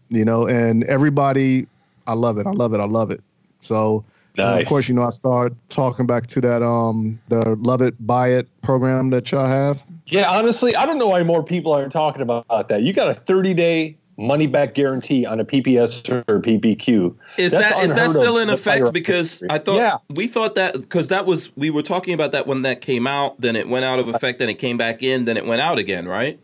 you 0.09 0.23
know, 0.23 0.47
and 0.47 0.83
everybody, 0.85 1.67
I 2.07 2.13
love 2.13 2.37
it, 2.37 2.45
I 2.47 2.51
love 2.51 2.73
it, 2.73 2.79
I 2.79 2.85
love 2.85 3.11
it. 3.11 3.21
So. 3.61 4.05
Nice. 4.37 4.61
of 4.61 4.69
course, 4.69 4.87
you 4.87 4.95
know, 4.95 5.03
I 5.03 5.09
started 5.09 5.57
talking 5.67 6.05
back 6.05 6.27
to 6.27 6.39
that 6.41 6.63
um 6.63 7.19
the 7.27 7.57
love 7.59 7.81
it 7.81 7.95
buy 8.05 8.29
it 8.29 8.47
program 8.61 9.09
that 9.09 9.29
y'all 9.31 9.47
have. 9.47 9.83
Yeah, 10.05 10.29
honestly, 10.29 10.73
I 10.77 10.85
don't 10.85 10.97
know 10.97 11.07
why 11.07 11.23
more 11.23 11.43
people 11.43 11.73
aren't 11.73 11.91
talking 11.91 12.21
about 12.21 12.69
that. 12.69 12.83
You 12.83 12.93
got 12.93 13.09
a 13.09 13.13
30 13.13 13.53
day 13.53 13.97
money 14.19 14.47
back 14.47 14.73
guarantee 14.75 15.25
on 15.25 15.39
a 15.39 15.45
PPS 15.45 16.23
or 16.27 16.39
PPQ. 16.39 17.15
Is 17.37 17.53
That's 17.53 17.73
that 17.73 17.83
is 17.83 17.95
that 17.95 18.09
still 18.09 18.37
in 18.37 18.49
in 18.49 18.53
effect? 18.53 18.91
Because. 18.93 19.43
I 19.49 19.57
thought 19.57 19.77
Yeah. 19.77 19.97
we 20.09 20.27
thought 20.27 20.55
that 20.55 20.73
because 20.73 21.07
that 21.07 21.25
was 21.25 21.55
we 21.55 21.69
were 21.69 21.81
talking 21.81 22.13
about 22.13 22.31
that 22.33 22.45
when 22.45 22.61
that 22.63 22.81
came 22.81 23.07
out, 23.07 23.39
then 23.39 23.55
it 23.55 23.69
went 23.69 23.85
out 23.85 23.99
of 23.99 24.07
effect, 24.09 24.39
then 24.39 24.49
it 24.49 24.59
came 24.59 24.77
back 24.77 25.01
in, 25.01 25.25
then 25.25 25.37
it 25.37 25.45
went 25.45 25.61
out 25.61 25.79
again, 25.79 26.07
right? 26.07 26.37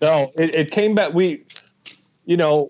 No, 0.00 0.30
it, 0.36 0.54
it 0.54 0.70
came 0.70 0.94
back. 0.94 1.14
We, 1.14 1.42
you 2.26 2.36
know, 2.36 2.68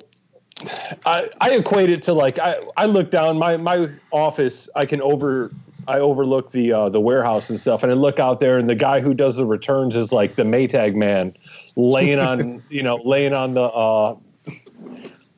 I 1.05 1.29
I 1.41 1.51
equate 1.51 1.91
it 1.91 2.03
to 2.05 2.13
like 2.13 2.39
I 2.39 2.59
I 2.77 2.87
look 2.87 3.11
down 3.11 3.39
my 3.39 3.57
my 3.57 3.89
office. 4.13 4.69
I 4.77 4.85
can 4.85 5.03
over 5.03 5.51
I 5.89 5.99
overlook 5.99 6.53
the 6.53 6.73
uh, 6.73 6.89
the 6.89 7.01
warehouse 7.01 7.51
and 7.51 7.61
stuff, 7.61 7.83
and 7.83 7.91
I 7.91 7.97
look 7.97 8.21
out 8.21 8.39
there, 8.39 8.59
and 8.59 8.69
the 8.69 8.77
guy 8.77 9.01
who 9.01 9.15
does 9.15 9.37
the 9.37 9.47
returns 9.47 9.97
is 9.97 10.13
like 10.13 10.37
the 10.37 10.45
Maytag 10.45 10.95
man, 10.95 11.37
laying 11.75 12.21
on 12.21 12.63
you 12.71 12.83
know 12.85 12.97
laying 13.05 13.33
on 13.33 13.55
the. 13.55 13.65
Uh, 13.65 14.17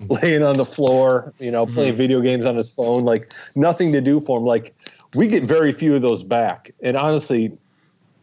laying 0.23 0.43
on 0.43 0.57
the 0.57 0.65
floor, 0.65 1.33
you 1.39 1.51
know, 1.51 1.67
playing 1.67 1.97
video 1.97 2.21
games 2.21 2.47
on 2.47 2.57
his 2.57 2.71
phone, 2.71 3.05
like 3.05 3.33
nothing 3.57 3.93
to 3.93 4.01
do 4.01 4.21
for 4.21 4.39
him. 4.39 4.45
Like 4.45 4.75
we 5.15 5.27
get 5.29 5.43
very 5.45 5.73
few 5.73 5.95
of 5.95 6.03
those 6.03 6.23
back. 6.23 6.73
And 6.83 6.97
honestly, 6.97 7.57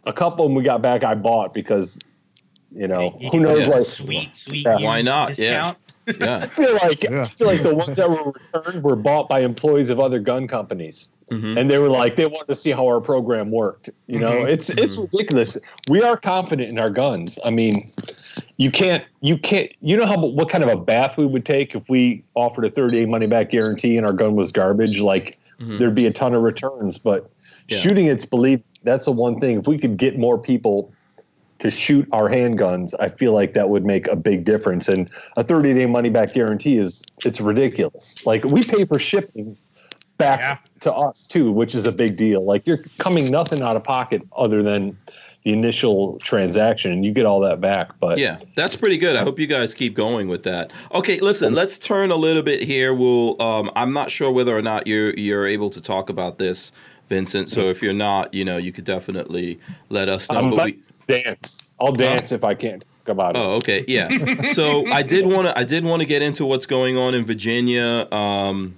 a 0.06 0.14
couple 0.14 0.46
of 0.46 0.50
them 0.50 0.56
we 0.56 0.64
got 0.64 0.82
back 0.82 1.04
I 1.04 1.16
bought 1.16 1.54
because 1.54 1.98
You 2.74 2.88
know, 2.88 3.18
You 3.20 3.30
who 3.30 3.40
knows? 3.42 3.60
get 3.66 3.68
a 3.68 3.72
Like, 3.72 3.84
sweet, 3.86 4.36
sweet. 4.36 4.66
Yeah. 4.66 4.78
Why 4.80 5.02
not? 5.02 5.38
Yeah. 5.38 5.74
Discount. 6.06 6.20
Yeah. 6.22 6.36
I 6.42 6.48
feel 6.48 6.74
like 6.76 7.04
Yeah. 7.04 7.22
I 7.22 7.26
feel 7.26 7.48
like 7.48 7.62
the 7.64 7.76
ones 7.76 7.98
that 7.98 8.10
were 8.10 8.32
returned 8.54 8.84
were 8.84 8.96
bought 8.96 9.28
by 9.30 9.42
employees 9.42 9.90
of 9.90 10.00
other 10.00 10.20
gun 10.20 10.48
companies, 10.48 11.08
Mhm. 11.30 11.60
and 11.60 11.70
they 11.70 11.78
were 11.80 11.90
like 11.90 12.16
they 12.16 12.26
wanted 12.26 12.48
to 12.48 12.56
see 12.56 12.72
how 12.72 12.86
our 12.88 13.00
program 13.02 13.52
worked. 13.52 13.90
You 14.08 14.20
know, 14.20 14.32
Mhm. 14.32 14.50
it's 14.50 14.70
it's 14.70 14.98
ridiculous. 14.98 15.58
We 15.90 16.02
are 16.02 16.18
confident 16.18 16.70
in 16.70 16.80
our 16.80 16.90
guns. 16.90 17.38
I 17.46 17.50
mean, 17.52 17.76
you 18.58 18.72
can't 18.72 19.04
you 19.22 19.38
can't 19.38 19.72
you 19.82 19.98
know 19.98 20.06
how 20.06 20.18
what 20.20 20.50
kind 20.50 20.64
of 20.64 20.70
a 20.70 20.76
bath 20.78 21.18
we 21.18 21.26
would 21.26 21.46
take 21.46 21.76
if 21.76 21.90
we 21.90 22.24
offered 22.36 22.66
a 22.66 22.70
30 22.70 23.00
day 23.00 23.06
money 23.06 23.28
back 23.28 23.50
guarantee 23.50 23.98
and 23.98 24.06
our 24.06 24.14
gun 24.14 24.36
was 24.36 24.52
garbage. 24.52 25.00
Like 25.00 25.38
Mhm. 25.60 25.80
there'd 25.80 25.96
be 25.96 26.08
a 26.08 26.12
ton 26.14 26.34
of 26.34 26.42
returns, 26.42 26.98
but 26.98 27.30
Yeah. 27.68 27.78
shooting 27.78 28.08
it's 28.08 28.26
believe 28.26 28.62
that's 28.84 29.06
the 29.06 29.12
one 29.12 29.40
thing. 29.40 29.60
If 29.60 29.68
we 29.68 29.78
could 29.78 29.98
get 29.98 30.18
more 30.18 30.38
people 30.38 30.92
to 31.60 31.70
shoot 31.70 32.08
our 32.12 32.28
handguns, 32.28 32.94
I 33.00 33.10
feel 33.10 33.34
like 33.34 33.54
that 33.54 33.70
would 33.70 33.86
make 33.86 34.08
a 34.08 34.16
big 34.16 34.44
difference. 34.46 34.90
And 34.90 35.08
a 35.38 35.44
30 35.44 35.74
day 35.74 35.86
money 35.86 36.10
back 36.10 36.34
guarantee 36.34 36.78
is 36.80 37.04
it's 37.24 37.40
ridiculous. 37.40 38.26
Like 38.26 38.44
we 38.44 38.64
pay 38.64 38.86
for 38.86 38.98
shipping 38.98 39.56
back 40.18 40.40
Yeah. 40.40 40.58
to 40.82 40.94
us 40.94 41.28
too, 41.28 41.52
which 41.52 41.76
is 41.76 41.86
a 41.86 41.92
big 41.92 42.16
deal. 42.18 42.44
Like 42.44 42.66
you're 42.66 42.80
coming 42.98 43.30
nothing 43.30 43.62
out 43.62 43.76
of 43.76 43.84
pocket 43.84 44.22
other 44.36 44.64
than 44.64 44.98
the 45.44 45.54
initial 45.54 46.20
transaction 46.20 46.92
and 46.92 47.06
you 47.06 47.12
get 47.12 47.26
all 47.26 47.40
that 47.42 47.60
back. 47.60 48.00
But 48.00 48.18
Yeah, 48.18 48.38
that's 48.56 48.76
pretty 48.76 48.98
good. 48.98 49.16
I 49.16 49.24
hope 49.24 49.40
you 49.40 49.48
guys 49.48 49.74
keep 49.74 49.96
going 49.96 50.28
with 50.28 50.44
that. 50.44 50.72
Okay, 50.94 51.20
listen, 51.20 51.54
let's 51.54 51.78
turn 51.78 52.12
a 52.12 52.16
little 52.16 52.44
bit 52.44 52.64
here. 52.64 52.94
We'll 52.94 53.42
um, 53.42 53.72
I'm 53.76 53.94
not 53.94 54.12
sure 54.12 54.32
whether 54.32 54.56
or 54.56 54.62
not 54.62 54.88
you're 54.88 55.14
you're 55.16 55.48
able 55.48 55.70
to 55.72 55.82
talk 55.82 56.10
about 56.10 56.38
this, 56.38 56.72
Vincent. 57.10 57.50
So 57.50 57.70
if 57.70 57.82
you're 57.82 57.94
not, 57.94 58.34
you 58.34 58.46
know, 58.46 58.58
you 58.58 58.72
could 58.72 58.86
definitely 58.86 59.60
let 59.90 60.10
us 60.10 60.30
know. 60.32 60.40
I'm 60.40 60.50
but 60.52 60.66
we 60.66 60.80
dance 61.08 61.66
i'll 61.80 61.92
dance 61.92 62.32
if 62.32 62.44
I 62.44 62.54
can't 62.54 62.86
about 63.08 63.36
it. 63.36 63.40
Oh, 63.40 63.54
okay, 63.54 63.84
yeah. 63.88 64.44
so 64.54 64.88
I 64.92 65.02
did 65.02 65.26
want 65.26 65.48
to 65.48 65.58
I 65.58 65.64
did 65.64 65.84
want 65.84 66.02
to 66.02 66.06
get 66.06 66.22
into 66.22 66.46
what's 66.46 66.66
going 66.66 66.98
on 66.98 67.16
in 67.16 67.26
Virginia. 67.26 68.08
Um, 68.12 68.78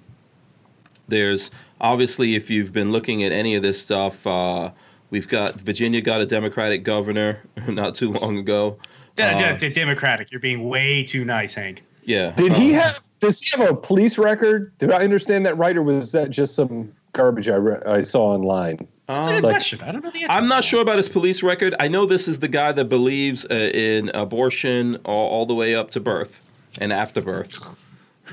there's 1.08 1.52
obviously, 1.80 2.36
if 2.36 2.50
you've 2.50 2.74
been 2.74 2.92
looking 2.92 3.24
at 3.24 3.32
any 3.32 3.56
of 3.56 3.62
this 3.62 3.82
stuff, 3.82 4.26
uh, 4.26 4.72
we've 5.14 5.28
got 5.28 5.54
Virginia 5.62 6.02
got 6.02 6.22
a 6.22 6.26
Democratic 6.26 6.84
governor 6.84 7.40
not 7.68 7.94
too 7.94 8.12
long 8.12 8.38
ago. 8.40 8.78
De- 9.16 9.24
de- 9.24 9.50
Uh, 9.52 9.58
de- 9.58 9.70
Democratic. 9.70 10.32
You're 10.32 10.42
being 10.42 10.68
way 10.68 11.04
too 11.04 11.24
nice, 11.24 11.54
Hank. 11.54 11.84
Yeah. 12.04 12.32
Did 12.32 12.52
he 12.52 12.74
um, 12.74 12.82
have? 12.82 13.00
Does 13.20 13.40
he 13.40 13.58
have 13.58 13.70
a 13.70 13.76
police 13.76 14.18
record? 14.18 14.76
Did 14.80 14.92
I 14.92 15.04
understand 15.04 15.46
that 15.46 15.56
right, 15.56 15.78
or 15.78 15.84
was 15.84 16.12
that 16.12 16.32
just 16.32 16.56
some 16.56 16.92
garbage 17.14 17.48
I 17.48 17.56
re- 17.56 17.82
I 17.86 18.02
saw 18.02 18.34
online? 18.34 18.88
That's 19.08 19.28
a 19.28 19.30
um, 19.30 19.36
good 19.38 19.44
like- 19.44 19.54
question. 19.54 19.82
I 19.82 19.92
don't 19.92 20.04
know 20.04 20.10
the 20.10 20.24
answer. 20.24 20.32
I'm 20.32 20.48
not 20.48 20.64
sure 20.64 20.82
about 20.82 20.98
his 20.98 21.08
police 21.08 21.44
record. 21.44 21.76
I 21.80 21.88
know 21.88 22.06
this 22.08 22.28
is 22.28 22.40
the 22.40 22.48
guy 22.48 22.72
that 22.72 22.86
believes 22.86 23.46
uh, 23.46 23.54
in 23.54 24.10
abortion 24.16 24.96
all, 25.06 25.30
all 25.30 25.46
the 25.46 25.54
way 25.54 25.76
up 25.76 25.92
to 25.92 26.00
birth 26.00 26.42
and 26.82 26.92
after 26.92 27.22
birth. 27.22 27.54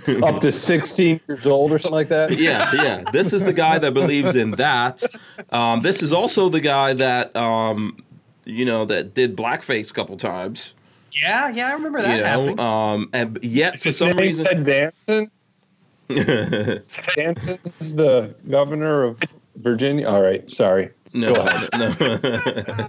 Up 0.22 0.40
to 0.40 0.52
16 0.52 1.20
years 1.28 1.46
old 1.46 1.72
or 1.72 1.78
something 1.78 1.94
like 1.94 2.08
that. 2.08 2.38
Yeah, 2.38 2.70
yeah. 2.74 3.02
This 3.12 3.32
is 3.32 3.44
the 3.44 3.52
guy 3.52 3.78
that 3.78 3.92
believes 3.92 4.34
in 4.34 4.52
that. 4.52 5.02
Um, 5.50 5.82
this 5.82 6.02
is 6.02 6.12
also 6.12 6.48
the 6.48 6.60
guy 6.60 6.92
that, 6.94 7.34
um, 7.36 8.02
you 8.44 8.64
know, 8.64 8.84
that 8.84 9.14
did 9.14 9.36
blackface 9.36 9.90
a 9.90 9.94
couple 9.94 10.16
times. 10.16 10.74
Yeah, 11.12 11.48
yeah, 11.48 11.68
I 11.68 11.72
remember 11.72 12.02
that 12.02 12.16
you 12.16 12.54
know, 12.54 12.62
um, 12.62 13.10
and 13.12 13.38
yet 13.42 13.80
for 13.80 13.90
some 13.90 14.16
reason, 14.16 14.44
Ted 14.44 14.64
Danson. 14.64 15.30
Danson 17.16 17.58
is 17.80 17.94
the 17.94 18.34
governor 18.48 19.02
of 19.02 19.20
Virginia. 19.56 20.08
All 20.08 20.22
right, 20.22 20.50
sorry. 20.50 20.90
No, 21.12 21.34
Go 21.34 21.40
ahead. 21.42 21.68
no. 21.72 22.88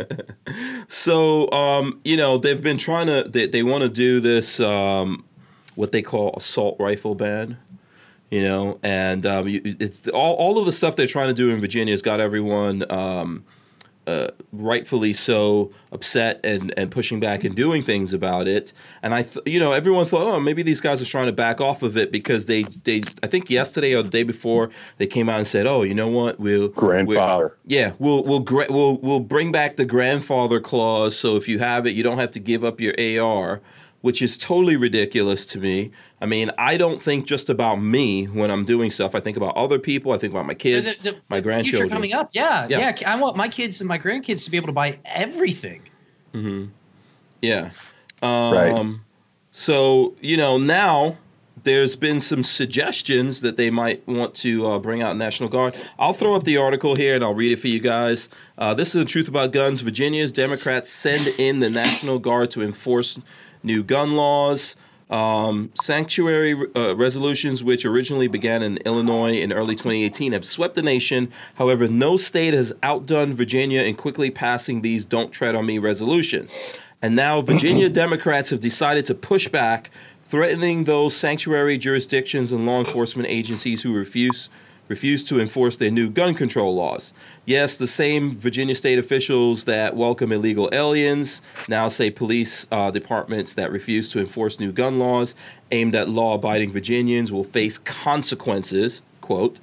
so, 0.88 1.49
um, 1.51 1.99
you 2.03 2.16
know, 2.18 2.38
they've 2.38 2.62
been 2.62 2.78
trying 2.78 3.07
to. 3.07 3.28
They, 3.28 3.47
they 3.47 3.64
want 3.64 3.84
to 3.84 3.89
do 3.89 4.20
this, 4.20 4.59
um, 4.59 5.26
what 5.76 5.91
they 5.91 6.01
call 6.01 6.34
assault 6.36 6.78
rifle 6.80 7.15
ban. 7.15 7.57
You 8.30 8.43
know, 8.43 8.80
and 8.82 9.26
um, 9.26 9.49
you, 9.49 9.61
it's 9.63 10.07
all 10.07 10.36
all 10.36 10.57
of 10.57 10.65
the 10.65 10.72
stuff 10.72 10.95
they're 10.95 11.05
trying 11.05 11.28
to 11.28 11.34
do 11.34 11.49
in 11.49 11.59
Virginia 11.59 11.91
has 11.93 12.01
got 12.01 12.22
everyone. 12.22 12.89
Um, 12.89 13.43
uh, 14.07 14.28
rightfully 14.51 15.13
so 15.13 15.72
upset 15.91 16.39
and, 16.43 16.74
and 16.76 16.89
pushing 16.89 17.19
back 17.19 17.43
and 17.43 17.55
doing 17.55 17.84
things 17.84 18.13
about 18.13 18.47
it. 18.47 18.74
And 19.03 19.13
I, 19.13 19.22
th- 19.24 19.45
you 19.45 19.59
know, 19.59 19.74
everyone 19.74 20.07
thought, 20.07 20.24
oh, 20.24 20.39
maybe 20.39 20.63
these 20.63 20.82
guys 20.82 21.01
are 21.01 21.05
trying 21.05 21.28
to 21.28 21.32
back 21.32 21.61
off 21.61 21.84
of 21.84 21.95
it 21.95 22.11
because 22.11 22.47
they, 22.47 22.63
they, 22.84 23.01
I 23.22 23.28
think 23.28 23.49
yesterday 23.49 23.93
or 23.93 24.01
the 24.01 24.09
day 24.09 24.24
before, 24.24 24.72
they 24.97 25.05
came 25.05 25.30
out 25.30 25.38
and 25.38 25.47
said, 25.47 25.67
oh, 25.67 25.84
you 25.84 25.93
know 25.93 26.07
what, 26.07 26.39
we'll 26.39 26.69
Grandfather. 26.69 27.55
yeah, 27.65 27.93
we'll 27.99 28.24
we'll 28.24 28.39
gra- 28.39 28.65
we'll 28.69 28.97
we'll 28.97 29.19
bring 29.19 29.51
back 29.51 29.76
the 29.76 29.86
grandfather 29.86 30.59
clause. 30.59 31.15
So 31.15 31.36
if 31.36 31.47
you 31.47 31.59
have 31.59 31.86
it, 31.86 31.91
you 31.91 32.01
don't 32.03 32.17
have 32.17 32.32
to 32.32 32.39
give 32.39 32.63
up 32.63 32.82
your 32.82 32.95
AR, 33.24 33.61
which 34.01 34.21
is 34.21 34.37
totally 34.37 34.75
ridiculous 34.75 35.45
to 35.47 35.59
me. 35.59 35.91
I 36.19 36.25
mean, 36.25 36.51
I 36.57 36.75
don't 36.77 37.01
think 37.01 37.25
just 37.27 37.49
about 37.49 37.75
me 37.77 38.25
when 38.25 38.49
I'm 38.51 38.65
doing 38.65 38.89
stuff. 38.91 39.13
I 39.15 39.19
think 39.19 39.37
about 39.37 39.55
other 39.55 39.79
people. 39.79 40.11
I 40.11 40.17
think 40.17 40.33
about 40.33 40.45
my 40.45 40.53
kids, 40.53 40.95
The- 40.97 41.11
the- 41.11 41.17
my 41.29 41.37
the 41.37 41.41
grandchildren. 41.43 41.89
Coming 41.89 42.13
up, 42.13 42.29
yeah, 42.33 42.65
Yeah. 42.69 42.93
yeah, 42.99 43.09
I 43.11 43.15
want 43.15 43.37
my 43.37 43.47
kids 43.47 43.79
and 43.81 43.87
my 43.87 43.99
grandkids 43.99 44.43
to 44.45 44.51
be 44.51 44.57
able 44.57 44.67
to 44.67 44.73
buy 44.73 44.97
everything. 45.05 45.81
Hmm. 46.33 46.65
Yeah. 47.41 47.69
Um, 48.21 48.53
Right. 48.53 48.95
So 49.51 50.15
you 50.21 50.37
know 50.37 50.57
now 50.57 51.17
there's 51.63 51.95
been 51.95 52.19
some 52.21 52.43
suggestions 52.43 53.41
that 53.41 53.55
they 53.57 53.69
might 53.69 54.07
want 54.07 54.33
to 54.33 54.65
uh, 54.65 54.79
bring 54.79 55.01
out 55.01 55.15
National 55.17 55.47
Guard. 55.49 55.75
I'll 55.99 56.13
throw 56.13 56.35
up 56.35 56.43
the 56.43 56.57
article 56.57 56.95
here 56.95 57.13
and 57.13 57.23
I'll 57.23 57.35
read 57.35 57.51
it 57.51 57.57
for 57.57 57.67
you 57.67 57.79
guys. 57.79 58.29
Uh, 58.57 58.73
this 58.73 58.89
is 58.95 59.03
the 59.03 59.05
truth 59.05 59.27
about 59.27 59.51
guns. 59.51 59.81
Virginia's 59.81 60.31
Democrats 60.31 60.89
send 60.89 61.27
in 61.37 61.59
the 61.59 61.69
National 61.69 62.17
Guard 62.17 62.49
to 62.51 62.63
enforce 62.63 63.19
new 63.64 63.84
gun 63.84 64.14
laws. 64.14 64.76
Um, 65.09 65.72
sanctuary 65.74 66.55
uh, 66.74 66.95
resolutions, 66.95 67.62
which 67.62 67.84
originally 67.86 68.30
began 68.30 68.64
in 68.64 68.78
Illinois 68.86 69.41
in 69.41 69.51
early 69.51 69.76
2018, 69.76 70.32
have 70.32 70.45
swept 70.45 70.76
the 70.76 70.82
nation. 70.82 71.30
However, 71.55 71.89
no 71.89 72.16
state 72.16 72.53
has 72.53 72.74
outdone 72.82 73.34
Virginia 73.34 73.82
in 73.82 73.95
quickly 73.95 74.32
passing 74.32 74.82
these 74.82 75.03
"Don't 75.03 75.32
Tread 75.32 75.53
on 75.53 75.66
Me" 75.66 75.80
resolutions. 75.80 76.57
And 77.01 77.14
now 77.14 77.41
Virginia 77.41 77.89
Democrats 78.03 78.51
have 78.51 78.62
decided 78.62 79.03
to 79.05 79.14
push 79.14 79.49
back, 79.49 79.89
threatening 80.24 80.86
those 80.86 81.14
sanctuary 81.14 81.78
jurisdictions 81.78 82.53
and 82.53 82.66
law 82.66 82.80
enforcement 82.80 83.28
agencies 83.28 83.82
who 83.82 83.93
refuse 83.93 84.47
refuse 84.91 85.23
to 85.23 85.39
enforce 85.39 85.77
their 85.77 85.89
new 85.89 86.09
gun 86.09 86.33
control 86.33 86.75
laws. 86.75 87.13
Yes, 87.45 87.77
the 87.77 87.87
same 87.87 88.31
Virginia 88.37 88.75
state 88.75 88.99
officials 88.99 89.63
that 89.63 89.95
welcome 89.95 90.33
illegal 90.33 90.67
aliens 90.73 91.41
now 91.69 91.87
say 91.87 92.11
police 92.11 92.67
uh, 92.71 92.91
departments 92.91 93.53
that 93.53 93.71
refuse 93.71 94.11
to 94.11 94.19
enforce 94.19 94.59
new 94.59 94.73
gun 94.73 94.99
laws 94.99 95.33
aimed 95.71 95.95
at 95.95 96.09
law-abiding 96.09 96.71
Virginians 96.73 97.31
will 97.31 97.45
face 97.45 97.77
consequences. 97.77 99.01
Quote. 99.21 99.59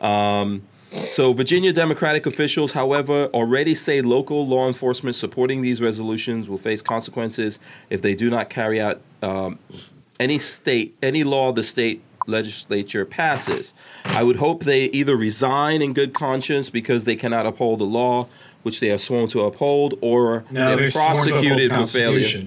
Um, 0.00 0.62
so, 1.08 1.32
Virginia 1.32 1.72
Democratic 1.72 2.26
officials, 2.26 2.72
however, 2.72 3.26
already 3.32 3.74
say 3.74 4.02
local 4.02 4.46
law 4.46 4.66
enforcement 4.66 5.14
supporting 5.14 5.62
these 5.62 5.80
resolutions 5.80 6.48
will 6.48 6.58
face 6.58 6.82
consequences 6.82 7.58
if 7.88 8.02
they 8.02 8.14
do 8.14 8.28
not 8.28 8.50
carry 8.50 8.78
out 8.80 9.00
um, 9.22 9.58
any 10.20 10.38
state, 10.38 10.96
any 11.02 11.24
law 11.24 11.52
the 11.52 11.62
state 11.62 12.02
legislature 12.26 13.04
passes. 13.04 13.74
I 14.04 14.22
would 14.22 14.36
hope 14.36 14.64
they 14.64 14.84
either 14.86 15.16
resign 15.16 15.82
in 15.82 15.92
good 15.92 16.14
conscience 16.14 16.70
because 16.70 17.04
they 17.04 17.16
cannot 17.16 17.46
uphold 17.46 17.80
the 17.80 17.84
law 17.84 18.28
which 18.62 18.80
they 18.80 18.90
are 18.90 18.98
sworn 18.98 19.28
to 19.28 19.40
uphold, 19.40 19.98
or 20.00 20.44
they're 20.50 20.76
prosecuted 20.90 21.72
for 21.72 21.86
failure. 21.86 22.46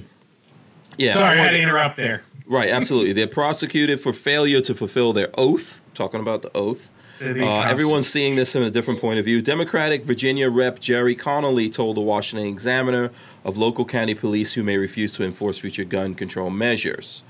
Yeah, 0.97 1.13
Sorry, 1.15 1.39
I 1.39 1.43
had 1.43 1.51
to 1.51 1.59
interrupt 1.59 1.97
there. 1.97 2.23
right, 2.47 2.69
absolutely. 2.69 3.13
They're 3.13 3.27
prosecuted 3.27 3.99
for 3.99 4.13
failure 4.13 4.61
to 4.61 4.73
fulfill 4.73 5.13
their 5.13 5.29
oath. 5.37 5.81
Talking 5.93 6.21
about 6.21 6.41
the 6.41 6.55
oath. 6.55 6.89
Uh, 7.21 7.61
everyone's 7.61 8.07
seeing 8.07 8.35
this 8.35 8.55
in 8.55 8.63
a 8.63 8.69
different 8.69 8.99
point 8.99 9.19
of 9.19 9.25
view. 9.25 9.41
Democratic 9.41 10.03
Virginia 10.03 10.49
Rep. 10.49 10.79
Gerry 10.79 11.15
Connolly 11.15 11.69
told 11.69 11.95
the 11.95 12.01
Washington 12.01 12.45
Examiner 12.47 13.09
of 13.45 13.57
local 13.57 13.85
county 13.85 14.13
police 14.13 14.53
who 14.53 14.63
may 14.63 14.77
refuse 14.77 15.13
to 15.15 15.23
enforce 15.23 15.57
future 15.57 15.85
gun 15.85 16.13
control 16.13 16.49
measures. 16.49 17.23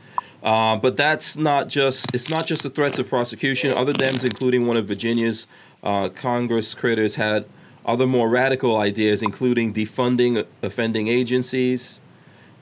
Uh, 0.46 0.76
but 0.76 0.96
that's 0.96 1.36
not 1.36 1.68
just 1.68 2.14
it's 2.14 2.30
not 2.30 2.46
just 2.46 2.62
the 2.62 2.70
threats 2.70 3.00
of 3.00 3.10
prosecution. 3.10 3.74
Other 3.74 3.94
Dems, 3.94 4.24
including 4.24 4.68
one 4.68 4.78
of 4.78 4.88
Virginia's 4.88 5.48
uh, 5.84 6.10
Congress 6.10 6.76
critters, 6.76 7.16
had 7.16 7.46
other 7.84 8.06
more 8.06 8.30
radical 8.30 8.78
ideas, 8.78 9.24
including 9.24 9.74
defunding 9.74 10.46
offending 10.62 11.08
agencies. 11.08 12.00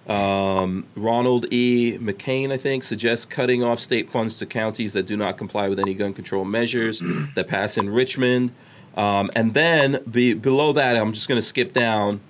Um, 0.07 0.85
Ronald 0.95 1.45
E. 1.51 1.97
McCain, 1.97 2.53
I 2.53 2.57
think, 2.57 2.85
suggests 2.85 3.25
cutting 3.25 3.63
off 3.63 3.81
state 3.81 4.09
funds 4.09 4.37
to 4.39 4.45
counties 4.45 4.93
that 4.93 5.05
do 5.05 5.17
not 5.17 5.37
comply 5.37 5.67
with 5.67 5.79
any 5.79 5.93
gun 5.93 6.13
control 6.13 6.45
measures 6.45 7.01
that 7.35 7.47
pass 7.47 7.77
in 7.77 7.89
Richmond. 7.89 8.53
Um, 8.95 9.27
and 9.35 9.53
then 9.53 10.03
be, 10.09 10.33
below 10.33 10.71
that, 10.73 10.95
I'm 10.95 11.11
just 11.11 11.27
going 11.27 11.37
to 11.37 11.45
skip 11.45 11.73
down. 11.73 12.21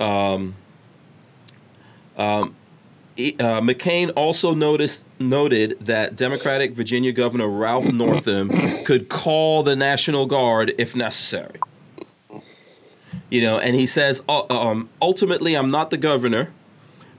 Um, 0.00 0.54
um, 2.16 2.54
uh, 3.18 3.60
McCain 3.60 4.10
also 4.16 4.54
noticed 4.54 5.06
noted 5.18 5.78
that 5.80 6.16
Democratic 6.16 6.72
Virginia 6.72 7.12
Governor 7.12 7.48
Ralph 7.48 7.92
Northam 7.92 8.48
could 8.84 9.08
call 9.08 9.62
the 9.62 9.76
National 9.76 10.26
Guard 10.26 10.74
if 10.78 10.96
necessary. 10.96 11.60
You 13.28 13.42
know, 13.42 13.58
and 13.58 13.74
he 13.74 13.86
says, 13.86 14.22
uh, 14.28 14.44
um, 14.48 14.88
ultimately, 15.00 15.54
I'm 15.54 15.70
not 15.70 15.90
the 15.90 15.96
governor, 15.98 16.52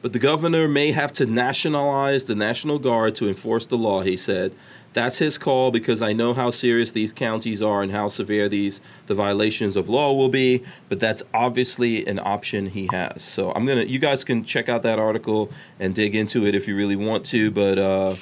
but 0.01 0.13
the 0.13 0.19
governor 0.19 0.67
may 0.67 0.91
have 0.91 1.13
to 1.13 1.25
nationalize 1.25 2.25
the 2.25 2.35
National 2.35 2.79
Guard 2.79 3.15
to 3.15 3.27
enforce 3.27 3.65
the 3.65 3.77
law, 3.77 4.01
he 4.01 4.17
said. 4.17 4.53
That's 4.93 5.17
his 5.17 5.37
call 5.37 5.71
because 5.71 6.01
I 6.01 6.13
know 6.13 6.33
how 6.33 6.49
serious 6.51 6.91
these 6.91 7.11
counties 7.11 7.61
are 7.61 7.81
and 7.81 7.91
how 7.91 8.07
severe 8.07 8.47
these 8.47 8.79
the 9.07 9.15
violations 9.15 9.75
of 9.75 9.89
law 9.89 10.13
will 10.13 10.29
be, 10.29 10.63
but 10.87 10.99
that's 10.99 11.23
obviously 11.33 12.05
an 12.05 12.19
option 12.19 12.67
he 12.67 12.87
has. 12.91 13.23
So 13.23 13.51
I'm 13.53 13.65
going 13.65 13.79
to 13.79 13.91
you 13.91 13.97
guys 13.99 14.23
can 14.23 14.43
check 14.43 14.69
out 14.69 14.83
that 14.83 14.99
article 14.99 15.51
and 15.79 15.95
dig 15.95 16.15
into 16.15 16.45
it 16.45 16.53
if 16.55 16.67
you 16.67 16.75
really 16.75 16.95
want 16.95 17.25
to, 17.27 17.49
but 17.51 17.79
uh 17.79 18.15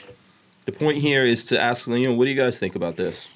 the 0.65 0.71
point 0.71 0.97
here 0.99 1.25
is 1.25 1.43
to 1.45 1.59
ask 1.59 1.87
you 1.87 2.07
know, 2.07 2.15
what 2.15 2.25
do 2.25 2.31
you 2.31 2.37
guys 2.41 2.57
think 2.59 2.75
about 2.75 2.95
this? 2.95 3.27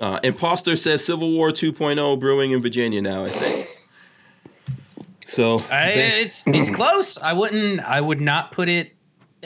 Uh, 0.00 0.18
Imposter 0.22 0.76
says 0.76 1.04
Civil 1.04 1.30
War 1.30 1.50
2.0 1.50 2.18
brewing 2.18 2.52
in 2.52 2.62
Virginia 2.62 3.02
now, 3.02 3.24
I 3.24 3.28
think. 3.28 3.68
So 5.26 5.58
I, 5.70 5.92
they- 5.94 6.22
it's 6.22 6.42
it's 6.46 6.70
close. 6.70 7.18
I 7.18 7.32
wouldn't. 7.34 7.80
I 7.80 8.00
would 8.00 8.20
not 8.20 8.50
put 8.50 8.68
it 8.68 8.92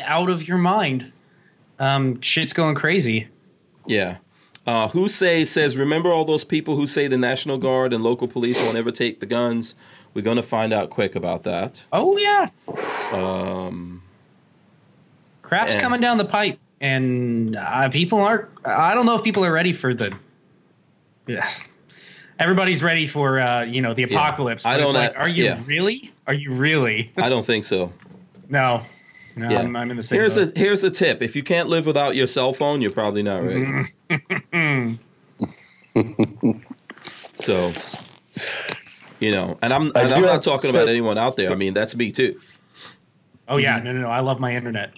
out 0.01 0.31
of 0.31 0.47
your 0.49 0.59
mind. 0.59 1.13
Um, 1.79 2.21
shit's 2.21 2.53
going 2.53 2.75
crazy. 2.75 3.29
Yeah. 3.87 4.19
Uh, 4.67 4.89
who 4.89 5.09
say 5.09 5.45
says 5.45 5.77
remember 5.77 6.11
all 6.13 6.25
those 6.25 6.45
people 6.45 6.75
who 6.77 6.87
say 6.87 7.07
the 7.07 7.19
National 7.19 7.59
Guard 7.59 7.93
and 7.93 8.03
local 8.03 8.27
police 8.27 8.59
won't 8.63 8.77
ever 8.79 8.91
take 8.91 9.21
the 9.21 9.27
guns? 9.27 9.75
We're 10.15 10.23
gonna 10.23 10.43
find 10.43 10.73
out 10.73 10.89
quick 10.91 11.15
about 11.17 11.43
that. 11.43 11.83
Oh 11.93 12.17
yeah, 12.17 12.49
Um, 13.13 14.03
crap's 15.43 15.75
Yeah. 15.75 15.81
coming 15.81 16.01
down 16.01 16.17
the 16.19 16.25
pipe, 16.25 16.59
and 16.81 17.57
uh, 17.57 17.89
people 17.91 18.21
aren't. 18.21 18.47
I 18.65 18.95
don't 18.95 19.05
know 19.07 19.17
if 19.17 19.23
people 19.23 19.45
are 19.45 19.53
ready 19.53 19.73
for 19.73 19.93
the. 19.93 20.17
Yeah. 21.27 21.47
Everybody's 22.39 22.83
ready 22.83 23.07
for 23.07 23.39
uh, 23.41 23.65
you 23.65 23.81
know 23.83 23.93
the 23.93 24.03
Yeah. 24.03 24.17
apocalypse. 24.17 24.65
I 24.65 24.77
don't- 24.79 24.95
like, 24.95 25.13
are 25.17 25.29
you 25.29 25.45
yeah. 25.45 25.61
really? 25.67 26.13
Are 26.27 26.35
you 26.35 26.53
really? 26.53 27.13
I 27.19 27.29
don't 27.29 27.45
think 27.45 27.65
so. 27.65 27.93
no, 28.49 28.83
no, 29.37 29.51
Yeah. 29.51 29.61
I'm, 29.61 29.75
I'm 29.77 29.91
in 29.91 29.97
the 29.97 30.03
same. 30.03 30.19
Here's 30.19 30.37
boat. 30.37 30.57
a 30.57 30.59
here's 30.59 30.85
a 30.85 30.91
tip: 30.91 31.23
if 31.23 31.35
you 31.37 31.43
can't 31.43 31.69
live 31.69 31.87
without 31.87 32.15
your 32.17 32.27
cell 32.27 32.53
phone, 32.53 32.83
you're 32.83 32.93
probably 32.93 33.23
not 33.23 33.43
ready. 33.43 33.89
so, 37.35 37.73
you 39.21 39.31
know, 39.31 39.59
and 39.63 39.73
I'm 39.73 39.93
I 39.95 40.03
and 40.03 40.09
do 40.11 40.15
I'm 40.17 40.23
not 40.23 40.43
to 40.43 40.51
talking 40.51 40.71
about 40.71 40.89
anyone 40.89 41.19
out 41.19 41.37
there. 41.37 41.51
I 41.51 41.55
mean, 41.55 41.75
that's 41.75 41.97
me 41.97 42.13
too. 42.13 42.39
Oh 43.49 43.57
yeah, 43.57 43.79
no, 43.79 43.93
no, 43.93 44.03
no. 44.03 44.09
I 44.09 44.21
love 44.21 44.41
my 44.41 44.55
internet. 44.55 44.93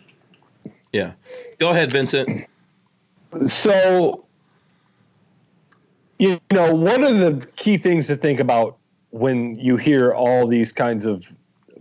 Yeah. 0.93 1.12
Go 1.59 1.70
ahead, 1.70 1.91
Vincent. 1.91 2.47
So, 3.47 4.24
you 6.18 6.41
know, 6.53 6.74
one 6.74 7.03
of 7.03 7.18
the 7.18 7.47
key 7.57 7.76
things 7.76 8.07
to 8.07 8.16
think 8.16 8.41
about 8.41 8.78
when 9.11 9.57
you 9.57 9.76
hear 9.76 10.14
all 10.14 10.47
these 10.47 10.72
kinds 10.72 11.05
of 11.05 11.32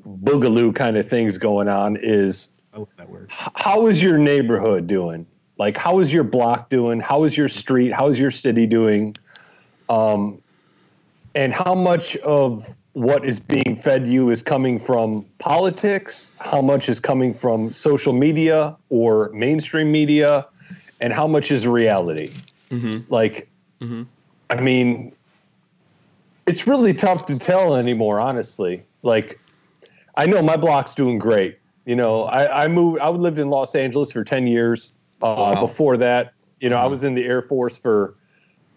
boogaloo 0.06 0.74
kind 0.76 0.97
of 0.97 1.08
things 1.10 1.38
going 1.38 1.68
on 1.68 1.97
is 1.97 2.49
Oh, 2.74 2.88
that 2.97 3.10
word. 3.10 3.30
how 3.30 3.88
is 3.88 4.01
your 4.03 4.18
neighborhood 4.18 4.88
doing? 4.88 5.26
Like, 5.58 5.78
how 5.78 5.99
is 5.99 6.12
your 6.12 6.24
block 6.24 6.70
doing? 6.70 6.99
How 6.99 7.24
is 7.24 7.38
your 7.38 7.47
street? 7.47 7.93
How 7.93 8.08
is 8.08 8.20
your 8.20 8.32
city 8.32 8.68
doing? 8.68 9.16
Um, 9.88 10.41
and 11.34 11.53
how 11.53 11.74
much 11.74 12.18
of 12.18 12.74
what 12.93 13.26
is 13.26 13.39
being 13.39 13.76
fed 13.76 14.08
you 14.08 14.30
is 14.30 14.41
coming 14.41 14.80
from 14.80 15.26
politics? 15.39 16.30
How 16.39 16.62
much 16.62 16.89
is 16.89 16.99
coming 16.99 17.34
from 17.34 17.72
social 17.72 18.14
media 18.14 18.76
or 18.89 19.30
mainstream 19.34 19.91
media? 19.91 20.45
And 21.01 21.14
how 21.14 21.28
much 21.28 21.51
is 21.51 21.66
reality? 21.68 22.32
Like, 23.10 23.47
I 24.49 24.60
mean, 24.62 25.14
it's 26.47 26.68
really 26.68 26.93
tough 26.93 27.26
to 27.28 27.38
tell 27.39 27.76
anymore, 27.76 28.20
honestly. 28.20 28.84
Like, 29.03 29.39
I 30.18 30.26
know 30.26 30.41
my 30.41 30.57
block's 30.57 30.95
doing 30.95 31.18
great. 31.18 31.59
You 31.86 31.95
know, 31.95 32.24
I, 32.24 32.66
I 32.66 32.68
moved, 32.68 32.99
I 32.99 33.09
lived 33.09 33.39
in 33.39 33.49
Los 33.49 33.76
Angeles 33.76 34.11
for 34.11 34.24
10 34.24 34.47
years. 34.47 34.93
Uh, 35.22 35.36
Wow. 35.36 35.61
Before 35.61 35.97
that, 35.97 36.34
you 36.59 36.70
know, 36.70 36.78
I 36.78 36.88
was 36.88 37.03
in 37.03 37.16
the 37.16 37.24
Air 37.24 37.41
Force 37.41 37.78
for 37.78 38.16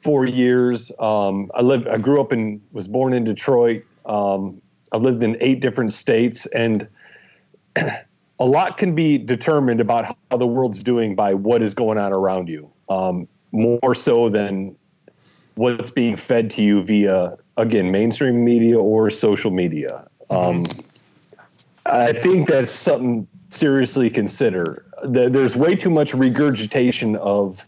four 0.03 0.25
years. 0.25 0.93
Um, 0.99 1.51
I 1.55 1.63
lived, 1.63 1.89
I 1.89 1.99
grew 1.99 2.21
up 2.21 2.33
and 2.33 2.61
was 2.73 2.87
born 2.87 3.13
in 3.13 3.25
Detroit. 3.25 3.85
Um, 4.07 4.61
I 4.93 4.97
lived 4.97 5.23
in 5.23 5.37
eight 5.41 5.61
different 5.61 5.93
states, 5.93 6.47
and 6.47 6.89
a 7.77 8.45
lot 8.45 8.77
can 8.77 8.95
be 8.95 9.19
determined 9.19 9.81
about 9.81 10.17
how 10.31 10.37
the 10.37 10.47
world's 10.47 10.83
doing 10.83 11.15
by 11.15 11.35
what 11.35 11.63
is 11.63 11.75
going 11.75 11.99
on 11.99 12.13
around 12.13 12.49
you, 12.49 12.71
um, 12.89 13.29
more 13.53 13.95
so 13.95 14.29
than 14.29 14.77
what's 15.57 15.91
being 15.91 16.17
fed 16.17 16.51
to 16.51 16.63
you 16.63 16.83
via, 16.83 17.37
again, 17.57 17.91
mainstream 17.91 18.45
media 18.45 18.79
or 18.79 19.11
social 19.11 19.51
media. 19.51 20.07
Um, 20.31 20.65
I 21.89 22.13
think 22.13 22.49
that's 22.49 22.71
something 22.71 23.27
seriously 23.51 24.11
consider. 24.11 24.85
There- 25.05 25.29
There's 25.31 25.57
way 25.57 25.75
too 25.75 25.91
much 25.91 26.15
regurgitation 26.15 27.17
of 27.17 27.67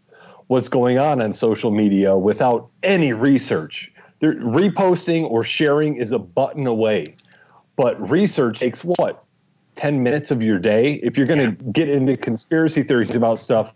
what's 0.49 0.69
going 0.69 0.99
on 0.99 1.21
on 1.21 1.33
social 1.33 1.71
media 1.71 2.19
without 2.19 2.69
any 2.83 3.13
research. 3.13 3.93
There, 4.19 4.35
reposting 4.35 5.25
or 5.31 5.45
sharing 5.45 5.97
is 5.97 6.13
a 6.13 6.19
button 6.19 6.67
away, 6.67 7.05
but 7.77 8.11
research 8.11 8.61
takes 8.61 8.85
what 8.85 9.25
10 9.77 10.03
minutes 10.03 10.31
of 10.31 10.43
your 10.43 10.59
day. 10.59 10.95
If 11.03 11.17
you're 11.17 11.27
going 11.27 11.57
to 11.57 11.65
get 11.67 11.89
into 11.89 12.17
conspiracy 12.17 12.83
theories 12.83 13.15
about 13.17 13.39
stuff, 13.39 13.73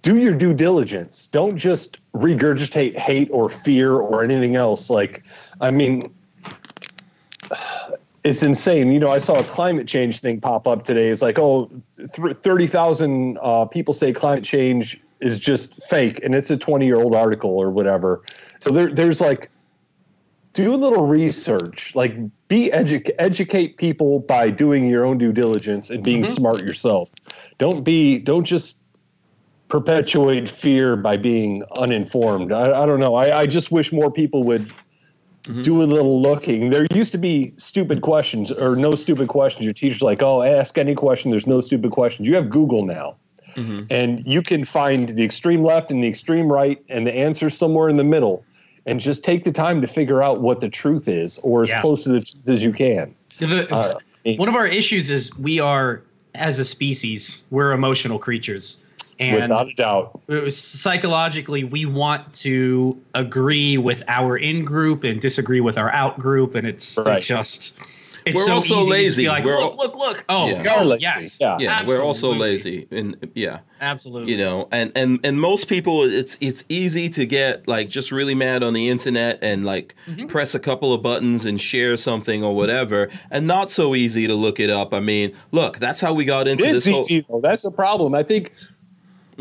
do 0.00 0.16
your 0.16 0.32
due 0.32 0.54
diligence. 0.54 1.26
Don't 1.26 1.56
just 1.56 1.98
regurgitate 2.14 2.96
hate 2.96 3.28
or 3.30 3.48
fear 3.48 3.92
or 3.94 4.24
anything 4.24 4.56
else. 4.56 4.88
Like, 4.88 5.22
I 5.60 5.70
mean, 5.70 6.12
it's 8.24 8.42
insane. 8.42 8.92
You 8.92 9.00
know, 9.00 9.10
I 9.10 9.18
saw 9.18 9.38
a 9.40 9.44
climate 9.44 9.88
change 9.88 10.20
thing 10.20 10.40
pop 10.40 10.66
up 10.66 10.84
today. 10.84 11.08
It's 11.08 11.22
like, 11.22 11.38
oh, 11.38 11.70
th- 11.96 12.36
30,000 12.36 13.38
uh, 13.42 13.64
people 13.66 13.94
say 13.94 14.12
climate 14.12 14.44
change 14.44 15.00
is 15.20 15.38
just 15.38 15.82
fake, 15.84 16.20
and 16.22 16.34
it's 16.34 16.50
a 16.50 16.56
20 16.56 16.86
year 16.86 16.96
old 16.96 17.14
article 17.14 17.50
or 17.50 17.70
whatever. 17.70 18.22
So 18.60 18.70
there, 18.70 18.92
there's 18.92 19.20
like, 19.20 19.50
do 20.52 20.74
a 20.74 20.76
little 20.76 21.06
research. 21.06 21.94
Like, 21.94 22.14
be 22.48 22.70
edu- 22.70 23.10
educate 23.18 23.76
people 23.76 24.20
by 24.20 24.50
doing 24.50 24.86
your 24.86 25.04
own 25.04 25.18
due 25.18 25.32
diligence 25.32 25.90
and 25.90 26.04
being 26.04 26.24
smart 26.24 26.58
yourself. 26.58 27.10
Don't 27.58 27.82
be, 27.82 28.18
don't 28.18 28.44
just 28.44 28.78
perpetuate 29.68 30.48
fear 30.48 30.96
by 30.96 31.16
being 31.16 31.64
uninformed. 31.78 32.52
I, 32.52 32.82
I 32.82 32.86
don't 32.86 33.00
know. 33.00 33.14
I, 33.14 33.40
I 33.40 33.46
just 33.46 33.72
wish 33.72 33.92
more 33.92 34.10
people 34.10 34.44
would 34.44 34.72
do 35.42 35.82
a 35.82 35.84
little 35.84 36.20
looking. 36.20 36.70
There 36.70 36.86
used 36.94 37.12
to 37.12 37.18
be 37.18 37.52
stupid 37.56 38.00
questions 38.00 38.52
or 38.52 38.76
no 38.76 38.94
stupid 38.94 39.28
questions. 39.28 39.64
Your 39.64 39.74
teacher's 39.74 40.02
like, 40.02 40.22
oh, 40.22 40.42
ask 40.42 40.78
any 40.78 40.94
question. 40.94 41.30
There's 41.30 41.46
no 41.46 41.60
stupid 41.60 41.90
questions. 41.90 42.28
You 42.28 42.34
have 42.36 42.48
Google 42.50 42.84
now. 42.84 43.16
And 43.90 44.26
you 44.26 44.40
can 44.40 44.64
find 44.64 45.10
the 45.10 45.24
extreme 45.24 45.62
left 45.62 45.90
and 45.90 46.02
the 46.02 46.08
extreme 46.08 46.50
right 46.50 46.82
and 46.88 47.06
the 47.06 47.12
answer 47.12 47.50
somewhere 47.50 47.88
in 47.90 47.96
the 47.96 48.04
middle. 48.04 48.44
And 48.86 48.98
just 48.98 49.24
take 49.24 49.44
the 49.44 49.52
time 49.52 49.80
to 49.82 49.86
figure 49.86 50.22
out 50.22 50.40
what 50.40 50.60
the 50.60 50.68
truth 50.68 51.06
is 51.06 51.38
or 51.42 51.62
as 51.62 51.68
Yeah. 51.70 51.80
close 51.82 52.02
to 52.04 52.08
the 52.08 52.20
truth 52.20 52.48
as 52.48 52.62
you 52.62 52.72
can. 52.72 53.14
The- 53.38 53.68
Uh, 53.74 53.94
one 54.36 54.48
of 54.48 54.54
our 54.54 54.66
issues 54.66 55.10
is 55.10 55.36
we 55.36 55.60
are, 55.60 56.02
as 56.34 56.58
a 56.60 56.64
species, 56.64 57.44
we're 57.50 57.72
emotional 57.72 58.18
creatures, 58.18 58.78
and 59.30 59.42
without 59.42 59.68
a 59.68 59.74
doubt. 59.74 60.20
it 60.28 60.42
was- 60.42 60.56
psychologically 60.56 61.64
we 61.64 61.86
want 61.86 62.32
to 62.34 62.96
agree 63.14 63.78
with 63.78 64.02
our 64.08 64.36
in 64.36 64.64
group 64.64 65.04
and 65.04 65.20
disagree 65.20 65.60
with 65.60 65.78
our 65.78 65.90
out 65.92 66.18
group, 66.18 66.54
and 66.54 66.66
it's 66.66 66.98
Right. 66.98 67.22
just. 67.22 67.72
It's 68.24 68.36
We're 68.36 68.44
so 68.46 68.54
also 68.54 68.74
easy 68.76 68.84
to 68.84 68.90
lazy. 68.92 69.22
be 69.24 69.28
like, 69.30 69.44
We're 69.44 69.58
look, 69.58 69.76
look, 69.78 69.96
look. 69.96 70.24
Oh, 70.28 70.46
Yeah. 70.48 70.80
Lazy. 70.84 71.02
yes. 71.02 71.38
Yeah. 71.40 71.56
Yeah, 71.58 71.84
we're 71.84 72.00
also 72.00 72.32
lazy, 72.32 72.86
and 72.92 73.16
yeah, 73.34 73.58
Absolutely. 73.80 74.30
you 74.30 74.38
know, 74.38 74.68
and 74.70 74.92
and 74.94 75.18
and 75.24 75.40
most 75.40 75.66
people, 75.66 76.04
it's 76.04 76.38
it's 76.40 76.62
easy 76.68 77.08
to 77.10 77.26
get 77.26 77.66
like 77.66 77.88
just 77.88 78.12
really 78.12 78.36
mad 78.36 78.62
on 78.62 78.74
the 78.74 78.88
internet 78.88 79.40
and 79.42 79.64
like 79.64 79.96
Mm-hmm. 80.08 80.26
press 80.26 80.54
a 80.54 80.60
couple 80.60 80.92
of 80.92 81.02
buttons 81.02 81.44
and 81.44 81.60
share 81.60 81.96
something 81.96 82.44
or 82.44 82.54
whatever, 82.54 83.08
and 83.32 83.48
not 83.48 83.72
so 83.72 83.92
easy 83.96 84.28
to 84.28 84.34
look 84.36 84.60
it 84.60 84.70
up. 84.70 84.94
I 84.94 85.00
mean, 85.00 85.32
look, 85.50 85.80
that's 85.80 86.00
how 86.00 86.12
we 86.12 86.24
got 86.24 86.46
into 86.46 86.64
It 86.64 86.74
this 86.74 86.86
is 86.86 86.94
whole- 86.94 87.22
though. 87.28 87.40
That's 87.40 87.64
a 87.64 87.72
problem. 87.72 88.14
I 88.14 88.22
think 88.22 88.52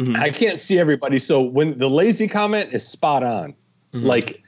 Mhm. 0.01 0.19
I 0.19 0.29
can't 0.29 0.59
see 0.59 0.79
everybody. 0.79 1.19
So 1.19 1.41
when 1.41 1.77
the 1.77 1.89
lazy 1.89 2.27
comment 2.27 2.69
is 2.73 2.87
spot 2.87 3.23
on, 3.23 3.53
like 3.93 4.41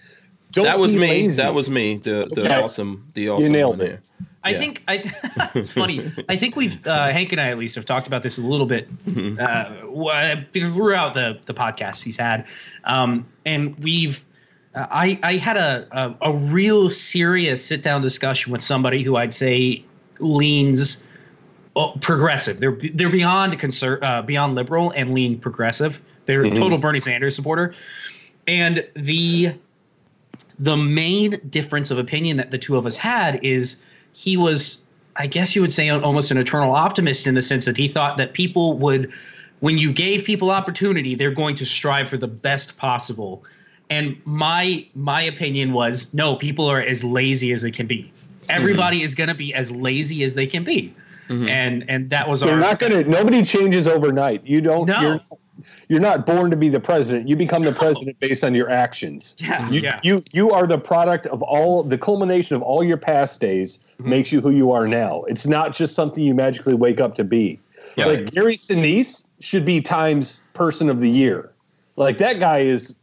don't 0.51 0.65
Mm-hmm. 0.65 0.71
That 0.71 0.79
was 0.79 0.93
be 0.93 0.99
me. 1.01 1.07
lazy. 1.07 1.37
That 1.37 1.53
was 1.53 1.69
me. 1.69 1.97
The 1.97 2.27
the 2.33 2.41
Okay. 2.43 2.61
awesome 2.61 3.07
the 3.13 3.29
awesome 3.29 3.51
nailed 3.51 3.77
one 3.79 3.87
it. 3.87 3.89
here. 3.89 4.01
I 4.45 4.49
Yeah. 4.51 4.59
think 4.59 4.83
I. 4.87 5.13
it's 5.55 5.71
funny. 5.71 6.11
I 6.29 6.35
think 6.35 6.55
we've 6.55 6.85
uh, 6.85 7.07
Hank 7.09 7.31
and 7.31 7.39
I 7.41 7.49
at 7.49 7.57
least 7.57 7.75
have 7.75 7.85
talked 7.85 8.07
about 8.07 8.23
this 8.23 8.37
a 8.37 8.41
little 8.41 8.65
bit 8.67 8.87
Mm-hmm. 9.05 9.39
uh, 9.39 10.41
throughout 10.53 11.13
the 11.13 11.39
the 11.45 11.53
podcasts 11.53 12.03
he's 12.03 12.17
had, 12.17 12.45
um, 12.83 13.25
and 13.45 13.77
we've. 13.79 14.23
Uh, 14.75 14.87
I 14.91 15.19
I 15.23 15.35
had 15.37 15.55
a, 15.57 15.87
a 15.91 16.29
a 16.29 16.33
real 16.33 16.89
serious 16.89 17.63
sit 17.65 17.83
down 17.83 18.01
discussion 18.01 18.51
with 18.51 18.61
somebody 18.61 19.01
who 19.03 19.15
I'd 19.15 19.33
say 19.33 19.83
leans 20.19 21.07
progressive. 22.01 22.59
They're 22.59 22.77
they're 22.93 23.09
beyond 23.09 23.59
conser- 23.59 24.01
uh, 24.03 24.21
beyond 24.21 24.55
liberal 24.55 24.91
and 24.91 25.13
lean 25.13 25.39
progressive. 25.39 26.01
They're 26.25 26.43
a 26.43 26.51
total 26.51 26.77
Bernie 26.77 26.99
Sanders 26.99 27.35
supporter, 27.35 27.73
and 28.47 28.85
the 28.95 29.53
the 30.59 30.77
main 30.77 31.41
difference 31.49 31.91
of 31.91 31.97
opinion 31.97 32.37
that 32.37 32.51
the 32.51 32.57
two 32.57 32.77
of 32.77 32.85
us 32.85 32.95
had 32.95 33.43
is 33.43 33.83
he 34.13 34.37
was, 34.37 34.83
I 35.15 35.27
guess 35.27 35.55
you 35.55 35.61
would 35.61 35.73
say, 35.73 35.89
almost 35.89 36.31
an 36.31 36.37
eternal 36.37 36.73
optimist 36.73 37.27
in 37.27 37.35
the 37.35 37.41
sense 37.41 37.65
that 37.65 37.75
he 37.75 37.87
thought 37.87 38.17
that 38.17 38.33
people 38.33 38.77
would, 38.77 39.11
when 39.59 39.77
you 39.77 39.91
gave 39.91 40.23
people 40.23 40.51
opportunity, 40.51 41.15
they're 41.15 41.31
going 41.31 41.55
to 41.55 41.65
strive 41.65 42.07
for 42.07 42.17
the 42.17 42.27
best 42.27 42.77
possible. 42.77 43.43
And 43.89 44.15
my 44.25 44.87
my 44.95 45.21
opinion 45.21 45.73
was, 45.73 46.13
no, 46.13 46.35
people 46.35 46.67
are 46.67 46.81
as 46.81 47.03
lazy 47.03 47.51
as 47.51 47.61
they 47.63 47.71
can 47.71 47.87
be. 47.87 48.11
Everybody 48.49 48.97
Mm-hmm. 48.97 49.05
is 49.05 49.15
going 49.15 49.29
to 49.29 49.35
be 49.35 49.53
as 49.53 49.71
lazy 49.71 50.23
as 50.23 50.35
they 50.35 50.47
can 50.47 50.63
be. 50.63 50.93
And 51.29 51.89
and 51.89 52.09
that 52.09 52.27
was 52.29 52.41
They're 52.41 52.53
our 52.53 52.59
not 52.59 52.79
gonna. 52.79 53.03
Nobody 53.05 53.41
changes 53.43 53.87
overnight. 53.87 54.45
You 54.45 54.61
don't. 54.61 54.85
No. 54.87 55.01
You're, 55.01 55.19
you're 55.87 55.99
not 55.99 56.25
born 56.25 56.49
to 56.51 56.57
be 56.57 56.67
the 56.67 56.79
president. 56.79 57.27
You 57.29 57.35
become 57.35 57.61
the 57.61 57.71
president 57.71 58.19
based 58.19 58.43
on 58.43 58.53
your 58.55 58.69
actions. 58.69 59.35
Yeah, 59.37 59.69
You, 59.69 59.81
yeah. 59.81 59.99
you 60.03 60.23
you 60.31 60.51
are 60.51 60.67
the 60.67 60.77
product 60.77 61.25
of 61.27 61.41
all 61.41 61.83
the 61.83 61.97
culmination 61.97 62.55
of 62.55 62.61
all 62.61 62.83
your 62.83 62.97
past 62.97 63.39
days 63.39 63.79
Mm-hmm. 63.99 64.09
makes 64.09 64.31
you 64.31 64.41
who 64.41 64.49
you 64.49 64.71
are 64.71 64.87
now. 64.87 65.21
It's 65.27 65.45
not 65.45 65.71
just 65.73 65.93
something 65.95 66.23
you 66.23 66.33
magically 66.33 66.73
wake 66.73 66.99
up 66.99 67.13
to 67.15 67.23
be. 67.23 67.59
Yeah. 67.95 68.07
Like 68.07 68.31
Gary 68.31 68.55
Sinise 68.55 69.23
should 69.39 69.63
be 69.65 69.81
Times 69.81 70.41
Person 70.55 70.89
of 70.89 70.99
the 70.99 71.09
Year. 71.09 71.51
Like 71.95 72.17
that 72.17 72.39
guy 72.39 72.59
is 72.59 72.95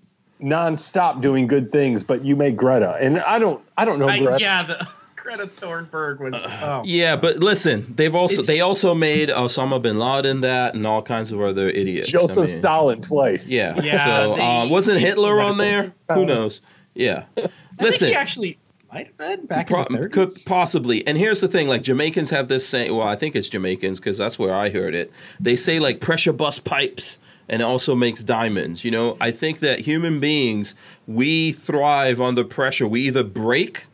nonstop 0.42 1.20
doing 1.20 1.46
good 1.46 1.70
things, 1.70 2.02
but 2.02 2.24
you 2.24 2.34
make 2.34 2.56
Greta, 2.56 2.96
and 3.00 3.20
I 3.20 3.38
don't 3.38 3.62
I 3.78 3.84
don't 3.84 3.98
know 4.00 4.08
I, 4.08 4.18
Greta. 4.18 4.40
yeah, 4.40 4.62
the 4.64 4.88
Greta 5.22 5.46
Thunberg 5.46 6.18
was. 6.20 6.34
Oh. 6.62 6.82
Yeah, 6.84 7.16
but 7.16 7.38
listen, 7.38 7.92
they've 7.96 8.14
also 8.14 8.34
It's- 8.34 8.46
they 8.46 8.60
also 8.60 8.94
made 8.94 9.28
Osama 9.28 9.80
bin 9.80 9.98
Laden 9.98 10.40
that 10.42 10.74
and 10.74 10.86
all 10.86 11.02
kinds 11.02 11.32
of 11.32 11.40
other 11.40 11.68
idiots. 11.68 12.08
I 12.08 12.12
Joseph 12.12 12.38
mean, 12.38 12.48
Stalin 12.48 13.00
twice. 13.02 13.48
Yeah. 13.48 13.80
Yeah, 13.82 14.04
so 14.04 14.34
they- 14.36 14.42
uh, 14.42 14.66
wasn't 14.68 15.00
Hitler 15.00 15.40
on 15.40 15.58
there? 15.58 15.92
Who 16.12 16.24
knows? 16.24 16.60
Yeah. 16.94 17.24
I 17.36 17.40
think 17.42 17.50
Listen, 17.80 18.08
he 18.08 18.14
actually 18.14 18.58
might 18.92 19.06
have 19.06 19.16
been 19.16 19.46
back 19.46 19.68
Pro- 19.68 19.84
in 19.84 19.92
the 19.94 20.08
30s. 20.08 20.12
could 20.12 20.30
possibly. 20.46 21.06
And 21.06 21.16
here's 21.16 21.40
the 21.40 21.48
thing: 21.48 21.68
like 21.68 21.82
Jamaicans 21.82 22.30
have 22.30 22.48
this 22.48 22.66
saying. 22.66 22.94
Well, 22.94 23.06
I 23.06 23.14
think 23.16 23.36
it's 23.36 23.48
Jamaicans 23.48 23.98
because 24.00 24.18
that's 24.18 24.38
where 24.38 24.54
I 24.54 24.70
heard 24.70 24.94
it. 24.94 25.12
They 25.38 25.54
say 25.56 25.78
like 25.78 26.00
pressure 26.00 26.32
bust 26.32 26.64
pipes, 26.64 27.18
and 27.48 27.62
it 27.62 27.64
also 27.64 27.94
makes 27.94 28.24
diamonds. 28.24 28.84
You 28.84 28.90
know, 28.90 29.16
I 29.20 29.30
think 29.30 29.60
that 29.60 29.80
human 29.80 30.18
beings 30.18 30.74
we 31.06 31.52
thrive 31.52 32.20
under 32.20 32.42
pressure. 32.44 32.86
We 32.88 33.02
either 33.02 33.22
break 33.22 33.86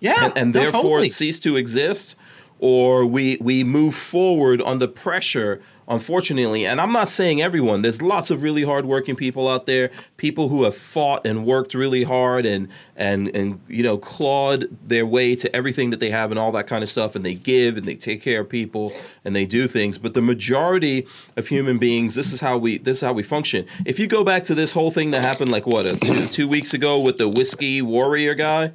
yeah, 0.00 0.26
and, 0.26 0.38
and 0.38 0.54
no, 0.54 0.62
therefore 0.62 0.82
totally. 0.82 1.08
cease 1.10 1.38
to 1.40 1.56
exist, 1.56 2.16
or 2.58 3.06
we 3.06 3.38
we 3.40 3.64
move 3.64 3.94
forward 3.94 4.62
under 4.62 4.86
pressure. 4.86 5.60
Unfortunately, 5.88 6.64
and 6.64 6.80
I'm 6.80 6.92
not 6.92 7.08
saying 7.08 7.42
everyone. 7.42 7.82
There's 7.82 8.00
lots 8.00 8.30
of 8.30 8.44
really 8.44 8.62
hardworking 8.62 9.16
people 9.16 9.48
out 9.48 9.66
there, 9.66 9.90
people 10.18 10.48
who 10.48 10.62
have 10.62 10.76
fought 10.76 11.26
and 11.26 11.44
worked 11.44 11.74
really 11.74 12.04
hard 12.04 12.46
and 12.46 12.68
and 12.94 13.28
and 13.34 13.60
you 13.66 13.82
know 13.82 13.98
clawed 13.98 14.68
their 14.86 15.04
way 15.04 15.34
to 15.34 15.54
everything 15.54 15.90
that 15.90 15.98
they 15.98 16.10
have 16.10 16.30
and 16.30 16.38
all 16.38 16.52
that 16.52 16.68
kind 16.68 16.84
of 16.84 16.88
stuff, 16.88 17.16
and 17.16 17.24
they 17.24 17.34
give 17.34 17.76
and 17.76 17.88
they 17.88 17.96
take 17.96 18.22
care 18.22 18.42
of 18.42 18.48
people 18.48 18.92
and 19.24 19.34
they 19.34 19.44
do 19.44 19.66
things. 19.66 19.98
But 19.98 20.14
the 20.14 20.22
majority 20.22 21.08
of 21.36 21.48
human 21.48 21.78
beings, 21.78 22.14
this 22.14 22.32
is 22.32 22.40
how 22.40 22.56
we 22.56 22.78
this 22.78 22.98
is 22.98 23.02
how 23.02 23.12
we 23.12 23.24
function. 23.24 23.66
If 23.84 23.98
you 23.98 24.06
go 24.06 24.22
back 24.22 24.44
to 24.44 24.54
this 24.54 24.70
whole 24.70 24.92
thing 24.92 25.10
that 25.10 25.22
happened 25.22 25.50
like 25.50 25.66
what 25.66 25.86
a 25.86 25.98
two, 25.98 26.28
two 26.28 26.48
weeks 26.48 26.72
ago 26.72 27.00
with 27.00 27.16
the 27.16 27.28
whiskey 27.28 27.82
warrior 27.82 28.34
guy 28.34 28.70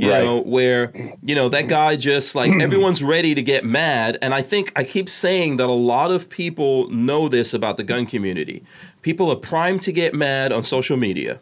you 0.00 0.08
Right. 0.10 0.24
know 0.24 0.40
where 0.56 0.92
you 1.28 1.34
know 1.34 1.48
that 1.50 1.66
guy 1.68 1.96
just 1.96 2.34
like 2.34 2.52
everyone's 2.66 3.02
ready 3.02 3.34
to 3.34 3.42
get 3.42 3.62
mad. 3.64 4.18
And 4.22 4.32
i 4.34 4.42
think 4.42 4.72
i 4.80 4.82
keep 4.94 5.08
saying 5.08 5.58
that 5.58 5.68
a 5.68 5.80
lot 5.94 6.10
of 6.16 6.28
people 6.28 6.88
know 6.90 7.28
this 7.28 7.52
about 7.54 7.76
the 7.76 7.84
gun 7.92 8.04
community. 8.06 8.62
People 9.02 9.26
are 9.30 9.36
primed 9.52 9.82
to 9.82 9.92
get 9.92 10.14
mad 10.14 10.52
on 10.52 10.62
social 10.62 10.96
media. 10.96 11.40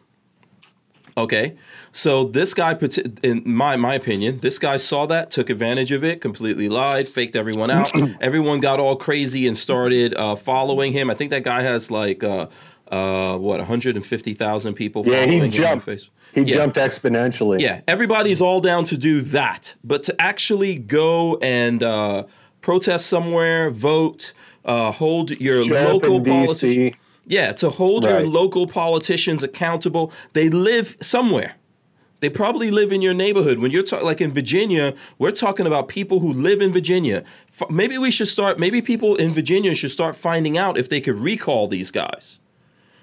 Okay? 1.16 1.56
So 1.92 2.24
this 2.24 2.54
guy 2.54 2.78
in 3.22 3.42
my 3.44 3.76
my 3.76 3.94
opinion 3.94 4.38
this 4.40 4.58
guy 4.58 4.76
saw 4.76 5.06
that 5.06 5.30
took 5.30 5.50
advantage 5.50 5.90
of 5.90 6.04
it 6.04 6.20
completely 6.20 6.68
lied 6.68 7.08
faked 7.08 7.34
everyone 7.36 7.70
out. 7.70 7.90
Everyone 8.20 8.60
got 8.60 8.78
all 8.80 8.96
crazy 8.96 9.46
and 9.48 9.56
started 9.56 10.14
uh, 10.14 10.36
following 10.36 10.92
him. 10.92 11.10
I 11.10 11.14
think 11.14 11.30
that 11.30 11.42
guy 11.42 11.62
has 11.62 11.90
like 11.90 12.22
uh, 12.22 12.46
uh, 12.92 13.36
what 13.38 13.58
150000 13.58 14.74
people 14.74 15.02
Yeah, 15.04 15.12
following 15.12 15.30
he 15.30 15.36
him 15.36 15.42
on 15.44 15.50
jumped. 15.50 15.84
He 16.34 16.42
Yeah. 16.42 16.56
jumped 16.56 16.76
exponentially. 16.76 17.60
Yeah, 17.60 17.80
everybody's 17.88 18.40
all 18.40 18.60
down 18.60 18.84
to 18.84 18.98
do 18.98 19.20
that, 19.22 19.74
but 19.84 20.02
to 20.04 20.20
actually 20.20 20.76
go 20.76 21.36
and 21.42 21.82
uh, 21.82 22.24
protest 22.60 23.06
somewhere, 23.06 23.70
vote, 23.70 24.32
uh, 24.64 24.92
hold 24.92 25.30
your 25.40 25.64
Show 25.64 25.74
local 25.92 26.16
in 26.16 26.24
politicians. 26.24 26.94
DC. 26.94 26.94
Yeah, 27.26 27.52
to 27.52 27.70
hold 27.70 28.04
your 28.04 28.20
local 28.20 28.66
politicians 28.66 29.42
accountable. 29.42 30.12
They 30.32 30.48
live 30.48 30.96
somewhere. 31.00 31.56
They 32.20 32.28
probably 32.30 32.70
live 32.72 32.90
in 32.90 33.00
your 33.00 33.14
neighborhood. 33.14 33.58
When 33.60 33.70
you're 33.70 33.82
talking, 33.84 34.04
like 34.06 34.20
in 34.20 34.32
Virginia, 34.32 34.94
we're 35.18 35.30
talking 35.30 35.66
about 35.66 35.86
people 35.88 36.18
who 36.20 36.32
live 36.32 36.60
in 36.60 36.72
Virginia. 36.72 37.22
F- 37.60 37.70
Maybe 37.70 37.96
we 37.96 38.10
should 38.10 38.26
start. 38.28 38.58
Maybe 38.58 38.82
people 38.82 39.14
in 39.14 39.30
Virginia 39.30 39.74
should 39.74 39.90
start 39.92 40.16
finding 40.16 40.58
out 40.58 40.76
if 40.78 40.88
they 40.88 41.00
could 41.00 41.14
recall 41.16 41.68
these 41.68 41.90
guys. 41.92 42.40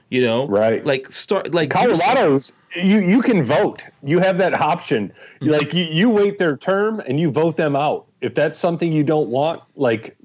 You 0.09 0.21
know, 0.21 0.47
Right. 0.47 0.85
Like 0.85 1.11
start 1.13 1.53
like 1.53 1.69
do 1.69 1.77
Colorado's 1.77 2.51
you 2.75 2.99
you 2.99 3.21
can 3.21 3.43
vote. 3.43 3.85
You 4.03 4.19
have 4.19 4.37
that 4.39 4.53
option. 4.53 5.11
Mm-hmm. 5.39 5.47
Like 5.49 5.73
you, 5.73 5.83
you 5.85 6.09
wait 6.09 6.37
their 6.37 6.57
term 6.57 6.99
and 7.07 7.19
you 7.19 7.31
vote 7.31 7.57
them 7.57 7.75
out. 7.75 8.05
If 8.21 8.35
that's 8.35 8.57
something 8.59 8.91
you 8.91 9.03
don't 9.03 9.29
want, 9.29 9.61
like 9.75 10.17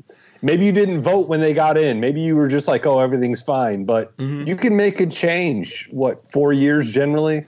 maybe 0.43 0.65
you 0.67 0.73
didn't 0.73 1.03
vote 1.03 1.29
when 1.29 1.41
they 1.41 1.53
got 1.53 1.77
in. 1.77 2.01
Maybe 2.01 2.21
you 2.21 2.35
were 2.37 2.49
just 2.49 2.67
like, 2.69 2.87
oh, 2.87 2.99
everything's 2.99 3.43
fine. 3.43 3.85
But 3.85 4.17
Mm-hmm. 4.17 4.47
you 4.49 4.57
can 4.57 4.77
make 4.77 5.01
a 5.01 5.07
change. 5.07 5.89
What 5.91 6.27
four 6.31 6.53
years 6.53 6.93
generally? 6.93 7.47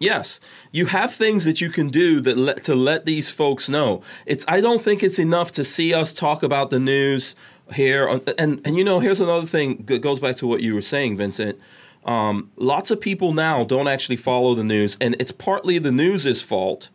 Yes, 0.00 0.38
you 0.70 0.86
have 0.86 1.12
things 1.12 1.44
that 1.44 1.60
you 1.60 1.70
can 1.70 1.88
do 1.88 2.20
that 2.20 2.38
let, 2.38 2.62
to 2.64 2.74
let 2.76 3.04
these 3.04 3.30
folks 3.30 3.68
know. 3.68 4.00
It's 4.26 4.44
I 4.46 4.60
don't 4.60 4.80
think 4.80 5.02
it's 5.02 5.18
enough 5.18 5.50
to 5.52 5.64
see 5.64 5.92
us 5.92 6.12
talk 6.12 6.42
about 6.44 6.70
the 6.70 6.78
news 6.78 7.34
here. 7.72 8.08
On, 8.08 8.20
and 8.38 8.60
and 8.64 8.76
you 8.76 8.84
know, 8.84 9.00
here's 9.00 9.20
another 9.20 9.46
thing 9.46 9.84
that 9.86 10.00
goes 10.00 10.20
back 10.20 10.36
to 10.36 10.46
what 10.46 10.60
you 10.60 10.74
were 10.74 10.82
saying, 10.82 11.16
Vincent. 11.16 11.58
Um, 12.04 12.50
lots 12.56 12.90
of 12.90 13.00
people 13.00 13.32
now 13.32 13.64
don't 13.64 13.88
actually 13.88 14.16
follow 14.16 14.54
the 14.54 14.64
news, 14.64 14.96
and 15.00 15.16
it's 15.18 15.32
partly 15.32 15.78
the 15.78 15.92
news's 15.92 16.40
fault. 16.40 16.88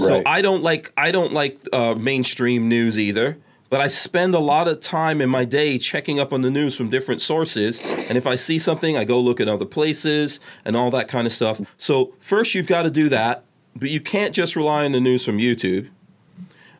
So 0.00 0.16
Right. 0.16 0.22
I 0.26 0.42
don't 0.42 0.62
like 0.62 0.92
I 0.96 1.10
don't 1.10 1.32
like 1.32 1.58
uh, 1.72 1.94
mainstream 1.94 2.68
news 2.68 2.98
either. 2.98 3.38
But 3.68 3.80
I 3.80 3.88
spend 3.88 4.34
a 4.34 4.38
lot 4.38 4.68
of 4.68 4.80
time 4.80 5.22
in 5.22 5.30
my 5.30 5.46
day 5.46 5.78
checking 5.78 6.20
up 6.20 6.30
on 6.34 6.42
the 6.42 6.50
news 6.50 6.76
from 6.76 6.90
different 6.90 7.22
sources, 7.22 7.80
and 8.06 8.18
if 8.18 8.26
I 8.26 8.34
see 8.34 8.58
something, 8.58 8.98
I 8.98 9.04
go 9.04 9.18
look 9.18 9.40
at 9.40 9.48
other 9.48 9.64
places 9.64 10.40
and 10.66 10.76
all 10.76 10.90
that 10.90 11.08
kind 11.08 11.26
of 11.26 11.32
stuff. 11.32 11.58
So 11.78 12.12
first, 12.20 12.54
you've 12.54 12.66
got 12.66 12.82
to 12.82 12.90
do 12.90 13.08
that, 13.08 13.44
but 13.74 13.88
you 13.88 13.98
can't 13.98 14.34
just 14.34 14.56
rely 14.56 14.84
on 14.84 14.92
the 14.92 15.00
news 15.00 15.24
from 15.24 15.38
YouTube. 15.38 15.88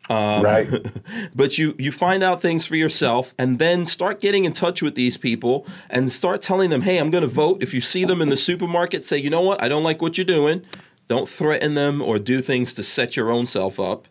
Um, 0.09 0.43
right. 0.43 0.67
But 1.35 1.57
you 1.57 1.75
you 1.77 1.91
find 1.91 2.23
out 2.23 2.41
things 2.41 2.65
for 2.65 2.75
yourself, 2.75 3.33
and 3.37 3.57
then 3.59 3.85
start 3.85 4.19
getting 4.19 4.45
in 4.45 4.53
touch 4.53 4.81
with 4.81 4.95
these 4.95 5.17
people 5.17 5.65
and 5.89 6.11
start 6.11 6.41
telling 6.41 6.69
them, 6.69 6.81
"Hey, 6.81 6.97
I'm 6.97 7.09
going 7.09 7.23
to 7.23 7.27
vote." 7.27 7.63
If 7.63 7.73
you 7.73 7.81
see 7.81 8.05
them 8.05 8.21
in 8.21 8.29
the 8.29 8.37
supermarket, 8.37 9.05
say, 9.05 9.17
"You 9.17 9.29
know 9.29 9.41
what? 9.41 9.63
I 9.63 9.67
don't 9.67 9.83
like 9.83 10.01
what 10.01 10.17
you're 10.17 10.25
doing." 10.25 10.63
Don't 11.07 11.27
threaten 11.27 11.75
them 11.75 12.01
or 12.01 12.17
do 12.17 12.41
things 12.41 12.73
to 12.75 12.83
set 12.83 13.15
your 13.15 13.29
own 13.29 13.45
self 13.45 13.79
up 13.79 14.07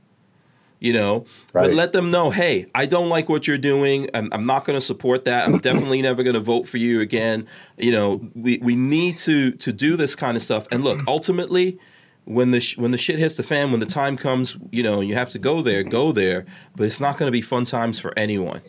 you 0.83 0.93
know 0.93 1.25
but 1.53 1.73
let 1.73 1.93
them 1.93 2.11
know 2.11 2.31
hey 2.31 2.67
i 2.75 2.85
don't 2.85 3.09
like 3.09 3.29
what 3.29 3.47
you're 3.47 3.57
doing 3.57 4.11
i'm, 4.15 4.29
I'm 4.33 4.47
not 4.47 4.65
going 4.65 4.77
to 4.77 4.85
support 4.85 5.25
that 5.27 5.47
i'm 5.47 5.59
definitely 5.59 6.03
never 6.09 6.25
going 6.25 6.35
to 6.35 6.41
vote 6.41 6.67
for 6.67 6.79
you 6.79 7.01
again 7.01 7.47
you 7.79 7.93
know 7.93 8.29
we, 8.35 8.59
we 8.59 8.75
need 8.75 9.19
to 9.19 9.53
to 9.53 9.73
do 9.73 9.97
this 9.97 10.17
kind 10.17 10.37
of 10.37 10.43
stuff 10.43 10.67
and 10.73 10.83
look 10.83 11.01
ultimately 11.07 11.79
when 12.25 12.51
the 12.53 12.61
sh- 12.61 12.77
when 12.79 12.91
the 12.93 12.99
shit 12.99 13.19
hits 13.19 13.35
the 13.35 13.43
fan 13.43 13.71
when 13.71 13.81
the 13.81 13.87
time 13.87 14.17
comes 14.17 14.57
you 14.71 14.83
know 14.83 15.01
you 15.01 15.15
have 15.15 15.31
to 15.31 15.39
go 15.39 15.61
there 15.63 15.83
go 15.83 16.13
there 16.13 16.45
but 16.77 16.85
it's 16.87 17.01
not 17.01 17.19
going 17.19 17.27
to 17.27 17.33
be 17.33 17.43
fun 17.43 17.65
times 17.65 17.99
for 17.99 18.13
anyone 18.19 18.61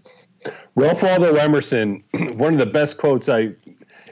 Ralph 0.76 1.02
Waldo 1.04 1.36
Emerson, 1.36 2.04
one 2.34 2.52
of 2.52 2.60
the 2.60 2.66
best 2.66 2.98
quotes 2.98 3.30
I 3.30 3.54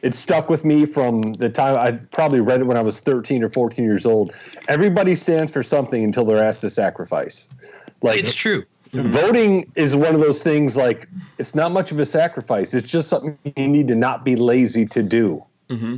it 0.01 0.13
stuck 0.15 0.49
with 0.49 0.63
me 0.63 0.85
from 0.85 1.33
the 1.33 1.49
time 1.49 1.77
I 1.77 1.91
probably 1.91 2.39
read 2.39 2.61
it 2.61 2.67
when 2.67 2.77
I 2.77 2.81
was 2.81 3.01
13 3.01 3.43
or 3.43 3.49
14 3.49 3.83
years 3.83 4.05
old. 4.05 4.31
Everybody 4.69 5.13
stands 5.13 5.51
for 5.51 5.61
something 5.61 6.03
until 6.03 6.23
they're 6.25 6.43
asked 6.43 6.61
to 6.61 6.69
sacrifice. 6.69 7.49
Like 8.01 8.17
It's 8.19 8.33
true. 8.33 8.63
voting 8.93 9.69
is 9.75 9.93
one 9.95 10.15
of 10.15 10.21
those 10.21 10.41
things 10.41 10.77
like 10.77 11.07
it's 11.37 11.53
not 11.53 11.71
much 11.73 11.91
of 11.91 11.99
a 11.99 12.05
sacrifice. 12.05 12.73
It's 12.73 12.89
just 12.89 13.09
something 13.09 13.37
you 13.57 13.67
need 13.67 13.87
to 13.89 13.95
not 13.95 14.23
be 14.23 14.35
lazy 14.37 14.85
to 14.87 15.03
do. 15.03 15.43
Mm-hmm. 15.69 15.97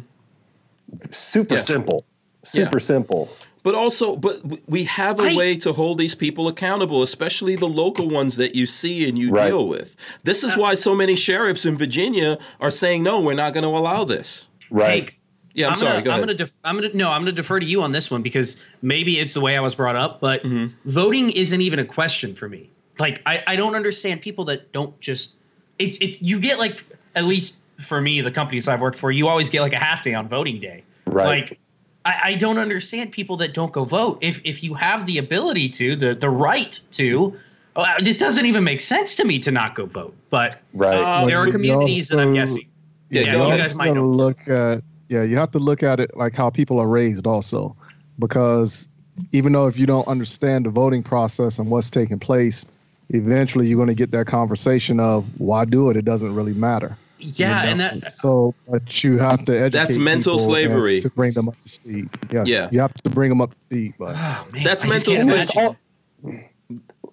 Super 1.11 1.55
Yeah. 1.55 1.61
simple. 1.61 2.05
Super 2.43 2.77
Yeah. 2.77 2.85
simple. 2.85 3.29
But 3.63 3.75
also, 3.75 4.17
but 4.17 4.41
we 4.67 4.83
have 4.85 5.19
a 5.19 5.23
I- 5.23 5.35
way 5.35 5.55
to 5.57 5.71
hold 5.71 5.97
these 5.97 6.13
people 6.15 6.49
accountable, 6.49 7.01
especially 7.01 7.55
the 7.55 7.67
local 7.69 8.09
ones 8.09 8.35
that 8.35 8.55
you 8.55 8.65
see 8.65 9.07
and 9.07 9.17
you 9.17 9.29
Right. 9.31 9.47
deal 9.47 9.67
with. 9.69 9.95
This 10.23 10.43
is 10.43 10.57
why 10.57 10.73
so 10.73 10.93
many 10.93 11.15
sheriffs 11.15 11.65
in 11.65 11.77
Virginia 11.77 12.37
are 12.59 12.71
saying, 12.71 13.03
no, 13.03 13.21
we're 13.21 13.35
not 13.35 13.53
going 13.53 13.63
to 13.63 13.69
allow 13.69 14.03
this. 14.03 14.45
Right. 14.69 15.09
Hey, 15.11 15.15
Yeah, 15.55 15.67
I'm, 15.67 15.73
I'm 15.73 15.77
sorry. 15.77 15.91
Gonna, 15.91 16.03
go 16.03 16.11
I'm 16.11 16.19
gonna. 16.19 16.33
Def- 16.33 16.55
I'm 16.63 16.75
gonna. 16.75 16.89
No, 16.95 17.11
I'm 17.11 17.21
gonna 17.21 17.31
defer 17.31 17.59
to 17.59 17.65
you 17.65 17.83
on 17.83 17.91
this 17.91 18.09
one 18.09 18.23
because 18.23 18.59
maybe 18.81 19.19
it's 19.19 19.35
the 19.35 19.39
way 19.41 19.55
I 19.55 19.59
was 19.59 19.75
brought 19.75 19.95
up, 19.95 20.19
but 20.19 20.43
Mm-hmm. 20.43 20.89
voting 20.89 21.29
isn't 21.31 21.61
even 21.61 21.77
a 21.79 21.85
question 21.85 22.33
for 22.33 22.49
me. 22.49 22.71
Like, 22.97 23.21
I, 23.27 23.43
I 23.45 23.55
don't 23.55 23.75
understand 23.75 24.21
people 24.21 24.45
that 24.45 24.71
don't 24.73 24.99
just. 24.99 25.37
It's 25.77 25.97
it. 25.99 26.23
You 26.23 26.39
get 26.39 26.57
like 26.57 26.83
at 27.15 27.25
least 27.25 27.55
for 27.79 28.01
me, 28.01 28.19
the 28.21 28.31
companies 28.31 28.67
I've 28.67 28.81
worked 28.81 28.97
for, 28.97 29.11
you 29.11 29.27
always 29.27 29.51
get 29.51 29.61
like 29.61 29.73
a 29.73 29.79
half 29.79 30.03
day 30.03 30.15
on 30.15 30.27
voting 30.27 30.59
day. 30.59 30.83
Right. 31.05 31.47
Like, 31.49 31.59
I, 32.05 32.19
I 32.23 32.35
don't 32.35 32.57
understand 32.57 33.11
people 33.11 33.37
that 33.37 33.53
don't 33.53 33.71
go 33.71 33.85
vote. 33.85 34.19
If 34.21 34.41
if 34.43 34.63
you 34.63 34.73
have 34.73 35.05
the 35.05 35.17
ability 35.17 35.69
to, 35.69 35.95
the 35.95 36.15
the 36.15 36.29
right 36.29 36.79
to, 36.93 37.33
uh, 37.75 37.95
it 37.99 38.17
doesn't 38.17 38.45
even 38.45 38.63
make 38.63 38.81
sense 38.81 39.15
to 39.15 39.23
me 39.23 39.39
to 39.39 39.51
not 39.51 39.75
go 39.75 39.85
vote. 39.85 40.15
But 40.29 40.59
Right. 40.73 40.97
Uh, 40.97 41.25
there 41.25 41.37
are 41.37 41.45
you 41.45 41.51
communities 41.51 42.09
that 42.09 42.19
I'm 42.19 42.33
guessing. 42.33 42.67
Yeah, 43.09 43.21
Yeah, 43.21 43.31
go 43.33 43.51
you 43.51 43.57
guys 43.57 43.75
might 43.75 43.93
know. 43.93 44.05
look 44.05 44.47
at 44.47 44.83
yeah 45.09 45.23
you 45.23 45.35
have 45.35 45.51
to 45.51 45.59
look 45.59 45.83
at 45.83 45.99
it 45.99 46.15
like 46.17 46.33
how 46.33 46.49
people 46.49 46.79
are 46.79 46.87
raised 46.87 47.27
also 47.27 47.75
because 48.19 48.87
even 49.31 49.53
though 49.53 49.67
if 49.67 49.77
you 49.77 49.85
don't 49.85 50.07
understand 50.07 50.65
the 50.65 50.69
voting 50.69 51.03
process 51.03 51.59
and 51.59 51.69
what's 51.69 51.89
taking 51.89 52.17
place 52.17 52.65
eventually 53.09 53.67
you're 53.67 53.77
going 53.77 53.87
to 53.89 53.93
get 53.93 54.11
that 54.11 54.25
conversation 54.25 54.99
of 54.99 55.25
why 55.39 55.65
do 55.65 55.89
it 55.89 55.97
it 55.97 56.05
doesn't 56.05 56.33
really 56.33 56.53
matter 56.53 56.97
Yeah, 57.23 57.63
You 57.63 57.69
and 57.69 57.79
that 57.79 58.11
so 58.11 58.53
but 58.69 59.03
you 59.03 59.17
have 59.17 59.45
to 59.45 59.51
educate 59.53 59.71
That's 59.71 59.97
mental 59.97 60.37
slavery. 60.39 60.99
to 61.01 61.09
bring 61.09 61.33
them 61.33 61.47
up 61.49 61.61
to 61.63 61.69
speed 61.69 62.09
yes, 62.31 62.47
Yeah. 62.47 62.69
you 62.71 62.79
have 62.79 62.93
to 62.93 63.09
bring 63.09 63.29
them 63.29 63.41
up 63.41 63.51
to 63.51 63.57
speed 63.63 63.93
but 63.97 64.15
oh, 64.17 64.47
man, 64.51 64.63
That's 64.63 64.83
I 64.85 64.89
mental 64.89 65.15
can't 65.15 65.29
And 65.29 65.39
it's 65.39 65.55
imagine. 65.55 65.75
all- 66.23 66.39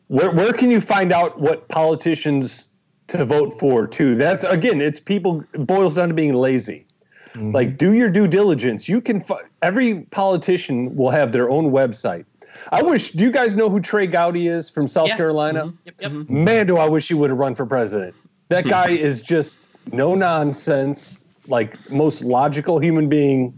where 0.08 0.30
where 0.30 0.52
can 0.52 0.70
you 0.70 0.80
find 0.80 1.12
out 1.12 1.40
what 1.40 1.68
politicians 1.68 2.70
to 3.08 3.24
vote 3.24 3.58
for 3.58 3.86
too? 3.86 4.14
That's 4.14 4.44
again, 4.44 4.80
it's 4.80 5.00
people 5.00 5.44
it 5.54 5.66
boils 5.66 5.94
down 5.94 6.08
to 6.08 6.14
being 6.14 6.34
lazy. 6.34 6.86
Mhm. 7.34 7.54
Like 7.54 7.78
do 7.78 7.92
your 7.94 8.10
due 8.10 8.26
diligence. 8.26 8.88
You 8.88 9.00
can 9.00 9.20
fi- 9.20 9.42
every 9.62 10.00
politician 10.10 10.94
will 10.96 11.10
have 11.10 11.30
their 11.32 11.48
own 11.48 11.70
website. 11.70 12.24
I 12.72 12.82
wish. 12.82 13.12
Do 13.12 13.24
you 13.24 13.30
guys 13.30 13.56
know 13.56 13.70
who 13.70 13.80
Trey 13.80 14.06
Gowdy 14.06 14.48
is 14.48 14.68
from 14.68 14.86
South 14.88 15.08
Yeah. 15.08 15.16
Carolina? 15.16 15.66
Mm-hmm. 15.66 15.76
Yep, 15.84 15.94
yep. 16.00 16.28
Man, 16.28 16.66
do 16.66 16.76
I 16.76 16.86
wish 16.88 17.08
he 17.08 17.14
would 17.14 17.30
have 17.30 17.38
run 17.38 17.54
for 17.54 17.64
president. 17.64 18.14
That 18.48 18.64
hmm. 18.64 18.70
guy 18.70 18.88
is 18.90 19.22
just 19.22 19.68
no 19.92 20.14
nonsense, 20.14 21.24
like 21.46 21.90
most 21.90 22.22
logical 22.22 22.78
human 22.78 23.08
being 23.08 23.54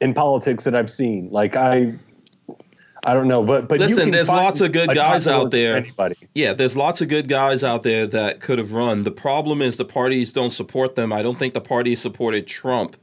in 0.00 0.14
politics 0.14 0.64
that 0.64 0.74
I've 0.74 0.90
seen. 0.90 1.30
Like 1.30 1.56
I, 1.56 1.94
I 3.06 3.14
don't 3.14 3.28
know, 3.28 3.42
but 3.44 3.68
but 3.68 3.78
Listen, 3.78 4.10
there's 4.10 4.28
lots 4.28 4.60
of 4.60 4.72
good 4.72 4.90
guys 4.94 5.26
out 5.28 5.50
there. 5.50 5.76
Anybody. 5.76 6.16
Yeah, 6.34 6.52
there's 6.52 6.76
lots 6.76 7.00
of 7.00 7.08
good 7.08 7.28
guys 7.28 7.62
out 7.62 7.82
there 7.82 8.06
that 8.08 8.40
could 8.40 8.58
have 8.58 8.72
run. 8.72 9.04
The 9.04 9.12
problem 9.12 9.62
is 9.62 9.76
the 9.76 9.84
parties 9.84 10.32
don't 10.32 10.50
support 10.50 10.96
them. 10.96 11.12
I 11.12 11.22
don't 11.22 11.38
think 11.38 11.54
the 11.54 11.60
parties 11.60 12.00
supported 12.00 12.46
Trump. 12.46 12.96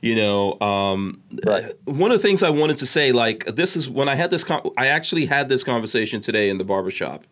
You 0.00 0.14
know, 0.14 0.60
um, 0.60 1.20
Right. 1.44 1.72
one 1.84 2.12
of 2.12 2.22
the 2.22 2.22
things 2.22 2.44
I 2.44 2.50
wanted 2.50 2.76
to 2.76 2.86
say, 2.86 3.10
like 3.10 3.46
this 3.46 3.76
is 3.76 3.90
when 3.90 4.08
I 4.08 4.14
had 4.14 4.30
this, 4.30 4.44
con- 4.44 4.62
I 4.76 4.86
actually 4.86 5.26
had 5.26 5.48
this 5.48 5.64
conversation 5.64 6.20
today 6.20 6.50
in 6.50 6.58
the 6.58 6.62
barbershop, 6.62 7.24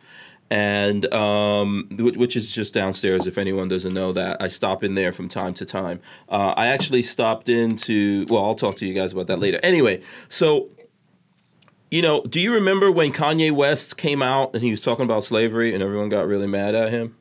and 0.51 1.13
um, 1.13 1.89
which, 1.99 2.17
which 2.17 2.37
is 2.37 2.51
just 2.51 2.73
downstairs. 2.75 3.27
If 3.27 3.39
anyone 3.39 3.69
doesn't 3.69 3.93
know 3.95 4.13
that, 4.13 4.41
I 4.41 4.49
stop 4.49 4.85
in 4.85 4.95
there 4.95 5.13
from 5.13 5.29
time 5.29 5.55
to 5.55 5.65
time. 5.65 6.01
Uh, 6.29 6.55
I 6.57 6.67
actually 6.69 7.03
stopped 7.03 7.49
into. 7.49 8.27
Well, 8.29 8.45
I'll 8.45 8.55
talk 8.55 8.77
to 8.77 8.87
you 8.87 8.95
guys 8.95 9.13
about 9.13 9.27
that 9.29 9.39
later. 9.39 9.59
Anyway, 9.63 10.03
so 10.29 10.69
you 11.91 12.03
know, 12.03 12.23
do 12.23 12.41
you 12.41 12.53
remember 12.53 12.91
when 12.91 13.13
Kanye 13.13 13.53
West 13.53 13.97
came 13.97 14.21
out 14.23 14.55
and 14.55 14.63
he 14.63 14.71
was 14.71 14.83
talking 14.83 15.05
about 15.05 15.23
slavery 15.23 15.73
and 15.73 15.83
everyone 15.83 16.09
got 16.09 16.27
really 16.27 16.49
mad 16.49 16.75
at 16.75 16.91
him? 16.91 17.17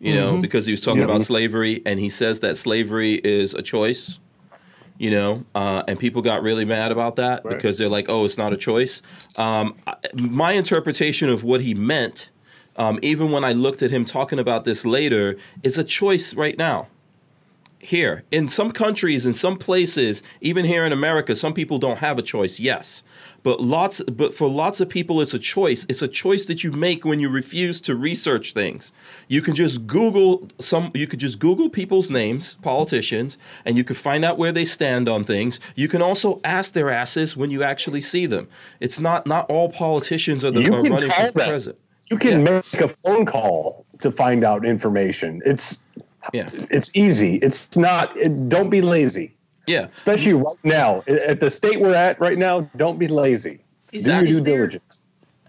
You 0.00 0.14
know, 0.14 0.40
because 0.40 0.66
he 0.66 0.72
was 0.72 0.80
talking 0.80 0.98
Yeah. 0.98 1.04
about 1.04 1.22
slavery 1.22 1.80
and 1.86 2.00
he 2.00 2.08
says 2.08 2.40
that 2.40 2.56
slavery 2.56 3.20
is 3.22 3.54
a 3.54 3.62
choice. 3.62 4.18
You 5.02 5.10
know, 5.10 5.44
uh, 5.56 5.82
and 5.88 5.98
people 5.98 6.22
got 6.22 6.44
really 6.44 6.64
mad 6.64 6.92
about 6.92 7.16
that 7.16 7.44
Right. 7.44 7.56
because 7.56 7.76
they're 7.76 7.88
like, 7.88 8.06
"Oh, 8.08 8.24
it's 8.24 8.38
not 8.38 8.52
a 8.52 8.56
choice." 8.56 9.02
Um, 9.36 9.74
I- 9.84 9.96
my 10.14 10.52
interpretation 10.52 11.28
of 11.28 11.42
what 11.42 11.60
he 11.60 11.74
meant, 11.74 12.30
um, 12.76 13.00
even 13.02 13.32
when 13.32 13.42
I 13.42 13.50
looked 13.50 13.82
at 13.82 13.90
him 13.90 14.04
talking 14.04 14.38
about 14.38 14.64
this 14.64 14.86
later, 14.86 15.36
is 15.64 15.76
a 15.76 15.82
choice 15.82 16.34
right 16.34 16.56
now 16.56 16.86
here. 17.82 18.22
In 18.30 18.48
some 18.48 18.70
countries 18.70 19.26
in 19.26 19.34
some 19.34 19.56
places 19.56 20.22
even 20.40 20.64
here 20.64 20.84
in 20.86 20.92
america 20.92 21.34
some 21.34 21.52
people 21.52 21.78
don't 21.78 21.98
have 21.98 22.18
a 22.18 22.22
choice 22.22 22.60
yes. 22.60 23.02
But 23.42 23.60
lots 23.60 24.00
but 24.02 24.32
for 24.32 24.48
lots 24.48 24.80
of 24.80 24.88
people 24.88 25.20
it's 25.20 25.34
a 25.34 25.38
choice. 25.38 25.84
It's 25.88 26.00
a 26.00 26.06
choice 26.06 26.46
that 26.46 26.62
you 26.62 26.70
make 26.70 27.04
when 27.04 27.18
you 27.18 27.28
refuse 27.28 27.80
to 27.82 27.96
research 27.96 28.52
things. 28.52 28.92
You 29.26 29.42
can 29.42 29.56
just 29.56 29.84
google 29.88 30.48
some 30.60 30.92
you 30.94 31.08
could 31.08 31.18
just 31.18 31.40
google 31.40 31.68
people's 31.68 32.08
names 32.08 32.56
politicians 32.62 33.36
and 33.64 33.76
you 33.76 33.82
can 33.82 33.96
find 33.96 34.24
out 34.24 34.38
where 34.38 34.52
they 34.52 34.64
stand 34.64 35.08
on 35.08 35.24
things. 35.24 35.58
You 35.74 35.88
can 35.88 36.02
also 36.02 36.40
ask 36.44 36.72
their 36.74 36.88
asses 36.88 37.36
when 37.36 37.50
you 37.50 37.64
actually 37.64 38.00
see 38.02 38.26
them. 38.26 38.48
It's 38.78 39.00
not 39.00 39.26
not 39.26 39.50
all 39.50 39.68
politicians 39.70 40.44
are, 40.44 40.52
the, 40.52 40.64
are 40.66 40.80
running 40.80 41.10
for 41.10 41.32
president. 41.32 41.78
You 42.10 42.18
can 42.18 42.46
Yeah. 42.46 42.62
make 42.72 42.80
a 42.80 42.88
phone 42.88 43.26
call 43.26 43.84
to 44.02 44.12
find 44.12 44.44
out 44.44 44.64
information. 44.64 45.42
It's 45.44 45.80
yeah 46.32 46.48
it's 46.52 46.94
easy. 46.96 47.36
It's 47.36 47.76
not. 47.76 48.16
It, 48.16 48.48
don't 48.48 48.70
be 48.70 48.80
lazy, 48.82 49.34
yeah 49.66 49.86
especially 49.94 50.34
right 50.34 50.56
now 50.64 51.02
at 51.06 51.40
the 51.40 51.50
state 51.50 51.80
we're 51.80 51.94
at 51.94 52.20
right 52.20 52.38
now. 52.38 52.68
Don't 52.76 52.98
be 52.98 53.08
lazy. 53.08 53.60
Is, 53.92 54.04
Do 54.04 54.12
your 54.12 54.24
is 54.24 54.30
due 54.30 54.40
there, 54.40 54.56
diligence. 54.56 55.02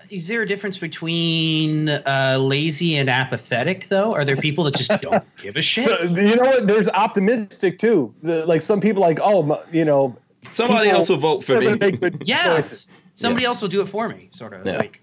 is 0.10 0.28
there 0.28 0.42
a 0.42 0.48
difference 0.48 0.78
between 0.78 1.90
uh, 1.90 2.38
lazy 2.40 2.98
and 2.98 3.10
apathetic, 3.10 3.88
though? 3.88 4.14
Are 4.14 4.26
there 4.26 4.36
people 4.36 4.66
that 4.66 4.76
just 4.76 4.92
don't 5.02 5.24
give 5.38 5.56
a 5.56 5.62
shit? 5.62 5.86
So 5.86 6.02
you 6.04 6.36
know 6.36 6.46
what? 6.46 6.68
There's 6.68 6.90
optimistic 6.90 7.80
too. 7.80 8.14
The, 8.22 8.46
like 8.46 8.62
some 8.62 8.82
people, 8.82 9.02
like 9.02 9.20
oh, 9.22 9.52
m- 9.54 9.64
you 9.72 9.86
know, 9.86 10.16
somebody 10.52 10.90
else 10.90 11.10
will 11.10 11.18
vote 11.18 11.44
for 11.44 11.58
me 11.60 11.66
gonna 11.66 11.78
Make 11.78 12.00
good 12.02 12.24
yeah, 12.26 12.56
choices. 12.56 12.88
somebody 13.16 13.46
else 13.46 13.62
will 13.62 13.70
do 13.70 13.82
it 13.82 13.88
for 13.88 14.10
me, 14.10 14.30
sort 14.32 14.54
of. 14.54 14.66
Yeah. 14.66 14.78
Like, 14.78 15.02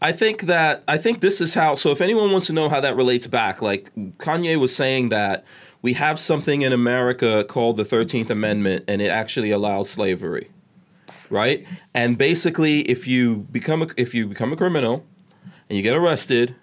I 0.00 0.12
think 0.12 0.42
that 0.42 0.84
I 0.86 0.98
think 0.98 1.20
this 1.20 1.40
is 1.40 1.54
how. 1.54 1.74
So 1.74 1.90
if 1.90 2.00
anyone 2.00 2.30
wants 2.30 2.46
to 2.48 2.52
know 2.52 2.68
how 2.68 2.80
that 2.80 2.96
relates 2.96 3.26
back, 3.26 3.62
like 3.62 3.94
Kanye 4.18 4.60
was 4.60 4.74
saying 4.74 5.08
that 5.08 5.44
we 5.82 5.94
have 5.94 6.18
something 6.18 6.62
in 6.62 6.72
America 6.72 7.44
called 7.44 7.76
the 7.76 7.84
Thirteenth 7.84 8.30
Amendment, 8.30 8.84
and 8.88 9.00
it 9.00 9.08
actually 9.08 9.50
allows 9.50 9.88
slavery, 9.88 10.50
right? 11.30 11.66
And 11.94 12.18
basically, 12.18 12.80
if 12.82 13.06
you 13.06 13.46
become 13.50 13.82
a, 13.82 13.88
if 13.96 14.14
you 14.14 14.26
become 14.26 14.52
a 14.52 14.56
criminal 14.56 15.04
and 15.68 15.76
you 15.76 15.82
get 15.82 15.96
arrested, 15.96 16.54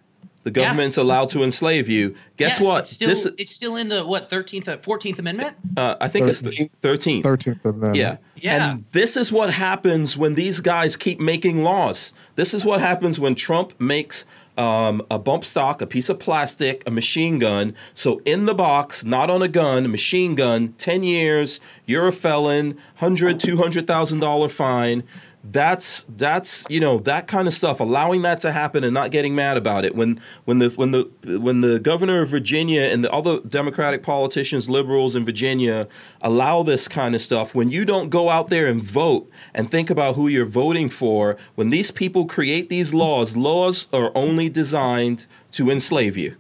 the 0.43 0.49
Yeah. 0.51 0.63
government's 0.65 0.97
allowed 0.97 1.29
to 1.29 1.43
enslave 1.43 1.89
you. 1.89 2.15
Guess 2.37 2.59
yes, 2.59 2.61
what? 2.61 2.79
It's 2.83 2.91
still, 2.91 3.07
this 3.09 3.27
it's 3.37 3.51
still 3.51 3.75
in 3.75 3.89
the 3.89 4.05
what 4.05 4.29
thirteenth, 4.29 4.69
fourteenth 4.83 5.19
Amendment. 5.19 5.55
uh, 5.77 5.95
I 6.01 6.07
think 6.07 6.27
it's 6.27 6.41
the 6.41 6.69
thirteenth. 6.81 7.25
13th 7.25 7.63
amendment 7.63 7.95
Yeah. 7.95 8.17
Yeah. 8.35 8.71
And 8.71 8.85
this 8.91 9.15
is 9.15 9.31
what 9.31 9.51
happens 9.51 10.17
when 10.17 10.35
these 10.35 10.59
guys 10.59 10.97
keep 10.97 11.19
making 11.19 11.63
laws. 11.63 12.13
This 12.35 12.53
is 12.53 12.65
what 12.65 12.81
happens 12.81 13.19
when 13.19 13.35
Trump 13.35 13.73
makes 13.79 14.25
um, 14.57 15.01
a 15.09 15.17
bump 15.17 15.43
stock, 15.45 15.81
a 15.81 15.87
piece 15.87 16.09
of 16.09 16.19
plastic, 16.19 16.83
a 16.85 16.91
machine 16.91 17.39
gun. 17.39 17.73
So 17.95 18.21
in 18.23 18.45
the 18.45 18.53
box, 18.53 19.03
not 19.03 19.29
on 19.31 19.41
a 19.41 19.47
gun, 19.47 19.85
a 19.85 19.87
machine 19.87 20.35
gun, 20.35 20.73
10 20.77 21.01
years, 21.03 21.59
you're 21.87 22.07
a 22.07 22.11
felon, 22.11 22.77
$100,000, 23.01 23.39
$200,000 23.39 24.51
fine. 24.51 25.03
That's 25.45 26.05
that's 26.07 26.65
you 26.69 26.79
know 26.79 26.99
that 26.99 27.27
kind 27.27 27.49
of 27.49 27.53
stuff. 27.53 27.81
Allowing 27.81 28.21
that 28.21 28.39
to 28.41 28.51
happen 28.53 28.83
and 28.85 28.93
not 28.93 29.11
getting 29.11 29.35
mad 29.35 29.57
about 29.57 29.83
it. 29.83 29.93
When 29.93 30.21
when 30.45 30.59
the 30.59 30.69
when 30.69 30.91
the 30.91 31.09
when 31.39 31.59
the 31.59 31.79
governor 31.79 32.21
of 32.21 32.29
Virginia 32.29 32.83
and 32.83 33.03
the 33.03 33.11
other 33.11 33.41
Democratic 33.41 34.03
politicians, 34.03 34.69
liberals 34.69 35.17
in 35.17 35.25
Virginia, 35.25 35.89
allow 36.21 36.63
this 36.63 36.87
kind 36.87 37.13
of 37.13 37.21
stuff. 37.21 37.53
When 37.53 37.69
you 37.69 37.83
don't 37.83 38.09
go 38.09 38.29
out 38.29 38.49
there 38.49 38.67
and 38.67 38.81
vote 38.81 39.29
and 39.53 39.69
think 39.69 39.89
about 39.89 40.15
who 40.15 40.29
you're 40.29 40.45
voting 40.45 40.89
for, 40.89 41.35
when 41.55 41.71
these 41.71 41.91
people 41.91 42.25
create 42.25 42.69
these 42.69 42.93
laws, 42.93 43.35
laws 43.35 43.87
are 43.91 44.13
only 44.15 44.47
designed 44.49 45.25
to 45.51 45.69
enslave 45.69 46.15
you. 46.15 46.37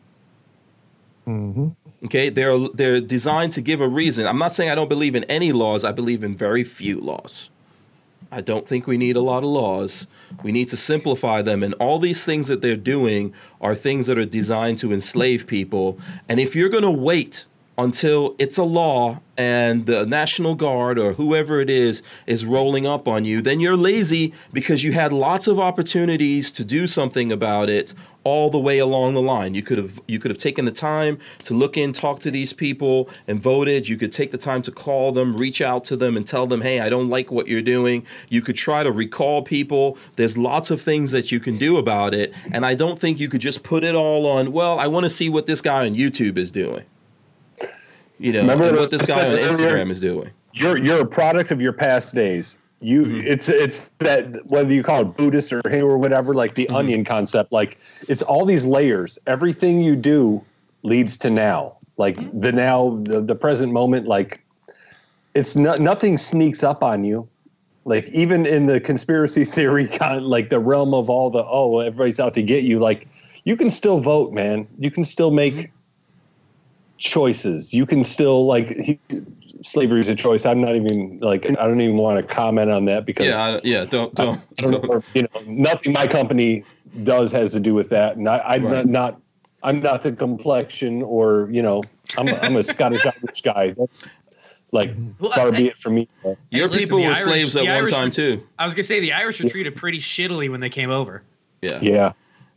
Mm-hmm. 1.27 1.69
Okay, 2.05 2.29
they're 2.29 2.57
they're 2.69 3.01
designed 3.01 3.51
to 3.53 3.61
give 3.61 3.81
a 3.81 3.87
reason. 3.87 4.27
I'm 4.27 4.37
not 4.37 4.53
saying 4.53 4.69
I 4.69 4.75
don't 4.75 4.89
believe 4.89 5.13
in 5.13 5.25
any 5.25 5.51
laws. 5.51 5.83
I 5.83 5.91
believe 5.91 6.23
in 6.23 6.37
very 6.37 6.63
few 6.63 7.01
laws. 7.01 7.49
I 8.33 8.41
don't 8.41 8.67
think 8.67 8.87
we 8.87 8.97
need 8.97 9.15
a 9.15 9.21
lot 9.21 9.43
of 9.43 9.49
laws. 9.49 10.07
We 10.41 10.51
need 10.51 10.67
to 10.69 10.77
simplify 10.77 11.43
them. 11.43 11.61
And 11.61 11.75
all 11.75 11.99
these 11.99 12.25
things 12.25 12.47
that 12.47 12.63
they're 12.63 12.75
doing 12.75 13.31
are 13.61 13.75
things 13.75 14.07
that 14.07 14.17
are 14.17 14.25
designed 14.25 14.79
to 14.79 14.91
enslave 14.91 15.45
people. 15.45 15.99
And 16.27 16.39
if 16.39 16.55
you're 16.55 16.69
going 16.69 16.83
to 16.83 16.89
wait 16.89 17.45
until 17.77 18.35
it's 18.37 18.57
a 18.57 18.63
law 18.63 19.19
and 19.35 19.87
the 19.87 20.05
National 20.05 20.53
Guard 20.53 20.99
or 20.99 21.13
whoever 21.13 21.59
it 21.59 21.69
is 21.69 22.03
is 22.27 22.45
rolling 22.45 22.85
up 22.85 23.07
on 23.07 23.25
you, 23.25 23.41
then 23.41 23.59
you're 23.59 23.75
lazy 23.75 24.31
because 24.51 24.83
you 24.83 24.91
had 24.91 25.11
lots 25.11 25.47
of 25.47 25.57
opportunities 25.57 26.51
to 26.51 26.63
do 26.63 26.85
something 26.85 27.31
about 27.31 27.69
it 27.69 27.95
all 28.23 28.49
the 28.51 28.59
way 28.59 28.77
along 28.77 29.15
the 29.15 29.21
line. 29.21 29.55
You 29.55 29.63
could 29.63 29.79
have 29.79 29.99
you 30.07 30.19
could 30.19 30.29
have 30.29 30.37
taken 30.37 30.65
the 30.65 30.71
time 30.71 31.17
to 31.39 31.53
look 31.53 31.75
in, 31.75 31.93
talk 31.93 32.19
to 32.19 32.31
these 32.31 32.53
people 32.53 33.09
and 33.27 33.41
voted. 33.41 33.89
You 33.89 33.97
could 33.97 34.11
take 34.11 34.31
the 34.31 34.37
time 34.37 34.61
to 34.61 34.71
call 34.71 35.11
them, 35.11 35.35
reach 35.35 35.61
out 35.61 35.83
to 35.85 35.95
them 35.95 36.15
and 36.15 36.27
tell 36.27 36.45
them, 36.45 36.61
"Hey, 36.61 36.79
I 36.79 36.89
don't 36.89 37.09
like 37.09 37.31
what 37.31 37.47
you're 37.47 37.61
doing." 37.61 38.05
You 38.29 38.41
could 38.41 38.55
try 38.55 38.83
to 38.83 38.91
recall 38.91 39.41
people. 39.41 39.97
There's 40.15 40.37
lots 40.37 40.69
of 40.71 40.79
things 40.79 41.11
that 41.11 41.31
you 41.31 41.39
can 41.39 41.57
do 41.57 41.77
about 41.77 42.13
it, 42.13 42.33
and 42.51 42.65
I 42.65 42.75
don't 42.75 42.99
think 42.99 43.19
you 43.19 43.27
could 43.27 43.41
just 43.41 43.63
put 43.63 43.83
it 43.83 43.95
all 43.95 44.27
on, 44.27 44.51
"Well, 44.51 44.77
I 44.79 44.87
want 44.87 45.05
to 45.05 45.09
see 45.09 45.27
what 45.27 45.47
this 45.47 45.59
guy 45.59 45.85
on 45.85 45.95
YouTube 45.95 46.37
is 46.37 46.51
doing." 46.51 46.83
You 48.23 48.31
know, 48.31 48.39
Remember 48.41 48.73
what 48.79 48.89
this 48.89 49.05
guy 49.05 49.27
on? 49.29 49.37
Instagram 49.37 49.89
is 49.91 49.99
doing. 49.99 50.29
You're 50.53 50.77
you're 50.77 51.01
a 51.01 51.05
product 51.05 51.51
of 51.51 51.61
your 51.61 51.73
past 51.73 52.15
days. 52.15 52.57
You 52.79 53.03
Mm-hmm. 53.05 53.27
it's 53.27 53.49
it's 53.49 53.91
that 53.99 54.45
whether 54.45 54.73
you 54.73 54.81
call 54.81 55.01
it 55.01 55.17
Buddhist 55.17 55.51
or 55.51 55.61
Hindu 55.69 55.85
or 55.85 55.97
whatever, 55.97 56.33
like 56.33 56.51
Mm-hmm. 56.55 56.71
the 56.73 56.77
onion 56.79 57.03
concept. 57.03 57.51
Like 57.51 57.77
it's 58.07 58.21
all 58.21 58.45
these 58.45 58.65
layers. 58.65 59.19
Everything 59.27 59.81
you 59.81 59.97
do 59.97 60.41
leads 60.83 61.17
to 61.17 61.29
now. 61.29 61.75
Like 61.97 62.15
Mm-hmm. 62.15 62.39
the 62.39 62.51
now, 62.53 62.97
the, 63.03 63.19
the 63.19 63.35
present 63.35 63.73
moment. 63.73 64.07
Like 64.07 64.41
it's 65.33 65.57
not 65.57 65.79
nothing 65.79 66.17
sneaks 66.17 66.63
up 66.63 66.81
on 66.81 67.03
you. 67.03 67.27
Like 67.83 68.07
even 68.09 68.45
in 68.45 68.67
the 68.67 68.79
conspiracy 68.79 69.43
theory 69.55 69.85
kind 69.85 70.25
like 70.25 70.49
the 70.49 70.59
realm 70.59 70.93
of 70.93 71.09
all 71.09 71.29
the 71.29 71.43
oh 71.43 71.79
everybody's 71.79 72.21
out 72.21 72.33
to 72.35 72.41
get 72.43 72.63
you 72.63 72.79
like 72.79 73.09
you 73.43 73.57
can 73.57 73.69
still 73.69 73.99
vote, 73.99 74.31
man. 74.31 74.65
You 74.79 74.91
can 74.91 75.03
still 75.03 75.31
make 75.31 75.55
Mm-hmm. 75.55 75.77
Choices. 77.03 77.73
You 77.73 77.85
can 77.85 78.03
still 78.03 78.45
like 78.45 78.69
he, 78.69 78.99
slavery 79.61 79.99
is 80.01 80.09
a 80.09 80.15
choice. 80.15 80.45
I'm 80.45 80.61
not 80.61 80.75
even 80.75 81.19
like 81.21 81.45
I 81.45 81.53
don't 81.53 81.81
even 81.81 81.97
want 81.97 82.25
to 82.25 82.33
comment 82.33 82.71
on 82.71 82.85
that 82.85 83.05
because 83.05 83.27
Yeah, 83.27 83.39
I, 83.41 83.61
yeah. 83.63 83.85
Don't 83.85 84.13
don't. 84.15 84.39
I 84.57 84.61
don't 84.61 84.71
don't. 84.71 84.87
know, 84.89 85.03
you 85.13 85.23
know, 85.23 85.29
nothing 85.45 85.93
my 85.93 86.07
company 86.07 86.63
does 87.03 87.31
has 87.31 87.51
to 87.51 87.59
do 87.59 87.73
with 87.73 87.89
that, 87.89 88.17
and 88.17 88.27
I, 88.29 88.39
I'm 88.39 88.63
Right. 88.65 88.85
not, 88.85 88.85
not, 88.87 89.21
I'm 89.63 89.79
not 89.81 90.01
the 90.03 90.11
complexion 90.11 91.01
or 91.03 91.49
you 91.51 91.61
know, 91.61 91.83
I'm 92.17 92.27
a, 92.27 92.35
I'm 92.37 92.55
a 92.55 92.63
Scottish 92.73 93.05
Irish 93.05 93.41
guy. 93.41 93.71
That's 93.77 94.07
like 94.71 94.91
Well, 95.19 95.31
far 95.31 95.47
I- 95.49 95.51
be 95.51 95.67
it 95.67 95.77
from 95.77 95.95
me. 95.95 96.07
Your 96.51 96.67
listen, 96.67 96.79
people 96.79 96.97
the 96.99 97.03
were 97.05 97.09
Irish- 97.09 97.21
slaves 97.23 97.55
at 97.55 97.61
one 97.63 97.69
Irish 97.71 97.91
time 97.91 98.11
too. 98.11 98.43
I 98.59 98.65
was 98.65 98.73
gonna 98.73 98.83
say 98.83 98.99
the 98.99 99.13
Irish 99.13 99.41
were 99.41 99.49
treated 99.49 99.75
pretty 99.75 99.99
shittily 99.99 100.49
when 100.49 100.61
they 100.61 100.69
came 100.69 100.89
over. 100.89 101.23
Yeah, 101.61 101.79
yeah, 101.81 102.13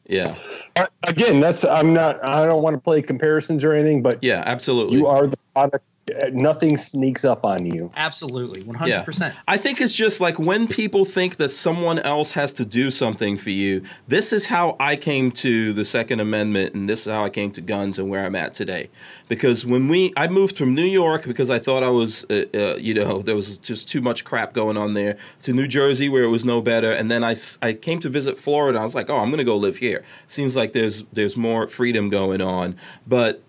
Yeah. 0.08 0.36
yeah, 0.76 0.86
again, 1.04 1.40
that's 1.40 1.64
I'm 1.64 1.92
not. 1.92 2.24
I 2.24 2.46
don't 2.46 2.62
want 2.62 2.74
to 2.74 2.80
play 2.80 3.02
comparisons 3.02 3.64
or 3.64 3.72
anything, 3.72 4.02
but 4.02 4.22
yeah, 4.22 4.42
absolutely. 4.46 4.98
you 4.98 5.06
are 5.06 5.26
the 5.26 5.38
product. 5.54 5.84
Uh, 6.10 6.26
Nothing 6.32 6.76
sneaks 6.76 7.24
up 7.24 7.44
on 7.44 7.66
you. 7.66 7.90
Absolutely, 7.96 8.62
one 8.62 8.76
hundred 8.76 9.04
percent. 9.04 9.34
I 9.48 9.56
think 9.56 9.80
it's 9.80 9.94
just 9.94 10.20
like 10.20 10.38
when 10.38 10.68
people 10.68 11.04
think 11.04 11.36
that 11.36 11.48
someone 11.50 11.98
else 11.98 12.32
has 12.32 12.52
to 12.54 12.64
do 12.64 12.90
something 12.90 13.36
for 13.36 13.50
you. 13.50 13.82
This 14.06 14.32
is 14.32 14.46
how 14.46 14.76
I 14.78 14.96
came 14.96 15.30
to 15.32 15.72
the 15.72 15.84
Second 15.84 16.20
Amendment, 16.20 16.74
and 16.74 16.88
this 16.88 17.06
is 17.06 17.12
how 17.12 17.24
I 17.24 17.30
came 17.30 17.50
to 17.52 17.60
guns 17.60 17.98
and 17.98 18.08
where 18.08 18.24
I'm 18.24 18.36
at 18.36 18.54
today. 18.54 18.88
Because 19.28 19.66
when 19.66 19.88
we, 19.88 20.12
I 20.16 20.28
moved 20.28 20.56
from 20.56 20.74
New 20.74 20.84
York 20.84 21.24
because 21.24 21.50
I 21.50 21.58
thought 21.58 21.82
I 21.82 21.90
was, 21.90 22.24
uh, 22.30 22.44
uh, 22.54 22.76
you 22.76 22.94
know, 22.94 23.22
there 23.22 23.34
was 23.34 23.58
just 23.58 23.88
too 23.88 24.00
much 24.00 24.24
crap 24.24 24.52
going 24.52 24.76
on 24.76 24.94
there, 24.94 25.16
to 25.42 25.52
New 25.52 25.66
Jersey 25.66 26.08
where 26.08 26.22
it 26.22 26.28
was 26.28 26.44
no 26.44 26.60
better, 26.62 26.92
and 26.92 27.10
then 27.10 27.24
I, 27.24 27.34
I 27.62 27.72
came 27.72 27.98
to 28.00 28.08
visit 28.08 28.38
Florida. 28.38 28.78
I 28.78 28.82
was 28.82 28.94
like, 28.94 29.10
oh, 29.10 29.18
I'm 29.18 29.30
gonna 29.30 29.44
go 29.44 29.56
live 29.56 29.78
here. 29.78 30.04
Seems 30.26 30.54
like 30.54 30.72
there's 30.72 31.02
there's 31.12 31.36
more 31.36 31.66
freedom 31.68 32.08
going 32.10 32.40
on, 32.40 32.76
but 33.06 33.36
a- 33.36 33.45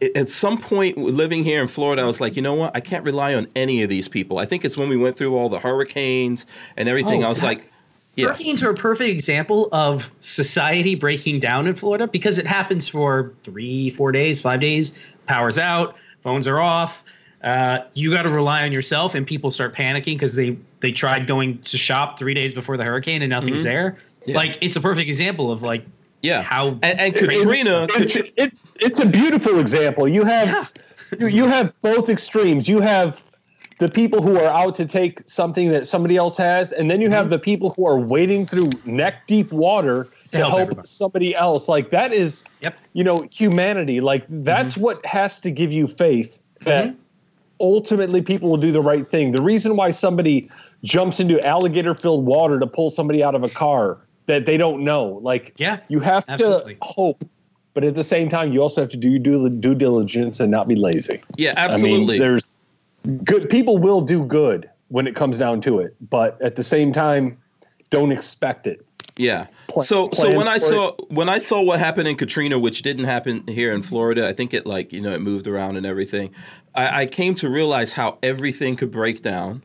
at 0.00 0.28
some 0.28 0.58
point 0.58 0.96
living 0.96 1.44
here 1.44 1.60
in 1.60 1.68
Florida, 1.68 2.02
I 2.02 2.06
was 2.06 2.20
like, 2.20 2.36
you 2.36 2.42
know 2.42 2.54
what? 2.54 2.76
I 2.76 2.80
can't 2.80 3.04
rely 3.04 3.34
on 3.34 3.48
any 3.56 3.82
of 3.82 3.88
these 3.88 4.08
people. 4.08 4.38
I 4.38 4.46
think 4.46 4.64
it's 4.64 4.76
when 4.76 4.88
we 4.88 4.96
went 4.96 5.16
through 5.16 5.36
all 5.36 5.48
the 5.48 5.58
hurricanes 5.58 6.46
and 6.76 6.88
everything. 6.88 7.22
Oh, 7.22 7.26
I 7.26 7.28
was 7.28 7.40
that- 7.40 7.46
like, 7.46 7.72
yeah, 8.16 8.26
Hurricanes 8.26 8.64
are 8.64 8.70
a 8.70 8.74
perfect 8.74 9.10
example 9.10 9.68
of 9.70 10.10
society 10.18 10.96
breaking 10.96 11.38
down 11.38 11.68
in 11.68 11.76
Florida 11.76 12.08
because 12.08 12.40
it 12.40 12.46
happens 12.48 12.88
for 12.88 13.32
three, 13.44 13.90
four 13.90 14.10
days, 14.10 14.40
five 14.40 14.60
days. 14.60 14.98
Power's 15.26 15.56
out, 15.56 15.94
phones 16.20 16.48
are 16.48 16.58
off. 16.58 17.04
Uh, 17.44 17.78
you 17.94 18.10
got 18.10 18.22
to 18.22 18.30
rely 18.30 18.64
on 18.64 18.72
yourself, 18.72 19.14
and 19.14 19.24
people 19.24 19.52
start 19.52 19.72
panicking 19.72 20.16
because 20.16 20.34
they 20.34 20.58
they 20.80 20.90
tried 20.90 21.28
going 21.28 21.58
to 21.62 21.78
shop 21.78 22.18
three 22.18 22.34
days 22.34 22.54
before 22.54 22.76
the 22.76 22.82
hurricane 22.82 23.22
and 23.22 23.30
nothing's 23.30 23.62
there. 23.62 23.98
Yeah. 24.26 24.36
Like 24.36 24.58
it's 24.60 24.74
a 24.74 24.80
perfect 24.80 25.08
example 25.08 25.52
of 25.52 25.62
like 25.62 25.84
yeah. 26.20 26.42
how 26.42 26.70
and, 26.82 26.84
and 26.84 27.14
crazy 27.14 27.44
Katrina, 27.44 27.86
It's, 27.90 28.16
Katri- 28.16 28.32
it, 28.36 28.52
it's 28.78 29.00
a 29.00 29.06
beautiful 29.06 29.58
example. 29.60 30.06
You 30.08 30.24
have 30.24 30.48
Yeah. 30.48 30.66
you, 31.18 31.26
you 31.28 31.46
have 31.46 31.74
both 31.82 32.08
extremes. 32.08 32.68
You 32.68 32.80
have 32.80 33.22
the 33.78 33.88
people 33.88 34.20
who 34.22 34.36
are 34.36 34.46
out 34.48 34.74
to 34.74 34.84
take 34.86 35.22
something 35.28 35.70
that 35.70 35.86
somebody 35.86 36.16
else 36.16 36.36
has, 36.36 36.72
and 36.72 36.90
then 36.90 37.00
you 37.00 37.08
Mm-hmm. 37.08 37.16
have 37.16 37.30
the 37.30 37.38
people 37.38 37.70
who 37.76 37.86
are 37.86 37.98
wading 37.98 38.46
through 38.46 38.70
neck 38.84 39.26
deep 39.26 39.52
water 39.52 40.08
to 40.32 40.38
help 40.38 40.74
help 40.74 40.86
somebody 40.86 41.34
else. 41.34 41.68
Like 41.68 41.90
that 41.90 42.12
is, 42.12 42.44
Yep. 42.62 42.74
you 42.92 43.04
know, 43.04 43.26
humanity. 43.32 44.00
Like 44.00 44.24
that's 44.28 44.74
Mm-hmm. 44.74 44.82
what 44.82 45.06
has 45.06 45.40
to 45.40 45.50
give 45.50 45.72
you 45.72 45.86
faith 45.86 46.40
that 46.64 46.94
ultimately 47.60 48.20
people 48.22 48.50
will 48.50 48.56
do 48.56 48.72
the 48.72 48.82
right 48.82 49.08
thing. 49.10 49.32
The 49.32 49.42
reason 49.42 49.76
why 49.76 49.90
somebody 49.90 50.50
jumps 50.84 51.20
into 51.20 51.44
alligator 51.46 51.94
filled 51.94 52.24
water 52.26 52.58
to 52.58 52.66
pull 52.66 52.90
somebody 52.90 53.22
out 53.22 53.34
of 53.34 53.42
a 53.42 53.48
car 53.48 53.98
that 54.26 54.44
they 54.46 54.56
don't 54.56 54.84
know, 54.84 55.18
like 55.22 55.54
Yeah, 55.56 55.78
you 55.88 56.00
have 56.00 56.24
absolutely. 56.28 56.74
to 56.74 56.78
hope, 56.82 57.24
but 57.78 57.84
at 57.84 57.94
the 57.94 58.02
same 58.02 58.28
time, 58.28 58.52
you 58.52 58.60
also 58.60 58.80
have 58.80 58.90
to 58.90 58.96
do 58.96 59.20
due, 59.20 59.48
due 59.48 59.72
diligence 59.72 60.40
and 60.40 60.50
not 60.50 60.66
be 60.66 60.74
lazy. 60.74 61.22
yeah, 61.36 61.54
I 61.56 61.66
absolutely. 61.66 62.14
mean, 62.14 62.18
there's 62.18 62.56
good 63.22 63.48
people 63.48 63.78
will 63.78 64.00
do 64.00 64.24
good 64.24 64.68
when 64.88 65.06
it 65.06 65.14
comes 65.14 65.38
down 65.38 65.60
to 65.60 65.78
it, 65.78 65.94
but 66.10 66.42
at 66.42 66.56
the 66.56 66.64
same 66.64 66.92
time, 66.92 67.38
don't 67.90 68.10
expect 68.10 68.66
it. 68.66 68.84
Yeah. 69.16 69.46
Plan- 69.68 69.86
so 69.86 70.10
so 70.12 70.36
when 70.36 70.48
I 70.48 70.58
for 70.58 70.64
it. 70.64 70.68
saw 70.68 70.92
when 71.08 71.28
I 71.28 71.38
saw 71.38 71.62
what 71.62 71.78
happened 71.78 72.08
in 72.08 72.16
Katrina, 72.16 72.58
which 72.58 72.82
didn't 72.82 73.04
happen 73.04 73.46
here 73.46 73.72
in 73.72 73.84
Florida, 73.84 74.26
I 74.26 74.32
think 74.32 74.52
it 74.52 74.66
like 74.66 74.92
you 74.92 75.00
know 75.00 75.12
it 75.12 75.20
moved 75.20 75.46
around 75.46 75.76
and 75.76 75.86
everything. 75.86 76.34
I, 76.74 77.02
I 77.02 77.06
came 77.06 77.36
to 77.36 77.48
realize 77.48 77.92
how 77.92 78.18
everything 78.24 78.74
could 78.74 78.90
break 78.90 79.22
down. 79.22 79.62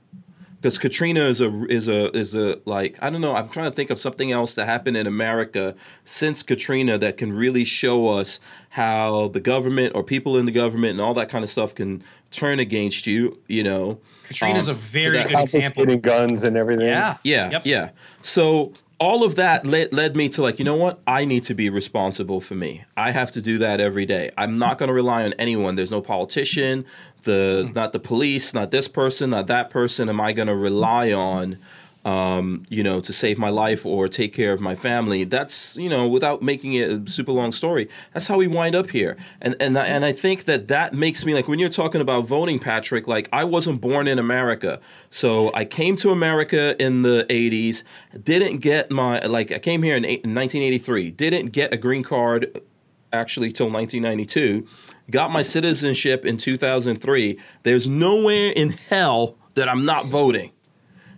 Because 0.64 0.78
Katrina 0.78 1.26
is 1.26 1.42
a 1.42 1.66
is 1.66 1.90
a 1.90 2.10
is 2.18 2.34
a 2.34 2.58
like 2.64 2.98
I 3.02 3.10
don't 3.10 3.20
know 3.20 3.36
I'm 3.36 3.50
trying 3.50 3.70
to 3.70 3.76
think 3.76 3.90
of 3.90 4.00
something 4.00 4.32
else 4.32 4.56
that 4.56 4.66
happened 4.66 4.96
in 4.96 5.06
America 5.06 5.76
since 6.06 6.42
Katrina 6.42 6.98
that 7.00 7.18
can 7.18 7.34
really 7.34 7.66
show 7.66 8.08
us 8.08 8.40
how 8.70 9.28
the 9.28 9.42
government 9.42 9.94
or 9.94 10.06
people 10.06 10.38
in 10.38 10.46
the 10.46 10.54
government 10.54 10.92
and 10.92 11.02
all 11.02 11.14
that 11.16 11.28
kind 11.28 11.44
of 11.44 11.50
stuff 11.50 11.76
can 11.76 12.02
turn 12.32 12.60
against 12.60 13.06
you 13.06 13.38
you 13.50 13.62
know 13.62 14.00
Katrina's 14.26 14.70
Um, 14.70 14.76
a 14.76 14.80
very 14.80 15.22
good 15.24 15.38
example. 15.38 15.98
Guns 15.98 16.44
and 16.44 16.56
everything. 16.56 16.88
Yeah, 16.88 17.18
yeah, 17.26 17.50
Yep. 17.52 17.62
yeah. 17.66 17.90
So 18.22 18.72
all 19.04 19.24
of 19.24 19.36
that 19.36 19.66
led, 19.66 19.92
led 19.92 20.16
me 20.16 20.30
to 20.30 20.42
like, 20.42 20.60
you 20.60 20.66
know 20.66 20.78
what? 20.78 21.02
I 21.06 21.26
need 21.26 21.44
to 21.44 21.54
be 21.54 21.70
responsible 21.70 22.40
for 22.40 22.56
me. 22.56 22.86
I 22.96 23.12
have 23.12 23.34
to 23.34 23.42
do 23.42 23.58
that 23.58 23.82
every 23.82 24.06
day. 24.06 24.32
I'm 24.38 24.58
not 24.58 24.78
going 24.78 24.88
to 24.88 24.94
rely 24.94 25.26
on 25.26 25.34
anyone. 25.34 25.76
There's 25.76 25.92
no 25.92 26.02
politician, 26.02 26.86
the 27.24 27.66
hmm. 27.68 27.74
not 27.74 27.92
the 27.92 28.00
police, 28.00 28.54
not 28.54 28.72
this 28.72 28.88
person, 28.88 29.32
not 29.32 29.48
that 29.48 29.70
person. 29.70 30.08
Am 30.08 30.22
I 30.22 30.32
going 30.32 30.48
to 30.48 30.56
rely 30.56 31.12
on? 31.12 31.58
Um, 32.06 32.66
you 32.68 32.84
know, 32.84 33.00
to 33.00 33.14
save 33.14 33.38
my 33.38 33.50
life 33.50 33.86
or 33.86 34.10
take 34.10 34.34
care 34.34 34.52
of 34.52 34.60
my 34.60 34.76
family. 34.76 35.24
That's 35.24 35.78
you 35.78 35.88
know, 35.88 36.06
without 36.06 36.42
making 36.42 36.74
it 36.74 36.90
a 36.92 37.10
super 37.10 37.32
long 37.32 37.54
story. 37.54 37.88
That's 38.14 38.28
how 38.28 38.38
we 38.38 38.48
wind 38.48 38.76
up 38.76 38.90
here. 38.90 39.16
And 39.42 39.56
and 39.62 39.80
I- 39.80 39.86
and 39.86 40.04
I 40.04 40.12
think 40.12 40.44
that 40.44 40.68
that 40.68 40.94
makes 40.94 41.24
me 41.24 41.34
like 41.34 41.48
when 41.48 41.60
you're 41.60 41.70
talking 41.70 42.02
about 42.02 42.28
voting, 42.28 42.60
Patrick. 42.60 43.08
Like 43.08 43.30
I 43.32 43.46
wasn't 43.46 43.80
born 43.80 44.10
in 44.10 44.20
America, 44.20 44.82
so 45.10 45.50
I 45.54 45.64
came 45.64 45.96
to 45.98 46.10
America 46.10 46.76
in 46.78 47.04
the 47.04 47.26
'80s. 47.30 47.84
Didn't 48.22 48.58
get 48.58 48.92
my 48.92 49.20
like 49.22 49.54
I 49.54 49.60
came 49.60 49.82
here 49.82 49.96
in 49.96 50.04
1983. 50.04 51.10
Didn't 51.12 51.54
get 51.54 51.74
a 51.74 51.78
green 51.78 52.04
card 52.04 52.60
actually 53.14 53.54
till 53.54 53.70
1992. 53.70 54.68
Got 55.10 55.32
my 55.32 55.42
citizenship 55.42 56.26
in 56.26 56.36
2003. 56.38 57.40
There's 57.64 57.88
nowhere 57.88 58.50
in 58.50 58.72
hell 58.72 59.38
that 59.56 59.70
I'm 59.70 59.86
not 59.86 60.08
voting 60.08 60.52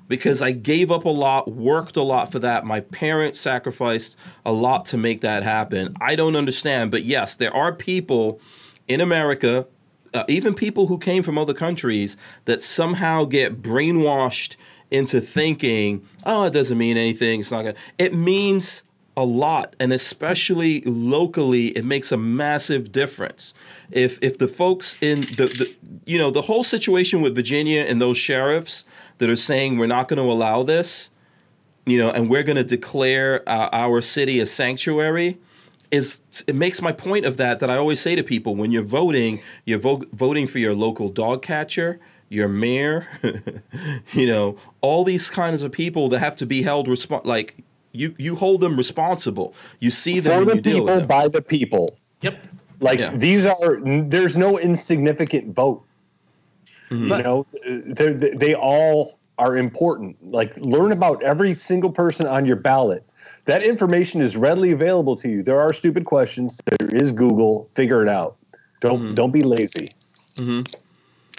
because 0.08 0.42
I 0.42 0.52
gave 0.52 0.92
up 0.92 1.06
a 1.06 1.10
lot, 1.10 1.52
worked 1.52 1.98
a 1.98 2.04
lot 2.04 2.32
for 2.32 2.40
that. 2.40 2.66
My 2.66 2.82
parents 2.82 3.40
sacrificed 3.40 4.18
a 4.46 4.52
lot 4.52 4.86
to 4.88 4.98
make 4.98 5.22
that 5.22 5.44
happen. 5.44 5.96
I 6.00 6.16
don't 6.16 6.36
understand, 6.36 6.92
but 6.92 7.04
yes, 7.04 7.38
there 7.38 7.54
are 7.54 7.74
people 7.74 8.40
in 8.88 9.02
America, 9.02 9.66
uh, 10.14 10.24
even 10.28 10.54
people 10.54 10.88
who 10.88 10.98
came 10.98 11.24
from 11.24 11.38
other 11.38 11.54
countries, 11.54 12.18
that 12.46 12.62
somehow 12.62 13.26
get 13.26 13.62
brainwashed 13.62 14.56
into 14.92 15.20
thinking, 15.20 16.06
"Oh, 16.26 16.44
it 16.44 16.54
doesn't 16.54 16.78
mean 16.78 16.98
anything. 16.98 17.40
It's 17.40 17.52
not 17.52 17.64
gonna." 17.64 17.76
It 17.98 18.14
means 18.14 18.84
a 19.18 19.24
lot 19.24 19.76
and 19.80 19.94
especially 19.94 20.82
locally 20.82 21.68
it 21.68 21.86
makes 21.86 22.12
a 22.12 22.18
massive 22.18 22.92
difference 22.92 23.54
if 23.92 24.20
if 24.22 24.38
the 24.38 24.48
folks 24.48 24.98
in 25.00 25.22
the, 25.38 25.48
the 25.48 25.76
you 26.06 26.18
know 26.18 26.30
the 26.30 26.42
whole 26.42 26.64
situation 26.64 27.22
with 27.22 27.34
Virginia 27.34 27.82
and 27.82 28.02
those 28.02 28.18
sheriffs 28.18 28.84
that 29.18 29.30
are 29.30 29.36
saying 29.36 29.78
we're 29.78 29.88
not 29.88 30.08
going 30.08 30.18
to 30.18 30.32
allow 30.32 30.64
this 30.64 31.10
you 31.86 31.98
know 31.98 32.10
and 32.12 32.30
we're 32.30 32.44
going 32.44 32.56
to 32.58 32.64
declare 32.64 33.48
uh, 33.48 33.70
our 33.72 34.02
city 34.02 34.40
a 34.40 34.46
sanctuary 34.46 35.38
is 35.92 36.22
it 36.48 36.56
makes 36.56 36.82
my 36.82 36.92
point 36.92 37.26
of 37.26 37.38
that 37.38 37.60
that 37.60 37.70
I 37.70 37.78
always 37.78 38.00
say 38.00 38.16
to 38.16 38.24
people 38.24 38.56
when 38.56 38.72
you're 38.72 38.84
voting 38.84 39.40
you're 39.66 39.80
vo- 39.80 40.04
voting 40.14 40.48
for 40.48 40.60
your 40.60 40.74
local 40.76 41.10
dog 41.10 41.42
catcher 41.42 42.00
your 42.30 42.48
mayor 42.48 43.08
you 44.14 44.26
know 44.26 44.58
all 44.82 45.04
these 45.04 45.30
kinds 45.30 45.62
of 45.62 45.72
people 45.72 46.10
that 46.10 46.20
have 46.20 46.36
to 46.38 46.46
be 46.46 46.64
held 46.64 46.88
respon 46.88 47.24
like 47.26 47.56
you 47.92 48.14
you 48.18 48.36
hold 48.36 48.60
them 48.60 48.76
responsible. 48.76 49.54
You 49.80 49.90
see 49.90 50.20
them 50.20 50.44
For 50.44 50.52
and 50.52 50.52
the 50.52 50.56
you 50.56 50.62
deal 50.62 50.84
with 50.84 50.88
people, 50.88 51.00
them. 51.00 51.08
by 51.08 51.28
the 51.30 51.42
people. 51.42 51.98
Yep. 52.24 52.38
Like 52.82 53.00
Yeah. 53.00 53.12
these 53.16 53.46
are, 53.46 53.78
there's 53.80 54.36
no 54.36 54.60
insignificant 54.60 55.56
vote. 55.56 55.82
Mm-hmm. 56.90 57.12
You 57.12 57.24
know, 57.24 57.46
they 57.94 58.14
they 58.14 58.54
all 58.56 59.18
are 59.38 59.58
important. 59.58 60.16
Like 60.32 60.56
learn 60.58 60.92
about 60.92 61.22
every 61.24 61.54
single 61.54 61.92
person 61.92 62.26
on 62.28 62.46
your 62.46 62.56
ballot. 62.56 63.04
That 63.46 63.64
information 63.64 64.22
is 64.22 64.36
readily 64.38 64.72
available 64.72 65.16
to 65.18 65.28
you. 65.30 65.44
There 65.44 65.60
are 65.60 65.74
stupid 65.74 66.06
questions. 66.06 66.60
There 66.66 66.96
is 66.96 67.12
Google. 67.12 67.70
Figure 67.76 68.02
it 68.02 68.10
out. 68.10 68.38
Don't 68.82 69.00
Mm-hmm. 69.02 69.14
don't 69.16 69.32
be 69.32 69.42
lazy. 69.44 69.88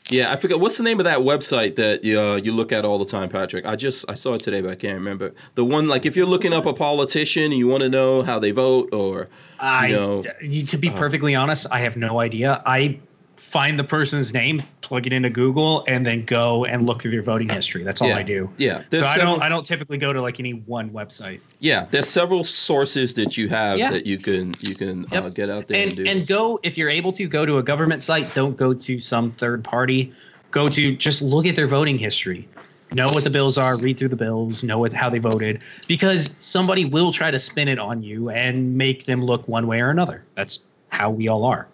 Yeah, 0.09 0.33
I 0.33 0.37
forget 0.37 0.61
what's 0.61 0.77
the 0.77 0.85
name 0.85 1.01
of 1.01 1.05
that 1.05 1.19
website 1.19 1.75
that 1.77 2.05
uh, 2.05 2.37
you 2.37 2.53
look 2.53 2.71
at 2.71 2.85
all 2.85 2.97
the 2.99 3.05
time, 3.05 3.29
Patrick. 3.29 3.67
I 3.67 3.75
just 3.75 4.05
I 4.09 4.15
saw 4.15 4.35
it 4.35 4.41
today, 4.41 4.61
but 4.61 4.71
I 4.71 4.77
can't 4.77 4.95
remember 4.95 5.35
the 5.57 5.65
one. 5.65 5.89
Like 5.89 6.07
if 6.07 6.15
you're 6.15 6.27
looking 6.27 6.53
up 6.53 6.65
a 6.65 6.73
politician 6.73 7.45
and 7.45 7.55
you 7.55 7.67
want 7.67 7.83
to 7.83 7.89
know 7.89 8.23
how 8.23 8.39
they 8.39 8.53
vote, 8.53 8.91
or 8.95 9.29
I, 9.59 9.89
you 9.89 9.95
know, 9.97 10.23
d- 10.41 10.63
to 10.65 10.79
be 10.79 10.91
perfectly 10.91 11.35
honest, 11.35 11.67
I 11.73 11.81
have 11.81 11.97
no 11.97 12.21
idea. 12.21 12.63
I 12.65 13.01
find 13.37 13.79
the 13.79 13.85
person's 13.85 14.33
name, 14.33 14.63
plug 14.81 15.07
it 15.07 15.13
into 15.13 15.31
Google, 15.31 15.85
and 15.89 16.05
then 16.07 16.25
go 16.25 16.65
and 16.65 16.87
look 16.87 17.03
through 17.03 17.11
their 17.11 17.23
voting 17.23 17.49
history. 17.49 17.83
That's 17.83 18.01
all 18.01 18.09
Yeah. 18.09 18.17
I 18.19 18.23
do. 18.23 18.51
Yeah, 18.57 18.79
So 18.79 18.85
there's 18.91 19.05
I 19.05 19.17
don't 19.19 19.43
I 19.43 19.49
don't 19.49 19.65
typically 19.67 19.99
go 19.99 20.13
to 20.13 20.21
like 20.23 20.41
any 20.41 20.53
one 20.53 20.91
website. 20.91 21.41
Yeah, 21.59 21.87
there's 21.91 22.09
several 22.09 22.45
sources 22.45 23.15
that 23.15 23.37
you 23.37 23.49
have 23.49 23.79
Yeah. 23.79 23.91
that 23.91 24.07
you 24.07 24.19
can 24.19 24.53
you 24.61 24.75
can 24.75 25.05
uh, 25.13 25.29
get 25.31 25.51
out 25.51 25.67
there 25.69 25.83
and, 25.83 25.89
and 25.93 25.97
do. 25.97 26.05
and 26.11 26.27
go 26.27 26.59
if 26.63 26.79
you're 26.79 26.91
able 26.91 27.13
to 27.13 27.27
go 27.29 27.45
to 27.47 27.59
a 27.59 27.63
government 27.63 28.03
site. 28.03 28.33
Don't 28.35 28.57
go 28.57 28.73
to 28.75 28.99
some 28.99 29.31
third 29.31 29.63
party. 29.65 30.13
Go 30.51 30.69
to 30.69 30.97
just 30.97 31.21
look 31.23 31.47
at 31.47 31.57
their 31.57 31.69
voting 31.69 31.99
history. 31.99 32.49
Know 32.93 33.09
what 33.09 33.25
the 33.25 33.31
bills 33.31 33.59
are. 33.59 33.77
Read 33.79 33.99
through 33.99 34.09
the 34.11 34.17
bills. 34.17 34.63
Know 34.63 34.79
what 34.79 34.93
how 34.93 35.11
they 35.11 35.19
voted 35.19 35.63
because 35.89 36.35
somebody 36.39 36.85
will 36.85 37.13
try 37.13 37.31
to 37.31 37.39
spin 37.39 37.69
it 37.69 37.79
on 37.79 38.03
you 38.03 38.31
and 38.31 38.77
make 38.79 39.05
them 39.05 39.25
look 39.25 39.47
one 39.49 39.67
way 39.67 39.81
or 39.81 39.91
another. 39.91 40.25
That's 40.37 40.65
how 40.89 41.11
we 41.11 41.27
all 41.29 41.45
are. 41.45 41.67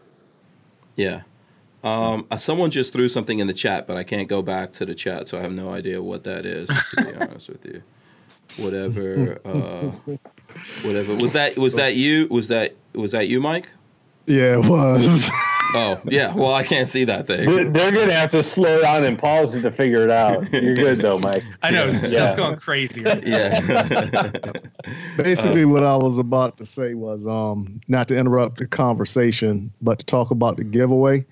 Yeah. 0.96 1.20
Um, 1.84 2.26
uh, 2.30 2.36
someone 2.36 2.70
just 2.70 2.92
threw 2.92 3.08
something 3.08 3.38
in 3.40 3.46
the 3.48 3.52
chat, 3.54 3.86
but 3.86 3.96
I 3.96 4.04
can't 4.04 4.28
go 4.28 4.40
back 4.42 4.72
to 4.74 4.84
the 4.86 4.94
chat, 4.94 5.28
so 5.28 5.38
I 5.38 5.40
have 5.42 5.52
no 5.52 5.70
idea 5.70 6.00
what 6.02 6.24
that 6.24 6.46
is. 6.46 6.68
To 6.68 7.04
be 7.04 7.14
honest 7.20 7.48
with 7.48 7.64
you, 7.64 7.82
whatever, 8.56 9.38
uh, 9.44 9.90
whatever 10.82 11.14
was 11.16 11.32
that? 11.32 11.56
Was 11.58 11.74
that 11.74 11.96
you? 11.96 12.28
Was 12.30 12.48
that 12.48 12.74
was 12.94 13.12
that 13.12 13.28
you, 13.28 13.40
Mike? 13.40 13.68
Yeah, 14.26 14.54
it 14.58 14.64
was. 14.64 15.28
Oh, 15.74 15.98
yeah. 16.04 16.34
Well, 16.34 16.54
I 16.54 16.62
can't 16.64 16.86
see 16.86 17.04
that 17.04 17.26
They're, 17.26 17.46
thing. 17.46 17.72
they're 17.72 17.90
gonna 17.90 18.12
have 18.12 18.30
to 18.32 18.42
slow 18.42 18.82
down 18.82 19.04
and 19.04 19.18
pause 19.18 19.54
it 19.54 19.62
to 19.62 19.70
figure 19.72 20.04
it 20.04 20.10
out. 20.10 20.52
You're 20.52 20.74
good 20.74 20.98
though, 20.98 21.18
Mike. 21.18 21.42
I 21.62 21.70
know 21.70 21.86
Yeah. 21.86 21.96
stuff's 21.98 22.12
Yeah. 22.12 22.36
going 22.36 22.56
crazy. 22.58 23.02
Right 23.02 23.26
Yeah. 23.26 24.52
Basically, 25.16 25.64
what 25.64 25.82
I 25.82 25.96
was 25.96 26.18
about 26.18 26.56
to 26.58 26.66
say 26.66 26.94
was 26.94 27.26
um, 27.26 27.80
not 27.88 28.06
to 28.08 28.16
interrupt 28.18 28.58
the 28.58 28.66
conversation, 28.66 29.72
but 29.80 29.98
to 30.00 30.04
talk 30.06 30.30
about 30.30 30.56
the 30.56 30.64
giveaway. 30.64 31.24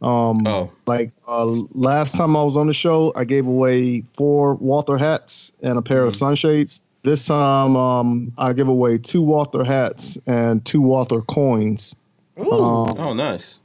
Um, 0.00 0.46
oh, 0.46 0.70
Like 0.86 1.12
uh, 1.26 1.44
last 1.74 2.14
time 2.14 2.36
I 2.36 2.42
was 2.42 2.56
on 2.56 2.66
the 2.66 2.72
show, 2.72 3.12
I 3.16 3.24
gave 3.24 3.46
away 3.46 4.04
four 4.16 4.54
Walther 4.54 4.96
hats 4.96 5.52
and 5.62 5.78
a 5.78 5.82
pair 5.82 6.04
of 6.04 6.14
sunshades. 6.14 6.80
This 7.02 7.26
time, 7.26 7.76
um, 7.76 8.32
I 8.38 8.52
give 8.52 8.68
away 8.68 8.98
two 8.98 9.22
Walther 9.22 9.64
hats 9.64 10.18
and 10.26 10.64
two 10.64 10.80
Walther 10.80 11.22
coins 11.22 11.94
Ooh, 12.38 12.52
um, 12.52 12.98
oh, 12.98 13.14
nice. 13.14 13.58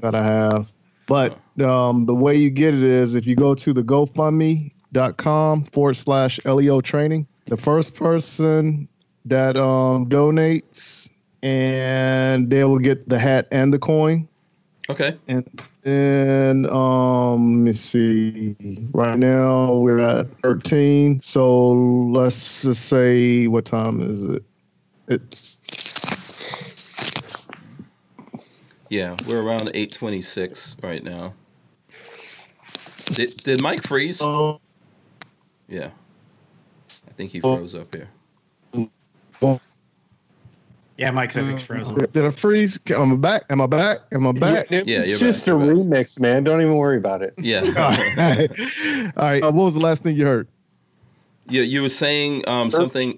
that 0.00 0.14
I 0.14 0.24
have. 0.24 0.70
But 1.06 1.38
um, 1.62 2.04
the 2.06 2.14
way 2.14 2.36
you 2.36 2.50
get 2.50 2.74
it 2.74 2.82
is 2.82 3.14
if 3.14 3.26
you 3.26 3.34
go 3.34 3.54
to 3.54 3.72
the 3.72 3.82
GoFundMe.com 3.82 5.64
forward 5.64 5.96
slash 5.96 6.38
LEO 6.44 6.80
training, 6.82 7.26
the 7.46 7.56
first 7.56 7.94
person 7.94 8.88
that 9.24 9.56
um, 9.56 10.08
donates 10.08 11.08
and 11.42 12.50
they 12.50 12.64
will 12.64 12.78
get 12.78 13.08
the 13.08 13.18
hat 13.18 13.48
and 13.50 13.72
the 13.72 13.78
coin. 13.78 14.28
Okay. 14.90 15.16
And 15.28 15.62
then 15.82 16.66
um, 16.70 17.64
let 17.64 17.64
me 17.64 17.72
see. 17.74 18.56
Right 18.92 19.18
now 19.18 19.74
we're 19.74 20.00
at 20.00 20.26
13. 20.42 21.20
So 21.22 21.72
let's 21.72 22.62
just 22.62 22.86
say 22.86 23.46
what 23.46 23.66
time 23.66 24.00
is 24.00 24.22
it? 24.36 24.44
It's 25.08 25.58
Yeah, 28.88 29.16
we're 29.26 29.42
around 29.42 29.70
eight 29.74 29.92
twenty 29.92 30.22
six 30.22 30.74
right 30.82 31.02
now. 31.04 31.34
Did 33.12 33.36
did 33.38 33.62
Mike 33.62 33.82
freeze? 33.82 34.20
oh, 34.22 34.60
Yeah. 35.68 35.90
I 37.06 37.12
think 37.12 37.32
he 37.32 37.40
froze 37.40 37.74
up 37.74 37.94
here. 37.94 38.08
Yeah, 40.98 41.12
Mike's 41.12 41.36
I 41.36 41.42
think's 41.42 41.62
frozen. 41.62 41.94
did 42.12 42.24
I 42.24 42.30
freeze? 42.30 42.78
Am 42.90 43.12
I 43.12 43.16
back? 43.16 43.44
Am 43.50 43.60
I 43.60 43.66
back? 43.68 44.00
Am 44.12 44.26
I 44.26 44.32
back? 44.32 44.66
It's 44.70 44.88
Yeah, 44.88 45.04
you're 45.04 45.16
just 45.18 45.46
back, 45.46 45.54
a 45.54 45.58
you're 45.64 45.76
back. 45.76 46.06
remix, 46.06 46.18
man. 46.18 46.42
Don't 46.42 46.60
even 46.60 46.74
worry 46.74 46.96
about 46.96 47.22
it. 47.22 47.34
Yeah. 47.38 47.60
All 49.16 49.22
right. 49.30 49.40
Uh, 49.42 49.52
what 49.52 49.66
was 49.66 49.74
the 49.74 49.80
last 49.80 50.02
thing 50.02 50.16
you 50.16 50.26
heard? 50.26 50.48
Yeah, 51.46 51.62
you 51.62 51.82
were 51.82 51.88
saying 51.88 52.46
um 52.48 52.72
something 52.72 53.16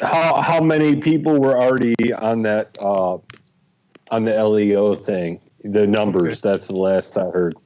How 0.00 0.40
how 0.40 0.60
many 0.60 0.94
people 0.96 1.38
were 1.40 1.60
already 1.60 2.12
on 2.14 2.42
that 2.42 2.78
uh, 2.80 3.18
on 4.12 4.24
the 4.24 4.42
LEO 4.44 4.94
thing? 4.94 5.40
The 5.64 5.88
numbers. 5.88 6.40
That's 6.40 6.68
the 6.68 6.76
last 6.76 7.18
I 7.18 7.24
heard. 7.30 7.56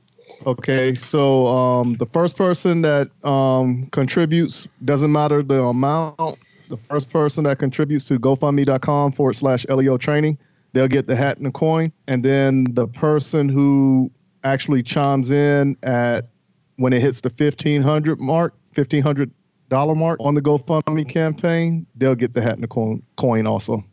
Okay, 0.47 0.95
so 0.95 1.47
um, 1.47 1.95
the 1.95 2.07
first 2.07 2.37
person 2.37 2.83
that 2.83 3.09
um, 3.25 3.89
contributes 3.93 4.67
doesn't 4.85 5.13
matter 5.13 5.43
the 5.43 5.63
amount. 5.63 6.39
The 6.69 6.77
first 6.77 7.11
person 7.11 7.45
that 7.45 7.59
contributes 7.59 8.07
to 8.07 8.19
GoFundMe.com 8.19 9.13
forward 9.13 9.35
slash 9.35 9.67
LEO 9.69 9.99
training, 9.99 10.39
they'll 10.73 10.89
get 10.89 11.07
the 11.07 11.17
hat 11.17 11.37
and 11.37 11.47
the 11.47 11.51
coin. 11.51 11.93
And 12.09 12.25
then 12.25 12.67
the 12.71 12.87
person 12.89 13.49
who 13.49 14.11
actually 14.45 14.83
chimes 14.83 15.31
in 15.31 15.77
at 15.83 16.29
when 16.77 16.93
it 16.93 17.01
hits 17.01 17.21
the 17.21 17.31
fifteen 17.31 17.83
hundred 17.83 18.21
mark, 18.21 18.55
fifteen 18.73 19.03
hundred 19.03 19.31
dollar 19.69 19.95
mark 19.95 20.19
on 20.21 20.35
the 20.35 20.43
GoFundMe 20.43 21.09
campaign, 21.09 21.87
they'll 21.97 22.15
get 22.15 22.35
the 22.35 22.43
hat 22.43 22.55
and 22.55 22.63
the 22.63 22.69
coin, 22.69 23.03
coin 23.17 23.47
also. 23.47 23.85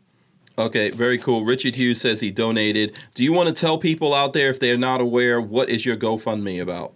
Okay, 0.56 0.90
very 0.90 1.18
cool. 1.18 1.44
Richard 1.44 1.74
Hughes 1.74 2.00
says 2.00 2.20
he 2.20 2.30
donated. 2.30 2.98
Do 3.14 3.24
you 3.24 3.32
want 3.32 3.48
to 3.48 3.60
tell 3.60 3.76
people 3.76 4.14
out 4.14 4.34
there 4.34 4.50
if 4.50 4.60
they're 4.60 4.76
not 4.76 5.00
aware 5.00 5.40
what 5.40 5.68
is 5.68 5.84
your 5.84 5.96
GoFundMe 5.96 6.62
about? 6.62 6.92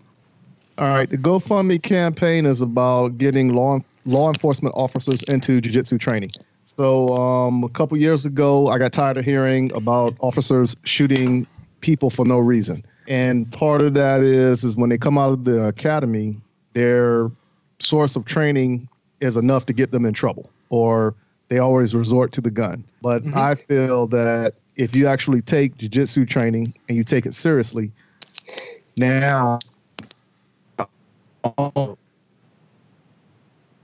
All 0.76 0.88
right, 0.88 1.10
the 1.10 1.18
GoFundMe 1.18 1.82
campaign 1.82 2.46
is 2.46 2.60
about 2.60 3.18
getting 3.18 3.54
law 3.54 3.80
law 4.08 4.28
enforcement 4.30 4.74
officers 4.76 5.22
into 5.24 5.60
jiu-jitsu 5.60 5.98
training. 5.98 6.30
So 6.64 7.12
um, 7.14 7.62
a 7.64 7.68
couple 7.68 7.96
years 7.98 8.24
ago, 8.24 8.68
I 8.68 8.78
got 8.78 8.92
tired 8.92 9.18
of 9.18 9.24
hearing 9.24 9.70
about 9.74 10.16
officers 10.20 10.74
shooting 10.84 11.46
people 11.80 12.10
for 12.10 12.24
no 12.24 12.38
reason, 12.38 12.84
and 13.06 13.50
part 13.52 13.82
of 13.82 13.94
that 13.94 14.22
is 14.22 14.64
is 14.64 14.76
when 14.76 14.88
they 14.90 14.98
come 14.98 15.18
out 15.18 15.32
of 15.32 15.44
the 15.44 15.64
academy, 15.64 16.36
their 16.74 17.30
source 17.80 18.16
of 18.16 18.24
training 18.24 18.88
is 19.20 19.36
enough 19.36 19.66
to 19.66 19.72
get 19.72 19.90
them 19.90 20.04
in 20.04 20.14
trouble, 20.14 20.50
or 20.70 21.14
they 21.48 21.58
always 21.58 21.94
resort 21.94 22.32
to 22.32 22.40
the 22.40 22.50
gun. 22.50 22.84
But 23.02 23.22
I 23.34 23.54
feel 23.54 24.06
that 24.08 24.54
if 24.76 24.94
you 24.94 25.06
actually 25.06 25.42
take 25.42 25.76
jiu-jitsu 25.76 26.26
training 26.26 26.74
and 26.88 26.96
you 26.96 27.04
take 27.04 27.26
it 27.26 27.34
seriously, 27.34 27.90
now 28.96 29.58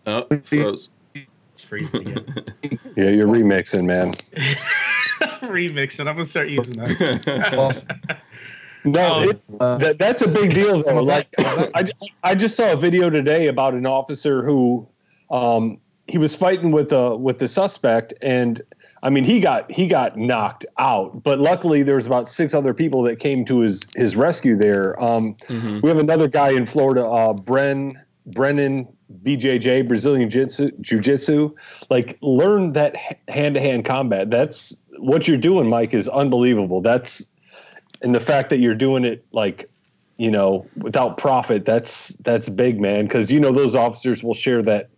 Oh, 0.07 0.27
froze. 0.43 0.89
It's 1.15 1.63
freezing 1.63 2.09
again. 2.09 2.45
Yeah, 2.97 3.11
you're 3.11 3.27
remixing, 3.29 3.85
man. 3.87 4.13
remixing. 5.45 6.01
I'm 6.07 6.15
gonna 6.17 6.25
start 6.25 6.49
using 6.49 6.75
that. 6.85 8.19
No, 8.87 9.15
Um, 9.15 9.31
it, 9.31 9.59
that, 9.59 9.99
that's 9.99 10.21
a 10.21 10.29
big 10.29 10.53
deal 10.53 10.83
though. 10.83 11.03
Like 11.03 11.27
I, 11.39 11.89
I 12.23 12.35
just 12.35 12.55
saw 12.55 12.73
a 12.73 12.77
video 12.77 13.09
today 13.09 13.47
about 13.47 13.73
an 13.73 13.87
officer 13.87 14.45
who 14.45 14.87
um, 15.31 15.79
he 16.07 16.19
was 16.19 16.37
fighting 16.37 16.71
with 16.71 16.93
a 16.93 17.17
with 17.17 17.39
the 17.39 17.49
suspect 17.49 18.13
and 18.21 18.61
I 19.03 19.09
mean 19.09 19.25
he 19.25 19.41
got 19.41 19.71
he 19.73 19.87
got 19.87 20.19
knocked 20.19 20.67
out, 20.79 21.23
but 21.23 21.39
luckily 21.41 21.83
there 21.83 21.95
was 21.95 22.05
about 22.05 22.29
six 22.29 22.53
other 22.53 22.75
people 22.75 23.01
that 23.05 23.17
came 23.21 23.47
to 23.47 23.61
his 23.61 23.81
his 23.97 24.17
rescue 24.17 24.55
there. 24.57 25.03
Um, 25.03 25.35
Mhm. 25.49 25.81
We 25.81 25.89
have 25.89 25.99
another 25.99 26.29
guy 26.29 26.51
in 26.51 26.67
Florida, 26.67 27.07
uh, 27.07 27.33
Bren 27.33 27.95
Brennan 28.27 28.87
BJJ 29.25 29.87
Brazilian 29.87 30.31
Jiu-Jitsu, 30.31 30.71
Jiu-Jitsu. 30.81 31.55
Like 31.91 32.19
learn 32.23 32.73
that 32.73 32.97
hand 33.29 33.55
to 33.55 33.61
hand 33.61 33.85
combat. 33.85 34.31
That's 34.31 34.75
what 34.99 35.29
you're 35.29 35.37
doing, 35.37 35.69
Mike. 35.69 35.95
Is 35.95 36.09
unbelievable. 36.09 36.81
That's 36.81 37.27
and 38.03 38.15
the 38.15 38.21
fact 38.21 38.51
that 38.51 38.59
you're 38.59 38.75
doing 38.75 39.05
it 39.05 39.25
like 39.33 39.69
you 40.17 40.31
know 40.31 40.67
without 40.77 41.19
profit 41.19 41.65
that's 41.65 42.09
that's 42.21 42.49
big 42.49 42.81
man 42.81 43.05
because 43.05 43.33
you 43.33 43.41
know 43.41 43.53
those 43.53 43.75
officers 43.75 44.23
will 44.23 44.35
share 44.35 44.63
that 44.63 44.91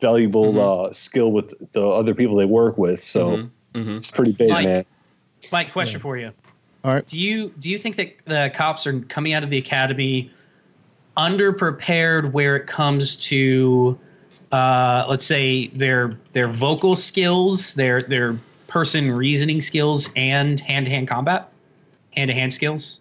valuable 0.00 0.52
Mhm. 0.52 0.88
uh, 0.88 0.92
skill 0.92 1.30
with 1.30 1.52
the 1.72 1.86
other 1.86 2.14
people 2.14 2.36
they 2.36 2.46
work 2.46 2.78
with 2.78 3.02
so 3.02 3.36
Mhm, 3.36 3.50
mhm. 3.74 3.96
it's 3.98 4.10
pretty 4.10 4.32
big 4.32 4.48
Mike. 4.50 4.64
man 4.66 4.84
Mike, 5.50 5.72
question 5.72 6.00
for 6.00 6.16
you. 6.16 6.30
All 6.84 6.94
right. 6.94 7.06
Do 7.06 7.18
you 7.18 7.52
do 7.58 7.68
you 7.70 7.78
think 7.78 7.96
that 7.96 8.12
the 8.24 8.50
cops 8.54 8.86
are 8.86 9.00
coming 9.00 9.32
out 9.34 9.42
of 9.44 9.50
the 9.50 9.58
academy 9.58 10.30
underprepared 11.16 12.32
where 12.32 12.56
it 12.56 12.66
comes 12.66 13.16
to 13.16 13.98
uh, 14.52 15.06
let's 15.08 15.24
say 15.26 15.68
their 15.68 16.18
their 16.32 16.48
vocal 16.48 16.94
skills, 16.96 17.74
their 17.74 18.02
their 18.02 18.38
person 18.66 19.10
reasoning 19.10 19.60
skills, 19.60 20.10
and 20.16 20.60
hand 20.60 20.86
to 20.86 20.92
hand 20.92 21.08
combat, 21.08 21.48
hand 22.16 22.28
to 22.28 22.34
hand 22.34 22.52
skills, 22.52 23.00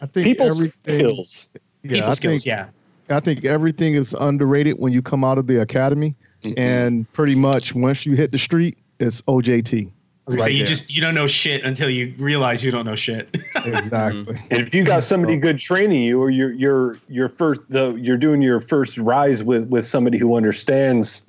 I 0.00 0.06
think 0.06 0.24
people 0.26 0.46
everything. 0.46 0.72
skills 0.98 1.50
Yeah, 1.82 1.90
people 1.90 2.10
I 2.10 2.14
skills. 2.14 2.44
think 2.44 2.46
yeah. 2.46 2.68
I 3.08 3.20
think 3.20 3.44
everything 3.44 3.94
is 3.94 4.12
underrated 4.14 4.74
when 4.78 4.92
you 4.92 5.00
come 5.02 5.22
out 5.24 5.38
of 5.38 5.46
the 5.46 5.60
academy, 5.60 6.14
Mm-hmm. 6.42 6.58
and 6.58 7.12
pretty 7.14 7.34
much 7.34 7.74
once 7.74 8.04
you 8.04 8.14
hit 8.14 8.30
the 8.30 8.38
street, 8.38 8.76
it's 9.00 9.22
OJT. 9.22 9.90
I 10.28 10.32
Right 10.34 10.40
say 10.40 10.50
you 10.52 10.58
there. 10.58 10.66
just 10.66 10.92
you 10.92 11.00
don't 11.00 11.14
know 11.14 11.28
shit 11.28 11.64
until 11.64 11.88
you 11.88 12.12
realize 12.18 12.64
you 12.64 12.72
don't 12.72 12.84
know 12.84 12.96
shit. 12.96 13.28
Exactly. 13.54 14.38
and 14.50 14.62
if 14.66 14.74
you 14.74 14.84
got 14.84 15.02
somebody 15.02 15.38
good 15.38 15.58
training 15.58 16.02
you 16.02 16.20
or 16.20 16.30
you're 16.30 16.52
you're 16.52 16.98
you're 17.08 17.28
first 17.28 17.60
the 17.68 17.94
you're 17.94 18.16
doing 18.16 18.42
your 18.42 18.60
first 18.60 18.98
rise 18.98 19.42
with 19.42 19.68
with 19.68 19.86
somebody 19.86 20.18
who 20.18 20.36
understands 20.36 21.28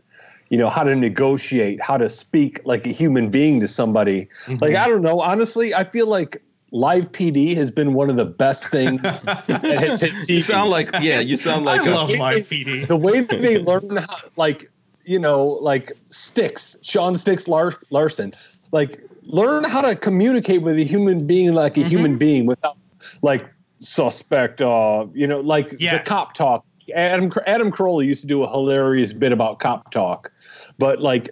you 0.50 0.58
know 0.58 0.70
how 0.70 0.84
to 0.84 0.96
negotiate 0.96 1.82
how 1.82 1.98
to 1.98 2.10
speak 2.10 2.60
like 2.66 2.86
a 2.86 2.92
human 2.92 3.30
being 3.30 3.60
to 3.60 3.68
somebody 3.68 4.28
mm-hmm. 4.46 4.56
like 4.62 4.76
i 4.76 4.88
don't 4.88 5.02
know 5.02 5.20
honestly 5.20 5.74
i 5.74 5.84
feel 5.84 6.08
like 6.08 6.44
live 6.72 7.12
PD 7.12 7.56
has 7.56 7.72
been 7.72 7.94
one 7.94 8.10
of 8.10 8.18
the 8.18 8.26
best 8.26 8.68
things 8.68 9.02
that 9.24 9.64
has 9.64 10.02
hit 10.02 10.12
TV. 10.12 10.30
You 10.30 10.42
sound 10.42 10.70
like 10.70 10.90
yeah, 11.02 11.20
you 11.20 11.38
sound 11.38 11.66
like 11.66 11.82
I 11.82 11.90
a, 11.90 11.96
love 11.96 12.10
live 12.12 12.48
PD. 12.48 12.88
the 12.88 12.98
way 12.98 13.22
that 13.22 13.42
they 13.42 13.58
learn 13.58 13.98
how, 13.98 14.18
like 14.36 14.70
you 15.06 15.20
know, 15.20 15.46
like 15.46 15.94
Sticks, 16.10 16.76
Sean 16.82 17.16
Sticks 17.16 17.48
Lar- 17.48 17.80
Larkin, 17.90 18.34
like 18.72 19.02
learn 19.24 19.64
how 19.64 19.82
to 19.82 19.96
communicate 19.96 20.62
with 20.62 20.78
a 20.78 20.84
human 20.84 21.26
being 21.28 21.54
like 21.54 21.78
a 21.78 21.82
Mm-hmm. 21.82 21.90
human 21.90 22.18
being 22.18 22.46
without 22.46 22.78
like 23.22 23.46
suspect, 23.80 24.62
uh, 24.62 25.06
you 25.14 25.28
know, 25.28 25.40
like 25.40 25.74
Yes. 25.80 26.04
the 26.04 26.10
cop 26.10 26.34
talk. 26.34 26.66
Adam 26.96 27.32
Adam 27.46 27.72
Carolla 27.72 28.06
used 28.06 28.22
to 28.22 28.28
do 28.28 28.44
a 28.44 28.50
hilarious 28.50 29.12
bit 29.14 29.32
about 29.34 29.60
cop 29.60 29.92
talk, 29.92 30.32
but 30.78 31.00
like 31.00 31.30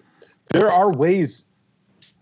there 0.52 0.72
are 0.72 0.91
ways. 0.91 1.45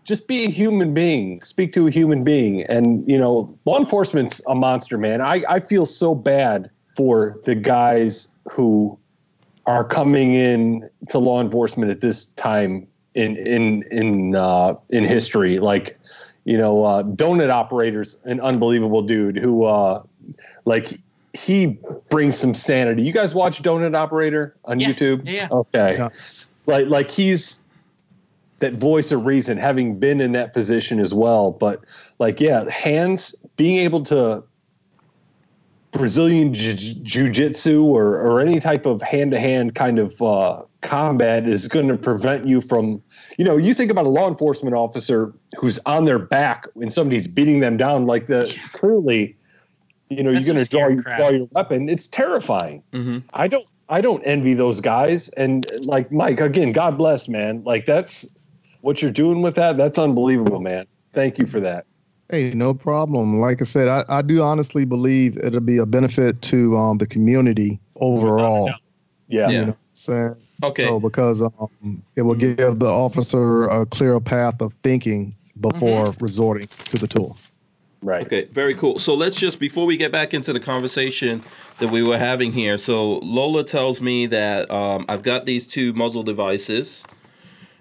Just 0.04 0.28
be 0.28 0.44
a 0.44 0.50
human 0.50 0.92
being. 0.92 1.40
Speak 1.40 1.72
to 1.72 1.86
a 1.86 1.90
human 1.90 2.24
being, 2.24 2.62
and 2.64 3.08
you 3.10 3.18
know, 3.18 3.58
law 3.64 3.78
enforcement's 3.78 4.40
a 4.46 4.54
monster, 4.54 4.98
man. 4.98 5.20
I 5.20 5.42
I 5.48 5.60
feel 5.60 5.86
so 5.86 6.14
bad 6.14 6.70
for 6.96 7.40
the 7.44 7.54
guys 7.54 8.28
who 8.50 8.96
are 9.66 9.82
coming 9.84 10.34
in 10.34 10.88
to 11.08 11.18
law 11.18 11.40
enforcement 11.40 11.90
at 11.90 12.00
this 12.02 12.26
time 12.26 12.86
in 13.14 13.36
in 13.36 13.82
in 13.90 14.34
uh, 14.36 14.74
in 14.90 15.04
history. 15.04 15.58
Like, 15.58 15.98
you 16.44 16.58
know, 16.58 16.84
uh, 16.84 17.02
donut 17.02 17.50
operators, 17.50 18.16
an 18.24 18.40
unbelievable 18.40 19.02
dude 19.02 19.36
who, 19.36 19.64
uh, 19.64 20.02
like, 20.64 21.00
he 21.32 21.78
brings 22.10 22.36
some 22.36 22.54
sanity. 22.54 23.02
You 23.02 23.12
guys 23.12 23.34
watch 23.34 23.62
Donut 23.62 23.96
Operator 23.96 24.54
on 24.64 24.78
Yeah, 24.78 24.92
YouTube? 24.92 25.24
yeah, 25.24 25.32
yeah. 25.32 25.48
Okay. 25.50 25.94
Yeah. 25.96 26.08
Like, 26.66 26.86
like 26.86 27.10
he's 27.10 27.60
that 28.60 28.74
voice 28.74 29.10
of 29.10 29.26
reason, 29.26 29.58
having 29.58 29.98
been 29.98 30.20
in 30.20 30.32
that 30.32 30.54
position 30.54 31.00
as 31.00 31.12
well. 31.12 31.50
But 31.50 31.82
like, 32.18 32.40
yeah, 32.40 32.70
hands 32.70 33.34
being 33.56 33.78
able 33.78 34.04
to 34.04 34.44
Brazilian 35.94 36.52
jiu- 36.52 36.74
jiu-jitsu 37.02 37.84
or, 37.84 38.20
or 38.20 38.40
any 38.40 38.60
type 38.60 38.84
of 38.84 39.00
hand-to-hand 39.00 39.74
kind 39.74 39.98
of 39.98 40.20
uh, 40.20 40.62
combat 40.82 41.48
is 41.48 41.68
going 41.68 41.88
to 41.88 41.96
prevent 41.96 42.46
you 42.46 42.60
from, 42.60 43.00
you 43.38 43.44
know, 43.44 43.56
you 43.56 43.72
think 43.74 43.90
about 43.90 44.04
a 44.04 44.08
law 44.08 44.28
enforcement 44.28 44.74
officer 44.74 45.32
who's 45.56 45.78
on 45.86 46.04
their 46.04 46.18
back 46.18 46.66
when 46.74 46.90
somebody's 46.90 47.28
beating 47.28 47.60
them 47.60 47.76
down 47.76 48.06
like 48.06 48.26
the 48.26 48.54
clearly, 48.72 49.36
you 50.10 50.22
know, 50.22 50.32
That's 50.32 50.46
you're 50.46 50.54
going 50.54 50.64
to 50.64 50.70
draw, 50.70 50.88
your- 50.88 51.02
crap. 51.02 51.16
draw 51.18 51.28
your 51.30 51.46
weapon. 51.52 51.88
It's 51.88 52.08
terrifying. 52.08 52.82
Mhm. 52.92 53.22
I 53.32 53.48
don't, 53.48 53.66
I 53.88 54.00
don't 54.00 54.22
envy 54.22 54.54
those 54.54 54.80
guys. 54.80 55.28
And 55.30 55.66
like 55.86 56.10
Mike, 56.10 56.40
again, 56.40 56.72
God 56.72 56.98
bless, 56.98 57.28
man. 57.28 57.62
Like 57.64 57.86
that's 57.86 58.26
what 58.80 59.00
you're 59.00 59.10
doing 59.10 59.42
with 59.42 59.54
that. 59.54 59.76
That's 59.76 59.98
unbelievable, 59.98 60.60
man. 60.60 60.86
Thank 61.12 61.38
you 61.38 61.46
for 61.46 61.60
that. 61.60 61.86
Hey, 62.30 62.52
no 62.54 62.72
problem. 62.72 63.40
Like 63.40 63.60
I 63.60 63.64
said, 63.64 63.88
I, 63.88 64.04
I 64.08 64.22
do 64.22 64.40
honestly 64.40 64.84
believe 64.84 65.36
it'll 65.38 65.60
be 65.60 65.78
a 65.78 65.86
benefit 65.86 66.40
to 66.42 66.76
um, 66.76 66.98
the 66.98 67.06
community 67.06 67.80
overall. 67.96 68.68
doubt. 68.68 68.80
Yeah. 69.28 69.50
Yeah. 69.50 69.72
So, 69.94 70.36
okay. 70.62 70.84
so 70.84 71.00
because 71.00 71.40
um, 71.40 72.02
it 72.16 72.22
will 72.22 72.34
give 72.34 72.78
the 72.78 72.88
officer 72.88 73.64
a 73.64 73.86
clearer 73.86 74.20
path 74.20 74.60
of 74.60 74.72
thinking 74.82 75.34
before 75.60 76.14
resorting 76.20 76.68
to 76.86 76.98
the 76.98 77.06
tool. 77.06 77.36
Right. 78.02 78.26
Okay, 78.26 78.44
very 78.46 78.74
cool. 78.74 78.98
So 78.98 79.14
let's 79.14 79.34
just 79.34 79.58
before 79.58 79.86
we 79.86 79.96
get 79.96 80.12
back 80.12 80.34
into 80.34 80.52
the 80.52 80.60
conversation 80.60 81.42
that 81.78 81.90
we 81.90 82.02
were 82.02 82.18
having 82.18 82.52
here. 82.52 82.76
So 82.76 83.18
Lola 83.20 83.64
tells 83.64 84.02
me 84.02 84.26
that 84.26 84.70
um, 84.70 85.06
I've 85.08 85.22
got 85.22 85.46
these 85.46 85.66
two 85.66 85.94
muzzle 85.94 86.22
devices 86.22 87.02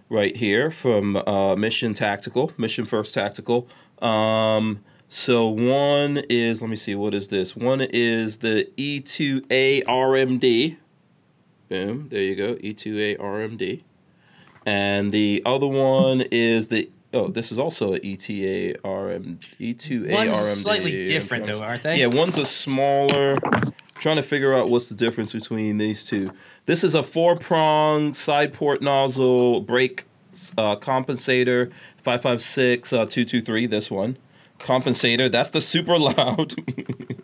right 0.08 0.36
here 0.38 0.72
from 0.72 1.18
uh, 1.18 1.58
Mission 1.58 1.94
Tactical, 1.94 2.54
Mission 2.58 2.86
First 2.86 3.14
Tactical. 3.14 3.68
Um, 4.04 4.84
so 5.08 5.48
one 5.48 6.24
is 6.30 6.62
let 6.62 6.70
me 6.70 6.76
see 6.76 6.96
what 6.96 7.14
is 7.14 7.28
this? 7.30 7.56
One 7.56 7.82
is 7.82 8.40
the 8.40 8.70
E 8.78 9.00
E2A 9.02 9.86
RMD. 9.86 10.78
Boom, 11.70 12.10
there 12.10 12.22
you 12.22 12.36
go, 12.36 12.58
E 12.62 12.74
E2A 12.74 13.20
RMD. 13.20 13.84
And 14.66 15.12
the 15.12 15.42
other 15.46 15.68
one 15.68 16.22
is 16.32 16.68
the 16.68 16.90
oh, 17.14 17.28
this 17.28 17.52
is 17.52 17.60
also 17.60 17.94
a 17.94 17.98
ETA 17.98 18.80
RM 18.84 19.40
E2A 19.60 20.32
One's 20.32 20.62
slightly 20.62 21.06
different, 21.06 21.46
though, 21.48 21.62
aren't 21.62 21.84
they? 21.84 22.00
Yeah, 22.00 22.08
one's 22.08 22.38
a 22.38 22.46
smaller. 22.46 23.38
trying 23.96 24.16
to 24.16 24.24
figure 24.24 24.54
out 24.54 24.70
what's 24.70 24.90
the 24.90 24.96
difference 24.96 25.32
between 25.32 25.78
these 25.78 26.06
two. 26.06 26.32
This 26.66 26.84
is 26.84 26.96
a 26.96 27.04
four 27.04 27.36
prong 27.36 28.14
side 28.14 28.54
port 28.54 28.82
muzzle 28.82 29.62
brake 29.62 30.06
uh, 30.58 30.76
compensator 30.76 31.72
556 31.98 32.94
uh, 32.94 32.98
223. 33.06 33.68
This 33.68 33.92
one 33.92 34.18
compensator. 34.64 35.32
That's 35.32 35.52
the 35.52 35.62
super 35.62 35.98
loud. 36.00 36.56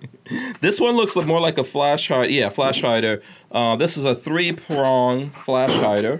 this 0.62 0.80
one 0.80 0.96
looks 0.96 1.16
more 1.16 1.42
like 1.42 1.58
a 1.58 1.64
flash 1.64 2.08
hider. 2.08 2.32
Yeah, 2.32 2.50
flash 2.50 2.82
hider. 2.82 3.22
Uh, 3.52 3.76
this 3.76 3.98
is 3.98 4.06
a 4.06 4.16
three 4.16 4.52
prong 4.52 5.32
flash 5.32 5.74
hider. 5.74 6.20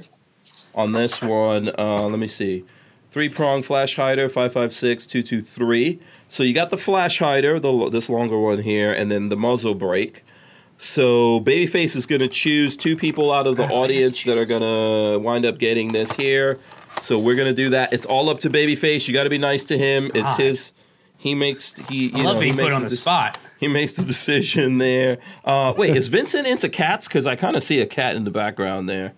On 0.76 0.94
this 0.94 1.22
one, 1.22 1.72
uh, 1.78 2.04
let 2.04 2.20
me 2.20 2.28
see. 2.28 2.64
Three 3.12 3.28
prong 3.28 3.64
flash 3.64 3.96
hider, 3.96 4.30
556 4.30 5.08
223. 5.08 6.00
So 6.28 6.44
you 6.44 6.54
got 6.54 6.70
the 6.70 6.78
flash 6.78 7.20
hider, 7.20 7.60
the 7.60 7.90
this 7.90 8.10
longer 8.10 8.38
one 8.38 8.60
here, 8.60 8.94
and 8.94 9.12
then 9.12 9.30
the 9.30 9.38
muzzle 9.38 9.74
brake. 9.74 10.24
So 10.78 11.42
Babyface 11.42 11.96
is 11.98 12.06
going 12.06 12.22
to 12.22 12.30
choose 12.30 12.78
two 12.78 12.96
people 12.96 13.34
out 13.34 13.48
of 13.48 13.58
the 13.58 13.68
audience 13.68 14.24
that 14.24 14.38
are 14.38 14.46
going 14.46 14.62
to 14.62 15.20
wind 15.20 15.46
up 15.46 15.58
getting 15.58 15.92
this 15.92 16.14
here. 16.14 16.60
So 17.02 17.20
we're 17.20 17.36
going 17.36 17.48
to 17.48 17.54
do 17.54 17.70
that. 17.70 17.94
It's 17.94 18.06
all 18.06 18.30
up 18.30 18.40
to 18.42 18.50
Babyface. 18.50 19.08
You 19.08 19.14
got 19.14 19.24
to 19.24 19.30
be 19.30 19.38
nice 19.38 19.64
to 19.66 19.78
him. 19.78 20.12
It's 20.14 20.24
God. 20.24 20.40
his. 20.40 20.74
He 21.18 21.36
makes 21.36 21.74
he. 21.90 22.08
You 22.08 22.20
I 22.20 22.22
love 22.22 22.36
know, 22.36 22.42
he 22.42 22.46
being 22.48 22.56
put 22.56 22.64
makes 22.64 22.76
on 22.76 22.84
the 22.84 22.90
dec- 22.90 23.00
spot. 23.00 23.38
He 23.60 23.68
makes 23.68 23.94
the 23.94 24.04
decision 24.04 24.78
there. 24.78 25.18
Uh, 25.44 25.74
wait, 25.76 25.96
is 25.96 26.08
Vincent 26.08 26.48
into 26.48 26.70
cats? 26.70 27.08
Because 27.08 27.28
I 27.28 27.36
kind 27.36 27.56
of 27.56 27.64
see 27.64 27.82
a 27.82 27.86
cat 27.86 28.16
in 28.16 28.24
the 28.24 28.32
background 28.32 28.88
there. 28.88 29.14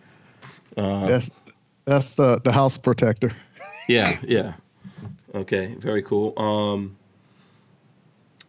Uh-huh. 0.77 1.07
That's 1.07 1.31
that's 1.85 2.19
uh, 2.19 2.39
the 2.43 2.51
house 2.51 2.77
protector. 2.77 3.31
Yeah, 3.87 4.19
yeah. 4.23 4.53
Okay, 5.35 5.75
very 5.75 6.01
cool. 6.01 6.37
Um 6.39 6.97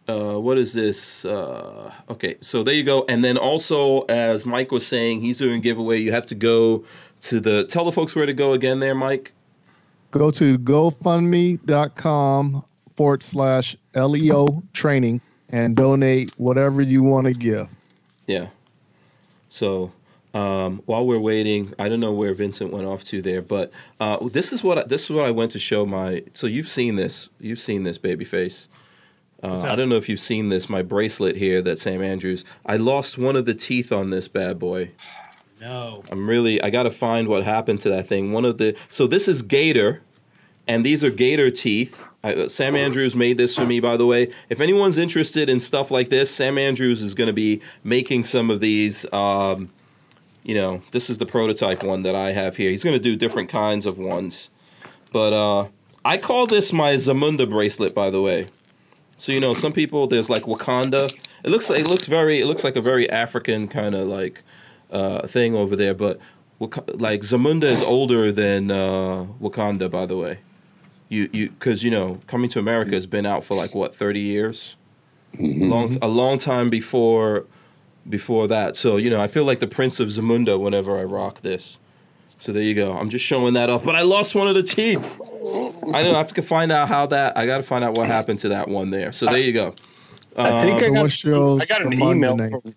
uh 0.07 0.39
what 0.39 0.57
is 0.57 0.73
this? 0.73 1.25
Uh 1.25 1.91
okay, 2.09 2.37
so 2.41 2.63
there 2.63 2.73
you 2.73 2.83
go. 2.83 3.05
And 3.07 3.23
then 3.23 3.37
also 3.37 4.01
as 4.01 4.45
Mike 4.45 4.71
was 4.71 4.85
saying, 4.85 5.21
he's 5.21 5.37
doing 5.37 5.55
a 5.55 5.61
giveaway. 5.61 5.99
You 5.99 6.11
have 6.11 6.25
to 6.27 6.35
go 6.35 6.85
to 7.23 7.39
the 7.39 7.65
tell 7.65 7.85
the 7.85 7.91
folks 7.91 8.15
where 8.15 8.25
to 8.25 8.33
go 8.33 8.53
again 8.53 8.79
there, 8.79 8.95
Mike. 8.95 9.33
Go 10.11 10.31
to 10.31 10.57
GoFundMe.com 10.59 12.63
forward 12.95 13.23
slash 13.23 13.75
LEO 13.95 14.61
training 14.73 15.21
and 15.49 15.75
donate 15.75 16.31
whatever 16.37 16.81
you 16.81 17.01
want 17.01 17.25
to 17.25 17.33
give. 17.33 17.67
Yeah. 18.27 18.47
So 19.49 19.91
um, 20.33 20.81
while 20.85 21.05
we're 21.05 21.19
waiting, 21.19 21.73
I 21.79 21.89
don't 21.89 21.99
know 21.99 22.13
where 22.13 22.33
Vincent 22.33 22.71
went 22.71 22.85
off 22.85 23.03
to 23.05 23.21
there, 23.21 23.41
but 23.41 23.71
uh, 23.99 24.17
this 24.31 24.53
is 24.53 24.63
what 24.63 24.79
I, 24.79 24.83
this 24.83 25.05
is 25.05 25.11
what 25.11 25.25
I 25.25 25.31
went 25.31 25.51
to 25.51 25.59
show 25.59 25.85
my. 25.85 26.23
So 26.33 26.47
you've 26.47 26.67
seen 26.67 26.95
this, 26.95 27.29
you've 27.39 27.59
seen 27.59 27.83
this 27.83 27.97
baby 27.97 28.25
face. 28.25 28.67
Uh, 29.41 29.61
I 29.63 29.75
don't 29.75 29.89
know 29.89 29.97
if 29.97 30.07
you've 30.07 30.21
seen 30.21 30.49
this. 30.49 30.69
My 30.69 30.81
bracelet 30.81 31.35
here 31.35 31.61
that 31.63 31.77
Sam 31.77 32.01
Andrews. 32.01 32.45
I 32.65 32.77
lost 32.77 33.17
one 33.17 33.35
of 33.35 33.45
the 33.45 33.53
teeth 33.53 33.91
on 33.91 34.09
this 34.09 34.29
bad 34.29 34.57
boy. 34.57 34.91
No. 35.63 36.03
I'm 36.11 36.27
really. 36.29 36.61
I 36.61 36.69
got 36.69 36.83
to 36.83 36.91
find 36.91 37.29
what 37.29 37.45
happened 37.45 37.79
to 37.81 37.89
that 37.89 38.05
thing. 38.05 38.33
One 38.33 38.43
of 38.43 38.57
the. 38.57 38.75
So 38.89 39.07
this 39.07 39.29
is 39.29 39.41
gator, 39.41 40.01
and 40.67 40.85
these 40.85 41.05
are 41.05 41.09
gator 41.09 41.49
teeth. 41.49 42.05
I, 42.21 42.47
Sam 42.47 42.75
Andrews 42.75 43.15
made 43.15 43.37
this 43.37 43.55
for 43.55 43.65
me, 43.65 43.79
by 43.79 43.95
the 43.95 44.05
way. 44.05 44.29
If 44.49 44.59
anyone's 44.59 44.97
interested 44.97 45.49
in 45.49 45.61
stuff 45.61 45.89
like 45.89 46.09
this, 46.09 46.29
Sam 46.29 46.57
Andrews 46.57 47.01
is 47.01 47.13
going 47.13 47.27
to 47.27 47.33
be 47.33 47.61
making 47.81 48.25
some 48.25 48.49
of 48.49 48.59
these. 48.59 49.05
Um, 49.13 49.69
you 50.43 50.53
know, 50.53 50.81
this 50.91 51.09
is 51.09 51.19
the 51.19 51.25
prototype 51.25 51.81
one 51.81 52.01
that 52.01 52.15
I 52.15 52.33
have 52.33 52.57
here. 52.57 52.69
He's 52.69 52.83
going 52.83 52.97
to 52.97 53.01
do 53.01 53.15
different 53.15 53.47
kinds 53.47 53.85
of 53.85 53.97
ones, 53.97 54.49
but 55.13 55.31
uh, 55.31 55.69
I 56.03 56.17
call 56.17 56.45
this 56.45 56.73
my 56.73 56.95
Zamunda 56.95 57.49
bracelet, 57.49 57.95
by 57.95 58.09
the 58.09 58.21
way. 58.21 58.49
So 59.17 59.31
you 59.31 59.39
know, 59.39 59.53
some 59.53 59.71
people 59.71 60.07
there's 60.07 60.29
like 60.29 60.43
Wakanda. 60.43 61.09
It 61.45 61.51
looks 61.51 61.69
like 61.69 61.79
it 61.79 61.87
looks 61.87 62.05
very 62.05 62.41
it 62.41 62.47
looks 62.47 62.65
like 62.65 62.75
a 62.75 62.81
very 62.81 63.09
African 63.09 63.69
kind 63.69 63.95
of 63.95 64.09
like 64.09 64.43
uh, 64.93 65.27
thing 65.27 65.55
over 65.55 65.75
there, 65.75 65.93
but 65.93 66.19
Wak- 66.59 66.89
like 67.01 67.21
Zamunda 67.21 67.63
is 67.63 67.81
older 67.81 68.31
than 68.31 68.71
uh, 68.71 69.25
Wakanda, 69.41 69.89
by 69.91 70.05
the 70.05 70.15
way. 70.15 70.39
You 71.09 71.29
you 71.33 71.49
because 71.49 71.83
you 71.83 71.91
know, 71.91 72.19
Coming 72.27 72.49
to 72.51 72.59
America 72.59 72.91
has 72.95 73.05
been 73.07 73.25
out 73.25 73.43
for 73.43 73.55
like 73.55 73.75
what 73.75 73.93
thirty 73.93 74.19
years, 74.21 74.75
long 75.39 75.97
a 76.01 76.07
long 76.07 76.37
time 76.37 76.69
before 76.69 77.45
before 78.09 78.47
that. 78.47 78.75
So 78.75 78.97
you 78.97 79.09
know, 79.09 79.21
I 79.21 79.27
feel 79.27 79.43
like 79.45 79.59
the 79.59 79.67
Prince 79.67 79.99
of 79.99 80.09
Zamunda 80.09 80.59
whenever 80.59 80.97
I 80.97 81.03
rock 81.03 81.41
this. 81.41 81.77
So 82.39 82.51
there 82.51 82.63
you 82.63 82.73
go. 82.75 82.93
I'm 82.93 83.09
just 83.09 83.23
showing 83.23 83.53
that 83.53 83.69
off, 83.69 83.85
but 83.85 83.95
I 83.95 84.01
lost 84.01 84.35
one 84.35 84.47
of 84.47 84.55
the 84.55 84.63
teeth. 84.63 85.11
I 85.21 85.21
don't 85.21 85.83
know. 86.11 86.15
I 86.15 86.17
have 86.17 86.33
to 86.33 86.41
find 86.41 86.71
out 86.71 86.87
how 86.89 87.05
that. 87.07 87.37
I 87.37 87.45
got 87.45 87.57
to 87.57 87.63
find 87.63 87.83
out 87.85 87.95
what 87.97 88.07
happened 88.07 88.39
to 88.39 88.49
that 88.49 88.67
one 88.67 88.89
there. 88.89 89.11
So 89.13 89.25
there 89.27 89.37
you 89.37 89.53
go. 89.53 89.75
I 90.35 90.61
think 90.63 90.81
I 90.83 90.87
Uh, 90.87 91.03
got, 91.03 91.23
your 91.23 91.61
I 91.61 91.65
got 91.65 91.81
an 91.83 91.93
email 91.93 92.35
from 92.37 92.75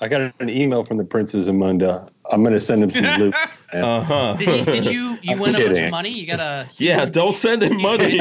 I 0.00 0.06
got 0.08 0.32
an 0.38 0.48
email 0.48 0.84
from 0.84 0.96
the 0.96 1.04
Princes 1.04 1.48
of 1.48 1.56
Munda. 1.56 2.08
I'm 2.30 2.44
gonna 2.44 2.60
send 2.60 2.82
him 2.84 2.90
some 2.90 3.04
loot. 3.20 3.34
Uh 3.72 4.00
huh. 4.02 4.34
Did, 4.38 4.48
he, 4.48 4.64
did 4.64 4.84
you 4.86 5.18
you 5.22 5.32
I'm 5.32 5.38
win 5.40 5.50
a 5.50 5.58
bunch 5.58 5.68
kidding. 5.68 5.84
of 5.86 5.90
money? 5.90 6.10
You 6.10 6.26
got 6.26 6.40
a 6.40 6.68
Yeah, 6.76 7.04
don't 7.06 7.34
send 7.34 7.62
him 7.64 7.80
money. 7.82 8.18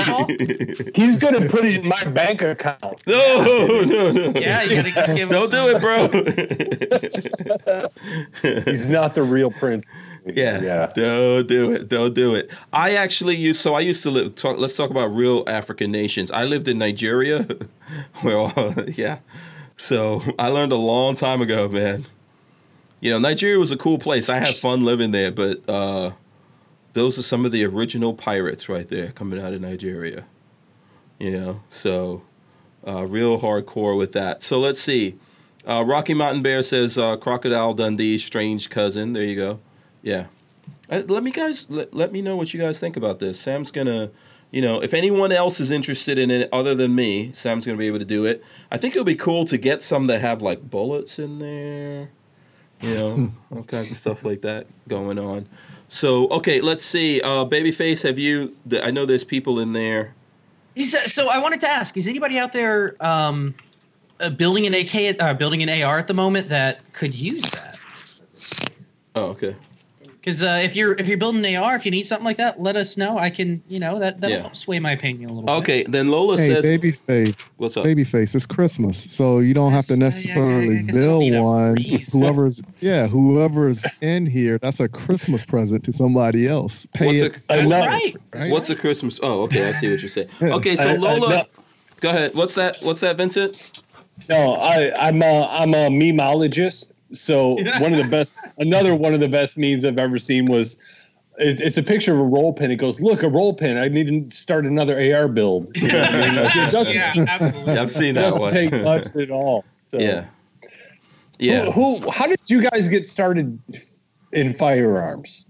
He's 0.95 1.17
gonna 1.17 1.47
put 1.47 1.65
it 1.65 1.75
in 1.81 1.87
my 1.87 2.03
bank 2.05 2.41
account. 2.41 3.01
no, 3.05 3.83
no, 3.83 4.11
no. 4.11 4.39
Yeah, 4.39 4.63
you 4.63 4.91
gotta 4.91 5.13
give. 5.13 5.29
Don't 5.29 5.51
some- 5.51 5.67
do 5.69 5.75
it, 5.75 5.81
bro. 5.81 6.07
He's 8.71 8.89
not 8.89 9.13
the 9.13 9.23
real 9.23 9.51
prince. 9.51 9.85
Yeah. 10.25 10.61
Yeah. 10.61 10.91
Don't 10.95 11.47
do 11.47 11.71
it. 11.73 11.87
Don't 11.89 12.13
do 12.15 12.33
it. 12.35 12.49
I 12.73 12.95
actually 12.95 13.35
used 13.35 13.59
so 13.61 13.75
I 13.75 13.79
used 13.81 14.03
to 14.03 14.09
live 14.09 14.35
talk, 14.35 14.57
let's 14.57 14.75
talk 14.75 14.89
about 14.89 15.07
real 15.07 15.43
African 15.47 15.91
nations. 15.91 16.31
I 16.31 16.43
lived 16.45 16.67
in 16.67 16.77
Nigeria. 16.79 17.45
well, 18.23 18.51
yeah. 18.87 19.19
So 19.77 20.21
I 20.39 20.49
learned 20.49 20.71
a 20.71 20.77
long 20.77 21.15
time 21.15 21.41
ago, 21.41 21.67
man. 21.69 22.05
You 22.99 23.11
know, 23.11 23.19
Nigeria 23.19 23.59
was 23.59 23.71
a 23.71 23.77
cool 23.77 23.99
place. 23.99 24.27
I 24.27 24.39
had 24.39 24.57
fun 24.57 24.83
living 24.83 25.11
there, 25.11 25.31
but 25.31 25.67
uh 25.69 26.11
those 26.93 27.19
are 27.19 27.23
some 27.23 27.45
of 27.45 27.51
the 27.51 27.63
original 27.63 28.15
pirates 28.15 28.67
right 28.67 28.87
there 28.87 29.11
coming 29.11 29.39
out 29.39 29.53
of 29.53 29.61
Nigeria. 29.61 30.25
You 31.19 31.39
know, 31.39 31.61
so 31.69 32.23
uh, 32.87 33.05
real 33.05 33.39
hardcore 33.39 33.95
with 33.95 34.13
that. 34.13 34.41
So 34.41 34.59
let's 34.59 34.79
see. 34.79 35.15
Uh, 35.67 35.83
Rocky 35.85 36.15
Mountain 36.15 36.41
Bear 36.41 36.63
says 36.63 36.97
uh, 36.97 37.17
Crocodile 37.17 37.75
Dundee's 37.75 38.23
strange 38.23 38.69
cousin. 38.69 39.13
There 39.13 39.23
you 39.23 39.35
go. 39.35 39.59
Yeah. 40.01 40.25
Uh, 40.89 41.03
let 41.07 41.21
me 41.21 41.31
guys 41.31 41.69
let 41.69 42.11
me 42.11 42.21
know 42.21 42.35
what 42.35 42.53
you 42.53 42.59
guys 42.59 42.79
think 42.79 42.95
about 42.97 43.19
this. 43.19 43.39
Sam's 43.39 43.69
gonna, 43.71 44.09
you 44.51 44.61
know, 44.61 44.81
if 44.81 44.93
anyone 44.93 45.31
else 45.31 45.59
is 45.59 45.71
interested 45.71 46.17
in 46.17 46.31
it 46.31 46.49
other 46.53 46.73
than 46.73 46.95
me, 46.95 47.31
Sam's 47.33 47.65
gonna 47.65 47.77
be 47.77 47.87
able 47.87 47.99
to 47.99 48.05
do 48.05 48.25
it. 48.25 48.43
I 48.71 48.77
think 48.77 48.93
it'll 48.95 49.03
be 49.05 49.15
cool 49.15 49.45
to 49.45 49.57
get 49.57 49.81
some 49.83 50.07
that 50.07 50.21
have 50.21 50.41
like 50.41 50.69
bullets 50.69 51.19
in 51.19 51.39
there, 51.39 52.09
you 52.81 52.95
know, 52.95 53.31
all 53.55 53.63
kinds 53.63 53.91
of 53.91 53.97
stuff 53.97 54.23
like 54.23 54.41
that 54.41 54.67
going 54.87 55.19
on. 55.19 55.47
So 55.89 56.27
okay, 56.29 56.61
let's 56.61 56.83
see. 56.83 57.21
Uh, 57.21 57.45
Babyface, 57.45 58.03
have 58.03 58.17
you? 58.19 58.55
I 58.81 58.91
know 58.91 59.05
there's 59.05 59.23
people 59.23 59.59
in 59.59 59.73
there. 59.73 60.13
Is 60.75 60.91
that- 60.91 61.09
so 61.09 61.29
I 61.29 61.39
wanted 61.39 61.59
to 61.61 61.69
ask: 61.69 61.95
Is 61.97 62.07
anybody 62.07 62.37
out 62.37 62.53
there 62.53 62.95
um, 63.05 63.55
uh, 64.19 64.29
building 64.29 64.67
an 64.67 64.73
AK, 64.73 65.19
uh, 65.19 65.33
building 65.33 65.63
an 65.63 65.69
AR 65.81 65.97
at 65.97 66.07
the 66.07 66.13
moment 66.13 66.49
that 66.49 66.81
could 66.93 67.15
use 67.15 67.49
that? 67.51 67.79
Oh, 69.15 69.25
okay. 69.27 69.55
Because 70.27 70.43
uh, 70.43 70.59
if 70.61 70.75
you're 70.75 70.91
if 70.91 71.07
you're 71.07 71.17
building 71.17 71.45
an 71.45 71.55
AR, 71.55 71.77
if 71.77 71.85
you 71.85 71.91
need 71.91 72.03
something 72.03 72.25
like 72.25 72.35
that, 72.35 72.59
let 72.61 72.75
us 72.75 72.97
know. 72.97 73.17
I 73.17 73.29
can, 73.29 73.63
you 73.69 73.79
know, 73.79 73.97
that 73.99 74.19
that 74.19 74.29
Yeah. 74.29 74.41
will 74.43 74.53
sway 74.55 74.77
my 74.77 74.91
opinion 74.91 75.29
a 75.29 75.33
little 75.33 75.45
bit. 75.47 75.53
Okay, 75.61 75.83
then 75.87 76.09
Lola 76.09 76.37
Hey, 76.37 76.49
says, 76.49 76.65
babyface, 76.65 77.33
"What's 77.55 77.77
up?" 77.77 77.85
babyface. 77.85 78.35
It's 78.35 78.45
Christmas, 78.45 79.07
so 79.09 79.39
you 79.39 79.53
don't 79.53 79.71
have 79.71 79.85
to 79.85 79.95
That's- 79.95 80.17
uh, 80.25 80.27
yeah, 80.27 80.33
I 80.35 80.39
necessarily 80.39 80.75
guess 80.83 80.95
I 80.97 80.99
don't 80.99 81.31
build 81.31 81.43
one. 81.45 81.77
Whoever's 82.11 82.61
yeah, 82.81 83.07
whoever's 83.07 83.85
in 84.01 84.25
here, 84.25 84.57
that's 84.57 84.81
a 84.81 84.89
Christmas 84.89 85.45
present 85.45 85.85
to 85.85 85.93
somebody 85.93 86.45
else. 86.45 86.85
Pay 86.93 87.05
What's 87.05 87.21
it. 87.21 87.37
a 87.37 87.41
That's 87.65 87.71
right. 87.71 88.15
right? 88.35 88.51
What's 88.51 88.69
a 88.69 88.75
Christmas? 88.75 89.21
Oh, 89.23 89.43
okay, 89.43 89.69
I 89.69 89.71
see 89.71 89.89
what 89.89 90.01
you're 90.01 90.09
saying. 90.09 90.27
Yeah. 90.41 90.55
Okay, 90.55 90.75
so 90.75 90.89
I- 90.89 90.91
I- 90.91 90.95
Lola, 90.95 91.29
no. 91.29 91.43
go 92.01 92.09
ahead. 92.09 92.35
What's 92.35 92.55
that? 92.55 92.75
What's 92.81 92.99
that, 92.99 93.15
Vincent? 93.15 93.81
No, 94.27 94.55
I, 94.55 94.91
I'm 95.07 95.21
a 95.21 95.47
I'm 95.47 95.73
a 95.73 95.87
memeologist. 95.87 96.91
So 97.13 97.55
one 97.79 97.93
of 97.93 97.97
the 97.97 98.09
best, 98.09 98.35
another 98.57 98.95
one 98.95 99.13
of 99.13 99.19
the 99.19 99.27
best 99.27 99.57
memes 99.57 99.85
I've 99.85 99.97
ever 99.97 100.17
seen 100.17 100.45
was, 100.45 100.77
it, 101.39 101.61
it's 101.61 101.77
a 101.77 101.83
picture 101.83 102.13
of 102.13 102.19
a 102.19 102.23
roll 102.23 102.53
pin. 102.53 102.71
It 102.71 102.77
goes, 102.77 102.99
"Look, 102.99 103.23
a 103.23 103.29
roll 103.29 103.53
pin. 103.53 103.77
I 103.77 103.87
need 103.87 104.31
to 104.31 104.35
start 104.35 104.65
another 104.65 104.97
AR 104.97 105.27
build." 105.27 105.69
You 105.77 105.87
know, 105.87 106.01
I 106.01 106.11
mean, 106.11 106.43
like, 106.43 106.55
yeah, 106.55 107.25
absolutely. 107.27 107.77
I've 107.77 107.91
seen 107.91 108.09
it 108.09 108.13
that 108.13 108.21
doesn't 108.21 108.41
one. 108.41 108.51
take 108.51 108.71
much 108.83 109.15
at 109.15 109.29
all. 109.29 109.63
So. 109.89 109.99
yeah, 109.99 110.25
yeah. 111.39 111.71
Who, 111.71 111.97
who? 111.99 112.11
How 112.11 112.27
did 112.27 112.39
you 112.47 112.61
guys 112.61 112.87
get 112.87 113.05
started 113.05 113.59
in 114.31 114.53
firearms? 114.53 115.45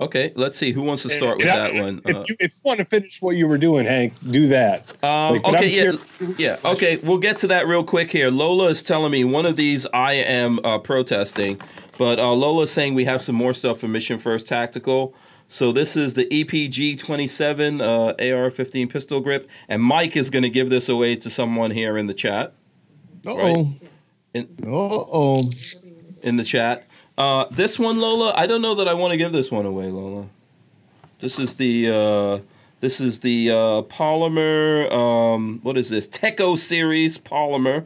Okay, 0.00 0.32
let's 0.34 0.56
see. 0.56 0.72
Who 0.72 0.80
wants 0.82 1.02
to 1.02 1.10
start 1.10 1.36
with 1.36 1.46
Yeah, 1.46 1.58
that 1.58 1.74
one? 1.74 2.00
If 2.06 2.16
Uh, 2.16 2.24
you, 2.26 2.36
if 2.40 2.54
you 2.54 2.60
want 2.64 2.78
to 2.78 2.86
finish 2.86 3.20
what 3.20 3.36
you 3.36 3.46
were 3.46 3.58
doing, 3.58 3.84
Hank, 3.84 4.14
do 4.30 4.48
that. 4.48 4.88
Um, 5.04 5.34
Like, 5.34 5.44
okay, 5.44 5.88
I'm 5.88 5.98
yeah, 6.18 6.28
yeah. 6.38 6.56
Okay, 6.70 6.96
we'll 7.02 7.18
get 7.18 7.36
to 7.38 7.46
that 7.48 7.66
real 7.66 7.84
quick 7.84 8.10
here. 8.10 8.30
Lola 8.30 8.68
is 8.70 8.82
telling 8.82 9.12
me 9.12 9.24
one 9.24 9.44
of 9.44 9.56
these 9.56 9.86
I 9.92 10.14
am 10.14 10.58
uh, 10.64 10.78
protesting, 10.78 11.60
but 11.98 12.18
uh, 12.18 12.32
Lola's 12.32 12.70
saying 12.70 12.94
we 12.94 13.04
have 13.04 13.20
some 13.20 13.34
more 13.36 13.52
stuff 13.52 13.78
for 13.80 13.88
Mission 13.88 14.18
First 14.18 14.46
Tactical. 14.46 15.14
So 15.48 15.70
this 15.70 15.96
is 15.96 16.14
the 16.14 16.24
EPG 16.26 16.96
27 16.96 17.80
uh, 17.80 17.84
AR-15 17.84 18.88
pistol 18.88 19.20
grip, 19.20 19.50
and 19.68 19.82
Mike 19.82 20.16
is 20.16 20.30
going 20.30 20.44
to 20.44 20.48
give 20.50 20.70
this 20.70 20.88
away 20.88 21.16
to 21.16 21.28
someone 21.28 21.72
here 21.72 21.98
in 21.98 22.06
the 22.06 22.14
chat. 22.14 22.54
Uh 23.26 23.32
oh. 23.32 23.72
In- 24.32 24.48
Uh 24.64 24.68
oh. 24.68 25.42
in 26.22 26.36
the 26.36 26.44
chat. 26.44 26.86
Uh, 27.20 27.44
this 27.50 27.78
one, 27.78 27.98
Lola, 27.98 28.32
I 28.34 28.46
don't 28.46 28.62
know 28.62 28.76
that 28.76 28.88
I 28.88 28.94
want 28.94 29.10
to 29.10 29.18
give 29.18 29.30
this 29.30 29.50
one 29.50 29.66
away, 29.66 29.90
Lola. 29.90 30.26
This 31.18 31.38
is 31.38 31.54
the 31.56 31.90
uh, 31.90 32.38
this 32.80 32.98
is 32.98 33.20
the 33.20 33.50
uh, 33.50 33.82
polymer. 33.82 34.90
Um, 34.90 35.60
what 35.62 35.76
is 35.76 35.90
this? 35.90 36.08
Tekko 36.08 36.56
series 36.56 37.18
polymer 37.18 37.84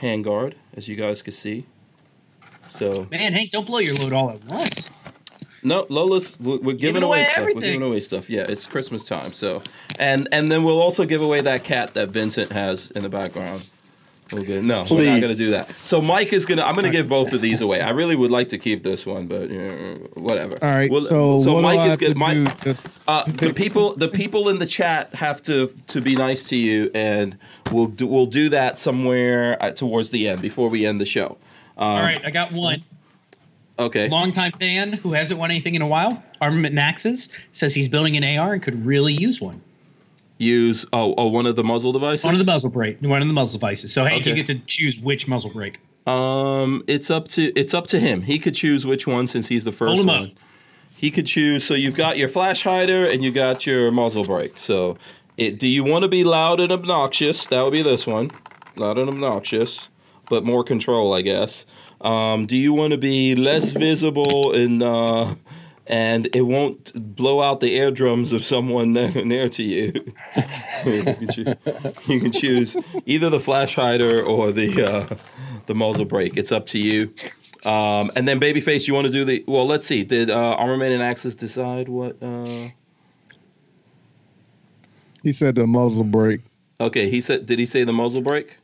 handguard, 0.00 0.54
as 0.76 0.86
you 0.86 0.94
guys 0.94 1.20
can 1.20 1.32
see. 1.32 1.66
So 2.68 3.08
Man, 3.10 3.32
Hank, 3.32 3.50
don't 3.50 3.66
blow 3.66 3.80
your 3.80 3.96
load 3.96 4.12
all 4.12 4.30
at 4.30 4.44
once. 4.44 4.88
no, 5.64 5.84
Lola's 5.88 6.38
we're, 6.38 6.60
we're 6.60 6.76
giving, 6.76 7.02
away 7.02 7.22
away, 7.22 7.26
stuff. 7.28 7.48
We're 7.52 7.60
giving 7.60 7.82
away 7.82 7.98
stuff. 7.98 8.30
Yeah, 8.30 8.46
it's 8.48 8.68
Christmas 8.68 9.02
time. 9.02 9.30
So 9.30 9.64
and 9.98 10.28
and 10.30 10.48
then 10.48 10.62
we'll 10.62 10.80
also 10.80 11.04
give 11.04 11.22
away 11.22 11.40
that 11.40 11.64
cat 11.64 11.94
that 11.94 12.10
Vincent 12.10 12.52
has 12.52 12.92
in 12.92 13.02
the 13.02 13.08
background. 13.08 13.64
We're 14.32 14.44
good. 14.44 14.64
No, 14.64 14.84
we're 14.90 15.04
not 15.04 15.20
gonna 15.20 15.34
do 15.34 15.50
that. 15.50 15.70
So 15.82 16.00
Mike 16.00 16.32
is 16.32 16.46
gonna. 16.46 16.62
I'm 16.62 16.74
gonna 16.74 16.90
give 16.90 17.08
both 17.08 17.32
of 17.32 17.40
these 17.40 17.60
away. 17.60 17.80
I 17.80 17.90
really 17.90 18.16
would 18.16 18.30
like 18.30 18.48
to 18.48 18.58
keep 18.58 18.82
this 18.82 19.04
one, 19.04 19.26
but 19.26 19.50
uh, 19.50 19.98
whatever. 20.14 20.58
All 20.62 20.70
right. 20.70 20.90
Well, 20.90 21.02
so, 21.02 21.38
so 21.38 21.54
what 21.54 21.62
Mike 21.62 21.76
do 21.76 21.80
I 21.80 21.84
is 21.84 21.90
have 21.90 21.98
good. 21.98 22.12
to 22.12 22.18
Mike. 22.18 22.60
Just 22.62 22.86
uh, 23.06 23.24
the 23.24 23.52
people, 23.52 23.94
the 23.96 24.08
people 24.08 24.48
in 24.48 24.58
the 24.58 24.66
chat 24.66 25.14
have 25.14 25.42
to 25.42 25.74
to 25.88 26.00
be 26.00 26.16
nice 26.16 26.48
to 26.48 26.56
you, 26.56 26.90
and 26.94 27.36
we'll 27.70 27.86
do, 27.86 28.06
we'll 28.06 28.26
do 28.26 28.48
that 28.48 28.78
somewhere 28.78 29.62
at, 29.62 29.76
towards 29.76 30.10
the 30.10 30.28
end 30.28 30.40
before 30.40 30.68
we 30.68 30.86
end 30.86 31.00
the 31.00 31.06
show. 31.06 31.38
Um, 31.76 31.88
all 31.88 32.00
right, 32.00 32.24
I 32.24 32.30
got 32.30 32.52
one. 32.52 32.84
Okay. 33.78 34.08
Longtime 34.08 34.52
fan 34.52 34.92
who 34.92 35.12
hasn't 35.12 35.40
won 35.40 35.50
anything 35.50 35.74
in 35.74 35.82
a 35.82 35.86
while, 35.86 36.22
Armament 36.40 36.74
Naxes, 36.74 37.30
says 37.52 37.74
he's 37.74 37.88
building 37.88 38.16
an 38.16 38.38
AR 38.38 38.52
and 38.52 38.62
could 38.62 38.74
really 38.86 39.14
use 39.14 39.40
one. 39.40 39.60
Use 40.42 40.84
oh 40.92 41.14
oh 41.16 41.28
one 41.28 41.46
of 41.46 41.54
the 41.54 41.62
muzzle 41.62 41.92
devices. 41.92 42.24
One 42.24 42.34
of 42.34 42.38
the 42.44 42.50
muzzle 42.50 42.70
brake, 42.70 42.98
one 43.00 43.22
of 43.22 43.28
the 43.28 43.34
muzzle 43.34 43.58
devices. 43.58 43.92
So 43.92 44.04
Hank, 44.04 44.26
you 44.26 44.34
get 44.34 44.48
to 44.48 44.58
choose 44.66 44.98
which 44.98 45.28
muzzle 45.28 45.50
brake. 45.50 45.78
Um, 46.06 46.82
it's 46.88 47.10
up 47.10 47.28
to 47.28 47.52
it's 47.58 47.74
up 47.74 47.86
to 47.88 48.00
him. 48.00 48.22
He 48.22 48.40
could 48.40 48.54
choose 48.54 48.84
which 48.84 49.06
one 49.06 49.28
since 49.28 49.46
he's 49.48 49.64
the 49.64 49.70
first 49.72 50.02
him 50.02 50.08
up. 50.08 50.20
one. 50.20 50.32
He 50.96 51.10
could 51.10 51.26
choose. 51.26 51.64
So 51.64 51.74
you've 51.74 51.94
got 51.94 52.18
your 52.18 52.28
flash 52.28 52.64
hider 52.64 53.06
and 53.06 53.22
you 53.22 53.30
got 53.30 53.66
your 53.66 53.92
muzzle 53.92 54.24
brake. 54.24 54.58
So, 54.58 54.96
it, 55.36 55.58
do 55.58 55.68
you 55.68 55.84
want 55.84 56.02
to 56.02 56.08
be 56.08 56.24
loud 56.24 56.58
and 56.58 56.72
obnoxious? 56.72 57.46
That 57.46 57.62
would 57.62 57.72
be 57.72 57.82
this 57.82 58.06
one, 58.06 58.32
loud 58.74 58.98
and 58.98 59.08
obnoxious, 59.08 59.88
but 60.28 60.44
more 60.44 60.64
control, 60.64 61.14
I 61.14 61.22
guess. 61.22 61.66
Um, 62.00 62.46
do 62.46 62.56
you 62.56 62.72
want 62.72 62.92
to 62.92 62.98
be 62.98 63.36
less 63.36 63.70
visible 63.70 64.52
and 64.52 64.82
uh, 64.82 65.36
and 65.86 66.28
it 66.34 66.42
won't 66.42 66.92
blow 67.16 67.40
out 67.42 67.60
the 67.60 67.74
eardrums 67.76 68.32
of 68.32 68.44
someone 68.44 68.92
near, 68.94 69.10
near 69.24 69.48
to 69.48 69.62
you? 69.62 69.92
you, 70.84 71.02
can 71.02 71.28
choo- 71.32 71.54
you 72.06 72.20
can 72.20 72.32
choose 72.32 72.76
either 73.06 73.30
the 73.30 73.40
flash 73.40 73.74
hider 73.74 74.22
or 74.22 74.52
the 74.52 74.84
uh, 74.84 75.14
the 75.66 75.74
muzzle 75.74 76.04
brake. 76.04 76.36
It's 76.36 76.52
up 76.52 76.66
to 76.68 76.78
you. 76.78 77.08
Um, 77.64 78.10
and 78.16 78.26
then 78.26 78.40
babyface, 78.40 78.88
you 78.88 78.94
want 78.94 79.06
to 79.06 79.12
do 79.12 79.24
the 79.24 79.44
well? 79.46 79.66
Let's 79.66 79.86
see. 79.86 80.02
Did 80.02 80.30
uh, 80.30 80.54
Armament 80.54 80.92
and 80.92 81.02
Axis 81.02 81.34
decide 81.34 81.88
what? 81.88 82.16
Uh, 82.22 82.68
he 85.22 85.30
said 85.32 85.54
the 85.54 85.66
muzzle 85.66 86.02
brake. 86.04 86.40
okay, 86.80 87.08
he 87.08 87.20
said. 87.20 87.46
Did 87.46 87.58
he 87.60 87.66
say 87.66 87.84
the 87.84 87.92
muzzle 87.92 88.20
brake? 88.22 88.58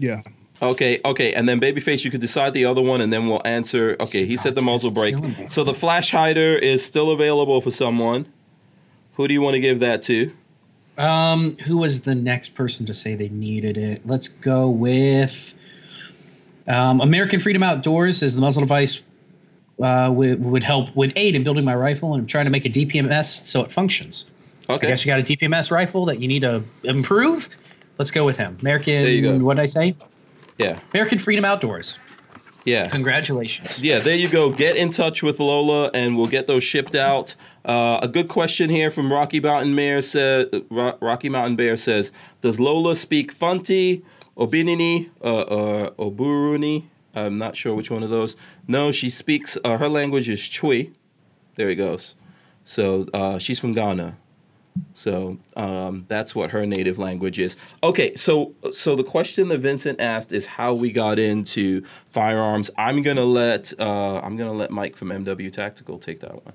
Yeah. 0.00 0.22
Okay, 0.62 1.00
okay, 1.04 1.34
and 1.34 1.48
then 1.48 1.60
babyface, 1.60 2.04
you 2.04 2.10
could 2.10 2.20
decide 2.20 2.52
the 2.54 2.64
other 2.64 2.80
one, 2.80 3.00
and 3.00 3.12
then 3.12 3.26
we'll 3.26 3.42
answer. 3.44 3.96
Okay, 3.98 4.24
he 4.24 4.36
said 4.36 4.54
the 4.54 4.62
muzzle 4.62 4.90
brake. 4.90 5.18
me. 5.18 5.46
So 5.48 5.64
the 5.64 5.74
flash 5.74 6.10
hider 6.10 6.54
is 6.56 6.84
still 6.84 7.10
available 7.10 7.60
for 7.60 7.70
someone. 7.70 8.26
Who 9.14 9.28
do 9.28 9.34
you 9.34 9.42
want 9.42 9.54
to 9.54 9.60
give 9.60 9.80
that 9.80 10.02
to? 10.02 10.32
Um, 10.96 11.56
who 11.58 11.78
was 11.78 12.02
the 12.02 12.14
next 12.14 12.50
person 12.50 12.86
to 12.86 12.94
say 12.94 13.14
they 13.14 13.28
needed 13.28 13.76
it? 13.76 14.06
Let's 14.06 14.28
go 14.28 14.68
with 14.68 15.52
um, 16.68 17.00
American 17.00 17.40
Freedom 17.40 17.62
Outdoors. 17.62 18.18
Says 18.18 18.34
the 18.36 18.40
muzzle 18.40 18.62
device 18.62 19.02
uh, 19.82 20.10
would, 20.12 20.44
would 20.44 20.62
help 20.62 20.94
would 20.94 21.12
aid 21.16 21.34
in 21.34 21.42
building 21.42 21.64
my 21.64 21.74
rifle, 21.74 22.14
and 22.14 22.22
I'm 22.22 22.26
trying 22.26 22.44
to 22.44 22.50
make 22.50 22.64
a 22.64 22.70
DPMS 22.70 23.46
so 23.46 23.62
it 23.62 23.72
functions. 23.72 24.30
Okay. 24.70 24.86
I 24.86 24.90
guess 24.90 25.04
you 25.04 25.10
got 25.10 25.18
a 25.18 25.22
DPMS 25.22 25.70
rifle 25.70 26.04
that 26.06 26.20
you 26.20 26.28
need 26.28 26.42
to 26.42 26.62
improve. 26.84 27.48
Let's 27.98 28.10
go 28.10 28.24
with 28.24 28.36
him. 28.36 28.56
American. 28.60 28.94
There 28.94 29.10
you 29.10 29.22
go. 29.22 29.44
What 29.44 29.56
did 29.56 29.62
I 29.62 29.66
say? 29.66 29.96
Yeah, 30.58 30.78
American 30.92 31.18
Freedom 31.18 31.44
Outdoors. 31.44 31.98
yeah. 32.64 32.88
Congratulations. 32.88 33.80
Yeah, 33.80 33.98
there 33.98 34.14
you 34.14 34.28
go. 34.28 34.50
Get 34.50 34.76
in 34.76 34.90
touch 34.90 35.22
with 35.22 35.40
Lola, 35.40 35.90
and 35.92 36.16
we'll 36.16 36.28
get 36.28 36.46
those 36.46 36.62
shipped 36.64 36.94
out. 36.94 37.34
Uh, 37.64 37.98
a 38.02 38.08
good 38.08 38.28
question 38.28 38.70
here 38.70 38.90
from 38.90 39.12
Rocky 39.12 39.40
Mountain 39.40 39.74
Bear 39.74 40.00
says. 40.00 40.46
Rocky 40.70 41.28
Mountain 41.28 41.56
Bear 41.56 41.76
says, 41.76 42.12
"Does 42.40 42.60
Lola 42.60 42.94
speak 42.94 43.36
Fante, 43.36 44.02
Obinini, 44.36 45.10
uh, 45.22 45.40
uh, 45.40 45.90
Oburuni, 45.92 46.84
I'm 47.14 47.38
not 47.38 47.56
sure 47.56 47.74
which 47.74 47.90
one 47.90 48.02
of 48.02 48.10
those. 48.10 48.36
No, 48.66 48.90
she 48.92 49.08
speaks. 49.10 49.56
Uh, 49.64 49.78
her 49.78 49.88
language 49.88 50.28
is 50.28 50.48
Twi. 50.48 50.90
There 51.56 51.68
he 51.68 51.74
goes. 51.74 52.14
So 52.64 53.06
uh, 53.14 53.38
she's 53.38 53.58
from 53.58 53.72
Ghana. 53.74 54.16
So 54.94 55.38
um, 55.56 56.04
that's 56.08 56.34
what 56.34 56.50
her 56.50 56.66
native 56.66 56.98
language 56.98 57.38
is. 57.38 57.56
Okay, 57.82 58.14
so 58.16 58.54
so 58.72 58.96
the 58.96 59.04
question 59.04 59.48
that 59.48 59.58
Vincent 59.58 60.00
asked 60.00 60.32
is 60.32 60.46
how 60.46 60.74
we 60.74 60.92
got 60.92 61.18
into 61.18 61.84
firearms. 62.10 62.70
I'm 62.76 63.02
gonna 63.02 63.24
let 63.24 63.72
uh, 63.78 64.18
I'm 64.18 64.36
gonna 64.36 64.52
let 64.52 64.70
Mike 64.70 64.96
from 64.96 65.08
MW 65.08 65.52
Tactical 65.52 65.98
take 65.98 66.20
that 66.20 66.44
one 66.44 66.54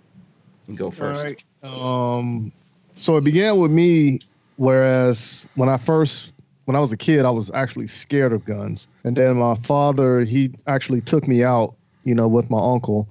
and 0.68 0.78
go 0.78 0.90
first. 0.90 1.24
Right. 1.24 1.44
Um, 1.64 2.52
so 2.96 3.18
it 3.18 3.24
began 3.24 3.58
with 3.58 3.72
me, 3.72 4.20
whereas 4.58 5.44
when 5.56 5.70
I 5.70 5.78
first, 5.78 6.32
when 6.66 6.76
I 6.76 6.80
was 6.80 6.92
a 6.92 6.98
kid, 6.98 7.26
I 7.26 7.30
was 7.30 7.52
actually 7.52 7.88
scared 7.88 8.32
of 8.32 8.46
guns. 8.46 8.88
And 9.04 9.18
then 9.18 9.38
my 9.38 9.56
father, 9.64 10.22
he 10.22 10.54
actually 10.68 11.02
took 11.02 11.28
me 11.28 11.44
out, 11.44 11.76
you 12.04 12.16
know, 12.16 12.28
with 12.28 12.50
my 12.50 12.60
uncle. 12.60 13.08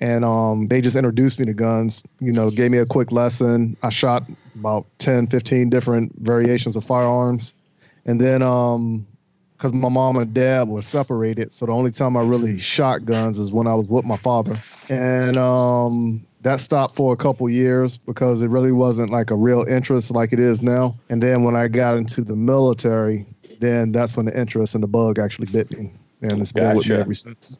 And 0.00 0.24
um, 0.24 0.66
they 0.66 0.80
just 0.80 0.96
introduced 0.96 1.38
me 1.38 1.46
to 1.46 1.52
guns, 1.52 2.02
you 2.20 2.32
know, 2.32 2.50
gave 2.50 2.72
me 2.72 2.78
a 2.78 2.86
quick 2.86 3.12
lesson. 3.12 3.76
I 3.84 3.90
shot 3.90 4.24
about 4.54 4.86
10, 4.98 5.28
15 5.28 5.70
different 5.70 6.12
variations 6.18 6.76
of 6.76 6.84
firearms. 6.84 7.54
And 8.04 8.20
then, 8.20 8.42
um, 8.42 9.06
because 9.56 9.72
my 9.72 9.88
mom 9.88 10.16
and 10.16 10.34
dad 10.34 10.66
were 10.66 10.82
separated, 10.82 11.52
so 11.52 11.66
the 11.66 11.72
only 11.72 11.92
time 11.92 12.16
I 12.16 12.22
really 12.22 12.58
shot 12.58 13.04
guns 13.04 13.38
is 13.38 13.52
when 13.52 13.68
I 13.68 13.74
was 13.74 13.86
with 13.86 14.04
my 14.04 14.16
father. 14.16 14.60
And 14.88 15.38
um, 15.38 16.26
that 16.40 16.60
stopped 16.60 16.96
for 16.96 17.12
a 17.12 17.16
couple 17.16 17.48
years 17.48 17.96
because 17.96 18.42
it 18.42 18.48
really 18.48 18.72
wasn't 18.72 19.10
like 19.10 19.30
a 19.30 19.36
real 19.36 19.62
interest 19.62 20.10
like 20.10 20.32
it 20.32 20.40
is 20.40 20.62
now. 20.62 20.96
And 21.08 21.22
then 21.22 21.44
when 21.44 21.54
I 21.54 21.68
got 21.68 21.96
into 21.96 22.22
the 22.22 22.34
military, 22.34 23.24
then 23.60 23.92
that's 23.92 24.16
when 24.16 24.26
the 24.26 24.36
interest 24.36 24.74
and 24.74 24.82
the 24.82 24.88
bug 24.88 25.20
actually 25.20 25.46
bit 25.46 25.70
me, 25.70 25.92
and 26.20 26.40
it's 26.40 26.50
been 26.50 26.76
with 26.76 26.88
me 26.88 26.96
ever 26.96 27.14
since. 27.14 27.58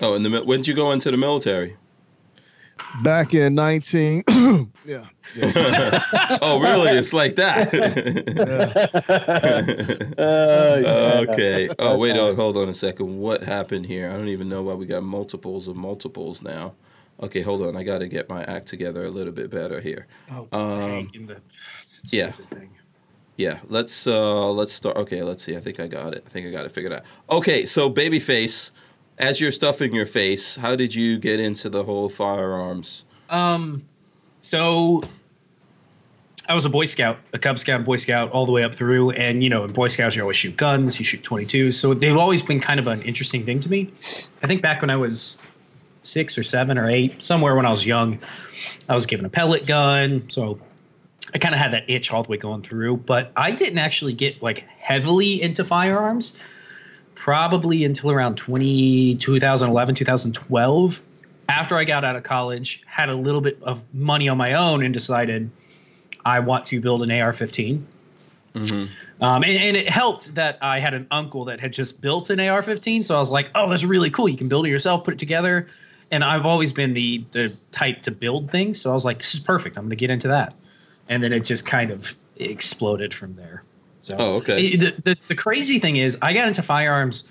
Oh, 0.00 0.14
and 0.14 0.24
the 0.24 0.42
when 0.44 0.60
did 0.60 0.68
you 0.68 0.74
go 0.74 0.92
into 0.92 1.10
the 1.10 1.16
military? 1.16 1.76
Back 3.02 3.34
in 3.34 3.54
19, 3.54 4.22
yeah, 4.84 5.06
oh, 6.42 6.60
really? 6.60 6.90
It's 6.96 7.12
like 7.12 7.36
that. 7.36 7.74
Uh, 10.18 10.80
yeah. 10.84 11.24
okay. 11.28 11.68
Oh, 11.78 11.96
wait. 11.98 12.16
Oh, 12.16 12.34
hold 12.34 12.56
on 12.56 12.68
a 12.68 12.74
second. 12.74 13.18
What 13.18 13.42
happened 13.42 13.86
here? 13.86 14.10
I 14.10 14.12
don't 14.14 14.28
even 14.28 14.48
know 14.48 14.62
why 14.62 14.74
we 14.74 14.86
got 14.86 15.02
multiples 15.02 15.68
of 15.68 15.76
multiples 15.76 16.42
now. 16.42 16.74
Okay, 17.20 17.40
hold 17.40 17.62
on. 17.62 17.76
I 17.76 17.82
got 17.82 17.98
to 17.98 18.08
get 18.08 18.28
my 18.28 18.44
act 18.44 18.66
together 18.68 19.04
a 19.04 19.10
little 19.10 19.32
bit 19.32 19.50
better 19.50 19.80
here. 19.80 20.06
Oh, 20.30 20.46
Um, 20.52 21.10
the 21.26 21.40
yeah. 22.12 22.32
thing. 22.50 22.70
Yeah, 23.36 23.58
let's 23.68 24.06
uh 24.06 24.50
let's 24.50 24.72
start. 24.72 24.96
Okay, 24.96 25.22
let's 25.22 25.42
see. 25.42 25.56
I 25.56 25.60
think 25.60 25.78
I 25.78 25.86
got 25.88 26.14
it. 26.14 26.24
I 26.26 26.30
think 26.30 26.46
I 26.46 26.50
got 26.50 26.64
it 26.64 26.72
figured 26.72 26.92
out. 26.94 27.04
Okay, 27.30 27.66
so 27.66 27.90
babyface, 27.90 28.70
as 29.18 29.40
you're 29.40 29.52
stuffing 29.52 29.94
your 29.94 30.06
face, 30.06 30.56
how 30.56 30.76
did 30.76 30.94
you 30.94 31.18
get 31.18 31.40
into 31.40 31.68
the 31.68 31.84
whole 31.84 32.08
firearms? 32.08 33.04
Um, 33.30 33.84
so 34.42 35.02
I 36.48 36.54
was 36.54 36.64
a 36.64 36.68
Boy 36.68 36.84
Scout, 36.84 37.18
a 37.32 37.38
Cub 37.38 37.58
Scout, 37.58 37.84
Boy 37.84 37.96
Scout, 37.96 38.30
all 38.30 38.46
the 38.46 38.52
way 38.52 38.62
up 38.62 38.74
through. 38.74 39.10
And 39.10 39.42
you 39.42 39.50
know, 39.50 39.64
in 39.64 39.72
Boy 39.72 39.88
Scouts, 39.88 40.14
you 40.14 40.22
always 40.22 40.36
shoot 40.36 40.56
guns, 40.56 40.98
you 40.98 41.04
shoot 41.04 41.22
22s. 41.22 41.74
So 41.74 41.94
they've 41.94 42.16
always 42.16 42.42
been 42.42 42.60
kind 42.60 42.78
of 42.78 42.86
an 42.86 43.02
interesting 43.02 43.44
thing 43.44 43.60
to 43.60 43.70
me. 43.70 43.90
I 44.42 44.46
think 44.46 44.62
back 44.62 44.80
when 44.80 44.90
I 44.90 44.96
was 44.96 45.38
six 46.02 46.38
or 46.38 46.42
seven 46.42 46.78
or 46.78 46.88
eight, 46.88 47.22
somewhere 47.22 47.56
when 47.56 47.66
I 47.66 47.70
was 47.70 47.84
young, 47.84 48.18
I 48.88 48.94
was 48.94 49.06
given 49.06 49.26
a 49.26 49.30
pellet 49.30 49.66
gun. 49.66 50.28
So 50.28 50.60
I 51.34 51.38
kind 51.38 51.54
of 51.54 51.60
had 51.60 51.72
that 51.72 51.88
itch 51.90 52.12
all 52.12 52.22
the 52.22 52.28
way 52.28 52.36
going 52.36 52.62
through. 52.62 52.98
But 52.98 53.32
I 53.34 53.50
didn't 53.50 53.78
actually 53.78 54.12
get 54.12 54.42
like 54.42 54.60
heavily 54.78 55.42
into 55.42 55.64
firearms 55.64 56.38
probably 57.16 57.84
until 57.84 58.12
around 58.12 58.36
20, 58.36 59.16
2011, 59.16 59.94
2012. 59.96 61.02
After 61.48 61.76
I 61.76 61.84
got 61.84 62.04
out 62.04 62.14
of 62.14 62.22
college, 62.22 62.82
had 62.86 63.08
a 63.08 63.14
little 63.14 63.40
bit 63.40 63.60
of 63.62 63.82
money 63.92 64.28
on 64.28 64.36
my 64.36 64.54
own 64.54 64.84
and 64.84 64.94
decided 64.94 65.50
I 66.24 66.40
want 66.40 66.66
to 66.66 66.80
build 66.80 67.02
an 67.02 67.10
AR 67.10 67.32
15. 67.32 67.84
Um, 69.20 69.42
and, 69.42 69.56
and 69.56 69.76
it 69.76 69.88
helped 69.88 70.34
that 70.34 70.58
I 70.60 70.78
had 70.78 70.94
an 70.94 71.06
uncle 71.10 71.44
that 71.46 71.58
had 71.58 71.72
just 71.72 72.00
built 72.00 72.30
an 72.30 72.38
AR 72.38 72.62
15. 72.62 73.02
So 73.02 73.16
I 73.16 73.18
was 73.18 73.32
like, 73.32 73.50
oh, 73.54 73.68
that's 73.68 73.84
really 73.84 74.10
cool. 74.10 74.28
You 74.28 74.36
can 74.36 74.48
build 74.48 74.66
it 74.66 74.70
yourself, 74.70 75.04
put 75.04 75.14
it 75.14 75.20
together. 75.20 75.68
And 76.10 76.22
I've 76.22 76.46
always 76.46 76.72
been 76.72 76.92
the, 76.92 77.24
the 77.32 77.52
type 77.72 78.02
to 78.02 78.10
build 78.10 78.50
things. 78.50 78.80
So 78.80 78.90
I 78.90 78.94
was 78.94 79.04
like, 79.04 79.18
this 79.18 79.34
is 79.34 79.40
perfect. 79.40 79.76
I'm 79.76 79.84
going 79.84 79.90
to 79.90 79.96
get 79.96 80.10
into 80.10 80.28
that. 80.28 80.54
And 81.08 81.22
then 81.22 81.32
it 81.32 81.40
just 81.40 81.64
kind 81.66 81.90
of 81.90 82.16
exploded 82.36 83.14
from 83.14 83.36
there. 83.36 83.62
So 84.06 84.14
Oh, 84.18 84.34
okay. 84.36 84.62
it- 84.64 84.80
the, 84.80 84.94
the, 85.14 85.16
the 85.28 85.34
crazy 85.34 85.80
thing 85.80 85.96
is, 85.96 86.16
I 86.22 86.32
got 86.32 86.46
into 86.46 86.62
firearms 86.62 87.28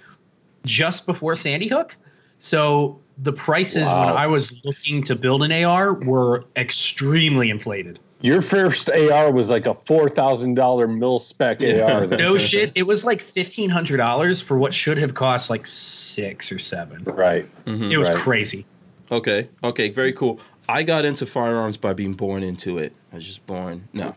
just 0.66 1.06
before 1.06 1.36
Sandy 1.36 1.70
Hook. 1.70 1.96
So 2.40 3.00
the 3.20 3.32
prices 3.32 3.88
when 3.88 3.94
I 4.10 4.28
was 4.28 4.60
looking 4.66 5.02
to 5.04 5.16
build 5.16 5.42
an 5.44 5.52
AR 5.54 5.94
were 5.94 6.44
extremely 6.58 7.50
inflated. 7.50 7.98
Your 8.20 8.42
first 8.42 8.90
AR 8.90 9.32
was 9.32 9.50
like 9.50 9.68
a 9.68 9.74
four 9.74 10.10
thousand 10.10 10.56
dollar 10.56 10.86
mil 10.88 11.20
spec 11.20 11.62
AR. 11.62 12.08
then. 12.08 12.20
No 12.20 12.38
shit. 12.38 12.74
It 12.76 12.84
was 12.84 13.06
like 13.06 13.22
fifteen 13.22 13.70
hundred 13.70 13.98
dollars 13.98 14.42
for 14.42 14.58
what 14.58 14.74
should 14.74 14.98
have 14.98 15.14
cost 15.14 15.50
like 15.50 15.66
six 15.66 16.52
or 16.52 16.60
seven. 16.60 17.04
Right. 17.06 17.48
It 17.66 17.98
was 17.98 18.10
Right. 18.10 18.18
crazy. 18.18 18.66
Okay, 19.12 19.48
okay, 19.64 19.90
very 19.90 20.12
cool. 20.12 20.40
I 20.68 20.84
got 20.84 21.06
into 21.06 21.26
firearms 21.26 21.78
by 21.78 21.94
being 21.94 22.14
born 22.14 22.42
into 22.44 22.80
it. 22.80 22.92
I 23.14 23.18
was 23.18 23.26
just 23.26 23.46
born. 23.46 23.88
No, 23.94 24.16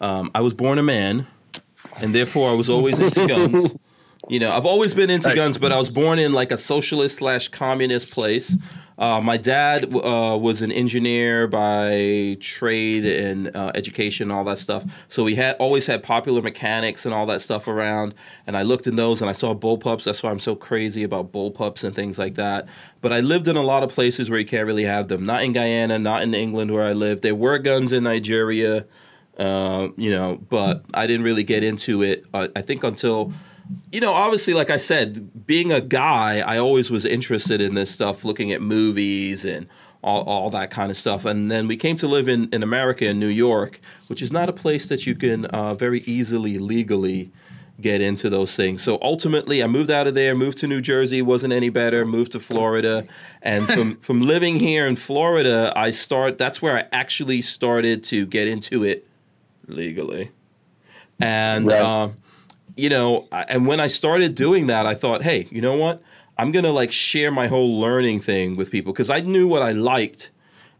um, 0.00 0.30
I 0.34 0.42
was 0.42 0.52
born 0.52 0.78
a 0.78 0.82
man, 0.82 1.26
and 2.00 2.14
therefore 2.14 2.50
I 2.50 2.54
was 2.54 2.70
always 2.70 2.98
into 3.00 3.26
guns. 3.26 3.74
You 4.28 4.40
know, 4.40 4.50
I've 4.50 4.66
always 4.66 4.92
been 4.92 5.08
into 5.08 5.34
guns, 5.34 5.56
but 5.56 5.72
I 5.72 5.78
was 5.78 5.88
born 5.88 6.18
in 6.18 6.32
like 6.32 6.52
a 6.52 6.56
socialist 6.56 7.16
slash 7.16 7.48
communist 7.48 8.12
place. 8.12 8.58
Uh, 8.98 9.20
my 9.20 9.36
dad 9.36 9.94
uh, 9.94 10.36
was 10.38 10.60
an 10.60 10.72
engineer 10.72 11.46
by 11.46 12.36
trade 12.40 13.06
and 13.06 13.54
uh, 13.56 13.70
education, 13.76 14.30
all 14.30 14.42
that 14.44 14.58
stuff. 14.58 14.84
So 15.06 15.22
we 15.22 15.36
had 15.36 15.54
always 15.56 15.86
had 15.86 16.02
popular 16.02 16.42
mechanics 16.42 17.06
and 17.06 17.14
all 17.14 17.24
that 17.26 17.40
stuff 17.40 17.68
around. 17.68 18.12
And 18.46 18.56
I 18.56 18.62
looked 18.62 18.88
in 18.88 18.96
those 18.96 19.22
and 19.22 19.30
I 19.30 19.32
saw 19.32 19.54
bullpups. 19.54 20.02
That's 20.02 20.22
why 20.22 20.30
I'm 20.30 20.40
so 20.40 20.56
crazy 20.56 21.04
about 21.04 21.32
bullpups 21.32 21.84
and 21.84 21.94
things 21.94 22.18
like 22.18 22.34
that. 22.34 22.68
But 23.00 23.12
I 23.12 23.20
lived 23.20 23.46
in 23.46 23.56
a 23.56 23.62
lot 23.62 23.84
of 23.84 23.90
places 23.90 24.28
where 24.28 24.40
you 24.40 24.46
can't 24.46 24.66
really 24.66 24.84
have 24.84 25.06
them. 25.06 25.24
Not 25.24 25.42
in 25.42 25.52
Guyana, 25.52 25.98
not 26.00 26.22
in 26.22 26.34
England 26.34 26.72
where 26.72 26.84
I 26.84 26.92
lived. 26.92 27.22
There 27.22 27.36
were 27.36 27.58
guns 27.58 27.92
in 27.92 28.02
Nigeria, 28.02 28.84
uh, 29.38 29.88
you 29.96 30.10
know, 30.10 30.36
but 30.48 30.84
I 30.94 31.06
didn't 31.06 31.24
really 31.24 31.44
get 31.44 31.62
into 31.62 32.02
it. 32.02 32.24
Uh, 32.34 32.48
I 32.56 32.62
think 32.62 32.84
until 32.84 33.32
you 33.92 34.00
know, 34.00 34.12
obviously, 34.12 34.54
like 34.54 34.70
I 34.70 34.76
said, 34.76 35.46
being 35.46 35.72
a 35.72 35.80
guy, 35.80 36.40
I 36.40 36.58
always 36.58 36.90
was 36.90 37.04
interested 37.04 37.60
in 37.60 37.74
this 37.74 37.90
stuff, 37.90 38.24
looking 38.24 38.52
at 38.52 38.62
movies 38.62 39.44
and 39.44 39.66
all, 40.02 40.22
all 40.22 40.50
that 40.50 40.70
kind 40.70 40.90
of 40.90 40.96
stuff. 40.96 41.24
And 41.24 41.50
then 41.50 41.66
we 41.66 41.76
came 41.76 41.96
to 41.96 42.08
live 42.08 42.28
in, 42.28 42.48
in 42.52 42.62
America, 42.62 43.06
in 43.06 43.18
New 43.18 43.28
York, 43.28 43.80
which 44.06 44.22
is 44.22 44.32
not 44.32 44.48
a 44.48 44.52
place 44.52 44.86
that 44.88 45.06
you 45.06 45.14
can 45.14 45.46
uh, 45.46 45.74
very 45.74 46.00
easily 46.00 46.58
legally 46.58 47.30
get 47.80 48.00
into 48.00 48.28
those 48.28 48.56
things. 48.56 48.82
So 48.82 48.98
ultimately, 49.02 49.62
I 49.62 49.66
moved 49.66 49.90
out 49.90 50.06
of 50.06 50.14
there, 50.14 50.34
moved 50.34 50.58
to 50.58 50.66
New 50.66 50.80
Jersey, 50.80 51.22
wasn't 51.22 51.52
any 51.52 51.68
better, 51.68 52.04
moved 52.04 52.32
to 52.32 52.40
Florida. 52.40 53.06
And 53.42 53.66
from, 53.72 53.96
from 53.98 54.20
living 54.20 54.60
here 54.60 54.86
in 54.86 54.96
Florida, 54.96 55.72
I 55.76 55.90
start, 55.90 56.38
that's 56.38 56.60
where 56.60 56.76
I 56.76 56.86
actually 56.90 57.42
started 57.42 58.02
to 58.04 58.26
get 58.26 58.48
into 58.48 58.82
it 58.82 59.07
legally. 59.68 60.30
And, 61.20 61.66
Right. 61.66 61.82
um, 61.82 62.14
you 62.76 62.88
know, 62.88 63.26
I- 63.32 63.44
and 63.48 63.66
when 63.66 63.80
I 63.80 63.88
started 63.88 64.34
doing 64.34 64.66
that, 64.68 64.86
I 64.86 64.94
thought, 64.94 65.22
hey, 65.22 65.46
you 65.50 65.60
know 65.60 65.74
what? 65.74 66.02
I'm 66.36 66.52
gonna 66.52 66.70
like 66.70 66.92
share 66.92 67.30
my 67.32 67.48
whole 67.48 67.80
learning 67.80 68.20
thing 68.20 68.54
with 68.54 68.70
people 68.70 68.92
because 68.92 69.10
I 69.10 69.20
knew 69.20 69.48
what 69.48 69.60
I 69.62 69.72
liked 69.72 70.30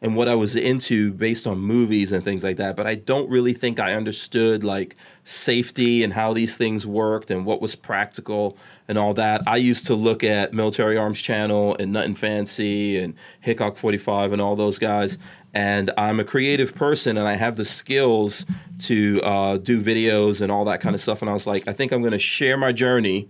and 0.01 0.15
what 0.15 0.29
I 0.29 0.37
was 0.37 0.55
into 0.55 1.11
based 1.13 1.45
on 1.45 1.59
movies 1.59 2.13
and 2.13 2.23
things 2.23 2.45
like 2.45 2.57
that. 2.59 2.77
But 2.77 2.87
I 2.87 2.95
don't 2.95 3.29
really 3.29 3.53
think 3.53 3.81
I 3.81 3.95
understood 3.95 4.63
like 4.63 4.95
safety 5.25 6.05
and 6.05 6.13
how 6.13 6.33
these 6.33 6.57
things 6.57 6.87
worked 6.87 7.33
and 7.33 7.45
what 7.45 7.61
was 7.61 7.75
practical 7.75 8.57
and 8.87 8.97
all 8.97 9.13
that. 9.15 9.43
I 9.49 9.57
used 9.57 9.89
to 9.89 9.97
look 9.97 10.23
at 10.23 10.53
Military 10.53 10.97
Arms 10.97 11.21
Channel 11.21 11.75
and 11.81 11.93
Nutnfancy 11.93 13.03
and 13.03 13.15
Hickok 13.41 13.77
45 13.77 14.33
and 14.33 14.41
all 14.41 14.55
those 14.55 14.79
guys. 14.79 15.19
And 15.55 15.91
I'm 15.97 16.21
a 16.21 16.25
creative 16.25 16.75
person 16.75 17.17
and 17.17 17.27
I 17.27 17.35
have 17.37 17.57
the 17.57 17.65
skills 17.65 18.45
to 18.81 19.21
uh, 19.23 19.57
do 19.57 19.81
videos 19.83 20.41
and 20.41 20.53
all 20.53 20.65
that 20.67 20.81
kind 20.81 20.95
of 20.95 21.01
stuff. 21.01 21.21
And 21.23 21.31
I 21.31 21.33
was 21.33 21.47
like, 21.47 21.67
I 21.67 21.73
think 21.73 21.91
I'm 21.93 22.01
going 22.01 22.13
to 22.13 22.19
share 22.19 22.57
my 22.57 22.73
journey 22.73 23.29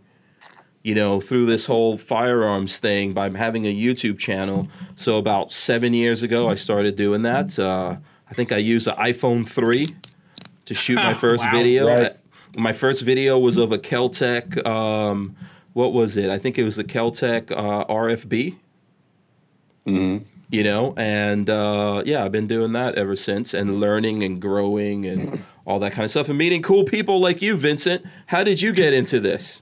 you 0.85 0.95
know, 0.95 1.21
through 1.21 1.45
this 1.45 1.67
whole 1.67 1.99
firearms 1.99 2.79
thing 2.79 3.13
by 3.13 3.29
having 3.31 3.67
a 3.67 3.75
YouTube 3.75 4.17
channel. 4.19 4.69
So 4.95 5.19
about 5.19 5.53
seven 5.53 5.93
years 5.93 6.23
ago, 6.23 6.49
I 6.49 6.55
started 6.55 6.95
doing 6.97 7.23
that. 7.23 7.59
Uh, 7.59 7.97
I 8.31 8.35
think 8.35 8.53
I 8.53 8.59
used 8.59 8.87
an 8.87 8.95
iPhone 8.95 9.47
3 9.47 9.87
to 10.67 10.75
shoot 10.75 10.95
my 10.95 11.15
first 11.25 11.45
Wow. 11.45 11.51
video. 11.53 11.87
Right. 11.89 12.17
My 12.57 12.73
first 12.73 13.03
video 13.03 13.39
was 13.39 13.57
of 13.57 13.73
a 13.73 13.79
Keltec. 13.79 14.65
Um, 14.67 15.37
what 15.73 15.93
was 15.93 16.17
it? 16.17 16.31
I 16.31 16.39
think 16.39 16.57
it 16.59 16.65
was 16.65 16.77
the 16.77 16.85
Keltec 16.85 17.51
uh, 17.51 17.85
RFB. 17.87 18.57
You 20.51 20.63
know, 20.63 20.95
and 20.97 21.51
uh, 21.51 22.03
yeah, 22.07 22.25
I've 22.25 22.33
been 22.33 22.47
doing 22.47 22.73
that 22.73 22.95
ever 22.95 23.15
since, 23.17 23.53
and 23.53 23.81
learning 23.81 24.23
and 24.25 24.41
growing 24.41 25.05
and 25.05 25.45
all 25.67 25.79
that 25.81 25.93
kind 25.93 26.05
of 26.05 26.11
stuff, 26.11 26.29
and 26.31 26.39
meeting 26.39 26.63
cool 26.63 26.85
people 26.85 27.21
like 27.21 27.43
you, 27.43 27.55
Vincent. 27.57 28.05
How 28.27 28.43
did 28.45 28.63
you 28.63 28.73
get 28.73 28.95
into 28.95 29.21
this? 29.21 29.61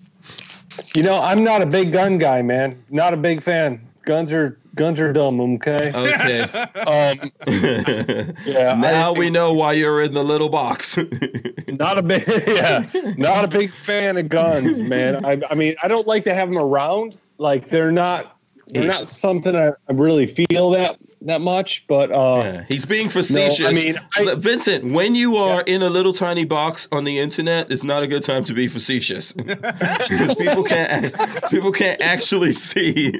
You 0.94 1.02
know, 1.02 1.20
I'm 1.20 1.42
not 1.42 1.60
a 1.60 1.66
big 1.66 1.90
gun 1.92 2.18
guy, 2.18 2.42
man. 2.42 2.84
Not 2.88 3.14
a 3.14 3.16
big 3.16 3.42
fan. 3.42 3.80
Guns 4.04 4.32
are 4.32 4.58
guns 4.76 5.00
are 5.00 5.12
dumb. 5.12 5.40
Okay. 5.40 5.90
Okay. 5.92 6.66
Um, 6.86 7.30
yeah. 8.46 8.74
now 8.74 9.12
I- 9.12 9.18
we 9.18 9.28
know 9.28 9.52
why 9.54 9.72
you're 9.72 10.02
in 10.02 10.12
the 10.14 10.22
little 10.22 10.48
box. 10.48 10.98
Not 11.68 11.98
a 11.98 12.02
big, 12.02 12.26
yeah, 12.46 12.84
not 13.18 13.44
a 13.44 13.48
big 13.48 13.72
fan 13.72 14.16
of 14.16 14.28
guns, 14.28 14.78
man. 14.78 15.24
I, 15.26 15.40
I 15.50 15.54
mean, 15.54 15.74
I 15.82 15.88
don't 15.88 16.06
like 16.06 16.24
to 16.24 16.34
have 16.34 16.48
them 16.48 16.58
around. 16.58 17.18
Like 17.38 17.68
they're 17.68 17.90
not, 17.92 18.35
they're 18.68 18.86
not 18.88 19.08
something 19.08 19.54
I, 19.54 19.68
I 19.88 19.92
really 19.92 20.26
feel 20.26 20.70
that 20.70 20.98
that 21.22 21.40
much. 21.40 21.84
But 21.88 22.10
uh, 22.12 22.38
Yeah, 22.42 22.64
he's 22.68 22.84
being 22.86 23.08
facetious. 23.08 23.64
I 23.66 23.72
mean, 23.72 23.98
I- 24.16 24.34
Vincent, 24.34 24.92
when 24.92 25.14
you 25.14 25.36
are 25.36 25.60
in 25.62 25.82
a 25.82 25.88
little 25.90 26.12
tiny 26.12 26.44
box 26.44 26.88
on 26.92 27.04
the 27.04 27.18
internet, 27.18 27.70
it's 27.70 27.82
not 27.84 28.02
a 28.02 28.06
good 28.06 28.22
time 28.22 28.44
to 28.44 28.54
be 28.54 28.68
facetious 28.68 29.32
because 29.32 30.34
people 30.34 30.64
can't 30.64 31.14
people 31.50 31.72
can't 31.72 32.00
actually 32.00 32.52
see. 32.52 33.12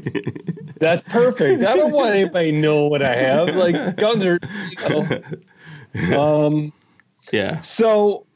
that's 0.79 1.03
perfect. 1.05 1.63
I 1.63 1.77
don't 1.77 1.93
want 1.93 2.15
anybody 2.15 2.53
to 2.53 2.59
know 2.59 2.87
what 2.89 3.03
I 3.03 3.15
have. 3.15 3.55
Like 3.55 3.97
guns 3.97 4.25
are, 4.25 4.39
you 4.83 4.89
know. 4.89 5.21
Um. 6.19 6.73
yeah, 7.33 7.61
So, 7.63 8.27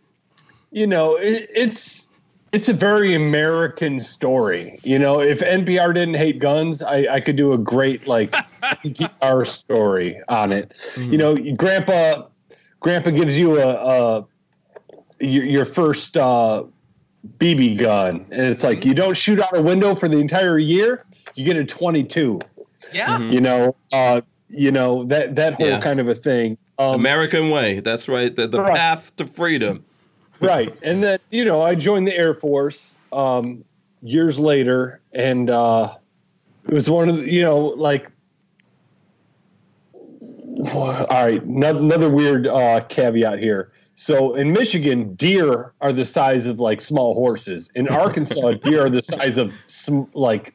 you 0.71 0.87
know, 0.87 1.17
it, 1.17 1.49
it's 1.55 2.09
it's 2.53 2.69
a 2.69 2.73
very 2.73 3.15
American 3.15 4.01
story. 4.01 4.81
You 4.83 4.99
know, 4.99 5.21
if 5.21 5.41
NPR 5.41 5.95
didn't 5.95 6.15
hate 6.15 6.39
guns, 6.41 6.83
I, 6.83 7.07
I 7.15 7.21
could 7.21 7.37
do 7.37 7.53
a 7.53 7.59
great 7.59 8.07
like 8.07 8.33
NPR 8.63 9.47
story 9.47 10.21
on 10.29 10.53
it. 10.53 10.73
You 10.97 11.17
know, 11.19 11.37
Grandpa 11.55 12.27
Grandpa 12.81 13.11
gives 13.11 13.39
you 13.39 13.61
a, 13.61 13.69
a 13.69 14.27
your, 15.21 15.45
your 15.45 15.65
first 15.65 16.17
uh, 16.17 16.65
BB 17.39 17.79
gun, 17.79 18.27
and 18.31 18.41
it's 18.47 18.65
like 18.65 18.85
you 18.85 18.95
don't 18.95 19.17
shoot 19.17 19.39
out 19.39 19.57
a 19.57 19.63
window 19.63 19.95
for 19.95 20.09
the 20.09 20.19
entire 20.19 20.59
year. 20.59 21.05
You 21.35 21.45
get 21.45 21.57
a 21.57 21.65
22. 21.65 22.41
Yeah. 22.93 23.19
You 23.21 23.41
know, 23.41 23.77
uh, 23.93 24.23
you 24.49 24.73
know 24.73 25.05
that 25.05 25.37
that 25.37 25.55
whole 25.55 25.69
Yeah. 25.69 25.81
kind 25.81 26.01
of 26.01 26.09
a 26.09 26.15
thing. 26.15 26.59
Um, 26.79 26.95
American 26.95 27.51
way. 27.51 27.81
That's 27.81 28.09
right. 28.09 28.35
The, 28.35 28.47
the 28.49 28.63
Right. 28.63 28.75
path 28.75 29.15
to 29.17 29.27
freedom. 29.27 29.85
Right 30.41 30.73
and 30.83 31.03
then 31.03 31.19
you 31.31 31.45
know 31.45 31.61
i 31.63 31.75
joined 31.75 32.07
the 32.07 32.17
air 32.17 32.35
force 32.35 32.97
um 33.13 33.65
years 34.03 34.39
later 34.39 35.01
and 35.13 35.51
uh 35.51 35.95
it 36.69 36.75
was 36.75 36.89
one 36.89 37.09
of 37.09 37.17
the 37.19 37.31
you 37.31 37.43
know 37.43 37.59
like 37.59 38.11
all 40.75 41.07
right 41.11 41.47
no- 41.47 41.77
another 41.77 42.09
weird 42.11 42.47
uh 42.47 42.81
caveat 42.89 43.39
here 43.39 43.73
so 43.95 44.35
in 44.35 44.53
michigan 44.53 45.15
deer 45.15 45.73
are 45.81 45.93
the 45.93 46.05
size 46.05 46.47
of 46.47 46.61
like 46.61 46.81
small 46.81 47.15
horses 47.15 47.71
in 47.75 47.89
arkansas 48.05 48.53
deer 48.53 48.87
are 48.87 48.91
the 48.91 49.03
size 49.03 49.37
of 49.37 49.53
sm- 49.69 50.03
like 50.15 50.55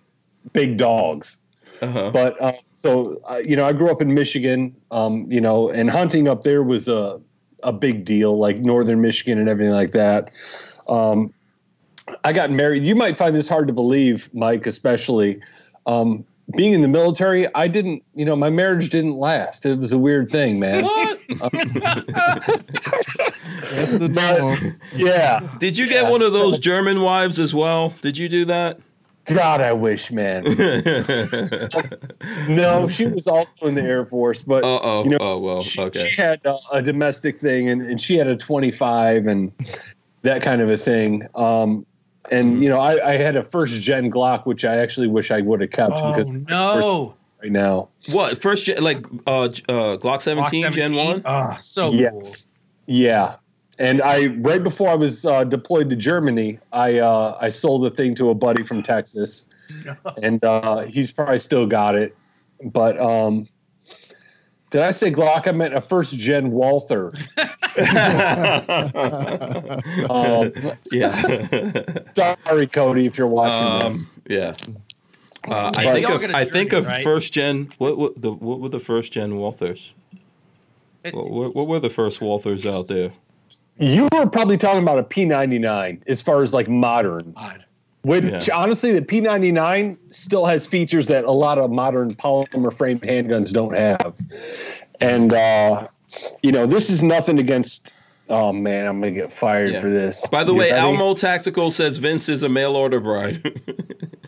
big 0.53 0.77
dogs 0.77 1.37
Uh-huh. 1.81 2.09
but 2.11 2.39
uh, 2.41 2.53
so 2.73 3.19
uh, 3.29 3.37
you 3.43 3.55
know, 3.55 3.65
I 3.65 3.73
grew 3.73 3.89
up 3.89 3.99
in 3.99 4.13
Michigan. 4.13 4.75
Um, 4.91 5.25
you 5.29 5.41
know, 5.41 5.69
and 5.69 5.89
hunting 5.89 6.27
up 6.27 6.43
there 6.43 6.61
was 6.63 6.87
a 6.87 7.19
a 7.65 7.73
big 7.73 8.05
deal, 8.05 8.37
like 8.37 8.59
northern 8.59 9.01
Michigan 9.01 9.39
and 9.39 9.49
everything 9.49 9.73
like 9.73 9.91
that. 9.91 10.29
Um, 10.87 11.33
I 12.23 12.31
got 12.31 12.51
married. 12.51 12.83
You 12.83 12.95
might 12.95 13.17
find 13.17 13.35
this 13.35 13.49
hard 13.49 13.67
to 13.67 13.73
believe, 13.73 14.29
Mike, 14.33 14.67
especially. 14.67 15.41
Um, 15.87 16.23
being 16.55 16.73
in 16.73 16.81
the 16.81 16.87
military, 16.87 17.53
I 17.55 17.67
didn't, 17.67 18.03
you 18.13 18.23
know, 18.23 18.35
my 18.35 18.51
marriage 18.51 18.91
didn't 18.91 19.17
last. 19.17 19.65
It 19.65 19.79
was 19.79 19.91
a 19.91 19.97
weird 19.97 20.29
thing, 20.29 20.59
man. 20.59 20.83
What? 20.83 21.19
That's 21.29 21.49
the 23.91 24.09
norm. 24.39 24.79
yeah. 24.95 25.39
Did 25.59 25.75
you 25.77 25.87
get 25.87 26.09
one 26.11 26.21
of 26.21 26.33
those 26.33 26.59
German 26.59 27.01
wives 27.01 27.39
as 27.39 27.51
well? 27.53 27.95
Did 28.01 28.17
you 28.19 28.29
do 28.29 28.45
that? 28.45 28.79
God, 29.25 29.61
I 29.61 29.73
wish, 29.73 30.11
man. 30.11 30.43
no, 32.47 32.87
she 32.87 33.07
was 33.07 33.27
also 33.27 33.49
in 33.63 33.75
the 33.75 33.81
Air 33.81 34.05
Force, 34.05 34.41
but 34.41 34.63
Uh 34.63 34.79
oh. 34.83 35.03
you 35.03 35.09
know, 35.11 35.17
oh 35.19 35.39
well. 35.39 35.61
she, 35.61 35.81
Okay. 35.81 36.09
she 36.09 36.21
had 36.21 36.45
uh, 36.45 36.57
a 36.71 36.81
domestic 36.81 37.39
thing 37.39 37.69
and, 37.69 37.81
and 37.81 37.99
she 38.01 38.15
had 38.17 38.27
a 38.27 38.35
25 38.37 39.27
and 39.27 39.51
that 40.21 40.41
kind 40.41 40.61
of 40.61 40.69
a 40.69 40.77
thing 40.77 41.27
um, 41.35 41.85
and 42.31 42.63
you 42.63 42.69
know 42.69 42.79
I, 42.79 43.11
I 43.11 43.17
had 43.17 43.35
a 43.35 43.43
first 43.43 43.79
gen 43.81 44.09
glock 44.11 44.45
which 44.47 44.65
i 44.65 44.77
actually 44.77 45.05
wish 45.07 45.29
i 45.29 45.39
would 45.41 45.61
have 45.61 45.69
kept 45.69 45.93
Oh 45.93 46.11
because 46.11 46.31
no. 46.31 47.15
right 47.43 47.51
now 47.51 47.89
What 48.09 48.41
first 48.41 48.65
gen, 48.65 48.81
like 48.83 49.05
uh, 49.27 49.43
uh 49.43 49.47
Glock 49.97 50.21
17, 50.21 50.63
Glock 50.63 50.71
Gen 50.73 50.89
17? 50.91 51.05
One? 51.05 51.21
Oh, 51.25 51.55
so 51.59 51.93
Yes. 51.93 52.11
cool. 52.11 52.33
yeah 52.87 53.35
and 53.77 54.01
i 54.01 54.27
right 54.39 54.63
before 54.63 54.89
i 54.89 54.95
was 54.95 55.25
uh, 55.25 55.43
deployed 55.43 55.89
to 55.89 55.95
germany 55.95 56.59
i 56.71 56.99
uh, 56.99 57.37
i 57.41 57.49
sold 57.49 57.83
the 57.83 57.89
thing 57.89 58.15
to 58.15 58.29
a 58.29 58.33
buddy 58.35 58.63
from 58.63 58.81
texas 58.83 59.47
and 60.21 60.43
uh, 60.45 60.81
he's 60.81 61.11
probably 61.11 61.39
still 61.39 61.65
got 61.67 61.95
it 61.95 62.15
but 62.63 62.99
um 62.99 63.47
did 64.71 64.81
I 64.81 64.91
say 64.91 65.09
Glock? 65.09 65.47
I 65.47 65.51
meant 65.53 65.73
a 65.73 65.79
first 65.79 66.17
gen 66.17 66.51
Walther. 66.51 67.13
Um, 70.09 70.51
yeah. 70.91 71.47
sorry, 72.15 72.67
Cody, 72.67 73.05
if 73.05 73.17
you're 73.17 73.27
watching 73.27 73.67
um, 73.67 73.93
this. 73.93 74.07
yeah. 74.27 74.53
Uh, 75.47 75.71
I 75.75 75.93
think 75.93 76.07
Y'all 76.07 76.15
of 76.15 76.21
get 76.21 76.31
a 76.31 76.37
I 76.37 76.45
think 76.45 76.73
of 76.73 76.87
right? 76.87 77.03
first 77.03 77.31
gen. 77.33 77.69
What 77.77 77.97
what 77.97 78.21
the 78.21 78.31
what 78.31 78.59
were 78.59 78.69
the 78.69 78.79
first 78.79 79.13
gen 79.13 79.33
Walthers? 79.33 79.93
It- 81.03 81.13
What, 81.13 81.29
what, 81.29 81.55
what 81.55 81.67
were 81.67 81.79
the 81.79 81.89
first 81.89 82.19
Walthers 82.19 82.65
out 82.69 82.87
there? 82.87 83.11
You 83.77 84.07
were 84.13 84.25
probably 84.27 84.57
talking 84.57 84.81
about 84.81 84.99
a 84.99 85.03
P99 85.03 86.01
as 86.07 86.21
far 86.21 86.41
as 86.41 86.53
like 86.53 86.69
modern. 86.69 87.31
God. 87.33 87.65
Which 88.03 88.47
Yeah. 88.47 88.55
honestly, 88.55 88.93
the 88.93 89.01
P99 89.01 89.97
still 90.11 90.45
has 90.45 90.67
features 90.67 91.07
that 91.07 91.25
a 91.25 91.31
lot 91.31 91.57
of 91.57 91.71
modern 91.71 92.13
polymer 92.13 92.71
frame 92.71 92.99
handguns 92.99 93.51
don't 93.51 93.73
have. 93.75 94.15
And 95.01 95.33
uh, 95.33 95.87
you 96.43 96.51
know, 96.51 96.65
this 96.67 96.89
is 96.89 97.03
nothing 97.03 97.39
against. 97.39 97.93
Oh 98.29 98.53
man, 98.53 98.87
I'm 98.87 98.99
gonna 99.01 99.11
get 99.11 99.33
fired 99.33 99.71
Yeah. 99.73 99.81
for 99.81 99.89
this. 99.89 100.25
By 100.27 100.43
the 100.43 100.53
You 100.53 100.59
way, 100.59 100.71
ready? 100.71 100.81
Almo 100.81 101.13
Tactical 101.13 101.69
says 101.71 101.97
Vince 101.97 102.29
is 102.29 102.43
a 102.43 102.49
mail 102.49 102.75
order 102.75 102.99
bride. 102.99 103.41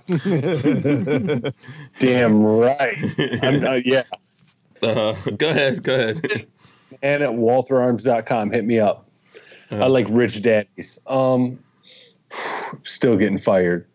Damn 2.00 2.44
right. 2.44 2.98
I'm, 3.42 3.64
uh, 3.66 3.80
yeah, 3.86 4.04
uh, 4.84 5.14
go 5.38 5.50
ahead, 5.50 5.82
go 5.84 5.96
ahead. 5.96 6.48
and 7.02 7.24
at 7.24 7.30
waltherarms.com, 7.32 8.52
hit 8.52 8.66
me 8.66 8.80
up. 8.80 9.07
Uh-huh. 9.70 9.84
I 9.84 9.88
like 9.88 10.08
rich 10.10 10.42
daddies. 10.42 11.00
Um, 11.08 11.60
still 12.84 13.18
getting 13.18 13.38
fired. 13.38 13.88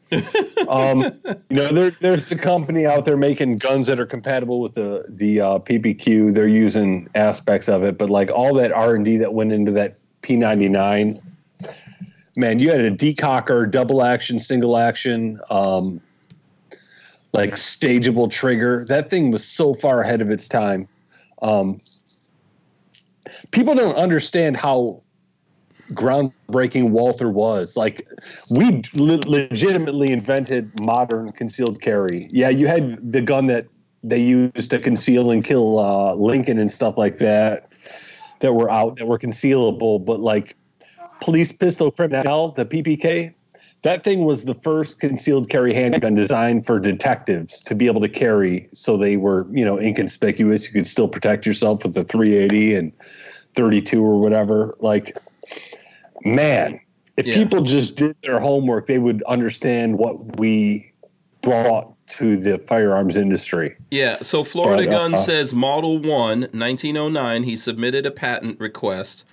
um, 0.68 1.02
you 1.24 1.56
know, 1.56 1.72
there, 1.72 1.90
there's 2.00 2.30
a 2.30 2.36
company 2.36 2.84
out 2.84 3.06
there 3.06 3.16
making 3.16 3.56
guns 3.56 3.86
that 3.86 3.98
are 3.98 4.06
compatible 4.06 4.60
with 4.60 4.74
the 4.74 5.04
the 5.08 5.40
uh, 5.40 5.58
PPQ. 5.60 6.34
They're 6.34 6.46
using 6.46 7.08
aspects 7.14 7.68
of 7.68 7.82
it, 7.82 7.96
but 7.96 8.10
like 8.10 8.30
all 8.30 8.52
that 8.54 8.72
R 8.72 8.94
and 8.94 9.04
D 9.04 9.16
that 9.18 9.32
went 9.32 9.52
into 9.52 9.72
that 9.72 9.96
P99, 10.22 11.18
man, 12.36 12.58
you 12.58 12.70
had 12.70 12.80
a 12.80 12.90
decocker, 12.90 13.70
double 13.70 14.02
action, 14.02 14.38
single 14.38 14.76
action, 14.76 15.40
um, 15.48 16.00
like 17.32 17.52
stageable 17.52 18.30
trigger. 18.30 18.84
That 18.84 19.08
thing 19.08 19.30
was 19.30 19.44
so 19.44 19.72
far 19.72 20.02
ahead 20.02 20.20
of 20.20 20.30
its 20.30 20.46
time. 20.46 20.88
Um, 21.40 21.78
people 23.50 23.74
don't 23.74 23.96
understand 23.96 24.56
how 24.56 25.02
groundbreaking 25.94 26.90
Walther 26.90 27.28
was. 27.28 27.76
Like 27.76 28.06
we 28.50 28.82
le- 28.94 29.20
legitimately 29.26 30.12
invented 30.12 30.70
modern 30.80 31.32
concealed 31.32 31.80
carry. 31.80 32.28
Yeah, 32.30 32.48
you 32.48 32.66
had 32.66 33.12
the 33.12 33.20
gun 33.20 33.46
that 33.46 33.66
they 34.04 34.18
used 34.18 34.70
to 34.70 34.78
conceal 34.78 35.30
and 35.30 35.44
kill 35.44 35.78
uh, 35.78 36.14
Lincoln 36.14 36.58
and 36.58 36.70
stuff 36.70 36.98
like 36.98 37.18
that 37.18 37.68
that 38.40 38.54
were 38.54 38.70
out 38.70 38.96
that 38.96 39.06
were 39.06 39.18
concealable, 39.18 40.04
but 40.04 40.20
like 40.20 40.56
police 41.20 41.52
pistol 41.52 41.90
criminal, 41.90 42.52
the 42.52 42.66
PPK. 42.66 43.32
That 43.82 44.04
thing 44.04 44.24
was 44.24 44.44
the 44.44 44.54
first 44.54 45.00
concealed 45.00 45.48
carry 45.48 45.74
handgun 45.74 46.14
designed 46.14 46.66
for 46.66 46.78
detectives 46.78 47.60
to 47.62 47.74
be 47.74 47.86
able 47.86 48.00
to 48.02 48.08
carry, 48.08 48.68
so 48.72 48.96
they 48.96 49.16
were, 49.16 49.46
you 49.50 49.64
know, 49.64 49.76
inconspicuous. 49.78 50.66
You 50.66 50.72
could 50.72 50.86
still 50.86 51.08
protect 51.08 51.46
yourself 51.46 51.82
with 51.82 51.94
the 51.94 52.04
380 52.04 52.76
and 52.76 52.92
32 53.56 54.04
or 54.04 54.20
whatever. 54.20 54.76
Like, 54.78 55.16
man, 56.24 56.80
if 57.16 57.26
Yeah. 57.26 57.34
people 57.34 57.62
just 57.62 57.96
did 57.96 58.16
their 58.22 58.38
homework, 58.40 58.86
they 58.86 58.98
would 58.98 59.22
understand 59.24 59.98
what 59.98 60.38
we 60.38 60.90
brought 61.42 61.88
to 62.08 62.36
the 62.36 62.58
firearms 62.58 63.16
industry. 63.16 63.74
Yeah, 63.90 64.18
so 64.22 64.44
Florida 64.44 64.84
But, 64.84 64.94
uh, 64.94 64.98
Gun 65.08 65.18
says 65.18 65.54
Model 65.54 65.98
1, 65.98 66.48
1909, 66.52 67.44
he 67.44 67.56
submitted 67.56 68.06
a 68.06 68.10
patent 68.10 68.60
request 68.60 69.24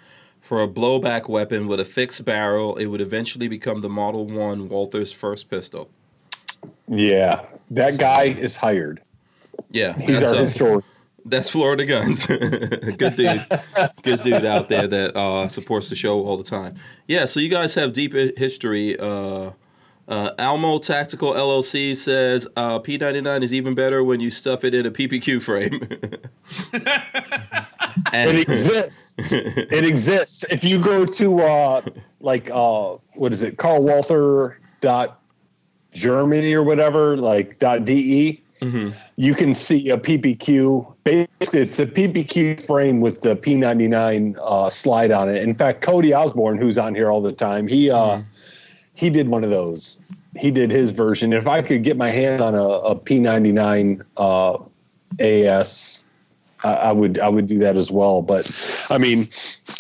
for 0.42 0.62
a 0.62 0.68
blowback 0.68 1.28
weapon 1.28 1.68
with 1.68 1.80
a 1.80 1.86
fixed 1.86 2.24
barrel. 2.26 2.76
It 2.78 2.86
would 2.88 3.02
eventually 3.02 3.48
become 3.48 3.80
the 3.82 3.90
Model 3.90 4.26
1 4.26 4.70
Walther's 4.70 5.12
first 5.12 5.50
pistol. 5.50 5.90
Yeah, 6.88 7.42
that 7.72 7.98
guy 7.98 8.26
is 8.26 8.56
hired. 8.56 9.02
Yeah, 9.72 9.94
He's 10.00 10.24
our 10.24 10.34
a- 10.36 10.40
historian. 10.40 10.84
That's 11.30 11.50
Florida 11.50 11.86
Guns. 11.86 12.26
Good 12.28 13.16
dude. 13.16 13.46
Good 14.04 14.20
dude 14.22 14.46
out 14.46 14.70
there 14.70 14.88
that 14.88 15.16
uh, 15.16 15.48
supports 15.48 15.90
the 15.90 15.96
show 15.96 16.26
all 16.26 16.38
the 16.38 16.44
time. 16.44 16.76
Yeah, 17.08 17.26
so 17.26 17.40
you 17.40 17.50
guys 17.50 17.74
have 17.76 17.94
deep 17.94 18.14
history 18.14 18.98
uh, 19.00 19.52
Uh, 20.10 20.32
Almo 20.40 20.80
Tactical 20.80 21.34
LLC 21.34 21.96
says 21.96 22.48
uh, 22.56 22.80
P99 22.80 23.44
is 23.44 23.54
even 23.54 23.76
better 23.76 24.04
when 24.04 24.20
you 24.20 24.32
stuff 24.32 24.64
it 24.64 24.74
in 24.74 24.88
a 24.88 24.90
PPQ 24.92 25.40
frame. 25.40 25.88
and, 28.12 28.32
It 28.32 28.40
exists. 28.40 29.32
it 29.32 29.84
exists. 29.86 30.44
If 30.50 30.64
you 30.64 30.80
go 30.80 31.06
to 31.06 31.42
uh 31.42 31.82
like 32.22 32.50
uh 32.50 32.96
what 33.14 33.34
is 33.34 33.44
it, 33.44 33.58
Carl 33.60 33.84
Walther 33.84 34.60
dot 34.82 35.22
Germany 35.94 36.54
or 36.56 36.64
whatever, 36.64 37.16
like 37.16 37.60
dot 37.60 37.86
DE, 37.86 38.42
you 39.16 39.34
can 39.36 39.54
see 39.54 39.90
a 39.90 39.98
PPQ. 39.98 40.96
Basically, 41.04 41.62
it's 41.62 41.80
a 41.80 41.86
PPQ 41.86 42.66
frame 42.66 43.00
with 43.02 43.22
the 43.22 43.36
P99 43.36 44.38
uh, 44.42 44.70
slide 44.70 45.12
on 45.12 45.30
it. 45.30 45.42
In 45.42 45.56
fact, 45.56 45.82
Cody 45.82 46.14
Osborne, 46.14 46.58
who's 46.58 46.78
on 46.78 46.94
here 46.96 47.10
all 47.10 47.22
the 47.22 47.32
time, 47.32 47.68
he 47.68 47.90
uh 47.90 48.22
he 49.00 49.10
did 49.10 49.30
one 49.30 49.46
of 49.46 49.50
those. 49.50 50.00
He 50.36 50.52
did 50.52 50.72
his 50.72 50.92
version. 50.92 51.32
If 51.32 51.48
I 51.48 51.62
could 51.62 51.84
get 51.84 51.96
my 51.96 52.12
hand 52.12 52.42
on 52.42 52.54
a, 52.54 52.64
a 52.64 52.96
P99 52.96 54.04
uh, 54.18 54.58
AS, 55.20 56.04
I, 56.64 56.74
I 56.74 56.92
would 56.92 57.18
I 57.18 57.30
would 57.30 57.48
do 57.48 57.60
that 57.60 57.78
as 57.78 57.90
well. 57.90 58.22
But 58.22 58.52
I 58.90 58.98
mean, 58.98 59.30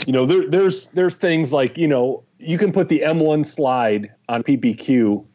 you 0.08 0.14
know, 0.14 0.26
there, 0.26 0.50
there's 0.50 0.88
there's 0.88 1.16
things 1.16 1.52
like 1.52 1.78
you 1.78 1.88
know 1.88 2.24
you 2.38 2.58
can 2.58 2.72
put 2.72 2.88
the 2.88 3.02
M1 3.02 3.46
slide 3.46 4.12
on 4.30 4.42
PPQ 4.44 5.26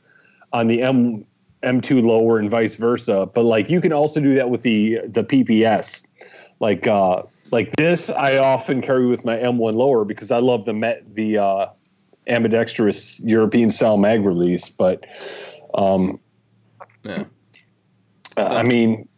on 0.55 0.67
the 0.67 0.83
M 0.83 1.27
M2 1.65 2.05
lower 2.05 2.39
and 2.39 2.51
vice 2.51 2.77
versa. 2.77 3.29
But 3.33 3.45
like 3.45 3.71
you 3.71 3.81
can 3.81 3.93
also 3.93 4.21
do 4.21 4.35
that 4.35 4.51
with 4.51 4.63
the 4.63 5.01
the 5.07 5.25
PPS. 5.25 6.05
Like 6.61 6.87
uh, 6.87 7.23
like 7.51 7.75
this, 7.77 8.11
I 8.11 8.39
often 8.39 8.81
carry 8.83 9.07
with 9.07 9.25
my 9.25 9.37
M1 9.37 9.75
lower 9.75 10.05
because 10.05 10.31
I 10.31 10.39
love 10.39 10.65
the 10.65 10.73
met 10.73 11.03
the 11.15 11.39
uh, 11.39 11.67
ambidextrous 12.27 13.21
European 13.21 13.71
style 13.71 13.97
mag 13.97 14.25
release. 14.25 14.69
But 14.69 15.05
um, 15.75 16.21
yeah. 17.03 17.25
uh, 18.37 18.47
I 18.47 18.63
mean, 18.63 19.09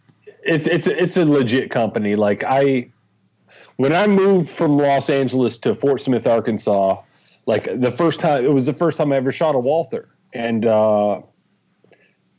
it's 0.43 0.67
it's 0.67 0.87
it's 0.87 1.17
a 1.17 1.25
legit 1.25 1.71
company. 1.71 2.15
Like 2.17 2.45
I, 2.45 2.91
when 3.77 3.93
I 3.93 4.07
moved 4.07 4.49
from 4.49 4.77
Los 4.77 5.11
Angeles 5.11 5.59
to 5.59 5.75
Fort 5.75 6.01
Smith, 6.01 6.27
Arkansas, 6.27 7.01
like 7.47 7.69
the 7.81 7.91
first 7.91 8.21
time 8.21 8.45
it 8.45 8.53
was 8.53 8.67
the 8.67 8.73
first 8.73 8.99
time 8.99 9.13
I 9.13 9.17
ever 9.17 9.33
shot 9.33 9.55
a 9.55 9.59
Walther, 9.59 10.09
and 10.33 10.67
uh, 10.67 11.21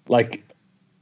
like, 0.09 0.43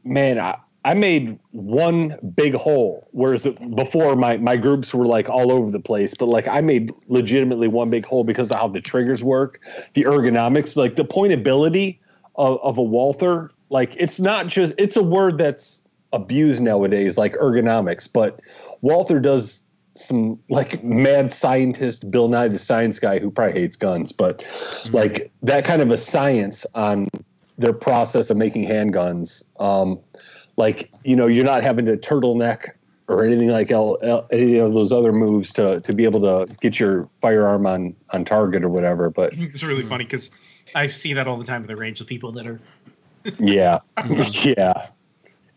man, 0.03 0.39
I. 0.39 0.57
I 0.87 0.93
made 0.93 1.39
one 1.49 2.15
big 2.35 2.53
hole, 2.53 3.07
whereas 3.09 3.47
before 3.75 4.15
my, 4.15 4.37
my 4.37 4.55
groups 4.55 4.93
were 4.93 5.07
like 5.07 5.27
all 5.27 5.51
over 5.51 5.71
the 5.71 5.79
place. 5.79 6.13
But 6.13 6.27
like 6.27 6.47
I 6.47 6.61
made 6.61 6.91
legitimately 7.07 7.67
one 7.67 7.89
big 7.89 8.05
hole 8.05 8.23
because 8.23 8.51
of 8.51 8.59
how 8.59 8.67
the 8.67 8.81
triggers 8.81 9.23
work, 9.23 9.61
the 9.95 10.03
ergonomics, 10.03 10.75
like 10.75 10.95
the 10.95 11.03
pointability 11.03 11.97
of, 12.35 12.59
of 12.61 12.77
a 12.77 12.83
Walther. 12.83 13.49
Like 13.71 13.95
it's 13.97 14.19
not 14.19 14.45
just 14.45 14.73
it's 14.77 14.95
a 14.95 15.01
word 15.01 15.39
that's 15.39 15.81
abused 16.13 16.61
nowadays, 16.61 17.17
like 17.17 17.33
ergonomics. 17.37 18.07
But 18.11 18.39
Walther 18.81 19.19
does 19.19 19.63
some 19.93 20.39
like 20.49 20.83
mad 20.83 21.31
scientist 21.31 22.11
Bill 22.11 22.27
Nye 22.27 22.47
the 22.47 22.59
Science 22.59 22.99
Guy 22.99 23.17
who 23.17 23.31
probably 23.31 23.59
hates 23.59 23.75
guns, 23.75 24.11
but 24.11 24.39
mm-hmm. 24.39 24.95
like 24.95 25.31
that 25.41 25.65
kind 25.65 25.81
of 25.81 25.89
a 25.89 25.97
science 25.97 26.65
on 26.75 27.07
their 27.57 27.73
process 27.73 28.29
of 28.29 28.37
making 28.37 28.67
handguns. 28.67 29.43
Um, 29.59 29.99
like 30.57 30.91
you 31.03 31.15
know, 31.15 31.27
you're 31.27 31.45
not 31.45 31.63
having 31.63 31.85
to 31.85 31.97
turtleneck 31.97 32.69
or 33.07 33.23
anything 33.23 33.49
like 33.49 33.71
L, 33.71 33.97
L, 34.01 34.27
any 34.31 34.57
of 34.57 34.73
those 34.73 34.91
other 34.91 35.11
moves 35.13 35.53
to 35.53 35.79
to 35.81 35.93
be 35.93 36.03
able 36.05 36.21
to 36.21 36.53
get 36.61 36.79
your 36.79 37.09
firearm 37.21 37.65
on 37.65 37.95
on 38.11 38.25
target 38.25 38.63
or 38.63 38.69
whatever. 38.69 39.09
But 39.09 39.33
It's 39.37 39.63
really 39.63 39.83
funny 39.83 40.05
because 40.05 40.31
I 40.73 40.87
see 40.87 41.13
that 41.13 41.27
all 41.27 41.37
the 41.37 41.45
time 41.45 41.61
at 41.61 41.67
the 41.67 41.75
range 41.75 42.01
of 42.01 42.07
people 42.07 42.31
that 42.33 42.47
are. 42.47 42.59
yeah, 43.39 43.79
yeah. 44.07 44.13
It- 44.37 44.89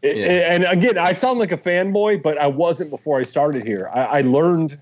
Yeah. 0.00 0.52
and 0.54 0.62
again, 0.62 0.96
I 0.96 1.10
sound 1.10 1.40
like 1.40 1.50
a 1.50 1.56
fanboy, 1.56 2.22
but 2.22 2.38
I 2.38 2.46
wasn't 2.46 2.88
before 2.88 3.18
I 3.18 3.24
started 3.24 3.64
here. 3.64 3.90
I, 3.92 4.04
I 4.04 4.20
learned. 4.20 4.78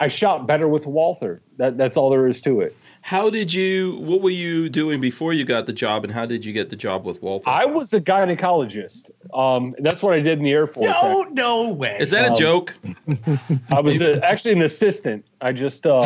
I 0.00 0.08
shot 0.08 0.48
better 0.48 0.66
with 0.66 0.86
Walther. 0.88 1.40
That 1.58 1.78
that's 1.78 1.96
all 1.96 2.10
there 2.10 2.26
is 2.26 2.40
to 2.40 2.62
it. 2.62 2.76
How 3.06 3.28
did 3.28 3.52
you? 3.52 3.98
What 3.98 4.22
were 4.22 4.30
you 4.30 4.70
doing 4.70 4.98
before 4.98 5.34
you 5.34 5.44
got 5.44 5.66
the 5.66 5.74
job, 5.74 6.04
and 6.04 6.12
how 6.14 6.24
did 6.24 6.42
you 6.42 6.54
get 6.54 6.70
the 6.70 6.76
job 6.76 7.04
with 7.04 7.20
Walther? 7.22 7.44
I 7.46 7.66
was 7.66 7.92
a 7.92 8.00
gynecologist. 8.00 9.10
Um, 9.34 9.74
that's 9.80 10.02
what 10.02 10.14
I 10.14 10.20
did 10.20 10.38
in 10.38 10.44
the 10.44 10.52
Air 10.52 10.66
Force. 10.66 10.86
No, 10.90 11.22
no 11.30 11.68
way. 11.68 11.98
Is 12.00 12.12
that 12.12 12.24
a 12.24 12.30
Um, 12.30 12.34
joke? 12.38 12.74
I 13.70 13.80
was 13.80 14.00
uh 14.00 14.18
actually 14.22 14.52
an 14.52 14.62
assistant. 14.62 15.26
I 15.42 15.52
just 15.52 15.86
uh, 15.86 16.00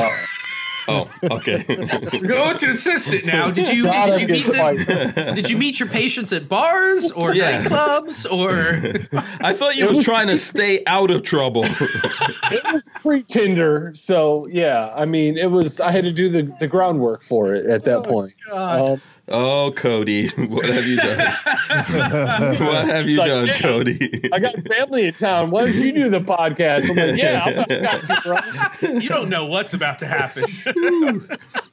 Oh, 0.88 1.10
okay. 1.24 1.62
Go 2.26 2.56
to 2.56 2.70
assistant 2.70 3.26
now. 3.26 3.50
Did 3.50 3.68
you 3.68 3.84
Gotta 3.84 4.18
did 4.18 4.28
you 4.28 4.34
meet 4.34 4.46
the, 4.46 5.32
did 5.34 5.50
you 5.50 5.56
meet 5.58 5.78
your 5.78 5.88
patients 5.88 6.32
at 6.32 6.48
bars 6.48 7.12
or 7.12 7.34
Yeah. 7.34 7.64
nightclubs 7.64 8.30
or? 8.30 9.06
I 9.40 9.52
thought 9.52 9.76
you 9.76 9.94
were 9.94 10.02
trying 10.02 10.28
to 10.28 10.38
stay 10.38 10.82
out 10.86 11.10
of 11.10 11.22
trouble. 11.22 11.64
it 11.66 12.64
was 12.72 12.88
pre 13.02 13.22
Tinder, 13.22 13.92
so 13.94 14.46
yeah. 14.48 14.92
I 14.96 15.04
mean, 15.04 15.36
it 15.36 15.50
was. 15.50 15.80
I 15.80 15.90
had 15.90 16.04
to 16.04 16.12
do 16.12 16.28
the, 16.28 16.54
the 16.58 16.66
groundwork 16.66 17.22
for 17.22 17.54
it 17.54 17.66
at 17.66 17.84
that 17.84 18.04
point. 18.04 18.32
Um, 18.50 19.00
Oh, 19.30 19.72
Cody, 19.76 20.28
what 20.48 20.64
have 20.64 20.86
you 20.86 20.96
done? 20.96 21.18
what 21.68 22.88
have 22.88 23.08
you 23.08 23.18
Like, 23.18 23.28
done, 23.28 23.46
yeah. 23.46 23.58
Cody? 23.58 24.30
I 24.32 24.38
got 24.38 24.54
family 24.66 25.06
in 25.06 25.14
town. 25.14 25.50
Why 25.50 25.66
don't 25.66 25.74
you 25.74 25.92
do 25.92 26.08
the 26.08 26.20
podcast? 26.20 26.88
I'm 26.88 26.96
like, 26.96 27.16
yeah, 27.20 27.64
I 27.68 27.80
got 27.82 28.82
you, 28.82 29.00
you 29.00 29.08
don't 29.08 29.28
know 29.28 29.44
what's 29.44 29.74
about 29.74 29.98
to 30.00 30.06
happen. 30.06 30.44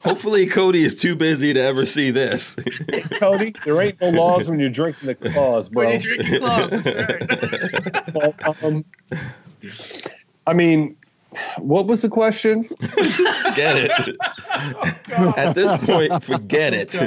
Hopefully, 0.02 0.46
Cody 0.48 0.84
is 0.84 0.96
too 0.96 1.16
busy 1.16 1.54
to 1.54 1.60
ever 1.62 1.86
see 1.86 2.12
this. 2.12 2.56
Cody, 3.20 3.54
there 3.64 3.82
ain't 3.82 4.00
no 4.02 4.10
laws 4.10 4.50
when 4.50 4.60
you're 4.60 4.70
drinking 4.70 5.08
the 5.08 5.16
claws, 5.16 5.70
bro. 5.70 5.86
when 5.86 5.94
you 5.94 6.00
drink 6.00 6.30
your 6.30 6.40
gloves. 6.40 6.84
That's 6.84 8.14
right. 8.14 8.14
But, 8.14 8.64
um, 8.64 8.86
I 10.46 10.54
mean, 10.54 10.96
what 11.58 11.88
was 11.88 12.02
the 12.02 12.10
question? 12.10 12.66
Forget 12.66 13.78
it. 13.78 14.18
At 15.38 15.54
this 15.56 15.72
point, 15.84 16.24
forget 16.24 16.74
it. 16.74 16.98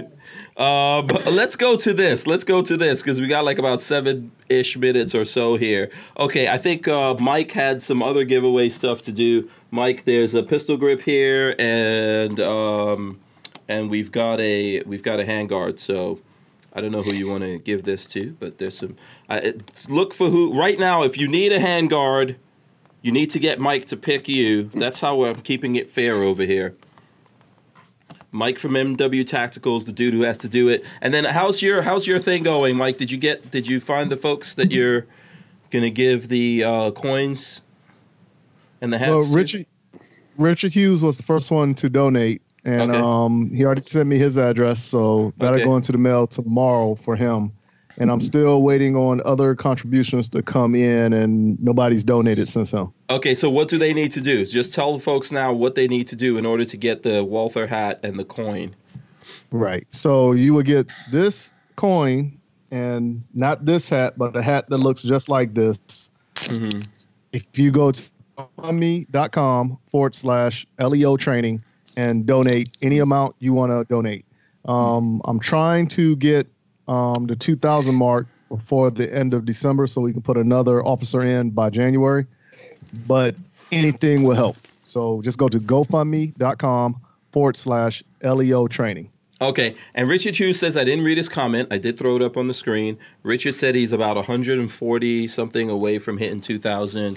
Um, 0.58 1.06
let's 1.24 1.54
go 1.54 1.76
to 1.76 1.94
this. 1.94 2.26
Let's 2.26 2.42
go 2.42 2.62
to 2.62 2.76
this 2.76 3.00
because 3.00 3.20
we 3.20 3.28
got 3.28 3.44
like 3.44 3.58
about 3.58 3.80
seven 3.80 4.32
ish 4.48 4.76
minutes 4.76 5.14
or 5.14 5.24
so 5.24 5.54
here. 5.54 5.88
Okay, 6.18 6.48
I 6.48 6.58
think 6.58 6.88
uh, 6.88 7.14
Mike 7.14 7.52
had 7.52 7.80
some 7.80 8.02
other 8.02 8.24
giveaway 8.24 8.68
stuff 8.68 9.00
to 9.02 9.12
do. 9.12 9.48
Mike, 9.70 10.04
there's 10.04 10.34
a 10.34 10.42
pistol 10.42 10.76
grip 10.76 11.00
here, 11.02 11.54
and 11.60 12.40
um, 12.40 13.20
and 13.68 13.88
we've 13.88 14.10
got 14.10 14.40
a 14.40 14.82
we've 14.82 15.04
got 15.04 15.20
a 15.20 15.24
handguard. 15.24 15.78
So 15.78 16.18
I 16.72 16.80
don't 16.80 16.90
know 16.90 17.02
who 17.02 17.12
you 17.12 17.28
want 17.28 17.44
to 17.44 17.58
give 17.58 17.84
this 17.84 18.08
to, 18.08 18.36
but 18.40 18.58
there's 18.58 18.78
some. 18.78 18.96
Uh, 19.28 19.52
look 19.88 20.12
for 20.12 20.28
who 20.28 20.58
right 20.58 20.78
now. 20.78 21.04
If 21.04 21.16
you 21.16 21.28
need 21.28 21.52
a 21.52 21.60
handguard, 21.60 22.34
you 23.00 23.12
need 23.12 23.30
to 23.30 23.38
get 23.38 23.60
Mike 23.60 23.84
to 23.86 23.96
pick 23.96 24.28
you. 24.28 24.70
That's 24.74 25.02
how 25.02 25.24
I'm 25.24 25.40
keeping 25.42 25.76
it 25.76 25.88
fair 25.88 26.16
over 26.16 26.42
here. 26.42 26.74
Mike 28.30 28.58
from 28.58 28.72
MW 28.72 29.24
Tacticals, 29.24 29.86
the 29.86 29.92
dude 29.92 30.12
who 30.14 30.22
has 30.22 30.36
to 30.38 30.48
do 30.48 30.68
it. 30.68 30.84
And 31.00 31.14
then 31.14 31.24
how's 31.24 31.62
your 31.62 31.82
how's 31.82 32.06
your 32.06 32.18
thing 32.18 32.42
going, 32.42 32.76
Mike? 32.76 32.98
Did 32.98 33.10
you 33.10 33.16
get 33.16 33.50
did 33.50 33.66
you 33.66 33.80
find 33.80 34.10
the 34.10 34.16
folks 34.16 34.54
that 34.54 34.70
you're 34.70 35.06
gonna 35.70 35.90
give 35.90 36.28
the 36.28 36.62
uh, 36.64 36.90
coins 36.90 37.62
and 38.80 38.92
the 38.92 38.98
hats? 38.98 39.10
Well. 39.10 39.34
Richard 39.34 39.66
Richard 40.36 40.72
Hughes 40.72 41.02
was 41.02 41.16
the 41.16 41.22
first 41.24 41.50
one 41.50 41.74
to 41.76 41.88
donate, 41.88 42.42
and 42.64 42.90
Okay. 42.90 43.00
um, 43.00 43.50
he 43.52 43.64
already 43.64 43.80
sent 43.82 44.08
me 44.08 44.18
his 44.18 44.36
address, 44.38 44.84
so 44.84 45.32
that'll 45.38 45.56
Okay. 45.56 45.64
go 45.64 45.74
into 45.76 45.90
the 45.90 45.98
mail 45.98 46.26
tomorrow 46.28 46.94
for 46.94 47.16
him. 47.16 47.50
And 48.00 48.10
I'm 48.10 48.20
still 48.20 48.62
waiting 48.62 48.94
on 48.94 49.20
other 49.24 49.54
contributions 49.56 50.28
to 50.30 50.42
come 50.42 50.74
in, 50.76 51.12
and 51.12 51.60
nobody's 51.60 52.04
donated 52.04 52.48
since 52.48 52.70
then. 52.70 52.88
Okay, 53.10 53.34
so 53.34 53.50
what 53.50 53.68
do 53.68 53.76
they 53.76 53.92
need 53.92 54.12
to 54.12 54.20
do? 54.20 54.46
Just 54.46 54.72
tell 54.72 54.94
the 54.94 55.00
folks 55.00 55.32
now 55.32 55.52
what 55.52 55.74
they 55.74 55.88
need 55.88 56.06
to 56.06 56.16
do 56.16 56.38
in 56.38 56.46
order 56.46 56.64
to 56.64 56.76
get 56.76 57.02
the 57.02 57.24
Walther 57.24 57.66
hat 57.66 57.98
and 58.04 58.18
the 58.18 58.24
coin. 58.24 58.76
Right. 59.50 59.86
So 59.90 60.32
you 60.32 60.54
will 60.54 60.62
get 60.62 60.86
this 61.10 61.52
coin, 61.76 62.38
and 62.70 63.22
not 63.34 63.64
this 63.64 63.88
hat, 63.88 64.14
but 64.16 64.36
a 64.36 64.42
hat 64.42 64.70
that 64.70 64.78
looks 64.78 65.02
just 65.02 65.28
like 65.28 65.54
this. 65.54 65.78
Mhm. 66.36 66.86
if 67.32 67.58
you 67.58 67.70
go 67.70 67.90
to 67.90 68.02
me.com 68.72 69.76
forward 69.90 70.14
slash 70.14 70.66
leo 70.78 71.16
training 71.16 71.62
and 71.96 72.26
donate 72.26 72.68
any 72.82 73.00
amount 73.00 73.34
you 73.40 73.52
want 73.52 73.72
to 73.72 73.84
donate 73.92 74.24
um, 74.66 75.20
i'm 75.24 75.40
trying 75.40 75.88
to 75.88 76.14
get 76.16 76.46
um, 76.88 77.26
the 77.26 77.36
2000 77.36 77.94
mark 77.94 78.26
before 78.48 78.90
the 78.90 79.12
end 79.14 79.34
of 79.34 79.44
december 79.44 79.86
so 79.86 80.00
we 80.00 80.12
can 80.12 80.22
put 80.22 80.36
another 80.36 80.82
officer 80.84 81.22
in 81.22 81.50
by 81.50 81.70
january 81.70 82.26
but 83.06 83.34
anything 83.72 84.22
will 84.22 84.34
help 84.34 84.56
so 84.84 85.20
just 85.22 85.38
go 85.38 85.48
to 85.48 85.60
gofundme.com 85.60 87.00
forward 87.32 87.56
slash 87.56 88.02
leo 88.22 88.66
training 88.66 89.10
Okay, 89.40 89.76
and 89.94 90.08
Richard 90.08 90.36
Hughes 90.36 90.58
says 90.58 90.76
I 90.76 90.82
didn't 90.82 91.04
read 91.04 91.16
his 91.16 91.28
comment. 91.28 91.68
I 91.70 91.78
did 91.78 91.96
throw 91.96 92.16
it 92.16 92.22
up 92.22 92.36
on 92.36 92.48
the 92.48 92.54
screen. 92.54 92.98
Richard 93.22 93.54
said 93.54 93.76
he's 93.76 93.92
about 93.92 94.16
140 94.16 95.28
something 95.28 95.70
away 95.70 96.00
from 96.00 96.18
hitting 96.18 96.40
2,000 96.40 97.16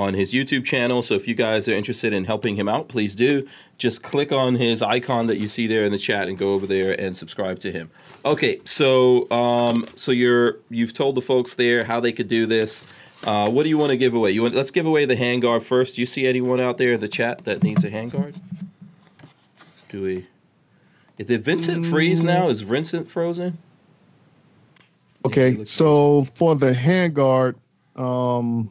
on 0.00 0.14
his 0.14 0.32
YouTube 0.32 0.64
channel. 0.64 1.02
So 1.02 1.14
if 1.14 1.28
you 1.28 1.34
guys 1.34 1.68
are 1.68 1.74
interested 1.74 2.12
in 2.14 2.24
helping 2.24 2.56
him 2.56 2.68
out, 2.68 2.88
please 2.88 3.14
do. 3.14 3.46
Just 3.76 4.02
click 4.02 4.32
on 4.32 4.54
his 4.54 4.82
icon 4.82 5.26
that 5.26 5.36
you 5.36 5.46
see 5.46 5.66
there 5.66 5.84
in 5.84 5.92
the 5.92 5.98
chat 5.98 6.26
and 6.26 6.38
go 6.38 6.54
over 6.54 6.66
there 6.66 6.98
and 6.98 7.14
subscribe 7.16 7.58
to 7.60 7.70
him. 7.70 7.90
Okay, 8.24 8.60
so 8.64 9.30
um, 9.30 9.84
so 9.96 10.10
you're 10.10 10.58
you've 10.70 10.94
told 10.94 11.14
the 11.16 11.22
folks 11.22 11.54
there 11.54 11.84
how 11.84 12.00
they 12.00 12.12
could 12.12 12.28
do 12.28 12.46
this. 12.46 12.84
Uh, 13.24 13.50
what 13.50 13.64
do 13.64 13.68
you 13.68 13.76
want 13.76 13.90
to 13.90 13.98
give 13.98 14.14
away? 14.14 14.30
You 14.30 14.42
want 14.42 14.54
let's 14.54 14.70
give 14.70 14.86
away 14.86 15.04
the 15.04 15.16
handguard 15.16 15.62
first. 15.62 15.96
Do 15.96 16.02
you 16.02 16.06
see 16.06 16.26
anyone 16.26 16.60
out 16.60 16.78
there 16.78 16.92
in 16.92 17.00
the 17.00 17.08
chat 17.08 17.44
that 17.44 17.62
needs 17.62 17.84
a 17.84 17.90
handguard? 17.90 18.34
Do 19.90 20.02
we? 20.02 20.26
Did 21.18 21.44
Vincent 21.44 21.84
freeze 21.84 22.22
now? 22.22 22.48
Is 22.48 22.62
Vincent 22.62 23.10
frozen? 23.10 23.58
Okay, 25.26 25.52
look 25.52 25.66
so 25.66 26.26
for 26.34 26.56
the 26.56 26.72
handguard, 26.72 27.56
um, 27.96 28.70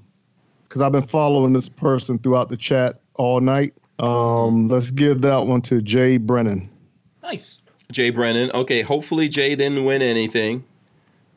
because 0.70 0.84
I've 0.84 0.92
been 0.92 1.08
following 1.08 1.52
this 1.52 1.68
person 1.68 2.20
throughout 2.20 2.50
the 2.50 2.58
chat 2.58 3.00
all 3.16 3.42
night. 3.42 3.74
Um, 3.98 4.68
let's 4.68 4.92
give 4.92 5.22
that 5.22 5.48
one 5.48 5.62
to 5.64 5.82
Jay 5.82 6.18
Brennan. 6.18 6.70
Nice. 7.24 7.62
Jay 7.92 8.12
Brennan. 8.12 8.52
Okay, 8.52 8.84
hopefully 8.84 9.28
Jay 9.28 9.56
didn't 9.56 9.84
win 9.84 10.04
anything. 10.04 10.64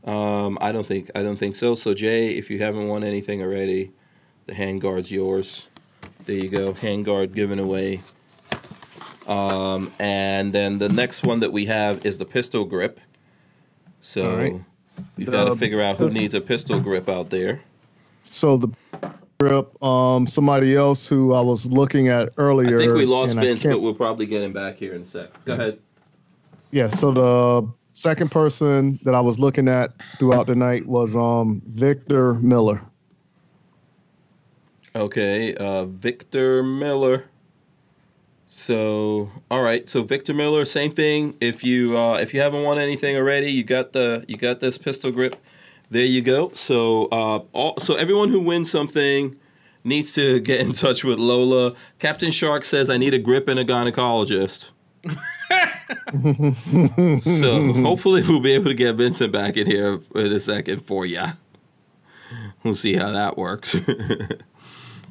Um, 0.05 0.59
I 0.61 0.71
don't 0.71 0.87
think 0.87 1.11
I 1.15 1.23
don't 1.23 1.39
think 1.39 1.57
so. 1.57 1.75
So 1.75 1.95
Jay, 1.95 2.37
if 2.37 2.51
you 2.51 2.59
haven't 2.59 2.89
won 2.89 3.05
anything 3.05 3.41
already, 3.41 3.93
the 4.47 4.53
handguard's 4.53 5.11
yours. 5.11 5.69
There 6.27 6.37
you 6.37 6.49
go, 6.49 6.75
handguard 6.75 7.35
given 7.35 7.59
away. 7.59 8.03
Um, 9.27 9.93
and 9.99 10.53
then 10.53 10.79
the 10.79 10.89
next 10.89 11.25
one 11.25 11.41
that 11.41 11.53
we 11.53 11.67
have 11.67 12.05
is 12.05 12.19
the 12.19 12.25
pistol 12.25 12.65
grip. 12.65 13.01
So 14.01 14.31
All 14.31 14.37
right. 14.37 14.61
we've 15.17 15.31
got 15.31 15.45
to 15.45 15.57
figure 15.57 15.81
out 15.81 15.97
who 15.97 16.11
needs 16.11 16.35
a 16.35 16.41
pistol 16.41 16.81
grip 16.81 17.09
out 17.09 17.31
there. 17.31 17.63
So 18.25 18.57
the 18.57 18.69
grip, 19.49 19.83
um, 19.83 20.27
somebody 20.27 20.77
else 20.77 21.07
who 21.07 21.33
I 21.33 21.41
was 21.41 21.67
looking 21.67 22.09
at 22.09 22.31
earlier. 22.37 22.79
I 22.79 22.83
think 22.83 22.95
we 22.95 23.07
lost 23.07 23.37
Vince, 23.37 23.65
but 23.65 23.81
we'll 23.81 23.95
probably 23.95 24.27
get 24.27 24.43
him 24.43 24.53
back 24.53 24.77
here 24.77 24.95
in 24.95 25.03
a 25.03 25.07
sec. 25.07 25.31
Go 25.45 25.55
ahead. 25.55 25.79
Yeah, 26.71 26.89
so 26.89 27.13
the 27.13 27.73
second 27.93 28.31
person 28.31 28.99
that 29.05 29.15
I 29.15 29.21
was 29.21 29.39
looking 29.39 29.69
at 29.69 29.93
throughout 30.19 30.47
the 30.47 30.55
night 30.55 30.87
was 30.87 31.15
um 31.15 31.63
Victor 31.67 32.35
Miller. 32.35 32.81
Okay, 34.95 35.55
uh, 35.55 35.87
Victor 35.87 36.63
Miller. 36.63 37.25
So, 38.47 39.31
all 39.51 39.63
right. 39.63 39.89
So 39.89 40.03
Victor 40.03 40.35
Miller, 40.35 40.67
same 40.67 40.93
thing. 40.93 41.35
If 41.41 41.65
you 41.65 41.97
uh, 41.97 42.19
if 42.19 42.35
you 42.35 42.41
haven't 42.41 42.63
won 42.63 42.79
anything 42.79 43.17
already, 43.17 43.51
you 43.51 43.65
got 43.65 43.93
the 43.95 44.25
you 44.29 44.37
got 44.37 44.61
this 44.61 44.77
pistol 44.77 45.11
grip. 45.11 45.37
There 45.93 46.07
you 46.07 46.23
go. 46.23 46.51
So, 46.55 47.05
uh, 47.13 47.41
all, 47.53 47.79
so 47.79 47.97
everyone 47.97 48.31
who 48.31 48.41
wins 48.41 48.71
something 48.71 49.37
needs 49.85 50.15
to 50.15 50.41
get 50.41 50.61
in 50.61 50.73
touch 50.73 51.05
with 51.05 51.19
Lola. 51.19 51.75
Captain 51.99 52.31
Shark 52.31 52.65
says, 52.65 52.89
"I 52.89 52.97
need 52.97 53.13
a 53.13 53.19
grip 53.19 53.47
and 53.47 53.61
a 53.61 53.65
gynecologist." 53.65 54.71
so 57.23 57.73
hopefully 57.83 58.23
we'll 58.23 58.41
be 58.41 58.53
able 58.53 58.71
to 58.71 58.75
get 58.75 58.95
Vincent 58.95 59.35
back 59.35 59.59
in 59.59 59.67
here 59.67 60.01
in 60.15 60.33
a 60.33 60.41
second 60.41 60.81
for 60.81 61.05
you. 61.05 61.25
We'll 62.63 62.75
see 62.75 62.95
how 62.95 63.11
that 63.11 63.37
works. 63.37 63.77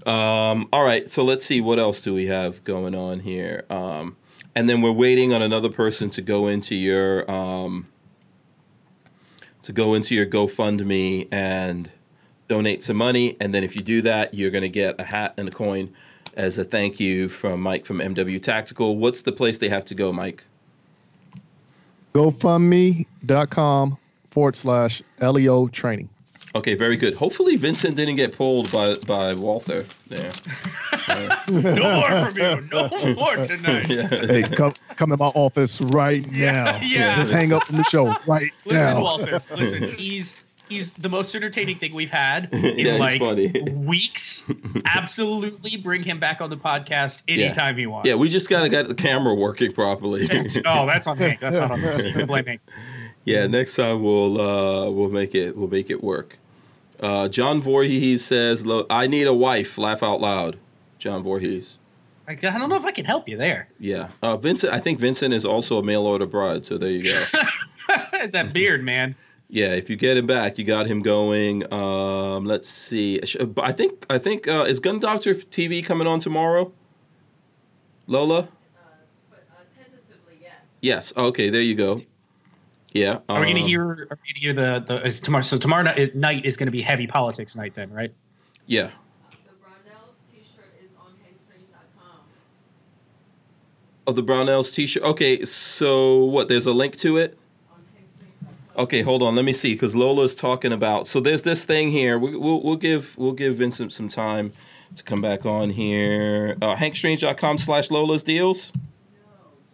Um, 0.03 0.67
all 0.73 0.83
right, 0.83 1.11
so 1.11 1.23
let's 1.23 1.45
see 1.45 1.61
what 1.61 1.77
else 1.77 2.01
do 2.01 2.11
we 2.11 2.25
have 2.25 2.63
going 2.63 2.95
on 2.95 3.19
here. 3.19 3.65
Um, 3.69 4.17
and 4.55 4.67
then 4.67 4.81
we're 4.81 4.91
waiting 4.91 5.31
on 5.31 5.43
another 5.43 5.69
person 5.69 6.09
to 6.09 6.23
go 6.23 6.47
into 6.47 6.73
your 6.73 7.29
um, 7.29 7.85
to 9.63 9.73
go 9.73 9.93
into 9.93 10.15
your 10.15 10.25
GoFundMe 10.25 11.27
and 11.31 11.89
donate 12.47 12.83
some 12.83 12.97
money. 12.97 13.37
And 13.39 13.53
then 13.53 13.63
if 13.63 13.75
you 13.75 13.81
do 13.81 14.01
that, 14.01 14.33
you're 14.33 14.51
going 14.51 14.63
to 14.63 14.69
get 14.69 14.99
a 14.99 15.03
hat 15.03 15.33
and 15.37 15.47
a 15.47 15.51
coin 15.51 15.93
as 16.35 16.57
a 16.57 16.63
thank 16.63 16.99
you 16.99 17.27
from 17.27 17.61
Mike 17.61 17.85
from 17.85 17.99
MW 17.99 18.41
Tactical. 18.41 18.97
What's 18.97 19.21
the 19.21 19.31
place 19.31 19.57
they 19.57 19.69
have 19.69 19.85
to 19.85 19.95
go, 19.95 20.11
Mike? 20.11 20.43
GoFundMe.com 22.13 23.97
forward 24.31 24.55
slash 24.55 25.01
LEO 25.21 25.67
training. 25.67 26.09
Okay, 26.53 26.75
very 26.75 26.97
good. 26.97 27.13
Hopefully 27.15 27.55
Vincent 27.55 27.95
didn't 27.95 28.17
get 28.17 28.35
pulled 28.35 28.71
by 28.71 28.95
by 28.95 29.33
Walther 29.33 29.85
there. 30.07 30.31
No 31.47 31.99
more 31.99 32.31
from 32.31 32.37
you. 32.37 32.67
No 32.71 32.87
more 33.15 33.35
tonight. 33.45 33.85
Hey, 34.29 34.43
come 34.43 34.73
come 34.95 35.09
to 35.09 35.17
my 35.17 35.25
office 35.27 35.81
right 35.81 36.29
now. 36.31 36.79
yeah. 36.81 37.15
Just 37.15 37.31
hang 37.31 37.51
up 37.51 37.63
from 37.63 37.77
the 37.77 37.83
show 37.85 38.15
right 38.27 38.51
Listen, 38.65 38.77
now. 38.95 39.01
Walter. 39.01 39.41
Listen, 39.55 39.89
he's 39.93 40.43
he's 40.69 40.93
the 40.93 41.09
most 41.09 41.33
entertaining 41.35 41.77
thing 41.79 41.93
we've 41.93 42.09
had 42.11 42.49
in 42.53 42.79
Yeah, 42.85 42.93
like 42.95 43.19
funny. 43.19 43.49
weeks. 43.73 44.49
Absolutely, 44.85 45.75
bring 45.77 46.03
him 46.03 46.19
back 46.19 46.39
on 46.41 46.49
the 46.49 46.57
podcast 46.57 47.23
Yeah. 47.27 47.45
anytime 47.45 47.77
you 47.79 47.89
want. 47.89 48.05
Yeah, 48.05 48.15
we 48.15 48.29
just 48.29 48.49
gotta 48.49 48.69
get 48.69 48.87
the 48.87 48.95
camera 48.95 49.33
working 49.33 49.73
properly. 49.73 50.29
oh, 50.65 50.85
that's 50.85 51.07
on 51.07 51.17
me. 51.17 51.37
That's 51.41 51.57
not 51.57 51.71
on 51.71 51.81
me. 51.81 52.23
Blame 52.25 52.45
me. 52.45 52.59
Yeah, 53.25 53.47
next 53.47 53.75
time 53.75 54.01
we'll 54.03 54.39
uh, 54.39 54.89
we'll 54.89 55.09
make 55.09 55.35
it 55.35 55.57
we'll 55.57 55.67
make 55.69 55.89
it 55.89 56.03
work. 56.03 56.37
Uh, 57.01 57.27
John 57.27 57.61
Voorhees 57.61 58.23
says, 58.23 58.65
"Lo- 58.65 58.85
"I 58.89 59.07
need 59.07 59.27
a 59.27 59.33
wife." 59.33 59.77
Laugh 59.77 60.03
out 60.03 60.21
loud. 60.21 60.57
John 60.99 61.23
Voorhees. 61.23 61.77
I, 62.27 62.33
I 62.33 62.35
don't 62.35 62.69
know 62.69 62.75
if 62.75 62.85
I 62.85 62.91
can 62.91 63.05
help 63.05 63.27
you 63.27 63.37
there. 63.37 63.67
Yeah, 63.79 64.09
uh, 64.21 64.37
Vincent. 64.37 64.73
I 64.73 64.79
think 64.79 64.99
Vincent 64.99 65.33
is 65.33 65.43
also 65.45 65.79
a 65.79 65.83
mail 65.83 66.03
order 66.03 66.25
bride. 66.27 66.65
So 66.65 66.77
there 66.77 66.91
you 66.91 67.03
go. 67.03 67.25
that 68.31 68.53
beard, 68.53 68.83
man. 68.83 69.15
yeah, 69.49 69.73
if 69.73 69.89
you 69.89 69.95
get 69.95 70.15
him 70.15 70.27
back, 70.27 70.57
you 70.57 70.63
got 70.63 70.85
him 70.85 71.01
going. 71.01 71.71
Um, 71.73 72.45
let's 72.45 72.69
see. 72.69 73.19
I 73.57 73.71
think 73.71 74.05
I 74.09 74.17
think 74.17 74.47
uh, 74.47 74.65
is 74.67 74.79
Gun 74.79 74.99
Doctor 74.99 75.33
TV 75.33 75.83
coming 75.83 76.07
on 76.07 76.19
tomorrow? 76.19 76.71
Lola. 78.07 78.47
but 79.29 79.47
uh, 79.51 79.63
tentatively, 79.75 80.37
yes. 80.41 80.53
Yes. 80.81 81.13
Okay. 81.17 81.49
There 81.49 81.61
you 81.61 81.75
go. 81.75 81.97
Yeah. 82.91 83.19
Are 83.29 83.39
we 83.39 83.47
gonna 83.47 83.61
um, 83.61 83.67
hear? 83.67 83.83
Are 83.83 84.19
we 84.21 84.33
gonna 84.33 84.39
hear 84.39 84.53
the 84.53 84.83
the 84.85 85.07
is 85.07 85.21
tomorrow? 85.21 85.41
So 85.41 85.57
tomorrow 85.57 85.83
night, 85.83 86.15
night 86.15 86.45
is 86.45 86.57
gonna 86.57 86.71
be 86.71 86.81
heavy 86.81 87.07
politics 87.07 87.55
night, 87.55 87.73
then, 87.75 87.91
right? 87.91 88.13
Yeah. 88.65 88.91
The 89.31 89.51
Brownells 89.63 90.13
t-shirt 90.31 90.75
is 90.81 90.89
on 90.99 91.13
HankStrange.com. 91.23 92.19
Oh, 94.07 94.11
the 94.11 94.23
Brownells 94.23 94.73
T-shirt. 94.73 95.03
Okay. 95.03 95.45
So 95.45 96.25
what? 96.25 96.47
There's 96.49 96.65
a 96.65 96.73
link 96.73 96.97
to 96.97 97.17
it. 97.17 97.37
Okay, 98.77 99.01
hold 99.01 99.21
on. 99.21 99.35
Let 99.35 99.43
me 99.43 99.51
see, 99.51 99.73
because 99.73 99.95
Lola's 99.95 100.33
talking 100.33 100.71
about. 100.71 101.05
So 101.05 101.19
there's 101.19 101.43
this 101.43 101.65
thing 101.65 101.91
here. 101.91 102.17
We, 102.17 102.35
we'll 102.35 102.61
we'll 102.61 102.77
give 102.77 103.17
we'll 103.17 103.33
give 103.33 103.57
Vincent 103.57 103.91
some 103.91 104.07
time 104.07 104.53
to 104.95 105.03
come 105.03 105.21
back 105.21 105.45
on 105.45 105.71
here. 105.71 106.57
Uh, 106.61 106.75
HankStrange.com 106.75 107.57
slash 107.57 107.91
Lola's 107.91 108.23
deals. 108.23 108.71
No, 108.75 108.81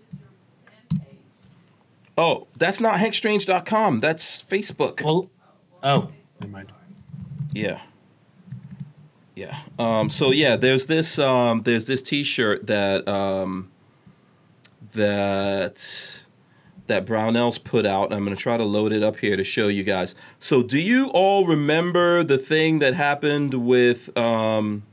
just 0.10 0.20
your 0.20 0.30
fan 0.66 1.00
page. 1.00 1.20
Oh, 2.18 2.48
that's 2.58 2.82
not 2.82 2.96
HankStrange.com. 2.96 4.00
That's 4.00 4.42
Facebook. 4.42 5.04
Well, 5.04 5.30
oh, 5.84 6.10
never 6.42 6.52
mind. 6.52 6.72
Yeah. 7.54 7.80
Yeah. 9.36 9.60
Um, 9.78 10.10
so 10.10 10.32
yeah, 10.32 10.56
there's 10.56 10.88
this 10.88 11.20
um, 11.20 11.62
there's 11.62 11.86
this 11.86 12.02
T-shirt 12.02 12.66
that 12.66 13.08
um, 13.08 13.70
that 14.94 16.24
that 16.88 17.06
Brownells 17.06 17.64
put 17.64 17.86
out. 17.86 18.12
I'm 18.12 18.24
gonna 18.24 18.36
try 18.36 18.58
to 18.58 18.64
load 18.64 18.92
it 18.92 19.04
up 19.04 19.18
here 19.18 19.38
to 19.38 19.44
show 19.44 19.68
you 19.68 19.84
guys. 19.84 20.16
So 20.40 20.64
do 20.64 20.80
you 20.80 21.10
all 21.10 21.46
remember 21.46 22.24
the 22.24 22.40
thing 22.40 22.80
that 22.80 22.96
happened 22.96 23.54
with? 23.54 24.16
Um, 24.18 24.84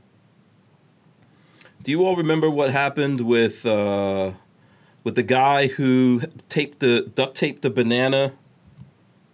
do 1.81 1.89
you 1.89 2.05
all 2.05 2.15
remember 2.15 2.49
what 2.49 2.71
happened 2.71 3.21
with 3.21 3.65
uh, 3.65 4.33
with 5.05 5.15
the 5.15 5.23
guy 5.23 5.67
who 5.67 6.23
taped 6.49 6.79
the 6.81 7.09
duct 7.15 7.35
taped 7.37 7.61
the 7.61 7.69
banana? 7.69 8.33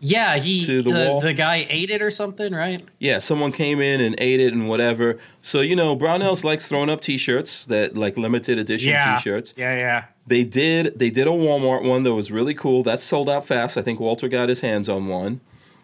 Yeah, 0.04 0.38
he 0.40 0.66
To 0.66 0.82
the 0.82 0.92
the, 0.92 1.06
wall? 1.08 1.22
the 1.22 1.34
guy 1.34 1.68
ate 1.70 1.92
it 1.92 2.02
or 2.02 2.10
something, 2.10 2.54
right? 2.54 2.82
Yeah, 2.98 3.20
someone 3.20 3.52
came 3.52 3.80
in 3.80 4.02
and 4.02 4.16
ate 4.18 4.40
it 4.40 4.52
and 4.52 4.68
whatever. 4.68 5.20
So 5.44 5.62
you 5.62 5.76
know, 5.76 5.96
Brownells 5.96 6.44
likes 6.44 6.68
throwing 6.68 6.90
up 6.90 7.02
T-shirts 7.02 7.66
that 7.66 7.96
like 7.96 8.18
limited 8.18 8.58
edition 8.58 8.92
Yeah. 8.92 9.16
T-shirts. 9.16 9.54
Yeah, 9.56 9.76
yeah. 9.78 10.04
They 10.26 10.44
did 10.44 10.98
they 10.98 11.10
did 11.12 11.28
a 11.28 11.32
Walmart 11.32 11.84
one 11.88 12.02
that 12.04 12.14
was 12.16 12.32
really 12.32 12.54
cool. 12.56 12.82
That 12.84 13.00
sold 13.00 13.30
out 13.30 13.46
fast. 13.46 13.78
I 13.78 13.82
think 13.84 14.00
Walter 14.00 14.28
got 14.28 14.50
his 14.50 14.62
hands 14.62 14.90
on 14.90 15.08
one. 15.08 15.40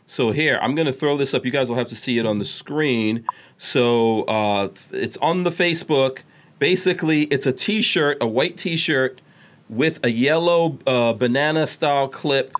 So 0.07 0.31
here, 0.31 0.57
I'm 0.63 0.73
gonna 0.73 0.93
throw 0.93 1.15
this 1.15 1.33
up. 1.35 1.45
You 1.45 1.51
guys 1.51 1.69
will 1.69 1.77
have 1.77 1.89
to 1.89 1.95
see 1.95 2.17
it 2.17 2.25
on 2.25 2.39
the 2.39 2.45
screen. 2.45 3.23
So 3.57 4.23
uh, 4.23 4.69
it's 4.91 5.17
on 5.17 5.43
the 5.43 5.51
Facebook. 5.51 6.19
Basically, 6.57 7.23
it's 7.25 7.45
a 7.45 7.51
T-shirt, 7.53 8.17
a 8.19 8.25
white 8.27 8.57
T-shirt 8.57 9.21
with 9.69 9.99
a 10.03 10.11
yellow 10.11 10.77
uh, 10.87 11.13
banana 11.13 11.67
style 11.67 12.07
clip 12.07 12.53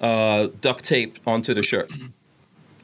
uh, 0.00 0.48
duct 0.60 0.84
tape 0.84 1.18
onto 1.26 1.54
the 1.54 1.62
shirt. 1.62 1.90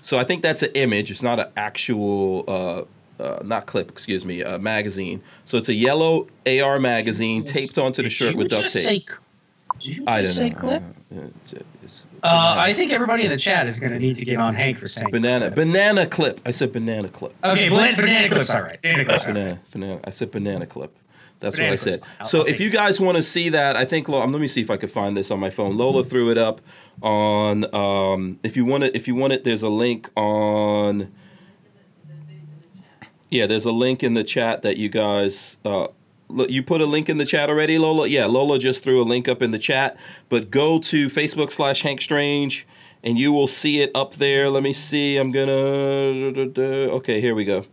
So 0.03 0.19
I 0.19 0.25
think 0.25 0.43
that's 0.43 0.63
an 0.63 0.71
image. 0.75 1.11
It's 1.11 1.23
not 1.23 1.39
an 1.41 1.49
actual, 1.57 2.45
uh, 2.49 3.23
uh, 3.23 3.43
not 3.45 3.67
clip, 3.67 3.91
excuse 3.91 4.25
me, 4.25 4.43
magazine. 4.59 5.21
So 5.45 5.59
it's 5.59 5.69
a 5.69 5.75
yellow 5.75 6.29
AR 6.47 6.79
magazine 6.79 7.45
taped 7.45 7.77
onto 7.77 8.03
the 8.03 8.09
shirt 8.09 8.35
with 8.37 8.49
duct 8.49 8.73
tape. 8.73 9.11
I 10.07 10.23
don't 10.23 10.63
know. 10.63 10.83
Uh, 11.15 11.59
Uh, 12.23 12.55
I 12.59 12.73
think 12.73 12.93
everybody 12.93 13.25
in 13.25 13.31
the 13.31 13.37
chat 13.37 13.67
is 13.67 13.79
going 13.79 13.93
to 13.93 13.99
need 13.99 14.17
to 14.17 14.25
get 14.25 14.39
on 14.39 14.55
Hank 14.55 14.77
for 14.79 14.89
saying 14.89 15.11
banana 15.11 15.51
banana 15.51 16.05
clip. 16.07 16.41
I 16.45 16.51
said 16.51 16.73
banana 16.73 17.09
clip. 17.09 17.33
Okay, 17.45 17.69
banana, 17.69 17.97
banana 17.97 18.29
clips. 18.29 18.51
All 18.51 18.63
right, 18.63 18.83
banana 18.83 19.05
clips. 19.05 19.27
all 19.27 19.33
right. 19.33 19.41
Banana, 19.43 19.61
banana. 19.71 20.01
I 20.05 20.11
said 20.11 20.31
banana 20.33 20.67
clip. 20.67 20.97
That's 21.41 21.57
what 21.59 21.71
I 21.73 21.77
said. 21.77 22.01
I'll- 22.21 22.27
so 22.27 22.41
I'll 22.41 22.47
if 22.47 22.59
you 22.61 22.69
guys 22.71 22.99
want 23.01 23.17
to 23.17 23.23
see 23.23 23.49
that, 23.51 23.77
I 23.77 23.85
think 23.85 24.09
um, 24.09 24.33
let 24.33 24.41
me 24.41 24.49
see 24.49 24.61
if 24.61 24.71
I 24.71 24.77
could 24.77 24.91
find 24.91 25.17
this 25.17 25.31
on 25.31 25.39
my 25.39 25.51
phone. 25.51 25.77
Lola 25.77 26.03
threw 26.05 26.31
it 26.31 26.39
up 26.39 26.61
on. 27.03 27.73
Um, 27.75 28.41
if 28.43 28.57
you 28.57 28.65
want 28.65 28.85
it, 28.85 28.97
if 28.97 29.07
you 29.07 29.15
want 29.15 29.33
it, 29.33 29.45
there's 29.45 29.63
a 29.63 29.69
link 29.69 30.09
on. 30.17 31.13
Yeah, 33.31 33.47
there's 33.47 33.67
a 33.67 33.73
link 33.73 34.03
in 34.03 34.15
the 34.15 34.25
chat 34.25 34.63
that 34.63 34.79
you 34.79 34.89
guys. 34.89 35.59
Uh, 35.65 35.89
you 36.49 36.63
put 36.63 36.81
a 36.81 36.87
link 36.87 37.09
in 37.09 37.19
the 37.19 37.25
chat 37.27 37.49
already, 37.51 37.79
Lola. 37.79 38.07
Yeah, 38.07 38.27
Lola 38.27 38.59
just 38.59 38.83
threw 38.83 39.01
a 39.03 39.05
link 39.05 39.29
up 39.29 39.41
in 39.43 39.51
the 39.51 39.59
chat. 39.59 39.97
But 40.29 40.51
go 40.51 40.79
to 40.81 41.07
Facebook 41.09 41.51
slash 41.53 41.83
Hank 41.83 42.01
Strange, 42.01 42.67
and 43.05 43.19
you 43.19 43.31
will 43.33 43.47
see 43.47 43.81
it 43.81 43.91
up 43.95 44.17
there. 44.17 44.51
Let 44.51 44.63
me 44.63 44.73
see. 44.73 45.17
I'm 45.19 45.31
gonna. 45.31 45.53
Okay, 45.53 47.21
here 47.21 47.35
we 47.35 47.45
go. 47.45 47.65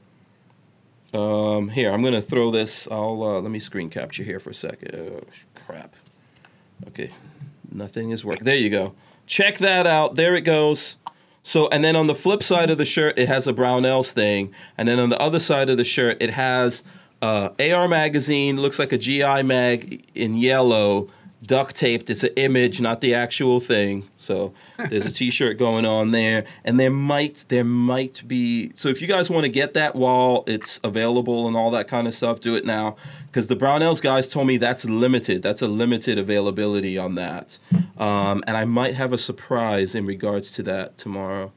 Um, 1.16 1.70
here, 1.70 1.92
I'm 1.92 2.04
gonna 2.04 2.22
throw 2.22 2.52
this. 2.52 2.88
I'll 2.92 3.24
uh, 3.24 3.40
let 3.40 3.50
me 3.50 3.60
screen 3.60 3.90
capture 3.90 4.24
here 4.24 4.40
for 4.40 4.50
a 4.50 4.54
second. 4.54 4.96
Oh, 4.96 5.24
crap. 5.66 5.96
Okay, 6.88 7.12
nothing 7.72 8.10
is 8.10 8.26
working. 8.26 8.44
There 8.44 8.56
you 8.56 8.70
go. 8.70 8.94
Check 9.26 9.58
that 9.60 9.88
out. 9.88 10.16
There 10.16 10.36
it 10.36 10.42
goes. 10.42 10.98
So, 11.42 11.70
and 11.70 11.86
then 11.86 11.96
on 11.96 12.08
the 12.08 12.16
flip 12.16 12.44
side 12.44 12.70
of 12.70 12.78
the 12.78 12.86
shirt, 12.86 13.18
it 13.18 13.30
has 13.30 13.48
a 13.48 13.54
Brownells 13.54 14.12
thing, 14.12 14.54
and 14.78 14.90
then 14.90 15.00
on 15.00 15.10
the 15.10 15.22
other 15.22 15.40
side 15.40 15.70
of 15.70 15.78
the 15.78 15.86
shirt, 15.86 16.18
it 16.20 16.32
has 16.32 16.84
uh, 17.22 17.50
AR 17.60 17.88
magazine. 17.88 18.60
Looks 18.60 18.78
like 18.78 18.92
a 18.92 18.98
GI 18.98 19.44
mag 19.44 20.10
in 20.16 20.36
yellow, 20.36 21.08
duct 21.46 21.76
taped. 21.76 22.10
It's 22.10 22.24
an 22.24 22.32
image, 22.36 22.82
not 22.82 23.02
the 23.02 23.14
actual 23.14 23.60
thing. 23.60 24.10
So 24.18 24.54
there's 24.90 25.06
a 25.06 25.12
T-shirt 25.12 25.58
going 25.58 25.86
on 25.86 26.12
there, 26.12 26.46
and 26.64 26.80
there 26.80 26.90
might 26.90 27.46
there 27.48 27.64
might 27.64 28.28
be. 28.28 28.72
So 28.76 28.90
if 28.90 29.02
you 29.02 29.08
guys 29.08 29.30
want 29.30 29.46
to 29.46 29.50
get 29.50 29.74
that 29.74 29.96
while 29.96 30.44
it's 30.48 30.80
available 30.84 31.48
and 31.48 31.56
all 31.56 31.72
that 31.72 31.88
kind 31.88 32.08
of 32.08 32.14
stuff, 32.14 32.40
do 32.40 32.56
it 32.56 32.66
now 32.66 32.96
because 33.28 33.48
the 33.48 33.56
Brownells 33.56 34.02
guys 34.02 34.28
told 34.28 34.48
me 34.48 34.58
that's 34.58 34.86
limited. 34.86 35.42
That's 35.42 35.62
a 35.62 35.68
limited 35.68 36.18
availability 36.18 36.98
on 36.98 37.16
that, 37.16 37.58
um, 37.98 38.44
and 38.48 38.58
I 38.58 38.66
might 38.66 38.96
have 38.96 39.14
a 39.14 39.18
surprise 39.18 39.96
in 39.96 40.06
regards 40.06 40.52
to 40.54 40.64
that 40.64 40.98
tomorrow. 40.98 41.52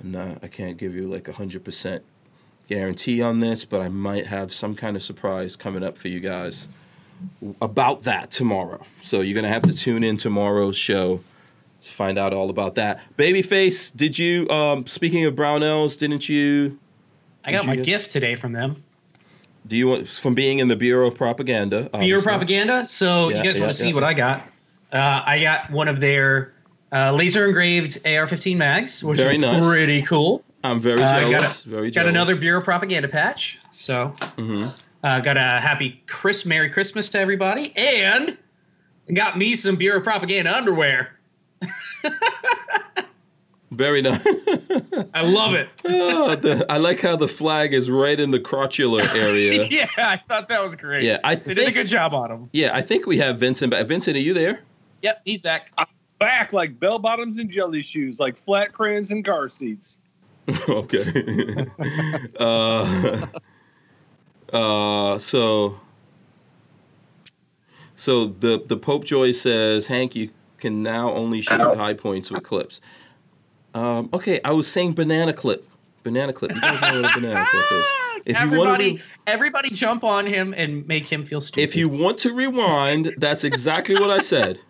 I'm 0.00 0.12
not, 0.12 0.38
I 0.42 0.48
can't 0.48 0.76
give 0.76 0.94
you 0.94 1.08
like 1.08 1.28
a 1.28 1.32
hundred 1.32 1.64
percent 1.64 2.04
guarantee 2.68 3.20
on 3.20 3.40
this, 3.40 3.64
but 3.64 3.80
I 3.80 3.88
might 3.88 4.26
have 4.26 4.52
some 4.52 4.74
kind 4.74 4.96
of 4.96 5.02
surprise 5.02 5.56
coming 5.56 5.82
up 5.82 5.98
for 5.98 6.08
you 6.08 6.20
guys 6.20 6.68
about 7.60 8.02
that 8.04 8.30
tomorrow. 8.30 8.82
So 9.02 9.20
you're 9.20 9.34
gonna 9.34 9.48
have 9.52 9.62
to 9.64 9.72
tune 9.72 10.02
in 10.04 10.16
tomorrow's 10.16 10.76
show 10.76 11.20
to 11.82 11.90
find 11.90 12.18
out 12.18 12.32
all 12.32 12.50
about 12.50 12.74
that. 12.76 13.00
Babyface, 13.16 13.94
did 13.94 14.18
you? 14.18 14.48
Um, 14.48 14.86
speaking 14.86 15.24
of 15.24 15.34
Brownells, 15.34 15.98
didn't 15.98 16.28
you? 16.28 16.78
I 17.44 17.52
got 17.52 17.66
my 17.66 17.76
gift 17.76 18.10
today 18.10 18.36
from 18.36 18.52
them. 18.52 18.82
Do 19.66 19.76
you 19.76 19.88
want 19.88 20.08
from 20.08 20.34
being 20.34 20.58
in 20.58 20.68
the 20.68 20.76
Bureau 20.76 21.06
of 21.08 21.14
Propaganda? 21.16 21.76
Bureau 21.82 21.90
obviously. 21.94 22.22
propaganda. 22.22 22.86
So 22.86 23.28
Yeah, 23.28 23.38
you 23.38 23.44
guys 23.44 23.56
yeah, 23.56 23.62
want 23.62 23.72
to 23.72 23.78
see 23.78 23.88
yeah. 23.88 23.94
what 23.94 24.04
I 24.04 24.14
got? 24.14 24.46
Uh, 24.92 25.22
I 25.26 25.40
got 25.40 25.70
one 25.70 25.88
of 25.88 26.00
their 26.00 26.52
uh, 26.92 27.12
laser 27.12 27.46
engraved 27.46 27.98
AR-15 28.06 28.56
mags, 28.56 29.02
which 29.02 29.18
Very 29.18 29.34
is 29.34 29.40
nice. 29.40 29.64
pretty 29.66 30.02
cool. 30.02 30.44
I'm 30.62 30.80
very 30.80 31.02
Uh, 31.02 31.18
jealous. 31.18 31.42
got, 31.42 31.66
a- 31.66 31.68
very 31.68 31.86
got 31.88 31.92
jealous. 31.94 32.08
another 32.10 32.36
Bureau 32.36 32.60
propaganda 32.62 33.08
patch. 33.08 33.58
So 33.70 34.14
Mhm. 34.36 34.72
Uh, 35.04 35.20
got 35.20 35.36
a 35.36 35.60
happy 35.60 36.02
Chris, 36.08 36.44
Merry 36.44 36.68
Christmas 36.70 37.08
to 37.10 37.20
everybody, 37.20 37.72
and 37.76 38.36
got 39.12 39.38
me 39.38 39.54
some 39.54 39.76
Bureau 39.76 40.00
propaganda 40.00 40.56
underwear. 40.56 41.16
Very 43.70 44.02
nice. 44.02 44.20
I 45.14 45.22
love 45.22 45.54
it. 45.54 45.68
Oh, 45.86 46.34
the, 46.36 46.64
I 46.70 46.78
like 46.78 47.00
how 47.00 47.16
the 47.16 47.28
flag 47.28 47.74
is 47.74 47.90
right 47.90 48.18
in 48.18 48.30
the 48.30 48.38
crotchular 48.40 49.02
area. 49.14 49.64
yeah, 49.70 49.86
I 49.98 50.16
thought 50.16 50.48
that 50.48 50.62
was 50.62 50.74
great. 50.74 51.02
Yeah, 51.04 51.18
I 51.22 51.34
they 51.34 51.54
did 51.54 51.58
a 51.58 51.64
think- 51.66 51.76
good 51.76 51.86
job 51.88 52.14
on 52.14 52.28
them. 52.30 52.50
Yeah, 52.52 52.70
I 52.74 52.82
think 52.82 53.06
we 53.06 53.18
have 53.18 53.38
Vincent 53.38 53.70
back. 53.70 53.86
Vincent, 53.86 54.16
are 54.16 54.20
you 54.20 54.32
there? 54.34 54.60
Yep, 55.02 55.22
he's 55.24 55.40
back. 55.42 55.70
I'm 55.78 55.86
Back 56.20 56.52
like 56.52 56.78
bell 56.80 56.98
bottoms 57.00 57.38
and 57.38 57.50
jelly 57.50 57.82
shoes, 57.82 58.18
like 58.20 58.38
flat 58.38 58.72
crayons 58.72 59.10
and 59.10 59.24
car 59.24 59.48
seats. 59.48 59.98
okay. 60.68 61.66
uh, 62.38 63.26
uh, 64.54 65.18
so, 65.18 65.80
so 67.96 68.26
the 68.26 68.62
the 68.66 68.76
Pope 68.76 69.04
Joy 69.04 69.32
says, 69.32 69.88
Hank, 69.88 70.14
you 70.14 70.30
can 70.58 70.82
now 70.82 71.12
only 71.12 71.42
shoot 71.42 71.76
high 71.76 71.94
points 71.94 72.30
with 72.30 72.42
clips. 72.42 72.80
Um, 73.74 74.08
okay, 74.12 74.40
I 74.44 74.52
was 74.52 74.68
saying 74.68 74.92
banana 74.92 75.32
clip. 75.32 75.68
Banana 76.04 76.32
clip. 76.32 76.54
You 76.54 76.60
guys 76.60 76.80
know 76.80 77.02
what 77.02 77.16
a 77.16 77.20
banana 77.20 77.46
clip 77.50 77.72
is. 77.72 77.86
If 78.26 78.40
you 78.40 78.48
want 78.48 78.70
everybody, 78.70 78.96
to, 78.96 79.02
everybody, 79.26 79.70
jump 79.70 80.02
on 80.02 80.24
him 80.24 80.54
and 80.56 80.88
make 80.88 81.12
him 81.12 81.26
feel 81.26 81.42
stupid. 81.42 81.62
if 81.62 81.76
you 81.76 81.90
want 81.90 82.16
to 82.20 82.32
rewind, 82.32 83.12
that's 83.18 83.44
exactly 83.44 83.96
what 83.96 84.08
I 84.08 84.20
said. 84.20 84.60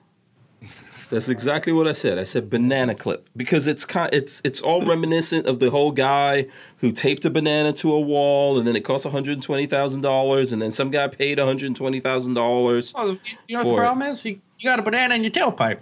That's 1.11 1.29
exactly 1.29 1.73
what 1.73 1.87
I 1.87 1.93
said. 1.93 2.19
I 2.19 2.25
said 2.25 2.49
banana 2.51 2.95
clip 2.95 3.29
because 3.37 3.67
it's 3.67 3.85
kind, 3.85 4.13
it's 4.13 4.41
it's 4.45 4.61
all 4.61 4.85
reminiscent 4.85 5.47
of 5.47 5.61
the 5.61 5.71
whole 5.71 5.93
guy 5.93 6.47
who 6.79 6.93
taped 6.93 7.25
a 7.25 7.31
banana 7.31 7.73
to 7.75 7.93
a 7.93 8.01
wall 8.01 8.59
and 8.59 8.67
then 8.67 8.75
it 8.75 8.81
cost 8.85 9.05
one 9.05 9.13
hundred 9.13 9.41
twenty 9.43 9.67
thousand 9.67 10.01
dollars 10.01 10.51
and 10.51 10.61
then 10.63 10.73
some 10.73 10.91
guy 10.91 11.07
paid 11.09 11.39
one 11.39 11.47
hundred 11.47 11.75
twenty 11.77 12.01
thousand 12.01 12.35
dollars. 12.35 12.93
Oh, 12.97 13.19
you 13.47 13.57
know 13.57 13.65
what 13.65 13.71
the 13.71 13.77
problem 13.77 14.09
is? 14.11 14.25
You, 14.25 14.41
you 14.59 14.69
got 14.69 14.79
a 14.79 14.83
banana 14.83 15.15
in 15.15 15.23
your 15.23 15.31
tailpipe. 15.31 15.81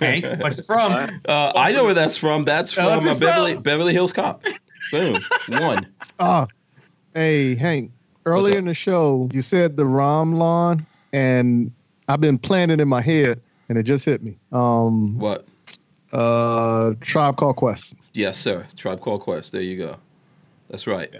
Hank, 0.00 0.24
what's 0.40 0.58
it 0.58 0.64
from? 0.66 0.92
Uh, 1.28 1.52
I 1.56 1.72
know 1.72 1.84
where 1.84 1.94
that's 1.94 2.16
from. 2.16 2.44
That's 2.44 2.76
Oh, 2.78 2.82
from 2.82 3.06
what's 3.06 3.06
uh, 3.22 3.26
Beverly 3.26 3.54
from? 3.54 3.62
Beverly 3.64 3.92
Hills 3.92 4.12
Cop. 4.12 4.44
Boom, 4.92 5.20
one. 5.48 5.86
Ah, 6.20 6.46
hey 7.14 7.54
Hank. 7.56 7.90
Earlier 8.24 8.58
in 8.58 8.66
the 8.66 8.74
show, 8.74 9.28
you 9.32 9.42
said 9.42 9.76
the 9.76 9.86
Rom 9.86 10.34
lawn, 10.34 10.86
and 11.12 11.72
I've 12.08 12.20
been 12.20 12.38
playing 12.38 12.70
it 12.70 12.80
in 12.80 12.86
my 12.88 13.00
head, 13.00 13.40
and 13.68 13.78
it 13.78 13.82
just 13.84 14.04
hit 14.04 14.22
me. 14.22 14.36
Um, 14.52 15.18
What? 15.18 15.46
uh, 16.12 16.94
Tribe 17.00 17.36
Called 17.36 17.56
Quest. 17.56 17.94
Yes, 18.14 18.38
sir. 18.38 18.66
Tribe 18.76 19.00
Called 19.00 19.20
Quest. 19.22 19.52
There 19.52 19.60
you 19.60 19.76
go. 19.76 19.96
That's 20.70 20.86
right. 20.86 21.12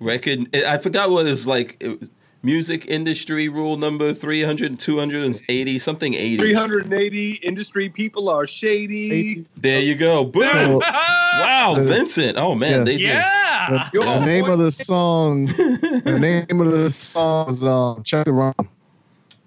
Record. 0.00 0.54
I 0.54 0.78
forgot 0.78 1.10
what 1.10 1.26
is 1.26 1.46
like. 1.46 1.76
It, 1.80 2.08
music 2.40 2.86
industry 2.86 3.48
rule 3.48 3.76
number 3.76 4.14
300, 4.14 4.78
280, 4.78 5.78
something 5.80 6.14
80. 6.14 6.36
380 6.36 7.32
industry 7.42 7.88
people 7.88 8.28
are 8.28 8.46
shady. 8.46 9.44
There 9.56 9.80
you 9.80 9.96
go. 9.96 10.24
Boom. 10.24 10.78
Wow, 10.78 11.74
Uh, 11.76 11.82
Vincent. 11.84 12.38
Oh 12.38 12.54
man, 12.54 12.70
yeah. 12.78 12.84
they 12.84 12.96
did. 12.96 13.00
yeah. 13.06 13.88
The, 13.92 14.00
the 14.00 14.24
name 14.24 14.44
of 14.44 14.60
the 14.60 14.70
song, 14.70 15.46
the 15.46 16.16
name 16.18 16.60
of 16.60 16.70
the 16.70 16.90
song 16.90 17.50
is 17.50 17.62
um, 17.64 18.02
Check 18.04 18.24
the 18.26 18.32
Rhyme. 18.32 18.54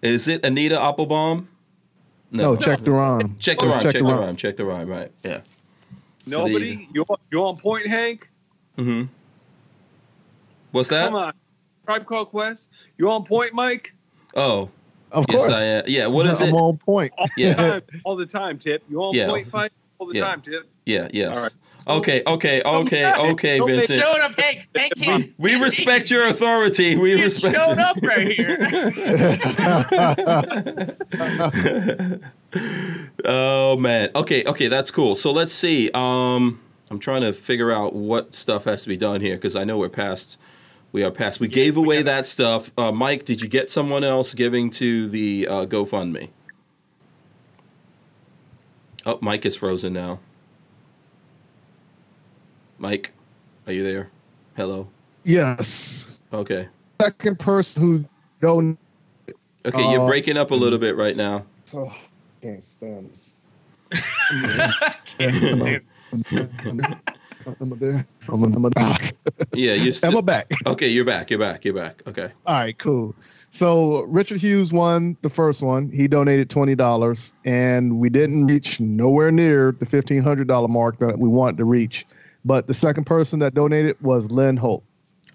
Is 0.01 0.27
it 0.27 0.41
Bonita 0.41 0.75
Applebum? 0.75 1.47
No, 2.31 2.55
Check 2.55 2.79
the 2.83 2.91
Rhyme. 2.91 3.35
Check 3.39 3.59
the 3.59 3.65
Just 3.65 3.75
rhyme. 3.75 3.83
Check, 3.83 3.93
the 3.93 4.03
rhyme. 4.03 4.35
Check 4.37 4.57
the 4.57 4.65
rhyme. 4.65 4.87
Right. 4.87 5.11
Yeah. 5.23 5.41
So 6.27 6.45
you 6.45 6.53
Nobody, 6.53 6.87
you 6.93 7.05
you 7.31 7.43
on 7.43 7.57
point, 7.57 7.87
Hank? 7.87 8.29
Mm-hmm. 8.77 9.11
What's 10.71 10.89
that? 10.89 11.05
Come 11.05 11.15
on. 11.15 11.33
Tribe 11.85 12.05
Called 12.05 12.29
Quest. 12.29 12.69
You 12.97 13.11
on 13.11 13.25
point, 13.25 13.53
Mike? 13.53 13.93
Oh, 14.35 14.69
Of 15.11 15.25
yes, 15.29 15.41
course. 15.41 15.53
I 15.53 15.63
am. 15.63 15.83
Yeah. 15.87 16.07
What 16.07 16.25
is 16.27 16.39
I'm 16.41 16.49
it? 16.49 16.53
on 16.53 16.77
point. 16.77 17.11
All 17.17 17.27
Yeah. 17.35 17.53
the 17.53 17.55
time. 17.55 17.81
All 18.05 18.15
the 18.15 18.25
time, 18.25 18.57
Tip. 18.59 18.83
You 18.89 19.03
on 19.03 19.13
Yeah. 19.13 19.27
point, 19.27 19.49
Phife? 19.49 19.69
All 19.99 20.07
the 20.07 20.15
Yeah. 20.15 20.25
time, 20.25 20.41
Tip. 20.41 20.69
Yeah. 20.85 21.09
Yes. 21.11 21.35
All 21.35 21.43
right. 21.43 21.53
Okay. 21.87 22.21
Okay. 22.27 22.61
Okay. 22.63 23.11
Okay, 23.11 23.57
Don't 23.57 23.67
make 23.67 23.79
Vincent. 23.79 23.99
Showing 24.01 24.21
up, 24.21 24.39
Hank. 24.39 24.67
Hank 24.75 24.93
We, 25.37 25.55
we 25.55 25.61
respect 25.61 26.11
your 26.11 26.27
authority. 26.27 26.95
We 26.95 27.15
He 27.15 27.23
respect. 27.23 27.55
showed 27.55 27.75
your- 27.77 27.85
up 27.85 27.97
right 28.03 28.27
here. 28.27 28.57
oh 33.25 33.77
man. 33.77 34.09
Okay, 34.15 34.43
okay, 34.45 34.67
that's 34.67 34.91
cool. 34.91 35.15
So 35.15 35.31
let's 35.31 35.53
see. 35.53 35.89
Um 35.93 36.59
I'm 36.89 36.99
trying 36.99 37.21
to 37.21 37.31
figure 37.33 37.71
out 37.71 37.95
what 37.95 38.35
stuff 38.35 38.65
has 38.65 38.83
to 38.83 38.89
be 38.89 38.97
done 38.97 39.21
here 39.21 39.35
because 39.35 39.55
I 39.55 39.63
know 39.63 39.77
we're 39.77 39.89
past 39.89 40.37
we 40.91 41.03
are 41.03 41.11
past. 41.11 41.39
We 41.39 41.47
gave 41.47 41.77
away 41.77 42.03
that 42.03 42.27
stuff. 42.27 42.69
Uh, 42.77 42.91
Mike, 42.91 43.23
did 43.23 43.41
you 43.41 43.47
get 43.47 43.71
someone 43.71 44.03
else 44.03 44.33
giving 44.33 44.69
to 44.71 45.07
the 45.07 45.47
uh, 45.47 45.65
GoFundMe? 45.65 46.31
Oh, 49.05 49.17
Mike 49.21 49.45
is 49.45 49.55
frozen 49.55 49.93
now. 49.93 50.19
Mike, 52.81 53.11
are 53.67 53.73
you 53.73 53.83
there? 53.83 54.09
Hello. 54.55 54.87
yes. 55.23 56.19
Okay. 56.33 56.67
Second 56.99 57.37
person 57.37 57.79
who 57.81 58.03
don't. 58.41 58.75
Okay, 59.63 59.91
you're 59.91 60.01
Uh, 60.01 60.07
breaking 60.07 60.35
up 60.35 60.49
a 60.49 60.55
little 60.55 60.79
bit 60.79 60.97
right 60.97 61.15
now. 61.15 61.45
Oh, 61.75 61.93
can't 62.41 62.65
stand 62.65 63.11
this. 63.11 63.35
I'm 64.31 64.71
there. 67.79 68.07
I'm, 68.27 68.43
I'm 68.43 68.69
back. 68.71 69.15
Yeah, 69.53 69.73
you're 69.73 69.93
still 69.93 70.23
back? 70.23 70.49
Okay, 70.65 70.87
you're 70.87 71.05
back. 71.05 71.29
You're 71.29 71.37
back. 71.39 71.63
You're 71.63 71.75
back. 71.75 72.01
Okay. 72.07 72.31
All 72.47 72.55
right, 72.55 72.75
cool. 72.79 73.13
So 73.51 74.01
Richard 74.03 74.39
Hughes 74.41 74.71
won 74.71 75.15
the 75.21 75.29
first 75.29 75.61
one. 75.61 75.91
He 75.91 76.07
donated 76.07 76.49
twenty 76.49 76.73
dollars, 76.73 77.31
and 77.45 77.99
we 77.99 78.09
didn't 78.09 78.47
reach 78.47 78.79
nowhere 78.79 79.29
near 79.29 79.75
the 79.79 79.85
fifteen 79.85 80.23
hundred 80.23 80.47
dollar 80.47 80.67
mark 80.67 80.97
that 80.99 81.19
we 81.19 81.29
wanted 81.29 81.57
to 81.57 81.65
reach. 81.65 82.07
But 82.45 82.67
the 82.67 82.73
second 82.73 83.05
person 83.05 83.39
that 83.39 83.53
donated 83.53 84.01
was 84.01 84.29
Lynn 84.31 84.57
Hope. 84.57 84.83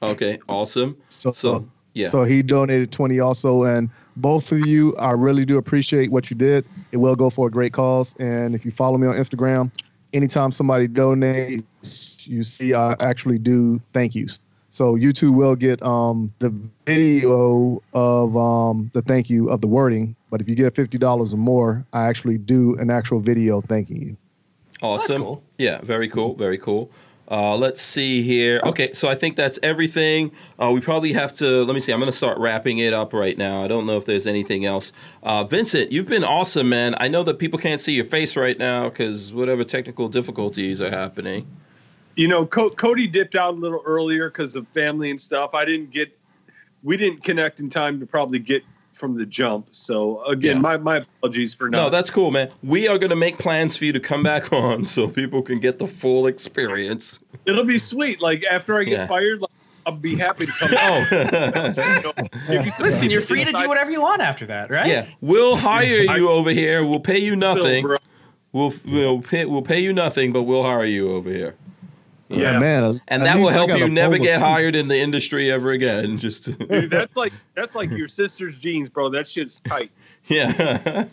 Okay, 0.03 0.39
awesome. 0.49 0.97
So, 1.09 1.33
So, 1.33 1.69
yeah. 1.95 2.11
So 2.11 2.25
he 2.25 2.43
donated 2.43 2.93
20 2.93 3.21
also. 3.21 3.63
And 3.63 3.89
both 4.17 4.53
of 4.53 4.61
you, 4.67 4.95
I 4.97 5.13
really 5.13 5.47
do 5.47 5.57
appreciate 5.57 6.11
what 6.11 6.29
you 6.29 6.37
did. 6.37 6.67
It 6.93 6.99
will 6.99 7.17
go 7.17 7.31
for 7.31 7.47
a 7.47 7.51
great 7.51 7.73
cause. 7.73 8.15
And 8.19 8.55
if 8.55 8.67
you 8.67 8.71
follow 8.71 8.99
me 8.99 9.07
on 9.07 9.15
Instagram, 9.15 9.71
anytime 10.13 10.53
somebody 10.53 10.89
donates, 10.89 12.27
you 12.27 12.43
see 12.45 12.75
I 12.75 12.97
actually 13.01 13.39
do 13.39 13.81
thank 13.95 14.15
yous. 14.15 14.41
So 14.73 14.95
you 14.95 15.11
two 15.15 15.33
will 15.33 15.57
get 15.57 15.83
um, 15.83 16.35
the 16.39 16.53
video 16.85 17.83
of 17.95 18.37
um, 18.37 18.91
the 18.93 19.01
thank 19.01 19.31
you 19.31 19.49
of 19.49 19.63
the 19.63 19.67
wording. 19.67 20.15
But 20.31 20.43
if 20.43 20.51
you 20.51 20.55
get 20.55 20.75
$50 20.75 21.33
or 21.33 21.37
more, 21.39 21.87
I 21.95 22.03
actually 22.09 22.37
do 22.37 22.77
an 22.79 22.91
actual 22.91 23.21
video 23.21 23.63
thanking 23.63 24.03
you. 24.03 24.19
Awesome. 24.83 25.23
cool. 25.23 25.43
Yeah, 25.59 25.81
very 25.83 26.09
cool. 26.09 26.35
Very 26.35 26.59
cool. 26.59 26.91
Uh, 27.29 27.57
let's 27.57 27.81
see 27.81 28.23
here. 28.23 28.61
Okay, 28.63 28.93
so 28.93 29.09
I 29.09 29.17
think 29.17 29.35
that's 29.35 29.59
everything. 29.63 30.31
Uh, 30.63 30.71
we 30.71 30.81
probably 30.81 31.13
have 31.13 31.35
to. 31.37 31.65
Let 31.65 31.75
me 31.75 31.81
see. 31.81 31.93
I'm 31.93 31.99
going 31.99 32.11
to 32.11 32.17
start 32.17 32.39
wrapping 32.39 32.79
it 32.79 32.93
up 32.93 33.13
right 33.13 33.37
now. 33.37 33.65
I 33.65 33.67
don't 33.67 33.85
know 33.85 33.97
if 33.97 34.05
there's 34.05 34.27
anything 34.27 34.65
else. 34.65 34.93
Uh, 35.25 35.43
Vincent, 35.43 35.91
you've 35.91 36.07
been 36.07 36.23
awesome, 36.23 36.69
man. 36.69 36.95
I 36.99 37.09
know 37.09 37.25
that 37.25 37.39
people 37.39 37.59
can't 37.59 37.81
see 37.81 37.95
your 37.95 38.05
face 38.05 38.37
right 38.37 38.57
now 38.57 38.89
because 38.89 39.33
whatever 39.33 39.65
technical 39.65 40.09
difficulties 40.09 40.81
are 40.81 40.91
happening. 40.91 41.49
You 42.15 42.29
know, 42.29 42.47
Co- 42.47 42.71
Cody 42.71 43.09
dipped 43.09 43.35
out 43.35 43.55
a 43.55 43.57
little 43.57 43.83
earlier 43.85 44.29
because 44.31 44.55
of 44.55 44.69
family 44.69 45.11
and 45.11 45.21
stuff. 45.21 45.53
I 45.53 45.65
didn't 45.65 45.91
get, 45.91 46.17
we 46.85 46.97
didn't 46.97 47.25
connect 47.25 47.59
in 47.59 47.69
time 47.69 47.99
to 48.01 48.07
probably 48.07 48.39
get 48.39 48.63
from 48.97 49.17
the 49.17 49.27
jump. 49.27 49.69
So 49.73 50.25
again, 50.25 50.57
Yeah. 50.57 50.63
my, 50.63 50.77
my 50.79 50.97
apologies 50.97 51.55
for 51.55 51.69
not. 51.69 51.79
No, 51.79 51.91
that's 51.91 52.11
cool, 52.11 52.31
man. 52.31 52.51
We 52.63 52.89
are 52.89 52.99
going 52.99 53.11
to 53.11 53.17
make 53.17 53.39
plans 53.39 53.77
for 53.77 53.85
you 53.85 53.93
to 53.93 54.01
come 54.01 54.23
back 54.23 54.53
on 54.53 54.85
so 54.85 55.07
people 55.09 55.43
can 55.43 55.61
get 55.61 55.79
the 55.79 55.87
full 55.87 56.27
experience. 56.27 57.21
It'll 57.45 57.65
be 57.65 57.79
sweet. 57.79 58.21
Like 58.21 58.45
after 58.47 58.77
I 58.79 58.85
get 58.85 58.93
Yeah. 58.93 59.07
fired, 59.07 59.41
like, 59.41 59.51
I'll 59.87 59.93
be 59.93 60.17
happy 60.17 60.47
to 60.47 60.53
come. 60.53 60.71
back. 60.73 61.13
Oh, 61.13 61.17
You 61.17 62.03
know, 62.03 62.13
give 62.49 62.67
you 62.67 62.73
Listen, 62.81 63.09
you're 63.09 63.21
free 63.21 63.45
to 63.45 63.53
do 63.53 63.69
whatever 63.69 63.91
you 63.93 64.01
want 64.01 64.21
after 64.21 64.45
that, 64.47 64.69
right? 64.71 64.87
yeah. 64.87 65.07
We'll 65.21 65.57
hire 65.57 65.85
you 66.17 66.29
over 66.29 66.51
here. 66.51 66.85
We'll 66.85 66.99
pay 66.99 67.19
you 67.19 67.37
nothing. 67.37 67.87
We'll 68.53 68.73
we'll 68.85 69.21
pay, 69.23 69.45
we'll 69.45 69.63
pay 69.63 69.79
you 69.81 69.93
nothing, 69.93 70.33
but 70.33 70.43
we'll 70.43 70.63
hire 70.65 70.85
you 70.85 71.13
over 71.13 71.31
here. 71.31 71.55
Yeah. 72.29 72.59
man. 72.59 73.01
And 73.09 73.23
at 73.23 73.27
that 73.27 73.39
will 73.39 73.51
help 73.51 73.71
you 73.71 73.89
never 73.89 74.19
get 74.19 74.41
soup. 74.41 74.49
hired 74.49 74.75
in 74.75 74.89
the 74.89 74.97
industry 74.97 75.51
ever 75.53 75.71
again. 75.71 76.19
Just 76.19 76.59
Dude, 76.59 76.91
that's 76.91 77.17
like 77.17 77.33
that's 77.55 77.75
like 77.75 77.91
your 77.91 78.09
sister's 78.09 78.59
jeans, 78.59 78.89
bro. 78.89 79.09
That 79.11 79.29
shit's 79.29 79.61
tight. 79.61 79.93
yeah. 80.27 81.05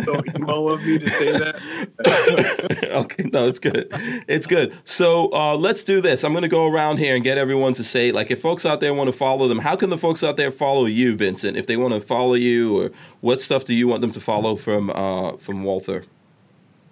So 0.00 0.20
emo 0.36 0.68
of 0.68 0.84
me 0.84 0.98
to 0.98 1.08
say 1.10 1.30
that. 1.30 2.88
okay, 2.90 3.30
no, 3.32 3.46
it's 3.46 3.60
good. 3.60 3.86
It's 4.26 4.48
good. 4.48 4.76
So 4.84 5.32
uh, 5.32 5.54
let's 5.56 5.84
do 5.84 6.00
this. 6.00 6.24
I'm 6.24 6.32
going 6.32 6.42
to 6.42 6.48
go 6.48 6.66
around 6.66 6.96
here 6.98 7.14
and 7.14 7.22
get 7.22 7.38
everyone 7.38 7.72
to 7.74 7.84
say, 7.84 8.10
like, 8.10 8.32
if 8.32 8.40
folks 8.40 8.66
out 8.66 8.80
there 8.80 8.92
want 8.94 9.06
to 9.08 9.16
follow 9.16 9.46
them, 9.46 9.60
how 9.60 9.76
can 9.76 9.90
the 9.90 9.98
folks 9.98 10.24
out 10.24 10.36
there 10.38 10.50
follow 10.50 10.86
you, 10.86 11.14
Vincent? 11.14 11.56
If 11.56 11.68
they 11.68 11.76
want 11.76 11.94
to 11.94 12.00
follow 12.00 12.34
you, 12.34 12.80
or 12.80 12.90
what 13.20 13.40
stuff 13.40 13.64
do 13.64 13.74
you 13.74 13.86
want 13.86 14.00
them 14.00 14.10
to 14.10 14.20
follow 14.20 14.56
from 14.56 14.90
uh, 14.90 15.36
from 15.36 15.62
Walther? 15.62 16.04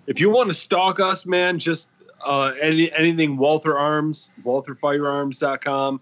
If 0.06 0.20
you 0.20 0.30
want 0.30 0.50
to 0.50 0.54
stalk 0.54 1.00
us, 1.00 1.26
man, 1.26 1.58
just 1.58 1.88
uh, 2.24 2.52
any, 2.60 2.92
anything 2.92 3.36
Walther 3.36 3.78
Arms, 3.78 4.30
WaltherFirearms.com. 4.44 6.00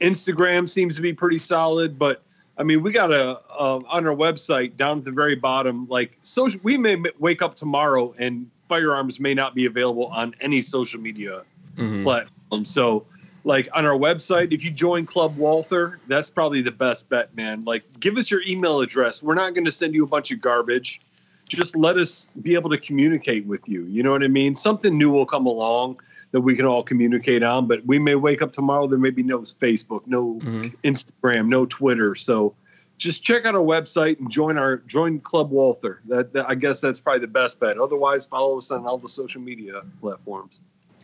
Instagram 0.00 0.68
seems 0.68 0.96
to 0.96 1.02
be 1.02 1.12
pretty 1.12 1.38
solid, 1.38 1.98
but 1.98 2.22
I 2.56 2.62
mean, 2.62 2.82
we 2.82 2.92
got 2.92 3.12
a 3.12 3.40
uh, 3.50 3.80
on 3.88 4.06
our 4.06 4.14
website 4.14 4.76
down 4.76 4.98
at 4.98 5.04
the 5.04 5.10
very 5.12 5.34
bottom. 5.34 5.86
Like, 5.88 6.18
social, 6.22 6.60
we 6.62 6.76
may 6.78 7.02
wake 7.18 7.42
up 7.42 7.54
tomorrow 7.56 8.14
and 8.18 8.48
firearms 8.68 9.18
may 9.18 9.34
not 9.34 9.54
be 9.54 9.66
available 9.66 10.06
on 10.06 10.34
any 10.40 10.60
social 10.60 11.00
media 11.00 11.42
Mhm. 11.76 12.04
platform. 12.04 12.64
So, 12.64 13.06
like 13.44 13.68
on 13.74 13.84
our 13.84 13.96
website, 13.98 14.52
if 14.52 14.64
you 14.64 14.70
join 14.70 15.04
Club 15.04 15.36
Walther, 15.36 15.98
that's 16.06 16.30
probably 16.30 16.62
the 16.62 16.70
best 16.70 17.08
bet, 17.08 17.34
man. 17.36 17.64
Like, 17.64 17.82
give 18.00 18.16
us 18.16 18.30
your 18.30 18.40
email 18.46 18.80
address. 18.80 19.22
We're 19.22 19.34
not 19.34 19.54
going 19.54 19.64
to 19.64 19.72
send 19.72 19.94
you 19.94 20.04
a 20.04 20.06
bunch 20.06 20.30
of 20.30 20.40
garbage. 20.40 21.00
Just 21.48 21.76
let 21.76 21.96
us 21.96 22.28
be 22.40 22.54
able 22.54 22.70
to 22.70 22.78
communicate 22.78 23.46
with 23.46 23.68
you. 23.68 23.84
You 23.84 24.02
know 24.02 24.12
what 24.12 24.22
I 24.22 24.28
mean? 24.28 24.54
Something 24.54 24.96
new 24.96 25.10
will 25.10 25.26
come 25.26 25.46
along 25.46 25.98
that 26.32 26.40
we 26.40 26.56
can 26.56 26.66
all 26.66 26.82
communicate 26.82 27.42
on. 27.42 27.68
But 27.68 27.86
we 27.86 27.98
may 27.98 28.14
wake 28.14 28.42
up 28.42 28.52
tomorrow. 28.52 28.86
There 28.86 28.98
may 28.98 29.10
be 29.10 29.22
no 29.22 29.40
Facebook, 29.40 30.06
no 30.06 30.40
Mhm. 30.42 30.74
Instagram, 30.82 31.48
no 31.48 31.66
Twitter. 31.66 32.14
So 32.14 32.54
just 32.96 33.22
check 33.22 33.44
out 33.44 33.54
our 33.54 33.62
website 33.62 34.18
and 34.20 34.30
join 34.30 34.56
our 34.56 34.78
join 34.78 35.20
Club 35.20 35.50
Walther. 35.50 36.00
That, 36.08 36.32
that 36.32 36.46
I 36.48 36.54
guess 36.54 36.80
that's 36.80 37.00
probably 37.00 37.20
the 37.20 37.28
best 37.28 37.60
bet. 37.60 37.78
Otherwise, 37.78 38.26
follow 38.26 38.58
us 38.58 38.70
on 38.70 38.86
all 38.86 38.98
the 38.98 39.08
social 39.08 39.40
media 39.40 39.82
platforms. 40.00 40.60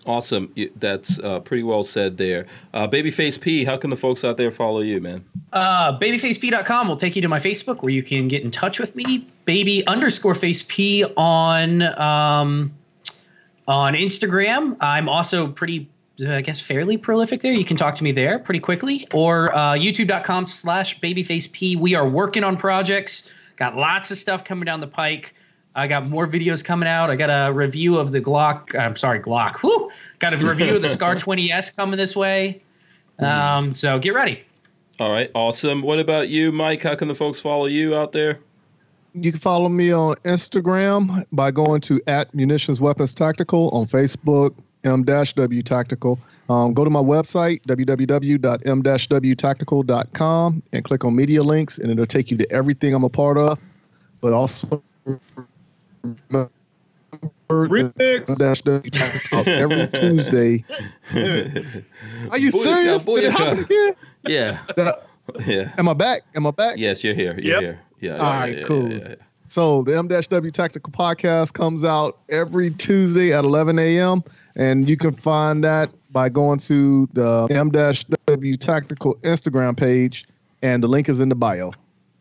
Awesome. 0.06 0.52
That's 0.76 1.18
uh, 1.18 1.40
pretty 1.40 1.62
well 1.62 1.82
said 1.82 2.16
there. 2.16 2.46
Uh, 2.72 2.88
Babyface 2.88 3.40
P, 3.40 3.64
how 3.64 3.76
can 3.76 3.90
the 3.90 3.96
folks 3.96 4.24
out 4.24 4.36
there 4.36 4.50
follow 4.50 4.80
you, 4.80 5.00
man? 5.00 5.24
Uh, 5.52 5.98
babyfaceP.com 5.98 6.88
will 6.88 6.96
take 6.96 7.16
you 7.16 7.22
to 7.22 7.28
my 7.28 7.38
Facebook 7.38 7.82
where 7.82 7.92
you 7.92 8.02
can 8.02 8.28
get 8.28 8.42
in 8.42 8.50
touch 8.50 8.78
with 8.78 8.96
me. 8.96 9.26
Baby 9.44 9.86
underscore 9.86 10.34
face 10.34 10.64
P 10.66 11.04
on 11.16 11.82
um, 11.82 12.72
on 13.68 13.94
Instagram. 13.94 14.76
I'm 14.80 15.08
also 15.08 15.48
pretty, 15.48 15.88
uh, 16.24 16.34
I 16.34 16.40
guess, 16.40 16.60
fairly 16.60 16.96
prolific 16.96 17.42
there. 17.42 17.52
You 17.52 17.64
can 17.64 17.76
talk 17.76 17.94
to 17.96 18.04
me 18.04 18.12
there 18.12 18.38
pretty 18.38 18.60
quickly. 18.60 19.06
Or 19.12 19.54
uh, 19.54 19.74
YouTube.com 19.74 20.46
slash 20.46 20.98
babyfaceP. 21.00 21.76
We 21.76 21.94
are 21.94 22.08
working 22.08 22.42
on 22.42 22.56
projects. 22.56 23.30
Got 23.56 23.76
lots 23.76 24.10
of 24.10 24.16
stuff 24.16 24.44
coming 24.44 24.64
down 24.64 24.80
the 24.80 24.86
pike. 24.86 25.34
I 25.74 25.86
got 25.86 26.08
more 26.08 26.26
videos 26.26 26.64
coming 26.64 26.88
out. 26.88 27.10
I 27.10 27.16
got 27.16 27.28
a 27.28 27.52
review 27.52 27.98
of 27.98 28.12
the 28.12 28.20
Glock. 28.20 28.78
I'm 28.78 28.96
sorry, 28.96 29.20
Glock. 29.20 29.58
Whew. 29.58 29.90
Got 30.18 30.34
a 30.34 30.38
review 30.46 30.76
of 30.76 30.82
the 30.82 30.90
Scar 30.90 31.14
20S 31.14 31.76
coming 31.76 31.96
this 31.96 32.16
way. 32.16 32.62
Um, 33.18 33.74
so 33.74 33.98
get 33.98 34.14
ready. 34.14 34.42
All 34.98 35.10
right, 35.10 35.30
awesome. 35.34 35.82
What 35.82 35.98
about 35.98 36.28
you, 36.28 36.52
Mike? 36.52 36.82
How 36.82 36.94
can 36.94 37.08
the 37.08 37.14
folks 37.14 37.40
follow 37.40 37.66
you 37.66 37.96
out 37.96 38.12
there? 38.12 38.40
You 39.14 39.32
can 39.32 39.40
follow 39.40 39.68
me 39.68 39.92
on 39.92 40.14
Instagram 40.24 41.24
by 41.32 41.50
going 41.50 41.80
to 41.82 42.00
at 42.06 42.34
Munitions 42.34 42.80
Weapons 42.80 43.14
Tactical 43.14 43.68
on 43.70 43.86
Facebook, 43.86 44.54
M-W 44.84 45.62
Tactical. 45.62 46.18
Um, 46.48 46.72
go 46.74 46.84
to 46.84 46.90
my 46.90 47.00
website, 47.00 47.62
www.m-wtactical.com, 47.66 50.62
and 50.72 50.84
click 50.84 51.04
on 51.04 51.16
media 51.16 51.42
links, 51.42 51.78
and 51.78 51.90
it'll 51.90 52.06
take 52.06 52.30
you 52.30 52.36
to 52.36 52.52
everything 52.52 52.92
I'm 52.92 53.04
a 53.04 53.08
part 53.08 53.38
of. 53.38 53.58
But 54.20 54.32
also, 54.32 54.82
Remix. 57.48 58.30
M-W 58.30 58.90
Tactical 58.90 59.48
every 59.48 59.86
Tuesday. 60.00 60.64
Are 62.30 62.38
you 62.38 62.50
Booyaka, 62.50 62.62
serious? 62.62 63.04
Did 63.04 63.24
it 63.24 63.32
happen 63.32 63.58
booyaka. 63.58 63.64
again? 63.64 63.94
yeah, 64.28 64.58
That- 64.76 65.06
yeah. 65.46 65.72
Am 65.78 65.88
I 65.88 65.94
back? 65.94 66.22
Am 66.34 66.46
I 66.46 66.50
back? 66.50 66.76
Yes, 66.76 67.04
you're 67.04 67.14
here. 67.14 67.34
You're 67.34 67.54
Yep. 67.54 67.60
here. 67.62 67.80
Yeah. 68.00 68.16
All 68.16 68.18
yeah, 68.18 68.40
right, 68.40 68.58
yeah, 68.58 68.64
cool. 68.64 68.90
yeah, 68.90 68.98
yeah, 68.98 69.08
yeah. 69.10 69.14
So 69.48 69.82
the 69.82 69.96
M-W 69.98 70.50
Tactical 70.52 70.92
Podcast 70.92 71.52
comes 71.54 71.84
out 71.84 72.18
every 72.28 72.70
Tuesday 72.70 73.32
at 73.32 73.44
11 73.44 73.78
a.m. 73.78 74.22
And 74.56 74.88
you 74.88 74.96
can 74.96 75.12
find 75.14 75.62
that 75.64 75.90
by 76.12 76.28
going 76.28 76.58
to 76.60 77.08
the 77.12 77.46
M-W 77.50 78.56
Tactical 78.56 79.14
Instagram 79.22 79.76
page, 79.76 80.26
and 80.62 80.82
the 80.82 80.88
link 80.88 81.08
is 81.08 81.20
in 81.20 81.28
the 81.28 81.34
bio. 81.34 81.72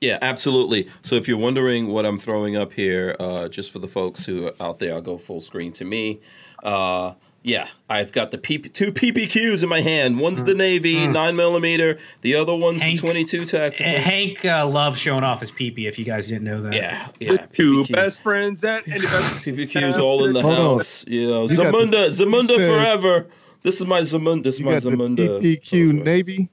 Yeah, 0.01 0.17
absolutely. 0.21 0.88
So 1.01 1.15
if 1.15 1.27
you're 1.27 1.38
wondering 1.38 1.88
what 1.88 2.05
I'm 2.05 2.19
throwing 2.19 2.55
up 2.55 2.71
here, 2.73 3.15
uh, 3.19 3.47
just 3.49 3.71
for 3.71 3.80
the 3.80 3.88
folks 3.88 4.23
who 4.26 4.47
are 4.47 4.53
out 4.61 4.80
there, 4.80 4.93
I'll 4.93 5.01
go 5.01 5.17
full 5.17 5.41
screen 5.41 5.71
to 5.73 5.84
me. 5.85 6.19
Uh, 6.63 7.13
yeah, 7.41 7.67
I've 7.89 8.11
got 8.11 8.31
the 8.31 8.38
PP, 8.38 8.71
two 8.73 8.91
PPQs 8.91 9.63
in 9.63 9.69
my 9.69 9.80
hand. 9.81 10.19
One's 10.19 10.43
the 10.43 10.53
Navy 10.53 11.07
nine 11.07 11.35
millimeter. 11.38 11.97
The 12.21 12.35
other 12.35 12.53
one's 12.55 12.81
Hank- 12.81 12.97
the 12.97 13.01
22 13.07 13.45
tactical. 13.45 13.93
Uh, 13.95 13.99
Hank 13.99 14.43
uh, 14.45 14.67
loves 14.67 14.99
showing 14.99 15.23
off 15.23 15.39
his 15.39 15.51
PP. 15.51 15.88
If 15.88 15.97
you 15.97 16.03
guys 16.05 16.27
didn't 16.27 16.43
know 16.43 16.61
that. 16.61 16.73
yeah, 16.73 17.07
yeah. 17.19 17.45
Two 17.53 17.84
PPQ. 17.85 17.93
best 17.95 18.21
friends 18.23 18.63
at 18.65 18.85
and 18.88 19.01
the 19.01 19.07
best 19.07 19.35
PPQ's 19.45 19.97
all 19.97 20.26
in 20.26 20.34
the 20.34 20.41
Hold 20.41 20.53
on. 20.59 20.77
house. 20.77 21.05
You 21.07 21.27
know, 21.30 21.43
You 21.47 21.55
got 21.57 21.71
the- 21.71 21.77
Zamunda, 21.77 22.05
Zamunda 22.07 22.47
said- 22.57 22.71
forever. 22.73 23.27
This 23.63 23.80
is 23.81 23.85
my 23.88 24.01
Zamunda. 24.01 24.43
This 24.43 24.55
is 24.55 24.61
my 24.61 24.73
got 24.73 24.84
the 24.84 24.89
Zamunda. 24.91 25.41
PPQ 25.41 25.89
Okay. 25.89 26.03
Navy. 26.03 26.49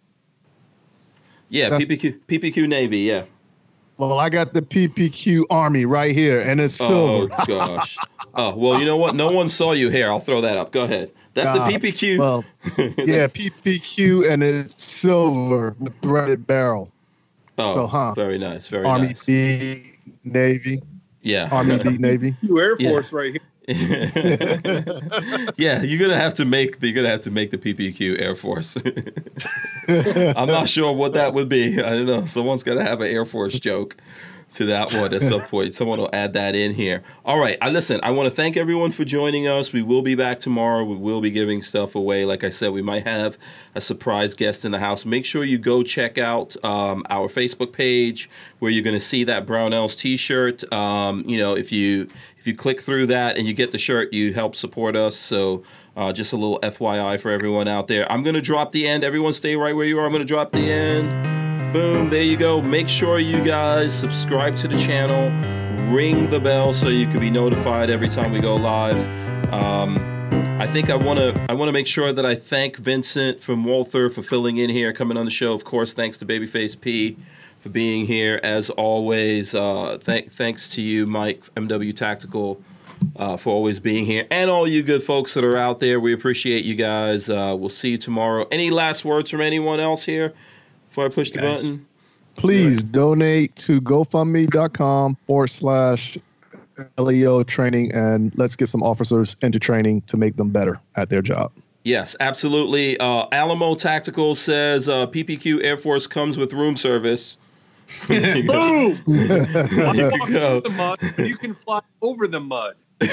Yeah, 1.49 1.69
That's- 1.71 1.89
PPQ, 1.89 2.21
PPQ 2.27 2.69
Navy. 2.69 2.99
Yeah. 3.01 3.25
Well, 3.99 4.19
I 4.19 4.29
got 4.29 4.53
the 4.53 4.61
PPQ 4.61 5.45
Army 5.49 5.87
right 5.87 6.15
here, 6.15 6.41
and 6.41 6.61
it's 6.61 6.81
oh, 6.81 6.89
silver. 6.89 7.35
Oh 7.39 7.45
gosh. 7.47 7.97
Oh 8.35 8.55
well, 8.55 8.79
you 8.79 8.85
know 8.85 8.99
what? 8.99 9.15
No 9.15 9.33
one 9.33 9.49
saw 9.49 9.73
you 9.73 9.89
here. 9.89 10.11
I'll 10.11 10.21
throw 10.21 10.43
that 10.43 10.59
up. 10.59 10.71
Go 10.71 10.85
ahead. 10.85 11.13
That's 11.33 11.51
the 11.51 11.65
PPQ. 11.65 12.19
Well, 12.19 12.45
yeah, 12.79 13.27
PPQ, 13.27 14.31
and 14.31 14.43
it's 14.43 14.85
silver 14.85 15.75
with 15.79 15.99
threaded 16.01 16.47
barrel. 16.47 16.91
oh, 17.59 17.75
so, 17.75 17.87
huh. 17.87 18.15
very 18.15 18.39
nice. 18.39 18.69
Very 18.69 18.85
Army 18.85 19.09
nice. 19.09 19.25
B 19.25 19.93
Navy. 20.25 20.83
Yeah. 21.23 21.49
Army 21.51 21.79
B 21.79 21.91
Navy. 21.99 22.37
two 22.47 22.61
Air 22.61 22.77
Yeah. 22.79 22.91
Force 22.91 23.13
right 23.13 23.33
here. 23.33 23.41
yeah, 25.57 25.83
you're 25.83 25.99
gonna 25.99 26.15
have 26.17 26.35
to 26.35 26.45
make 26.45 26.79
the, 26.79 26.87
you're 26.87 26.95
gonna 26.95 27.09
have 27.09 27.23
to 27.23 27.33
make 27.33 27.51
the 27.51 27.59
PPQ 27.59 28.21
Air 28.21 28.37
Force. 28.37 28.77
I'm 29.89 30.49
not 30.49 30.69
sure 30.69 30.93
what 30.93 31.15
that 31.15 31.35
would 31.35 31.49
be. 31.49 31.83
I 31.83 31.91
don't 31.91 32.07
know. 32.07 32.27
Someone's 32.27 32.63
gonna 32.63 32.85
have 32.85 33.01
an 33.01 33.09
Air 33.09 33.25
Force 33.25 33.59
joke 33.59 33.97
to 34.53 34.67
that 34.67 34.93
one 34.95 35.13
at 35.13 35.23
some 35.23 35.43
point. 35.43 35.75
Someone 35.75 35.99
will 35.99 36.11
add 36.13 36.33
that 36.33 36.55
in 36.55 36.75
here. 36.75 37.03
All 37.25 37.39
right. 37.39 37.59
I 37.61 37.71
listen. 37.71 38.01
I 38.03 38.11
want 38.11 38.29
to 38.29 38.35
thank 38.35 38.57
everyone 38.57 38.91
for 38.91 39.05
joining 39.05 39.47
us. 39.47 39.73
We 39.73 39.83
will 39.83 40.03
be 40.03 40.15
back 40.15 40.41
tomorrow. 40.41 40.85
We 40.85 40.97
will 40.97 41.21
be 41.21 41.31
giving 41.31 41.63
stuff 41.63 41.95
away. 41.95 42.25
Like 42.25 42.43
I 42.43 42.51
said, 42.51 42.73
we 42.73 42.83
might 42.83 43.07
have 43.07 43.37
a 43.75 43.81
surprise 43.81 44.35
guest 44.35 44.65
in 44.65 44.73
the 44.73 44.79
house. 44.79 45.05
Make 45.05 45.25
sure 45.25 45.45
you 45.45 45.59
go 45.59 45.83
check 45.83 46.17
out 46.17 46.57
um, 46.65 47.05
our 47.11 47.29
Facebook 47.29 47.73
page 47.73 48.31
where 48.59 48.71
you're 48.71 48.85
going 48.85 48.97
to 48.97 49.01
see 49.05 49.25
that 49.25 49.47
Brownells 49.47 49.99
T-shirt. 49.99 50.71
Um, 50.73 51.25
you 51.27 51.39
know, 51.39 51.55
if 51.57 51.71
you 51.71 52.09
if 52.39 52.47
you 52.47 52.55
click 52.55 52.81
through 52.81 53.07
that 53.07 53.37
and 53.37 53.47
you 53.47 53.53
get 53.53 53.73
the 53.73 53.79
shirt, 53.79 54.13
you 54.13 54.33
help 54.33 54.57
support 54.57 54.97
us. 54.97 55.17
So. 55.17 55.63
Uh, 55.97 56.13
just 56.13 56.35
a 56.35 56.37
little 56.37 56.61
FYI 56.61 57.19
for 57.19 57.31
everyone 57.31 57.67
out 57.69 57.89
there. 57.89 58.13
I'm 58.13 58.23
going 58.23 58.35
to 58.35 58.43
drop 58.43 58.73
the 58.73 58.87
end. 58.87 59.03
Everyone 59.03 59.33
stay 59.33 59.57
right 59.57 59.75
where 59.75 59.87
you 59.87 59.99
are. 59.99 60.05
I'm 60.05 60.13
going 60.13 60.21
to 60.21 60.27
drop 60.27 60.53
the 60.53 60.71
end. 60.71 61.56
Boom, 61.73 62.09
there 62.09 62.23
you 62.23 62.37
go. 62.37 62.63
Make 62.63 62.89
sure 62.89 63.19
you 63.19 63.45
guys 63.45 63.93
subscribe 63.93 64.57
to 64.57 64.69
the 64.69 64.79
channel, 64.79 65.31
ring 65.95 66.31
the 66.31 66.41
bell 66.41 66.73
so 66.73 66.89
you 66.89 67.07
can 67.07 67.21
be 67.21 67.29
notified 67.29 67.91
every 67.91 68.09
time 68.09 68.33
we 68.33 68.41
go 68.41 68.57
live. 68.57 68.97
Um, 69.53 69.99
I 70.61 70.67
think 70.67 70.89
I 70.89 70.97
want 70.97 71.19
to 71.19 71.47
I 71.51 71.53
want 71.53 71.69
to 71.69 71.73
make 71.73 71.87
sure 71.87 72.13
that 72.13 72.25
I 72.25 72.35
thank 72.35 72.79
Vincent 72.79 73.43
from 73.43 73.65
Walther 73.65 74.09
for 74.09 74.23
filling 74.23 74.57
in 74.57 74.71
here, 74.71 74.93
coming 74.93 75.17
on 75.19 75.27
the 75.27 75.31
show. 75.31 75.53
Of 75.53 75.65
course, 75.65 75.93
thanks 75.93 76.17
to 76.19 76.27
Babyface 76.27 76.81
P 76.81 77.17
for 77.61 77.69
being 77.69 78.07
here 78.07 78.41
as 78.43 78.71
always. 78.71 79.55
Uh, 79.55 79.99
th- 80.03 80.31
thanks 80.31 80.71
to 80.71 80.83
you, 80.83 81.07
Mike 81.07 81.43
MW 81.57 81.95
Tactical. 81.95 82.63
Uh, 83.15 83.37
for 83.37 83.51
always 83.51 83.79
being 83.79 84.07
here 84.07 84.27
and 84.31 84.49
all 84.49 84.67
you 84.67 84.83
good 84.83 85.03
folks 85.03 85.35
that 85.35 85.45
are 85.45 85.57
out 85.57 85.81
there. 85.81 86.01
We 86.01 86.15
appreciate 86.15 86.65
you 86.65 86.75
guys. 86.75 87.29
Uh, 87.29 87.55
we'll 87.57 87.69
see 87.69 87.91
you 87.91 87.99
tomorrow. 87.99 88.47
Any 88.51 88.71
last 88.71 89.05
words 89.05 89.31
from 89.31 89.43
anyone 89.43 89.81
else 89.81 90.07
here 90.07 90.33
before 90.97 91.05
I 91.05 91.09
push 91.11 91.31
the 91.31 91.41
Guys. 91.41 91.63
button? 91.63 91.87
Please 92.37 92.83
donate 92.83 93.55
to 93.57 93.83
GoFundMe.com 93.83 95.17
forward 95.27 95.49
slash 95.49 96.17
LEO 96.97 97.43
training 97.43 97.93
and 97.93 98.33
let's 98.39 98.57
get 98.57 98.69
some 98.71 98.83
officers 98.83 99.37
into 99.43 99.59
training 99.59 100.01
to 100.03 100.17
make 100.17 100.37
them 100.37 100.49
better 100.49 100.81
at 100.97 101.11
their 101.11 101.21
job. 101.21 101.53
Yes, 101.85 102.17
absolutely. 102.19 102.99
Uh, 102.99 103.27
Alamo 103.31 103.75
Tactical 103.75 104.35
says 104.35 104.89
uh, 104.89 105.07
PPQ 105.07 105.63
Air 105.63 105.77
Force 105.77 106.07
comes 106.07 106.39
with 106.39 106.53
room 106.55 106.77
service. 106.77 107.37
You. 108.09 108.43
Boom! 108.47 109.01
You 109.07 110.11
Walk 110.19 110.29
go. 110.29 110.61
through 110.61 110.71
the 110.71 110.75
mud, 110.77 110.99
you 111.19 111.37
can 111.37 111.55
fly 111.55 111.81
over 112.03 112.27
the 112.27 112.41
mud. 112.41 112.75
That's 112.99 113.11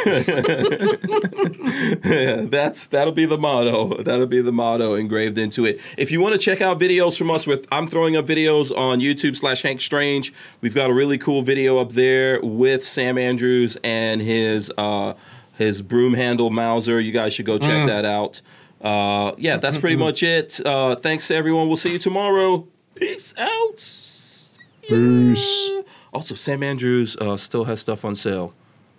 that'll 2.87 3.11
be 3.11 3.25
the 3.25 3.37
motto. 3.37 4.01
That'll 4.01 4.27
be 4.27 4.41
the 4.41 4.53
motto 4.53 4.95
engraved 4.95 5.37
into 5.37 5.65
it. 5.65 5.81
If 5.97 6.09
you 6.09 6.21
want 6.21 6.31
to 6.33 6.39
check 6.39 6.61
out 6.61 6.79
videos 6.79 7.17
from 7.17 7.29
us, 7.29 7.45
with 7.45 7.67
I'm 7.69 7.89
throwing 7.89 8.15
up 8.15 8.25
videos 8.25 8.73
on 8.75 9.01
YouTube 9.01 9.35
slash 9.35 9.61
Hank 9.61 9.81
Strange. 9.81 10.33
We've 10.61 10.73
got 10.73 10.89
a 10.89 10.93
really 10.93 11.17
cool 11.17 11.41
video 11.41 11.79
up 11.79 11.91
there 11.91 12.39
with 12.41 12.81
Sam 12.83 13.17
Andrews 13.17 13.77
and 13.83 14.21
his 14.21 14.71
uh, 14.77 15.15
his 15.57 15.81
broom 15.81 16.13
handle 16.13 16.49
Mauser. 16.49 17.01
You 17.01 17.11
guys 17.11 17.33
should 17.33 17.45
go 17.45 17.59
check 17.59 17.85
that 17.87 18.05
out. 18.05 18.39
Uh, 18.81 19.33
yeah, 19.37 19.57
that's 19.57 19.77
pretty 19.77 19.97
much 19.97 20.23
it. 20.23 20.65
Uh, 20.65 20.95
thanks 20.95 21.27
to 21.27 21.35
everyone. 21.35 21.67
We'll 21.67 21.75
see 21.75 21.91
you 21.91 21.99
tomorrow. 21.99 22.65
Peace 22.95 23.33
out. 23.37 23.75
Peace. 24.87 25.71
Also, 26.13 26.35
Sam 26.35 26.63
Andrews 26.63 27.17
uh, 27.17 27.35
still 27.35 27.65
has 27.65 27.81
stuff 27.81 28.05
on 28.05 28.15
sale. 28.15 28.53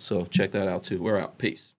So 0.04 0.26
check 0.26 0.50
that 0.50 0.68
out 0.68 0.82
too. 0.82 1.02
We're 1.02 1.16
out. 1.16 1.38
Peace. 1.38 1.72